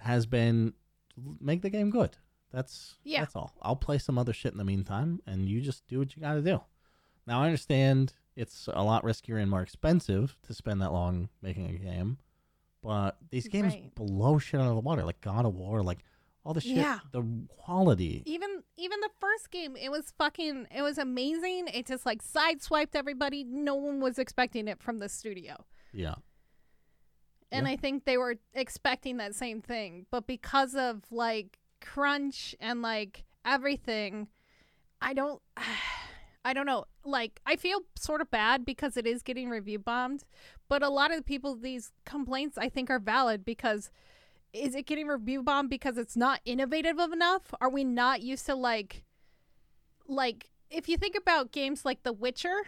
has 0.00 0.26
been 0.26 0.74
make 1.40 1.62
the 1.62 1.70
game 1.70 1.90
good. 1.90 2.16
That's 2.50 2.96
Yeah. 3.04 3.20
that's 3.20 3.36
all. 3.36 3.54
I'll 3.60 3.76
play 3.76 3.98
some 3.98 4.18
other 4.18 4.32
shit 4.32 4.52
in 4.52 4.58
the 4.58 4.64
meantime, 4.64 5.20
and 5.26 5.48
you 5.48 5.60
just 5.60 5.86
do 5.86 5.98
what 5.98 6.14
you 6.16 6.22
got 6.22 6.34
to 6.34 6.42
do. 6.42 6.60
Now 7.26 7.42
I 7.42 7.46
understand 7.46 8.14
it's 8.36 8.68
a 8.72 8.82
lot 8.84 9.02
riskier 9.02 9.40
and 9.40 9.50
more 9.50 9.62
expensive 9.62 10.36
to 10.42 10.54
spend 10.54 10.80
that 10.80 10.92
long 10.92 11.28
making 11.42 11.68
a 11.68 11.78
game, 11.78 12.18
but 12.82 13.18
these 13.30 13.48
games 13.48 13.74
Right. 13.74 13.94
blow 13.94 14.38
shit 14.38 14.60
out 14.60 14.68
of 14.68 14.74
the 14.76 14.80
water, 14.80 15.04
like 15.04 15.20
God 15.20 15.44
of 15.44 15.54
War, 15.54 15.82
like 15.82 16.04
all 16.44 16.54
the 16.54 16.60
shit, 16.60 16.76
Yeah. 16.76 17.00
the 17.12 17.22
quality. 17.48 18.22
even 18.24 18.62
even 18.76 19.00
the 19.00 19.10
first 19.18 19.50
game 19.50 19.76
it 19.76 19.90
was 19.90 20.12
fucking 20.12 20.68
it 20.70 20.80
was 20.82 20.96
amazing. 20.98 21.66
It 21.68 21.84
just 21.86 22.06
like 22.06 22.22
sideswiped 22.22 22.94
everybody. 22.94 23.42
No 23.44 23.74
one 23.74 24.00
was 24.00 24.18
expecting 24.18 24.68
it 24.68 24.80
from 24.80 24.98
the 24.98 25.08
studio. 25.08 25.66
Yeah. 25.92 26.14
And 27.50 27.66
Yeah. 27.66 27.72
I 27.72 27.76
think 27.76 28.04
they 28.04 28.18
were 28.18 28.36
expecting 28.54 29.16
that 29.18 29.34
same 29.34 29.62
thing. 29.62 30.06
But 30.10 30.26
because 30.26 30.74
of 30.74 31.02
like 31.10 31.58
crunch 31.80 32.54
and 32.60 32.82
like 32.82 33.24
everything, 33.44 34.28
I 35.00 35.14
don't 35.14 35.40
I 36.44 36.52
don't 36.52 36.66
know. 36.66 36.84
Like 37.04 37.40
I 37.46 37.56
feel 37.56 37.80
sort 37.96 38.20
of 38.20 38.30
bad 38.30 38.64
because 38.64 38.96
it 38.96 39.06
is 39.06 39.22
getting 39.22 39.48
review 39.50 39.78
bombed, 39.78 40.24
but 40.68 40.82
a 40.82 40.88
lot 40.88 41.10
of 41.10 41.16
the 41.16 41.22
people 41.22 41.56
these 41.56 41.92
complaints 42.04 42.56
I 42.58 42.68
think 42.68 42.90
are 42.90 42.98
valid 42.98 43.44
because 43.44 43.90
is 44.52 44.74
it 44.74 44.86
getting 44.86 45.06
review 45.08 45.42
bombed 45.42 45.68
because 45.70 45.98
it's 45.98 46.16
not 46.16 46.40
innovative 46.44 46.98
enough? 46.98 47.52
Are 47.60 47.68
we 47.70 47.84
not 47.84 48.22
used 48.22 48.46
to 48.46 48.54
like 48.54 49.04
like 50.06 50.50
if 50.70 50.88
you 50.88 50.96
think 50.96 51.16
about 51.16 51.52
games 51.52 51.84
like 51.84 52.02
The 52.02 52.12
Witcher, 52.12 52.66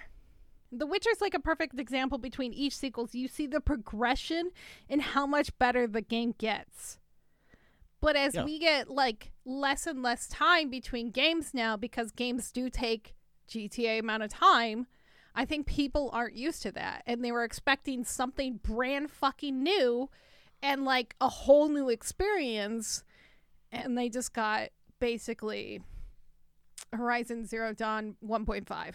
The 0.72 0.86
Witcher's 0.86 1.20
like 1.20 1.34
a 1.34 1.40
perfect 1.40 1.78
example 1.78 2.18
between 2.18 2.52
each 2.52 2.76
sequels. 2.76 3.14
You 3.14 3.26
see 3.28 3.46
the 3.46 3.60
progression 3.60 4.50
and 4.88 5.02
how 5.02 5.26
much 5.26 5.56
better 5.58 5.86
the 5.86 6.00
game 6.02 6.34
gets. 6.38 6.98
But 8.00 8.16
as 8.16 8.34
Yeah. 8.34 8.44
we 8.44 8.58
get 8.58 8.88
like 8.88 9.32
less 9.44 9.86
and 9.86 10.02
less 10.02 10.28
time 10.28 10.70
between 10.70 11.10
games 11.10 11.52
now 11.52 11.76
because 11.76 12.12
games 12.12 12.50
do 12.52 12.70
take 12.70 13.14
GTA 13.48 13.98
amount 13.98 14.22
of 14.22 14.30
time, 14.30 14.86
I 15.34 15.44
think 15.44 15.66
people 15.66 16.08
aren't 16.12 16.34
used 16.36 16.62
to 16.62 16.72
that 16.72 17.02
and 17.06 17.24
they 17.24 17.32
were 17.32 17.44
expecting 17.44 18.04
something 18.04 18.56
brand 18.62 19.10
fucking 19.10 19.62
new 19.62 20.08
and 20.62 20.84
like 20.84 21.14
a 21.20 21.28
whole 21.28 21.68
new 21.68 21.88
experience 21.88 23.02
and 23.72 23.96
they 23.98 24.08
just 24.08 24.32
got 24.32 24.70
basically 24.98 25.80
Horizon 26.92 27.44
Zero 27.46 27.72
Dawn 27.72 28.16
1.5. 28.24 28.94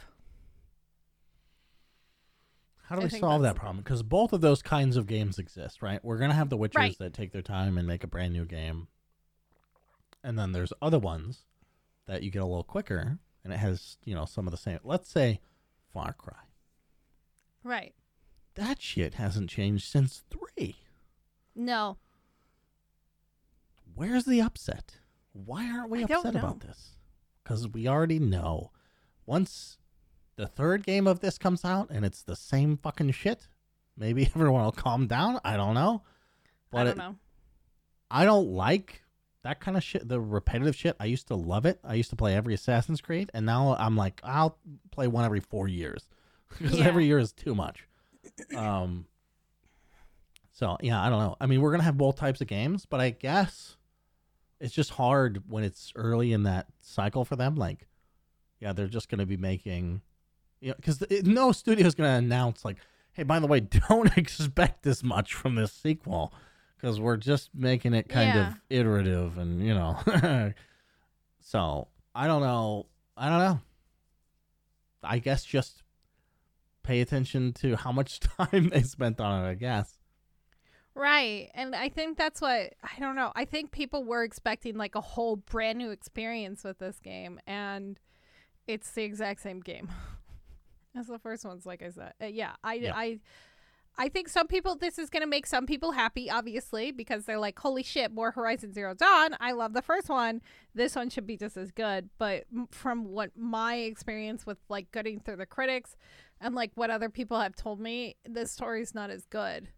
How 2.87 2.95
do 2.95 3.01
I 3.01 3.05
we 3.05 3.09
solve 3.19 3.41
that 3.41 3.55
problem? 3.55 3.77
Because 3.83 4.03
both 4.03 4.31
of 4.33 4.41
those 4.41 4.61
kinds 4.61 4.95
of 4.97 5.07
games 5.07 5.39
exist, 5.39 5.81
right? 5.81 6.03
We're 6.03 6.17
gonna 6.19 6.33
have 6.35 6.49
the 6.49 6.57
Witchers 6.57 6.75
Right. 6.75 6.97
that 6.99 7.13
take 7.13 7.31
their 7.31 7.41
time 7.41 7.77
and 7.77 7.87
make 7.87 8.03
a 8.03 8.07
brand 8.07 8.33
new 8.33 8.45
game, 8.45 8.87
and 10.23 10.37
then 10.37 10.51
there's 10.51 10.71
other 10.81 10.99
ones 10.99 11.45
that 12.05 12.21
you 12.23 12.29
get 12.31 12.43
a 12.43 12.45
little 12.45 12.63
quicker, 12.63 13.17
and 13.43 13.51
it 13.53 13.57
has 13.57 13.97
you 14.05 14.13
know 14.13 14.25
some 14.25 14.47
of 14.47 14.51
the 14.51 14.57
same. 14.57 14.79
Let's 14.83 15.09
say 15.09 15.39
Far 15.93 16.13
Cry. 16.13 16.37
Right. 17.63 17.95
That 18.53 18.81
shit 18.81 19.15
hasn't 19.15 19.49
changed 19.49 19.85
since 19.85 20.23
three. 20.29 20.75
No. 21.55 21.97
Where's 23.95 24.25
the 24.25 24.41
upset? 24.41 24.97
Why 25.33 25.69
aren't 25.69 25.89
we 25.89 25.99
I 26.01 26.03
upset 26.03 26.35
about 26.35 26.59
this? 26.61 26.97
Because 27.43 27.67
we 27.67 27.87
already 27.87 28.19
know. 28.19 28.71
Once 29.25 29.77
the 30.37 30.47
third 30.47 30.83
game 30.83 31.07
of 31.07 31.19
this 31.19 31.37
comes 31.37 31.63
out 31.65 31.89
and 31.89 32.03
it's 32.05 32.23
the 32.23 32.35
same 32.35 32.77
fucking 32.77 33.11
shit, 33.11 33.47
maybe 33.97 34.25
everyone 34.35 34.63
will 34.63 34.71
calm 34.71 35.07
down. 35.07 35.39
I 35.45 35.57
don't 35.57 35.73
know. 35.75 36.03
But 36.71 36.79
I 36.79 36.83
don't 36.83 36.91
it- 36.93 36.97
know. 36.97 37.15
I 38.11 38.25
don't 38.25 38.47
like 38.49 39.01
that 39.43 39.59
kind 39.59 39.75
of 39.77 39.83
shit, 39.83 40.07
the 40.07 40.19
repetitive 40.21 40.75
shit. 40.75 40.95
I 40.99 41.05
used 41.05 41.27
to 41.27 41.35
love 41.35 41.65
it. 41.65 41.79
I 41.83 41.95
used 41.95 42.09
to 42.11 42.15
play 42.15 42.35
every 42.35 42.53
Assassin's 42.53 43.01
Creed, 43.01 43.29
and 43.33 43.45
now 43.45 43.75
I'm 43.77 43.95
like, 43.95 44.19
I'll 44.23 44.57
play 44.91 45.07
one 45.07 45.25
every 45.25 45.39
four 45.39 45.67
years 45.67 46.07
because 46.49 46.77
Yeah. 46.79 46.85
every 46.85 47.05
year 47.05 47.19
is 47.19 47.31
too 47.33 47.53
much. 47.55 47.87
Um. 48.55 49.05
So 50.51 50.77
yeah, 50.81 51.01
I 51.03 51.09
don't 51.09 51.19
know. 51.19 51.35
I 51.41 51.47
mean, 51.47 51.61
we're 51.61 51.71
gonna 51.71 51.83
have 51.83 51.97
both 51.97 52.15
types 52.15 52.41
of 52.41 52.47
games, 52.47 52.85
but 52.85 52.99
I 52.99 53.09
guess 53.09 53.75
it's 54.59 54.73
just 54.73 54.91
hard 54.91 55.43
when 55.49 55.63
it's 55.63 55.91
early 55.95 56.31
in 56.31 56.43
that 56.43 56.67
cycle 56.81 57.25
for 57.25 57.35
them. 57.35 57.55
Like, 57.55 57.87
yeah, 58.59 58.71
they're 58.73 58.87
just 58.87 59.09
gonna 59.09 59.25
be 59.25 59.37
making, 59.37 60.01
you 60.65 60.71
know, 60.71 60.75
because 60.77 61.03
no 61.23 61.51
studio 61.51 61.85
is 61.85 61.93
gonna 61.93 62.17
announce 62.17 62.65
like, 62.65 62.77
hey, 63.13 63.21
by 63.23 63.37
the 63.39 63.45
way, 63.47 63.59
don't 63.89 64.17
expect 64.17 64.81
this 64.83 65.03
much 65.03 65.33
from 65.35 65.53
this 65.55 65.71
sequel 65.71 66.33
because 66.75 66.99
we're 66.99 67.17
just 67.17 67.51
making 67.53 67.93
it 67.93 68.09
kind 68.09 68.33
Yeah. 68.33 68.47
of 68.47 68.61
iterative 68.69 69.37
and 69.37 69.63
you 69.65 69.73
know 69.73 69.97
so 71.39 71.87
i 72.13 72.27
don't 72.27 72.41
know 72.41 72.87
i 73.15 73.29
don't 73.29 73.39
know 73.39 73.59
i 75.03 75.19
guess 75.19 75.43
just 75.45 75.83
pay 76.83 77.01
attention 77.01 77.53
to 77.53 77.75
how 77.75 77.91
much 77.91 78.19
time 78.37 78.69
they 78.69 78.81
spent 78.81 79.19
on 79.21 79.45
it 79.45 79.49
i 79.49 79.53
guess 79.53 79.97
Right. 80.97 81.51
And 81.53 81.75
I 81.75 81.89
think 81.89 82.17
that's 82.17 82.39
what 82.39 82.73
I 82.81 82.99
don't 83.01 83.17
know. 83.17 83.33
I 83.35 83.43
think 83.43 83.71
people 83.71 84.05
were 84.05 84.23
expecting 84.23 84.77
like 84.77 84.95
a 84.95 85.01
whole 85.01 85.35
brand 85.35 85.77
new 85.77 85.91
experience 85.91 86.63
with 86.63 86.79
this 86.79 87.01
game 87.01 87.37
and 87.45 87.99
it's 88.65 88.89
the 88.91 89.03
exact 89.03 89.41
same 89.41 89.59
game 89.59 89.89
as 90.97 91.07
the 91.07 91.19
first 91.19 91.45
ones 91.45 91.65
like 91.65 91.81
I 91.81 91.89
said. 91.89 92.13
Uh, 92.21 92.25
yeah, 92.27 92.53
I 92.63 92.73
Yeah. 92.75 92.93
I 92.95 93.19
I 93.97 94.09
think 94.09 94.27
some 94.27 94.47
people 94.47 94.75
this 94.75 94.99
is 94.99 95.09
going 95.09 95.21
to 95.21 95.27
make 95.27 95.45
some 95.47 95.65
people 95.65 95.93
happy 95.93 96.29
obviously 96.29 96.91
because 96.91 97.25
they're 97.25 97.39
like 97.39 97.57
holy 97.57 97.83
shit, 97.83 98.11
more 98.11 98.31
Horizon 98.31 98.73
Zero 98.73 98.93
Dawn. 98.93 99.35
I 99.39 99.51
love 99.53 99.73
the 99.73 99.81
first 99.81 100.09
one. 100.09 100.41
This 100.73 100.95
one 100.95 101.09
should 101.09 101.25
be 101.25 101.37
just 101.37 101.55
as 101.57 101.71
good, 101.71 102.09
but 102.17 102.45
m- 102.53 102.67
from 102.71 103.05
what 103.05 103.31
my 103.37 103.75
experience 103.75 104.45
with 104.45 104.57
like 104.69 104.91
getting 104.91 105.19
through 105.19 105.37
the 105.37 105.45
critics 105.45 105.95
and 106.41 106.53
like 106.55 106.71
what 106.75 106.89
other 106.89 107.09
people 107.09 107.39
have 107.39 107.55
told 107.55 107.79
me, 107.79 108.17
this 108.27 108.51
story's 108.51 108.93
not 108.93 109.09
as 109.09 109.25
good 109.25 109.69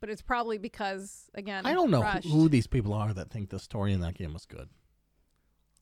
but 0.00 0.10
it's 0.10 0.20
probably 0.20 0.58
because 0.58 1.30
again 1.34 1.64
i 1.64 1.72
don't 1.72 1.90
know 1.90 2.02
rushed. 2.02 2.28
who 2.28 2.46
these 2.46 2.66
people 2.66 2.92
are 2.92 3.14
that 3.14 3.30
think 3.30 3.48
the 3.48 3.58
story 3.58 3.90
in 3.90 4.00
that 4.00 4.12
game 4.14 4.34
was 4.34 4.44
good 4.44 4.68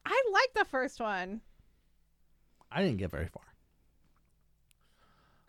I 0.06 0.22
like 0.32 0.54
the 0.54 0.64
first 0.70 1.00
one. 1.00 1.40
i 2.70 2.82
didn't 2.82 2.98
get 2.98 3.10
very 3.10 3.26
far 3.26 3.42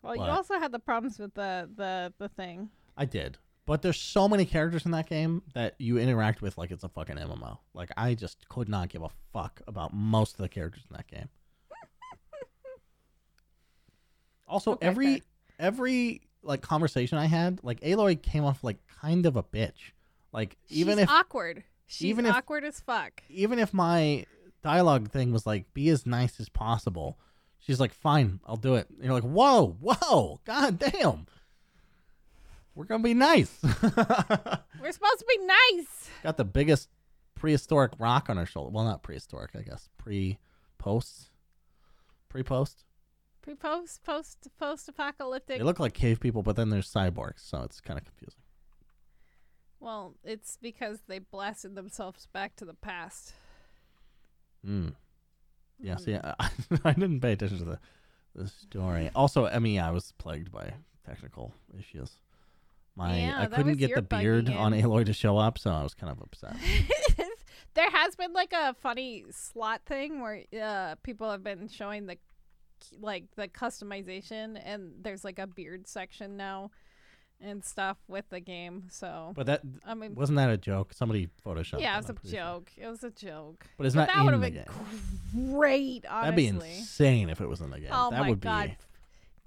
Well, 0.04 0.16
What? 0.16 0.26
you 0.26 0.30
also 0.30 0.58
had 0.58 0.70
the 0.70 0.78
problems 0.78 1.18
with 1.18 1.34
the 1.34 1.68
the 1.74 2.12
the 2.18 2.28
thing. 2.28 2.68
i 2.96 3.04
did 3.04 3.38
but 3.66 3.80
there's 3.80 3.98
so 3.98 4.28
many 4.28 4.44
characters 4.44 4.84
in 4.84 4.90
that 4.92 5.08
game 5.08 5.42
that 5.54 5.74
you 5.78 5.96
interact 5.98 6.42
with 6.42 6.58
like 6.58 6.70
it's 6.70 6.84
a 6.84 6.88
fucking 6.88 7.16
mmo 7.16 7.58
like 7.72 7.90
i 7.96 8.14
just 8.14 8.46
could 8.50 8.68
not 8.68 8.88
give 8.90 9.02
a 9.02 9.08
fuck 9.32 9.60
about 9.66 9.94
most 9.94 10.32
of 10.34 10.38
the 10.42 10.48
characters 10.48 10.82
in 10.90 10.94
that 10.96 11.06
game 11.08 11.28
Also, 14.46 14.72
Okay, 14.72 14.86
every 14.86 15.06
fair. 15.14 15.22
every 15.58 16.20
like 16.42 16.60
conversation 16.60 17.16
I 17.16 17.24
had, 17.26 17.60
like 17.62 17.80
Aloy 17.80 18.20
came 18.20 18.44
off 18.44 18.62
like 18.62 18.76
kind 19.00 19.24
of 19.24 19.36
a 19.36 19.42
bitch. 19.42 19.92
Like 20.32 20.56
even 20.68 20.96
She's 20.98 21.04
if 21.04 21.10
awkward. 21.10 21.64
She's 21.86 22.08
even 22.08 22.26
if- 22.26 22.34
awkward 22.34 22.64
as 22.64 22.80
fuck. 22.80 23.22
even 23.30 23.58
if 23.58 23.72
my 23.72 24.26
dialogue 24.62 25.10
thing 25.10 25.32
was 25.32 25.46
like 25.46 25.72
be 25.72 25.88
as 25.88 26.04
nice 26.06 26.38
as 26.40 26.48
possible, 26.50 27.18
she's 27.64 27.80
like, 27.80 27.92
"Fine, 27.92 28.40
I'll 28.46 28.56
do 28.56 28.74
it." 28.74 28.88
And 28.90 29.04
you're 29.04 29.14
like, 29.14 29.24
"Whoa, 29.24 29.76
whoa, 29.80 30.40
god 30.44 30.78
damn." 30.78 31.26
We're 32.74 32.84
gonna 32.84 33.02
be 33.02 33.14
nice. 33.14 33.56
We're 33.62 34.92
supposed 34.92 35.18
to 35.20 35.26
be 35.28 35.46
nice. 35.46 36.10
Got 36.22 36.36
the 36.36 36.44
biggest 36.44 36.88
prehistoric 37.34 37.92
rock 37.98 38.28
on 38.28 38.36
her 38.36 38.46
shoulder. 38.46 38.70
Well, 38.70 38.84
not 38.84 39.02
prehistoric, 39.02 39.50
I 39.54 39.62
guess. 39.62 39.88
Pre 39.96 40.38
post. 40.78 41.30
Pre 42.28 42.42
post. 42.42 42.84
Pre 43.42 43.54
post 43.54 44.02
post 44.02 44.48
post 44.58 44.88
apocalyptic. 44.88 45.58
They 45.58 45.64
look 45.64 45.78
like 45.78 45.94
cave 45.94 46.18
people, 46.18 46.42
but 46.42 46.56
then 46.56 46.70
there's 46.70 46.90
cyborgs, 46.90 47.40
so 47.48 47.62
it's 47.62 47.80
kind 47.80 47.98
of 47.98 48.04
confusing. 48.04 48.40
Well, 49.78 50.14
it's 50.24 50.56
because 50.60 51.02
they 51.06 51.18
blasted 51.18 51.74
themselves 51.74 52.26
back 52.32 52.56
to 52.56 52.64
the 52.64 52.74
past. 52.74 53.34
Mm. 54.66 54.94
Yeah, 55.80 55.96
see, 55.96 56.12
Mm. 56.12 56.34
I, 56.38 56.50
I 56.84 56.92
didn't 56.92 57.20
pay 57.20 57.32
attention 57.32 57.58
to 57.58 57.64
the, 57.64 57.78
the 58.34 58.48
story. 58.48 59.10
Also, 59.14 59.46
I 59.46 59.58
mean, 59.58 59.80
I 59.80 59.90
was 59.90 60.12
plagued 60.18 60.50
by 60.52 60.72
technical 61.06 61.52
issues. 61.78 62.10
My 62.96 63.18
Yeah, 63.18 63.38
I 63.38 63.40
that 63.42 63.50
couldn't 63.50 63.72
was 63.72 63.78
get 63.78 63.90
your 63.90 63.96
the 63.96 64.02
beard 64.02 64.48
on 64.48 64.72
in. 64.72 64.84
Aloy 64.84 65.04
to 65.06 65.12
show 65.12 65.36
up, 65.36 65.58
so 65.58 65.70
I 65.70 65.82
was 65.82 65.94
kind 65.94 66.12
of 66.12 66.20
upset. 66.20 66.56
there 67.74 67.90
has 67.90 68.14
been 68.14 68.32
like 68.32 68.52
a 68.52 68.74
funny 68.74 69.24
slot 69.30 69.82
thing 69.84 70.20
where 70.20 70.44
uh, 70.62 70.94
people 71.02 71.30
have 71.30 71.42
been 71.42 71.68
showing 71.68 72.06
the 72.06 72.16
like 73.00 73.24
the 73.36 73.48
customization 73.48 74.60
and 74.62 74.92
there's 75.00 75.24
like 75.24 75.38
a 75.38 75.46
beard 75.46 75.86
section 75.88 76.36
now 76.36 76.70
and 77.40 77.64
stuff 77.64 77.96
with 78.08 78.28
the 78.30 78.40
game 78.40 78.84
so 78.90 79.32
But 79.36 79.46
that 79.46 79.60
i 79.86 79.94
mean 79.94 80.14
wasn't 80.14 80.36
that 80.36 80.50
a 80.50 80.56
joke? 80.56 80.92
Somebody 80.94 81.28
photoshopped. 81.44 81.80
yeah 81.80 81.94
it 81.94 81.98
was 81.98 82.10
a 82.10 82.14
pretty 82.14 82.36
sure. 82.36 82.40
joke 82.44 82.70
it 82.76 82.86
was 82.88 83.04
a 83.04 83.10
joke 83.10 83.66
But 83.76 83.86
it's 83.86 83.94
But 83.94 84.06
not 84.06 84.14
that 84.14 84.24
would 84.24 84.32
have 84.32 84.40
been 84.42 84.54
game. 84.54 85.52
great 85.52 86.02
That'd 86.04 86.36
be 86.36 86.46
insane 86.46 87.28
if 87.30 87.40
it 87.40 87.48
was 87.48 87.60
in 87.60 87.70
the 87.70 87.80
game. 87.80 87.90
oh 87.92 88.10
that 88.10 88.20
my 88.20 88.30
would 88.30 88.40
god 88.40 88.68
be 88.70 88.76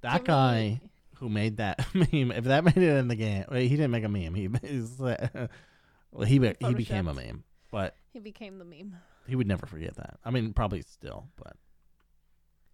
that 0.01 0.13
Give 0.13 0.21
me- 0.21 0.27
guy 0.27 0.81
who 1.15 1.29
made 1.29 1.57
that 1.57 1.83
meme. 1.95 2.31
If 2.31 2.43
that 2.43 2.63
made 2.63 2.77
it 2.77 2.95
in 2.97 3.07
the 3.07 3.15
game, 3.15 3.45
he 3.51 3.69
didn't 3.69 3.89
make 3.89 4.03
a 4.03 4.07
meme. 4.09 4.35
He 4.35 4.47
well, 4.99 6.25
he 6.27 6.37
be, 6.37 6.53
he 6.59 6.73
became 6.75 7.07
a 7.07 7.13
meme, 7.15 7.43
but 7.71 7.95
he 8.13 8.19
became 8.19 8.59
the 8.59 8.65
meme 8.65 8.95
he 9.27 9.35
would 9.35 9.47
never 9.47 9.65
forget 9.65 9.95
that. 9.95 10.19
I 10.23 10.29
mean, 10.29 10.53
probably 10.53 10.83
still, 10.83 11.27
but 11.35 11.53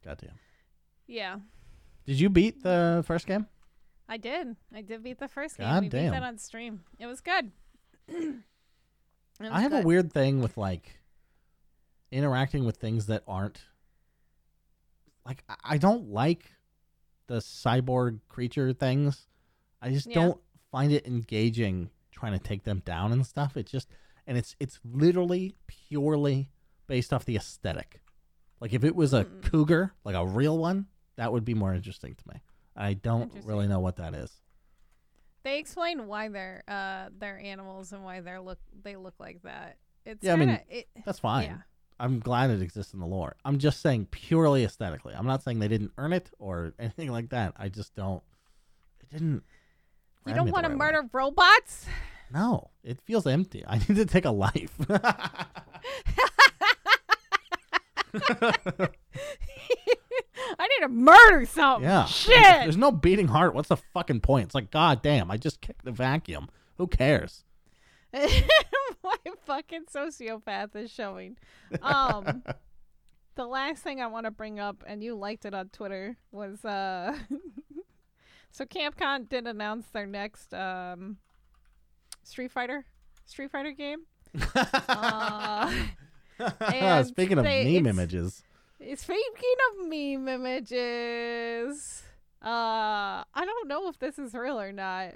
goddamn. 0.03 0.36
yeah 1.07 1.38
Did 2.05 2.20
you 2.20 2.30
beat 2.30 2.61
the 2.64 3.03
first 3.07 3.26
game? 3.28 3.47
I 4.10 4.18
did 4.18 4.56
i 4.74 4.82
did 4.82 5.01
beat 5.04 5.20
the 5.20 5.28
first 5.28 5.58
game 5.58 5.68
God 5.68 5.84
we 5.84 5.89
beat 5.89 5.97
that 6.10 6.24
on 6.24 6.38
stream 6.38 6.82
it 6.99 7.06
was 7.08 7.22
good 7.22 7.52
It 9.40 9.45
was 9.45 9.49
I 9.52 9.61
have 9.61 9.73
a 9.73 9.82
weird 9.82 10.14
thing 10.14 10.41
with 10.41 10.57
like 10.57 10.99
interacting 12.11 12.65
with 12.65 12.77
things 12.77 13.07
that 13.07 13.23
aren't 13.27 13.61
like 15.26 15.44
I- 15.49 15.56
I 15.64 15.77
don't 15.77 16.10
like 16.10 16.52
the 17.27 17.36
cyborg 17.38 18.19
creature 18.27 18.73
things. 18.73 19.27
I 19.82 19.90
just 19.90 20.07
Yeah. 20.07 20.14
don't 20.15 20.41
find 20.72 20.91
it 20.91 21.07
engaging 21.07 21.90
trying 22.11 22.34
to 22.34 22.40
take 22.40 22.64
them 22.64 22.80
down 22.86 23.11
and 23.11 23.26
stuff. 23.26 23.57
It's 23.57 23.72
just 23.72 23.90
and 24.27 24.38
it's 24.38 24.56
it's 24.60 24.80
literally 24.86 25.56
purely 25.68 26.52
based 26.88 27.11
off 27.11 27.26
the 27.26 27.36
aesthetic. 27.36 28.02
Like 28.60 28.73
if 28.73 28.84
it 28.84 28.95
was 28.95 29.14
a 29.14 29.26
Mm. 29.26 29.41
cougar, 29.44 29.94
like 30.03 30.15
a 30.15 30.26
real 30.26 30.57
one, 30.57 30.88
that 31.15 31.32
would 31.34 31.44
be 31.44 31.53
more 31.53 31.73
interesting 31.73 32.14
to 32.15 32.27
me. 32.27 32.41
I 32.76 32.94
don't 32.94 33.32
really 33.44 33.68
know 33.68 33.80
what 33.80 33.98
that 33.98 34.14
is. 34.14 34.32
They 35.44 35.60
explain 35.60 36.08
why 36.08 36.30
they're 36.30 36.64
uh 36.68 37.10
they're 37.18 37.40
animals 37.40 37.91
and 37.91 38.04
why 38.04 38.22
they're 38.22 38.41
look 38.41 38.60
they 38.84 38.95
look 38.95 39.16
like 39.20 39.41
that. 39.44 39.78
It's 40.06 40.24
Yeah, 40.24 40.34
I 40.34 40.36
mean, 40.38 40.60
it, 40.70 40.88
That's 41.06 41.20
fine. 41.20 41.45
Yeah. 41.45 41.58
I'm 42.00 42.20
glad 42.20 42.50
it 42.50 42.62
exists 42.62 42.94
in 42.94 43.00
the 43.00 43.06
lore. 43.06 43.36
I'm 43.45 43.60
just 43.60 43.82
saying 43.82 44.08
purely 44.12 44.64
aesthetically. 44.64 45.14
I'm 45.16 45.28
not 45.28 45.44
saying 45.44 45.60
they 45.60 45.68
didn't 45.68 45.91
earn 45.98 46.12
it 46.14 46.30
or 46.40 46.74
anything 46.80 47.12
like 47.12 47.30
that. 47.30 47.54
I 47.58 47.70
just 47.70 47.95
don't. 47.95 48.24
It 49.02 49.10
didn't. 49.12 49.44
You 50.26 50.34
don't 50.34 50.52
want 50.52 50.66
to 50.66 50.70
right 50.70 50.80
way. 50.80 50.86
murder 50.94 51.10
robots? 51.12 51.86
No, 52.34 52.72
it 52.84 53.00
feels 53.02 53.28
empty. 53.28 53.64
I 53.68 53.78
need 53.88 53.95
to 53.95 54.06
take 54.06 54.26
a 54.26 54.32
life. 54.32 54.76
I 60.60 60.68
need 60.68 60.86
to 60.86 60.90
murder 60.90 61.45
something. 61.45 61.84
yeah. 61.90 62.06
Shit. 62.06 62.36
There's 62.61 62.78
no 62.78 62.91
beating 62.91 63.28
heart. 63.28 63.53
What's 63.53 63.70
the 63.70 63.78
fucking 63.78 64.22
point? 64.22 64.45
It's 64.45 64.56
like, 64.56 64.72
god 64.72 65.02
damn, 65.02 65.30
I 65.32 65.38
just 65.38 65.61
kicked 65.61 65.86
the 65.86 65.91
vacuum. 65.91 66.49
Who 66.78 66.88
cares? 66.88 67.44
My 68.14 69.15
fucking 69.45 69.86
sociopath 69.94 70.76
is 70.76 70.91
showing. 70.91 71.38
Um 71.82 72.44
the 73.36 73.45
last 73.45 73.82
thing 73.84 74.02
I 74.02 74.07
want 74.07 74.26
to 74.26 74.32
bring 74.32 74.60
up 74.60 74.84
and 74.86 75.03
you 75.03 75.15
liked 75.15 75.45
it 75.45 75.53
on 75.53 75.70
Twitter 75.70 76.15
was 76.32 76.64
uh 76.64 77.18
so 78.52 78.65
Capcom 78.65 79.28
did 79.28 79.48
announce 79.48 79.88
their 79.88 80.06
next 80.06 80.53
um 80.53 81.18
Street 82.24 82.52
Fighter 82.52 82.86
Street 83.26 83.52
Fighter 83.52 83.72
game. 83.72 83.99
Uh, 86.40 87.03
Speaking 87.03 87.38
of 87.38 87.44
they- 87.45 87.74
meme 87.80 87.88
images, 87.88 88.44
Speaking 88.95 89.55
of 89.72 89.88
meme 89.88 90.27
images, 90.27 92.03
Uh, 92.41 93.23
I 93.34 93.45
don't 93.45 93.68
know 93.69 93.88
if 93.89 93.97
this 93.99 94.19
is 94.19 94.34
real 94.34 94.60
or 94.60 94.72
not. 94.73 95.14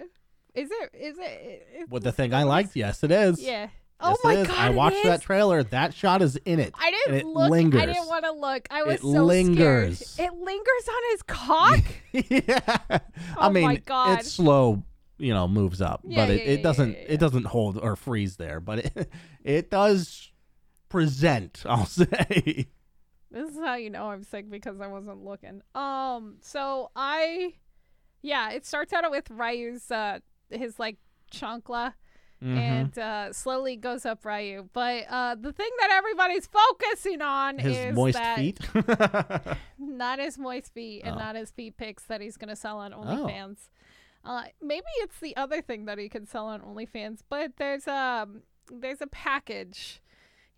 Is 0.53 0.69
it? 0.71 0.89
Is 0.93 1.17
it? 1.19 1.67
Is 1.81 1.89
What 1.89 2.03
the 2.03 2.11
thing 2.13 2.33
I 2.33 2.43
liked? 2.43 2.75
Yes, 2.75 3.03
it 3.03 3.11
is. 3.11 3.41
Yeah. 3.41 3.67
Yes, 3.67 3.69
oh 3.99 4.17
my 4.23 4.35
god! 4.43 4.49
I 4.51 4.69
watched 4.69 5.01
that 5.03 5.21
trailer. 5.23 5.63
That 5.63 5.91
shot 5.93 6.21
is 6.21 6.35
in 6.45 6.59
it. 6.59 6.71
I 6.79 6.91
didn't 6.91 7.15
it 7.15 7.25
look. 7.25 7.49
lingers. 7.49 7.81
I 7.81 7.85
didn't 7.87 8.07
want 8.07 8.25
to 8.25 8.31
look. 8.31 8.67
I 8.69 8.83
was 8.83 8.95
It 8.95 9.01
so 9.01 9.07
lingers. 9.25 9.99
scared. 10.07 10.31
It 10.31 10.37
lingers 10.37 10.87
on 10.89 11.11
his 11.11 11.21
cock. 11.23 11.83
yeah. 12.13 12.77
I 12.89 13.01
Oh 13.47 13.49
mean, 13.49 13.63
my 13.63 13.75
God. 13.77 14.19
it's 14.19 14.31
slow, 14.31 14.83
you 15.17 15.33
know, 15.33 15.47
moves 15.47 15.81
up, 15.81 16.01
Yeah, 16.03 16.25
but 16.27 16.29
it, 16.35 16.45
yeah, 16.45 16.51
it 16.53 16.63
doesn't 16.63 16.91
yeah. 16.91 17.05
it 17.07 17.19
doesn't 17.19 17.45
hold 17.45 17.79
or 17.79 17.95
freeze 17.95 18.37
there, 18.37 18.59
but 18.59 18.79
it 18.85 19.11
it 19.43 19.71
does 19.71 20.31
present, 20.89 21.63
I'll 21.65 21.85
say. 21.87 22.67
This 23.31 23.51
is 23.51 23.59
how 23.59 23.75
you 23.75 23.89
know 23.89 24.09
I'm 24.11 24.23
sick 24.23 24.49
because 24.49 24.79
I 24.79 24.87
wasn't 24.87 25.23
looking. 25.25 25.61
Um, 25.75 26.37
so 26.41 26.91
I, 26.95 27.53
yeah, 28.21 28.51
it 28.51 28.65
starts 28.65 28.93
out 28.93 29.09
with 29.11 29.29
Ryu's 29.29 29.91
uh 29.91 30.19
his 30.49 30.79
like 30.79 30.97
chancla 31.31 31.93
Mhm. 32.41 32.55
and 32.57 32.99
uh 32.99 33.33
slowly 33.33 33.75
goes 33.75 34.05
up 34.05 34.23
Ryu. 34.23 34.69
But 34.71 35.05
uh 35.09 35.35
the 35.35 35.51
thing 35.51 35.69
that 35.79 35.89
everybody's 35.91 36.45
focusing 36.47 37.21
on 37.21 37.57
His 37.57 37.75
is 37.77 37.95
moist 37.95 38.17
that 38.17 38.37
feet. 38.37 38.59
not 39.79 40.19
his 40.19 40.37
moist 40.37 40.71
feet 40.73 41.01
and 41.03 41.15
Oh. 41.15 41.19
not 41.19 41.35
his 41.35 41.49
feet 41.51 41.77
pics 41.77 42.03
that 42.03 42.21
he's 42.21 42.37
gonna 42.37 42.55
sell 42.55 42.77
on 42.77 42.91
OnlyFans. 42.93 43.69
Uh, 44.23 44.43
maybe 44.61 44.85
it's 44.97 45.19
the 45.19 45.35
other 45.35 45.61
thing 45.61 45.85
that 45.85 45.97
he 45.97 46.09
could 46.09 46.27
sell 46.29 46.45
on 46.47 46.61
OnlyFans, 46.61 47.21
but 47.27 47.53
there's 47.57 47.87
a 47.87 48.27
there's 48.71 49.01
a 49.01 49.07
package 49.07 50.01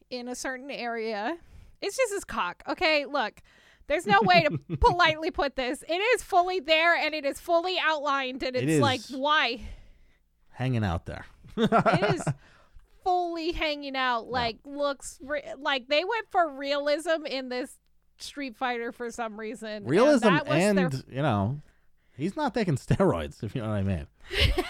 in 0.10 0.28
a 0.28 0.36
certain 0.36 0.70
area. 0.72 1.38
It's 1.82 1.98
just 1.98 2.14
his 2.14 2.24
cock. 2.24 2.64
Okay, 2.68 3.06
look. 3.06 3.42
There's 3.88 4.06
no 4.06 4.20
way 4.22 4.44
to 4.48 4.78
politely 4.78 5.32
put 5.32 5.56
this. 5.56 5.84
It 5.90 5.94
is 5.94 6.22
fully 6.22 6.60
there 6.60 6.96
and 6.96 7.16
it 7.16 7.26
is 7.26 7.40
fully 7.40 7.78
outlined 7.82 8.44
and 8.44 8.56
It 8.56 8.70
it's 8.70 8.82
like 8.82 9.02
why? 9.10 9.62
Hanging 10.52 10.84
out 10.84 11.08
there. 11.08 11.26
It 11.58 12.14
is 12.16 12.24
fully 13.04 13.52
hanging 13.52 13.96
out 13.96 14.28
like 14.28 14.58
looks 14.64 15.18
re- 15.24 15.54
like 15.58 15.88
they 15.88 16.04
went 16.04 16.30
for 16.30 16.48
realism 16.52 17.26
in 17.26 17.50
this 17.50 17.78
Street 18.20 18.56
Fighter 18.56 18.92
for 18.92 19.10
some 19.10 19.40
reason. 19.40 19.70
and 19.70 19.90
Realism 19.90 20.26
that 20.28 20.46
was 20.48 20.56
and, 20.62 20.78
their 20.78 20.92
you 21.10 21.22
know, 21.24 21.60
he's 22.16 22.36
not 22.36 22.54
taking 22.54 22.76
steroids, 22.78 23.42
if 23.44 23.56
you 23.56 23.62
know 23.62 23.70
what 23.70 23.76
I 23.78 23.82
mean. 23.84 24.06
that 24.30 24.64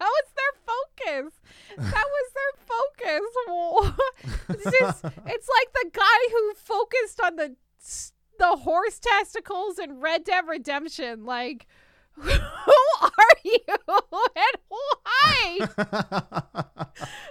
was 0.00 0.24
their 0.36 1.14
focus. 1.22 1.32
That 1.78 2.06
was 2.06 2.32
their 2.34 2.52
focus. 2.66 3.94
It's 4.50 4.64
just 4.64 5.04
it's 5.04 5.48
like 5.48 5.72
the 5.74 5.90
guy 5.92 6.18
who 6.32 6.54
focused 6.54 7.20
on 7.22 7.36
the 7.36 7.54
the 8.38 8.56
horse 8.56 8.98
testicles 8.98 9.78
in 9.78 10.00
Red 10.00 10.24
Dead 10.24 10.44
Redemption. 10.48 11.24
Like, 11.24 11.66
who 12.12 12.30
are 12.30 13.36
you 13.44 13.58
and 13.68 14.56
why? 14.68 15.58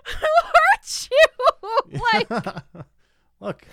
Who 0.05 0.31
hurt 0.43 1.09
you? 1.11 1.99
Like, 2.13 2.29
Look, 3.39 3.65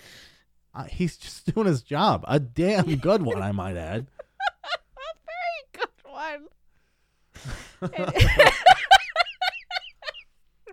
uh, 0.74 0.84
he's 0.84 1.16
just 1.16 1.52
doing 1.55 1.66
his 1.66 1.82
job. 1.82 2.24
A 2.26 2.40
damn 2.40 2.96
good 2.96 3.22
one, 3.22 3.42
I 3.42 3.52
might 3.52 3.76
add. 3.76 4.06
a 4.64 5.14
very 5.26 5.62
good 5.72 5.88
one. 6.10 6.48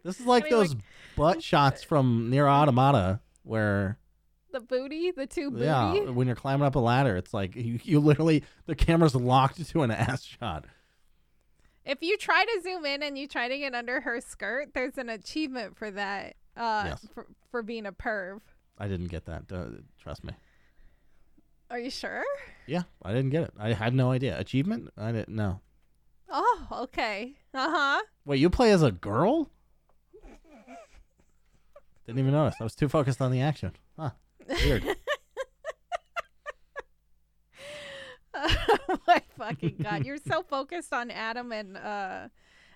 This 0.03 0.19
is 0.19 0.26
like 0.26 0.45
I 0.45 0.49
mean, 0.49 0.60
like- 0.60 0.68
those 0.69 0.78
butt 1.15 1.44
shots 1.44 1.84
from 1.84 2.30
Nier 2.30 2.48
Automata 2.48 3.19
where 3.44 3.98
the 4.52 4.60
booty, 4.60 5.11
the 5.11 5.26
two 5.28 5.49
booty. 5.52 5.64
yeah, 5.65 5.94
when 6.10 6.28
you're 6.28 6.36
climbing 6.36 6.65
up 6.65 6.76
a 6.76 6.80
ladder, 6.80 7.15
it's 7.15 7.34
like 7.34 7.56
you, 7.56 7.80
you 7.84 7.99
literally 7.99 8.44
the 8.65 8.76
camera's 8.76 9.15
locked 9.15 9.65
to 9.69 9.82
an 9.84 9.91
ass 9.91 10.23
shot. 10.23 10.65
If 11.86 11.99
you 12.02 12.18
try 12.18 12.45
to 12.45 12.61
zoom 12.61 12.86
in 12.86 13.02
and 13.02 13.18
you 13.18 13.28
try 13.28 13.48
to 13.48 13.57
get 13.57 13.73
under 13.73 14.02
her 14.02 14.22
skirt, 14.22 14.73
there's 14.73 14.98
an 14.98 15.10
achievement 15.10 15.78
for 15.78 15.90
that. 15.91 16.36
Uh, 16.56 16.84
Yes. 16.90 17.07
for, 17.14 17.26
for 17.49 17.64
being 17.64 17.86
a 17.86 17.91
perv. 17.91 18.41
I 18.78 18.88
didn't 18.88 19.07
get 19.07 19.26
that. 19.26 19.44
Uh, 19.52 19.65
trust 19.99 20.23
me. 20.23 20.34
Are 21.69 21.80
you 21.80 21.90
sure? 21.90 22.23
Yeah, 22.68 22.84
I 23.02 23.14
didn't 23.14 23.30
get 23.32 23.44
it. 23.44 23.53
I 23.57 23.73
had 23.73 23.94
no 23.94 24.11
idea. 24.11 24.38
Achievement? 24.38 24.90
I 24.98 25.11
didn't 25.11 25.36
know. 25.36 25.61
Oh, 26.30 26.68
okay. 26.84 27.34
Uh 27.53 27.69
huh. 27.72 28.02
Wait, 28.26 28.40
you 28.40 28.49
play 28.49 28.72
as 28.72 28.84
a 28.84 28.91
girl? 28.91 29.49
I 32.12 32.14
didn't 32.14 32.28
even 32.28 32.34
notice. 32.34 32.56
I 32.60 32.64
was 32.66 32.76
too 32.76 32.90
focused 32.90 33.22
on 33.22 33.32
the 33.32 33.40
action. 33.42 33.72
Huh. 33.98 34.10
Weird. 34.50 34.84
oh 38.34 38.98
my 39.08 39.22
fucking 39.38 39.76
god! 39.82 40.06
You're 40.06 40.18
so 40.18 40.42
focused 40.44 40.94
on 40.94 41.12
Adam 41.12 41.52
and 41.52 41.78
uh, 41.78 42.28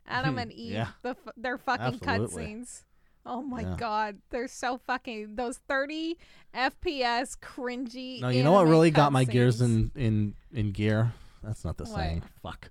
Adam 0.07 0.37
and 0.37 0.51
Eve. 0.51 0.73
Yeah. 0.73 0.87
The 1.01 1.09
f- 1.09 1.33
their 1.37 1.57
fucking 1.57 1.99
cutscenes. 1.99 2.83
Oh 3.25 3.41
my 3.41 3.61
Yeah. 3.61 3.75
god, 3.77 4.17
they're 4.29 4.47
so 4.47 4.77
fucking 4.77 5.35
those 5.35 5.57
30 5.67 6.17
FPS 6.53 7.37
cringy. 7.39 8.21
No, 8.21 8.29
you 8.29 8.43
know 8.43 8.51
what 8.51 8.67
really 8.67 8.91
got 8.91 9.11
my 9.11 9.23
gears 9.23 9.61
in 9.61 9.91
in 9.95 10.35
in 10.53 10.71
gear? 10.71 11.13
That's 11.43 11.65
not 11.65 11.77
the 11.77 11.85
What? 11.85 11.95
saying. 11.95 12.23
Fuck. 12.43 12.69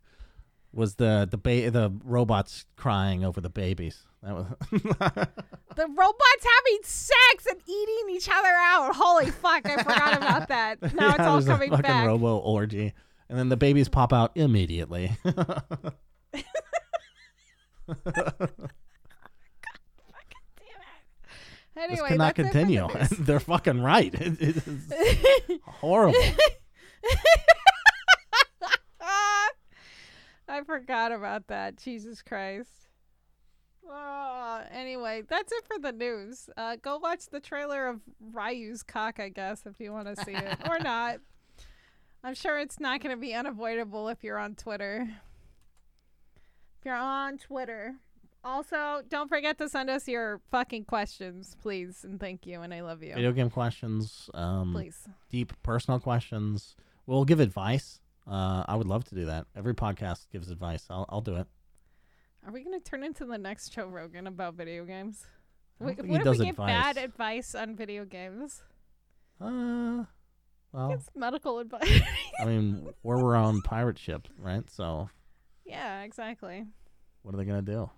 Was 0.72 0.96
the 0.96 1.26
the 1.30 1.38
ba- 1.38 1.70
the 1.70 1.92
robots 2.04 2.66
crying 2.76 3.24
over 3.24 3.40
the 3.40 3.50
babies? 3.50 4.02
That 4.24 4.34
was 4.34 4.46
The 5.76 5.86
robots 5.86 6.46
having 6.56 6.78
sex 6.82 7.46
and 7.50 7.60
eating 7.66 8.14
each 8.16 8.28
other 8.28 8.48
out. 8.48 8.94
Holy 8.94 9.30
fuck, 9.30 9.68
I 9.68 9.82
forgot 9.82 10.16
about 10.16 10.48
that. 10.48 10.78
Now 10.94 11.10
it's 11.10 11.20
all 11.20 11.32
there's 11.34 11.46
a 11.46 11.50
coming 11.50 11.70
fucking 11.70 11.82
back. 11.82 12.06
robo 12.06 12.38
orgy, 12.38 12.94
and 13.28 13.38
then 13.38 13.48
the 13.50 13.56
babies 13.56 13.88
pop 13.88 14.12
out 14.12 14.32
immediately. 14.34 15.12
Damn 21.74 21.90
it. 21.90 21.90
this 21.90 22.02
cannot 22.02 22.36
that's 22.36 22.38
it 22.38 22.52
for 22.52 22.58
the 22.58 22.64
continue. 22.66 22.88
They're 23.24 23.40
fucking 23.40 23.80
right. 23.82 24.14
It- 24.14 24.40
it's 24.40 25.62
horrible. 25.64 26.18
Ah, 29.00 29.48
I 30.48 30.62
forgot 30.62 31.12
about 31.12 31.48
that. 31.48 31.76
Jesus 31.76 32.22
Christ. 32.22 32.83
Ah, 33.90 34.64
anyway, 34.72 35.22
that's 35.28 35.52
it 35.52 35.64
for 35.66 35.78
the 35.78 35.92
news. 35.92 36.48
Uh, 36.56 36.76
go 36.80 36.98
watch 36.98 37.26
the 37.26 37.40
trailer 37.40 37.88
of 37.88 38.00
Ryu's 38.32 38.82
cock, 38.82 39.20
I 39.20 39.28
guess, 39.28 39.62
if 39.66 39.78
you 39.78 39.92
want 39.92 40.14
to 40.14 40.24
see 40.24 40.32
it 40.32 40.58
or 40.68 40.78
not. 40.82 41.18
I'm 42.22 42.34
sure 42.34 42.58
it's 42.58 42.80
not 42.80 43.02
going 43.02 43.14
to 43.14 43.20
be 43.20 43.34
unavoidable 43.34 44.08
if 44.08 44.24
you're 44.24 44.38
on 44.38 44.54
Twitter. 44.54 45.06
If 46.78 46.84
you're 46.84 46.94
on 46.94 47.38
Twitter. 47.38 47.94
Also, 48.42 49.02
don't 49.08 49.28
forget 49.28 49.56
to 49.58 49.68
send 49.68 49.88
us 49.88 50.06
your 50.06 50.40
fucking 50.50 50.84
questions, 50.84 51.56
please, 51.62 52.04
and 52.04 52.20
thank 52.20 52.46
you, 52.46 52.60
and 52.60 52.74
I 52.74 52.82
love 52.82 53.02
you. 53.02 53.14
Video 53.14 53.32
game 53.32 53.48
questions, 53.48 54.28
um, 54.34 54.72
Please. 54.74 55.08
deep 55.30 55.52
personal 55.62 55.98
questions. 55.98 56.76
We'll 57.06 57.24
give 57.24 57.40
advice. 57.40 58.00
Uh, 58.26 58.64
I 58.68 58.76
would 58.76 58.86
love 58.86 59.04
to 59.04 59.14
do 59.14 59.24
that. 59.26 59.46
Every 59.56 59.74
podcast 59.74 60.26
gives 60.30 60.50
advice. 60.50 60.86
I'll 60.90 61.06
I'll 61.08 61.20
do 61.22 61.36
it. 61.36 61.46
Are 62.46 62.52
we 62.52 62.62
going 62.62 62.78
to 62.78 62.84
turn 62.90 63.02
into 63.02 63.24
the 63.24 63.38
next 63.38 63.70
Joe 63.70 63.86
Rogan 63.86 64.26
about 64.26 64.54
video 64.54 64.84
games? 64.84 65.26
I 65.80 65.84
don't 65.86 65.94
Wh- 65.98 66.04
he 66.04 66.10
what 66.10 66.20
if 66.26 66.26
we 66.38 66.38
give 66.38 66.48
advice. 66.50 66.68
bad 66.94 66.96
advice 66.98 67.54
on 67.54 67.74
video 67.74 68.04
games? 68.04 68.62
Uh, 69.40 70.04
well, 70.72 70.92
It's 70.92 71.08
medical 71.16 71.58
advice. 71.58 72.00
I 72.40 72.44
mean, 72.44 72.88
we're 73.02 73.16
our 73.24 73.36
own 73.36 73.62
pirate 73.62 73.98
ship, 73.98 74.28
right? 74.38 74.68
So 74.70 75.08
yeah, 75.64 76.02
exactly. 76.02 76.64
what 77.22 77.34
are 77.34 77.38
they 77.38 77.44
gonna 77.44 77.62
do? 77.62 77.90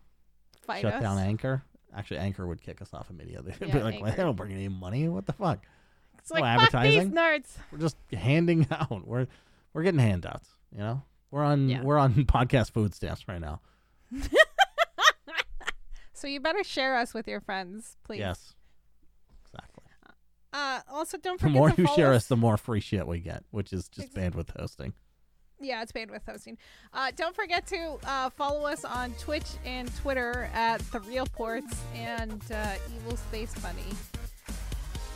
Fight 0.63 0.83
Shut 0.83 0.95
us. 0.95 1.03
down 1.03 1.19
Anchor? 1.19 1.63
Actually, 1.95 2.19
Anchor 2.19 2.47
would 2.47 2.61
kick 2.63 2.81
us 2.83 2.91
off 2.95 3.11
immediately. 3.11 3.53
They'd 3.61 3.69
Yeah, 3.69 3.83
like, 3.85 4.01
well, 4.01 4.11
they 4.11 4.23
don't 4.23 4.37
bring 4.37 4.53
any 4.53 4.69
money. 4.69 5.09
What 5.09 5.27
the 5.27 5.33
fuck? 5.33 5.65
It's 6.19 6.31
no 6.33 6.41
like 6.41 6.61
fuck 6.71 6.83
these 6.83 6.97
advertising. 6.97 7.13
nerds. 7.13 7.57
We're 7.73 7.79
just 7.79 7.97
handing 8.13 8.67
out. 8.71 9.07
We're 9.07 9.27
we're 9.73 9.83
getting 9.83 10.01
handouts. 10.01 10.49
You 10.73 10.79
know, 10.79 11.03
we're 11.31 11.45
on 11.45 11.69
Yeah. 11.69 11.83
we're 11.83 11.99
on 11.99 12.15
podcast 12.25 12.73
food 12.73 12.95
stamps 12.95 13.27
right 13.29 13.41
now. 13.41 13.61
So 16.13 16.27
you 16.29 16.41
better 16.41 16.65
share 16.65 16.97
us 16.97 17.13
with 17.13 17.29
your 17.29 17.41
friends, 17.43 17.99
please. 18.03 18.21
Yes, 18.21 18.55
exactly. 19.45 19.85
Uh, 20.51 20.81
also, 20.91 21.19
don't 21.19 21.39
forget 21.39 21.53
The 21.53 21.59
more 21.59 21.71
to 21.71 21.77
you 21.83 21.85
follow 21.87 21.97
share 21.97 22.13
us. 22.15 22.27
the 22.27 22.37
more 22.39 22.57
free 22.57 22.81
shit 22.81 23.07
we 23.07 23.21
get, 23.21 23.45
which 23.51 23.71
is 23.75 23.89
just 23.91 24.09
Ex- 24.09 24.35
bandwidth 24.35 24.59
hosting. 24.59 24.95
Yeah, 25.61 25.83
it's 25.83 25.93
bandwidth 25.93 26.25
hosting. 26.27 26.57
Uh, 26.95 27.11
don't 27.15 27.37
forget 27.37 27.67
to 27.67 27.99
uh, 28.05 28.31
follow 28.31 28.65
us 28.65 28.83
on 28.87 29.13
Twitch 29.21 29.45
and 29.67 29.95
Twitter 29.97 30.49
at 30.55 30.81
the 30.91 31.01
Real 31.01 31.27
Ports 31.27 31.83
and 31.95 32.43
uh, 32.51 32.75
Evil 32.97 33.19
Space 33.19 33.55
Bunny. 33.61 33.85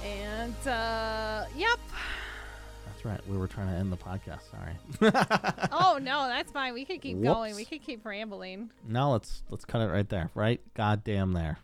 And 0.05 0.69
uh, 0.69 1.47
yep. 1.57 1.79
That's 3.03 3.19
right. 3.19 3.29
We 3.31 3.39
were 3.39 3.47
trying 3.47 3.69
to 3.69 3.75
end 3.75 3.91
the 3.91 3.97
podcast. 3.97 4.51
Sorry. 4.51 4.77
Oh 5.73 5.99
no, 6.01 6.29
that's 6.29 6.53
fine. 6.53 6.75
We 6.75 6.85
could 6.85 7.01
keep 7.01 7.23
going. 7.23 7.57
We 7.57 7.65
could 7.65 7.83
keep 7.83 8.05
rambling. 8.05 8.71
now 8.87 9.13
let's 9.13 9.43
let's 9.49 9.65
cut 9.65 9.81
it 9.81 9.87
right 9.87 10.09
there. 10.09 10.31
Right? 10.35 10.61
Goddamn 10.75 11.33
there. 11.33 11.59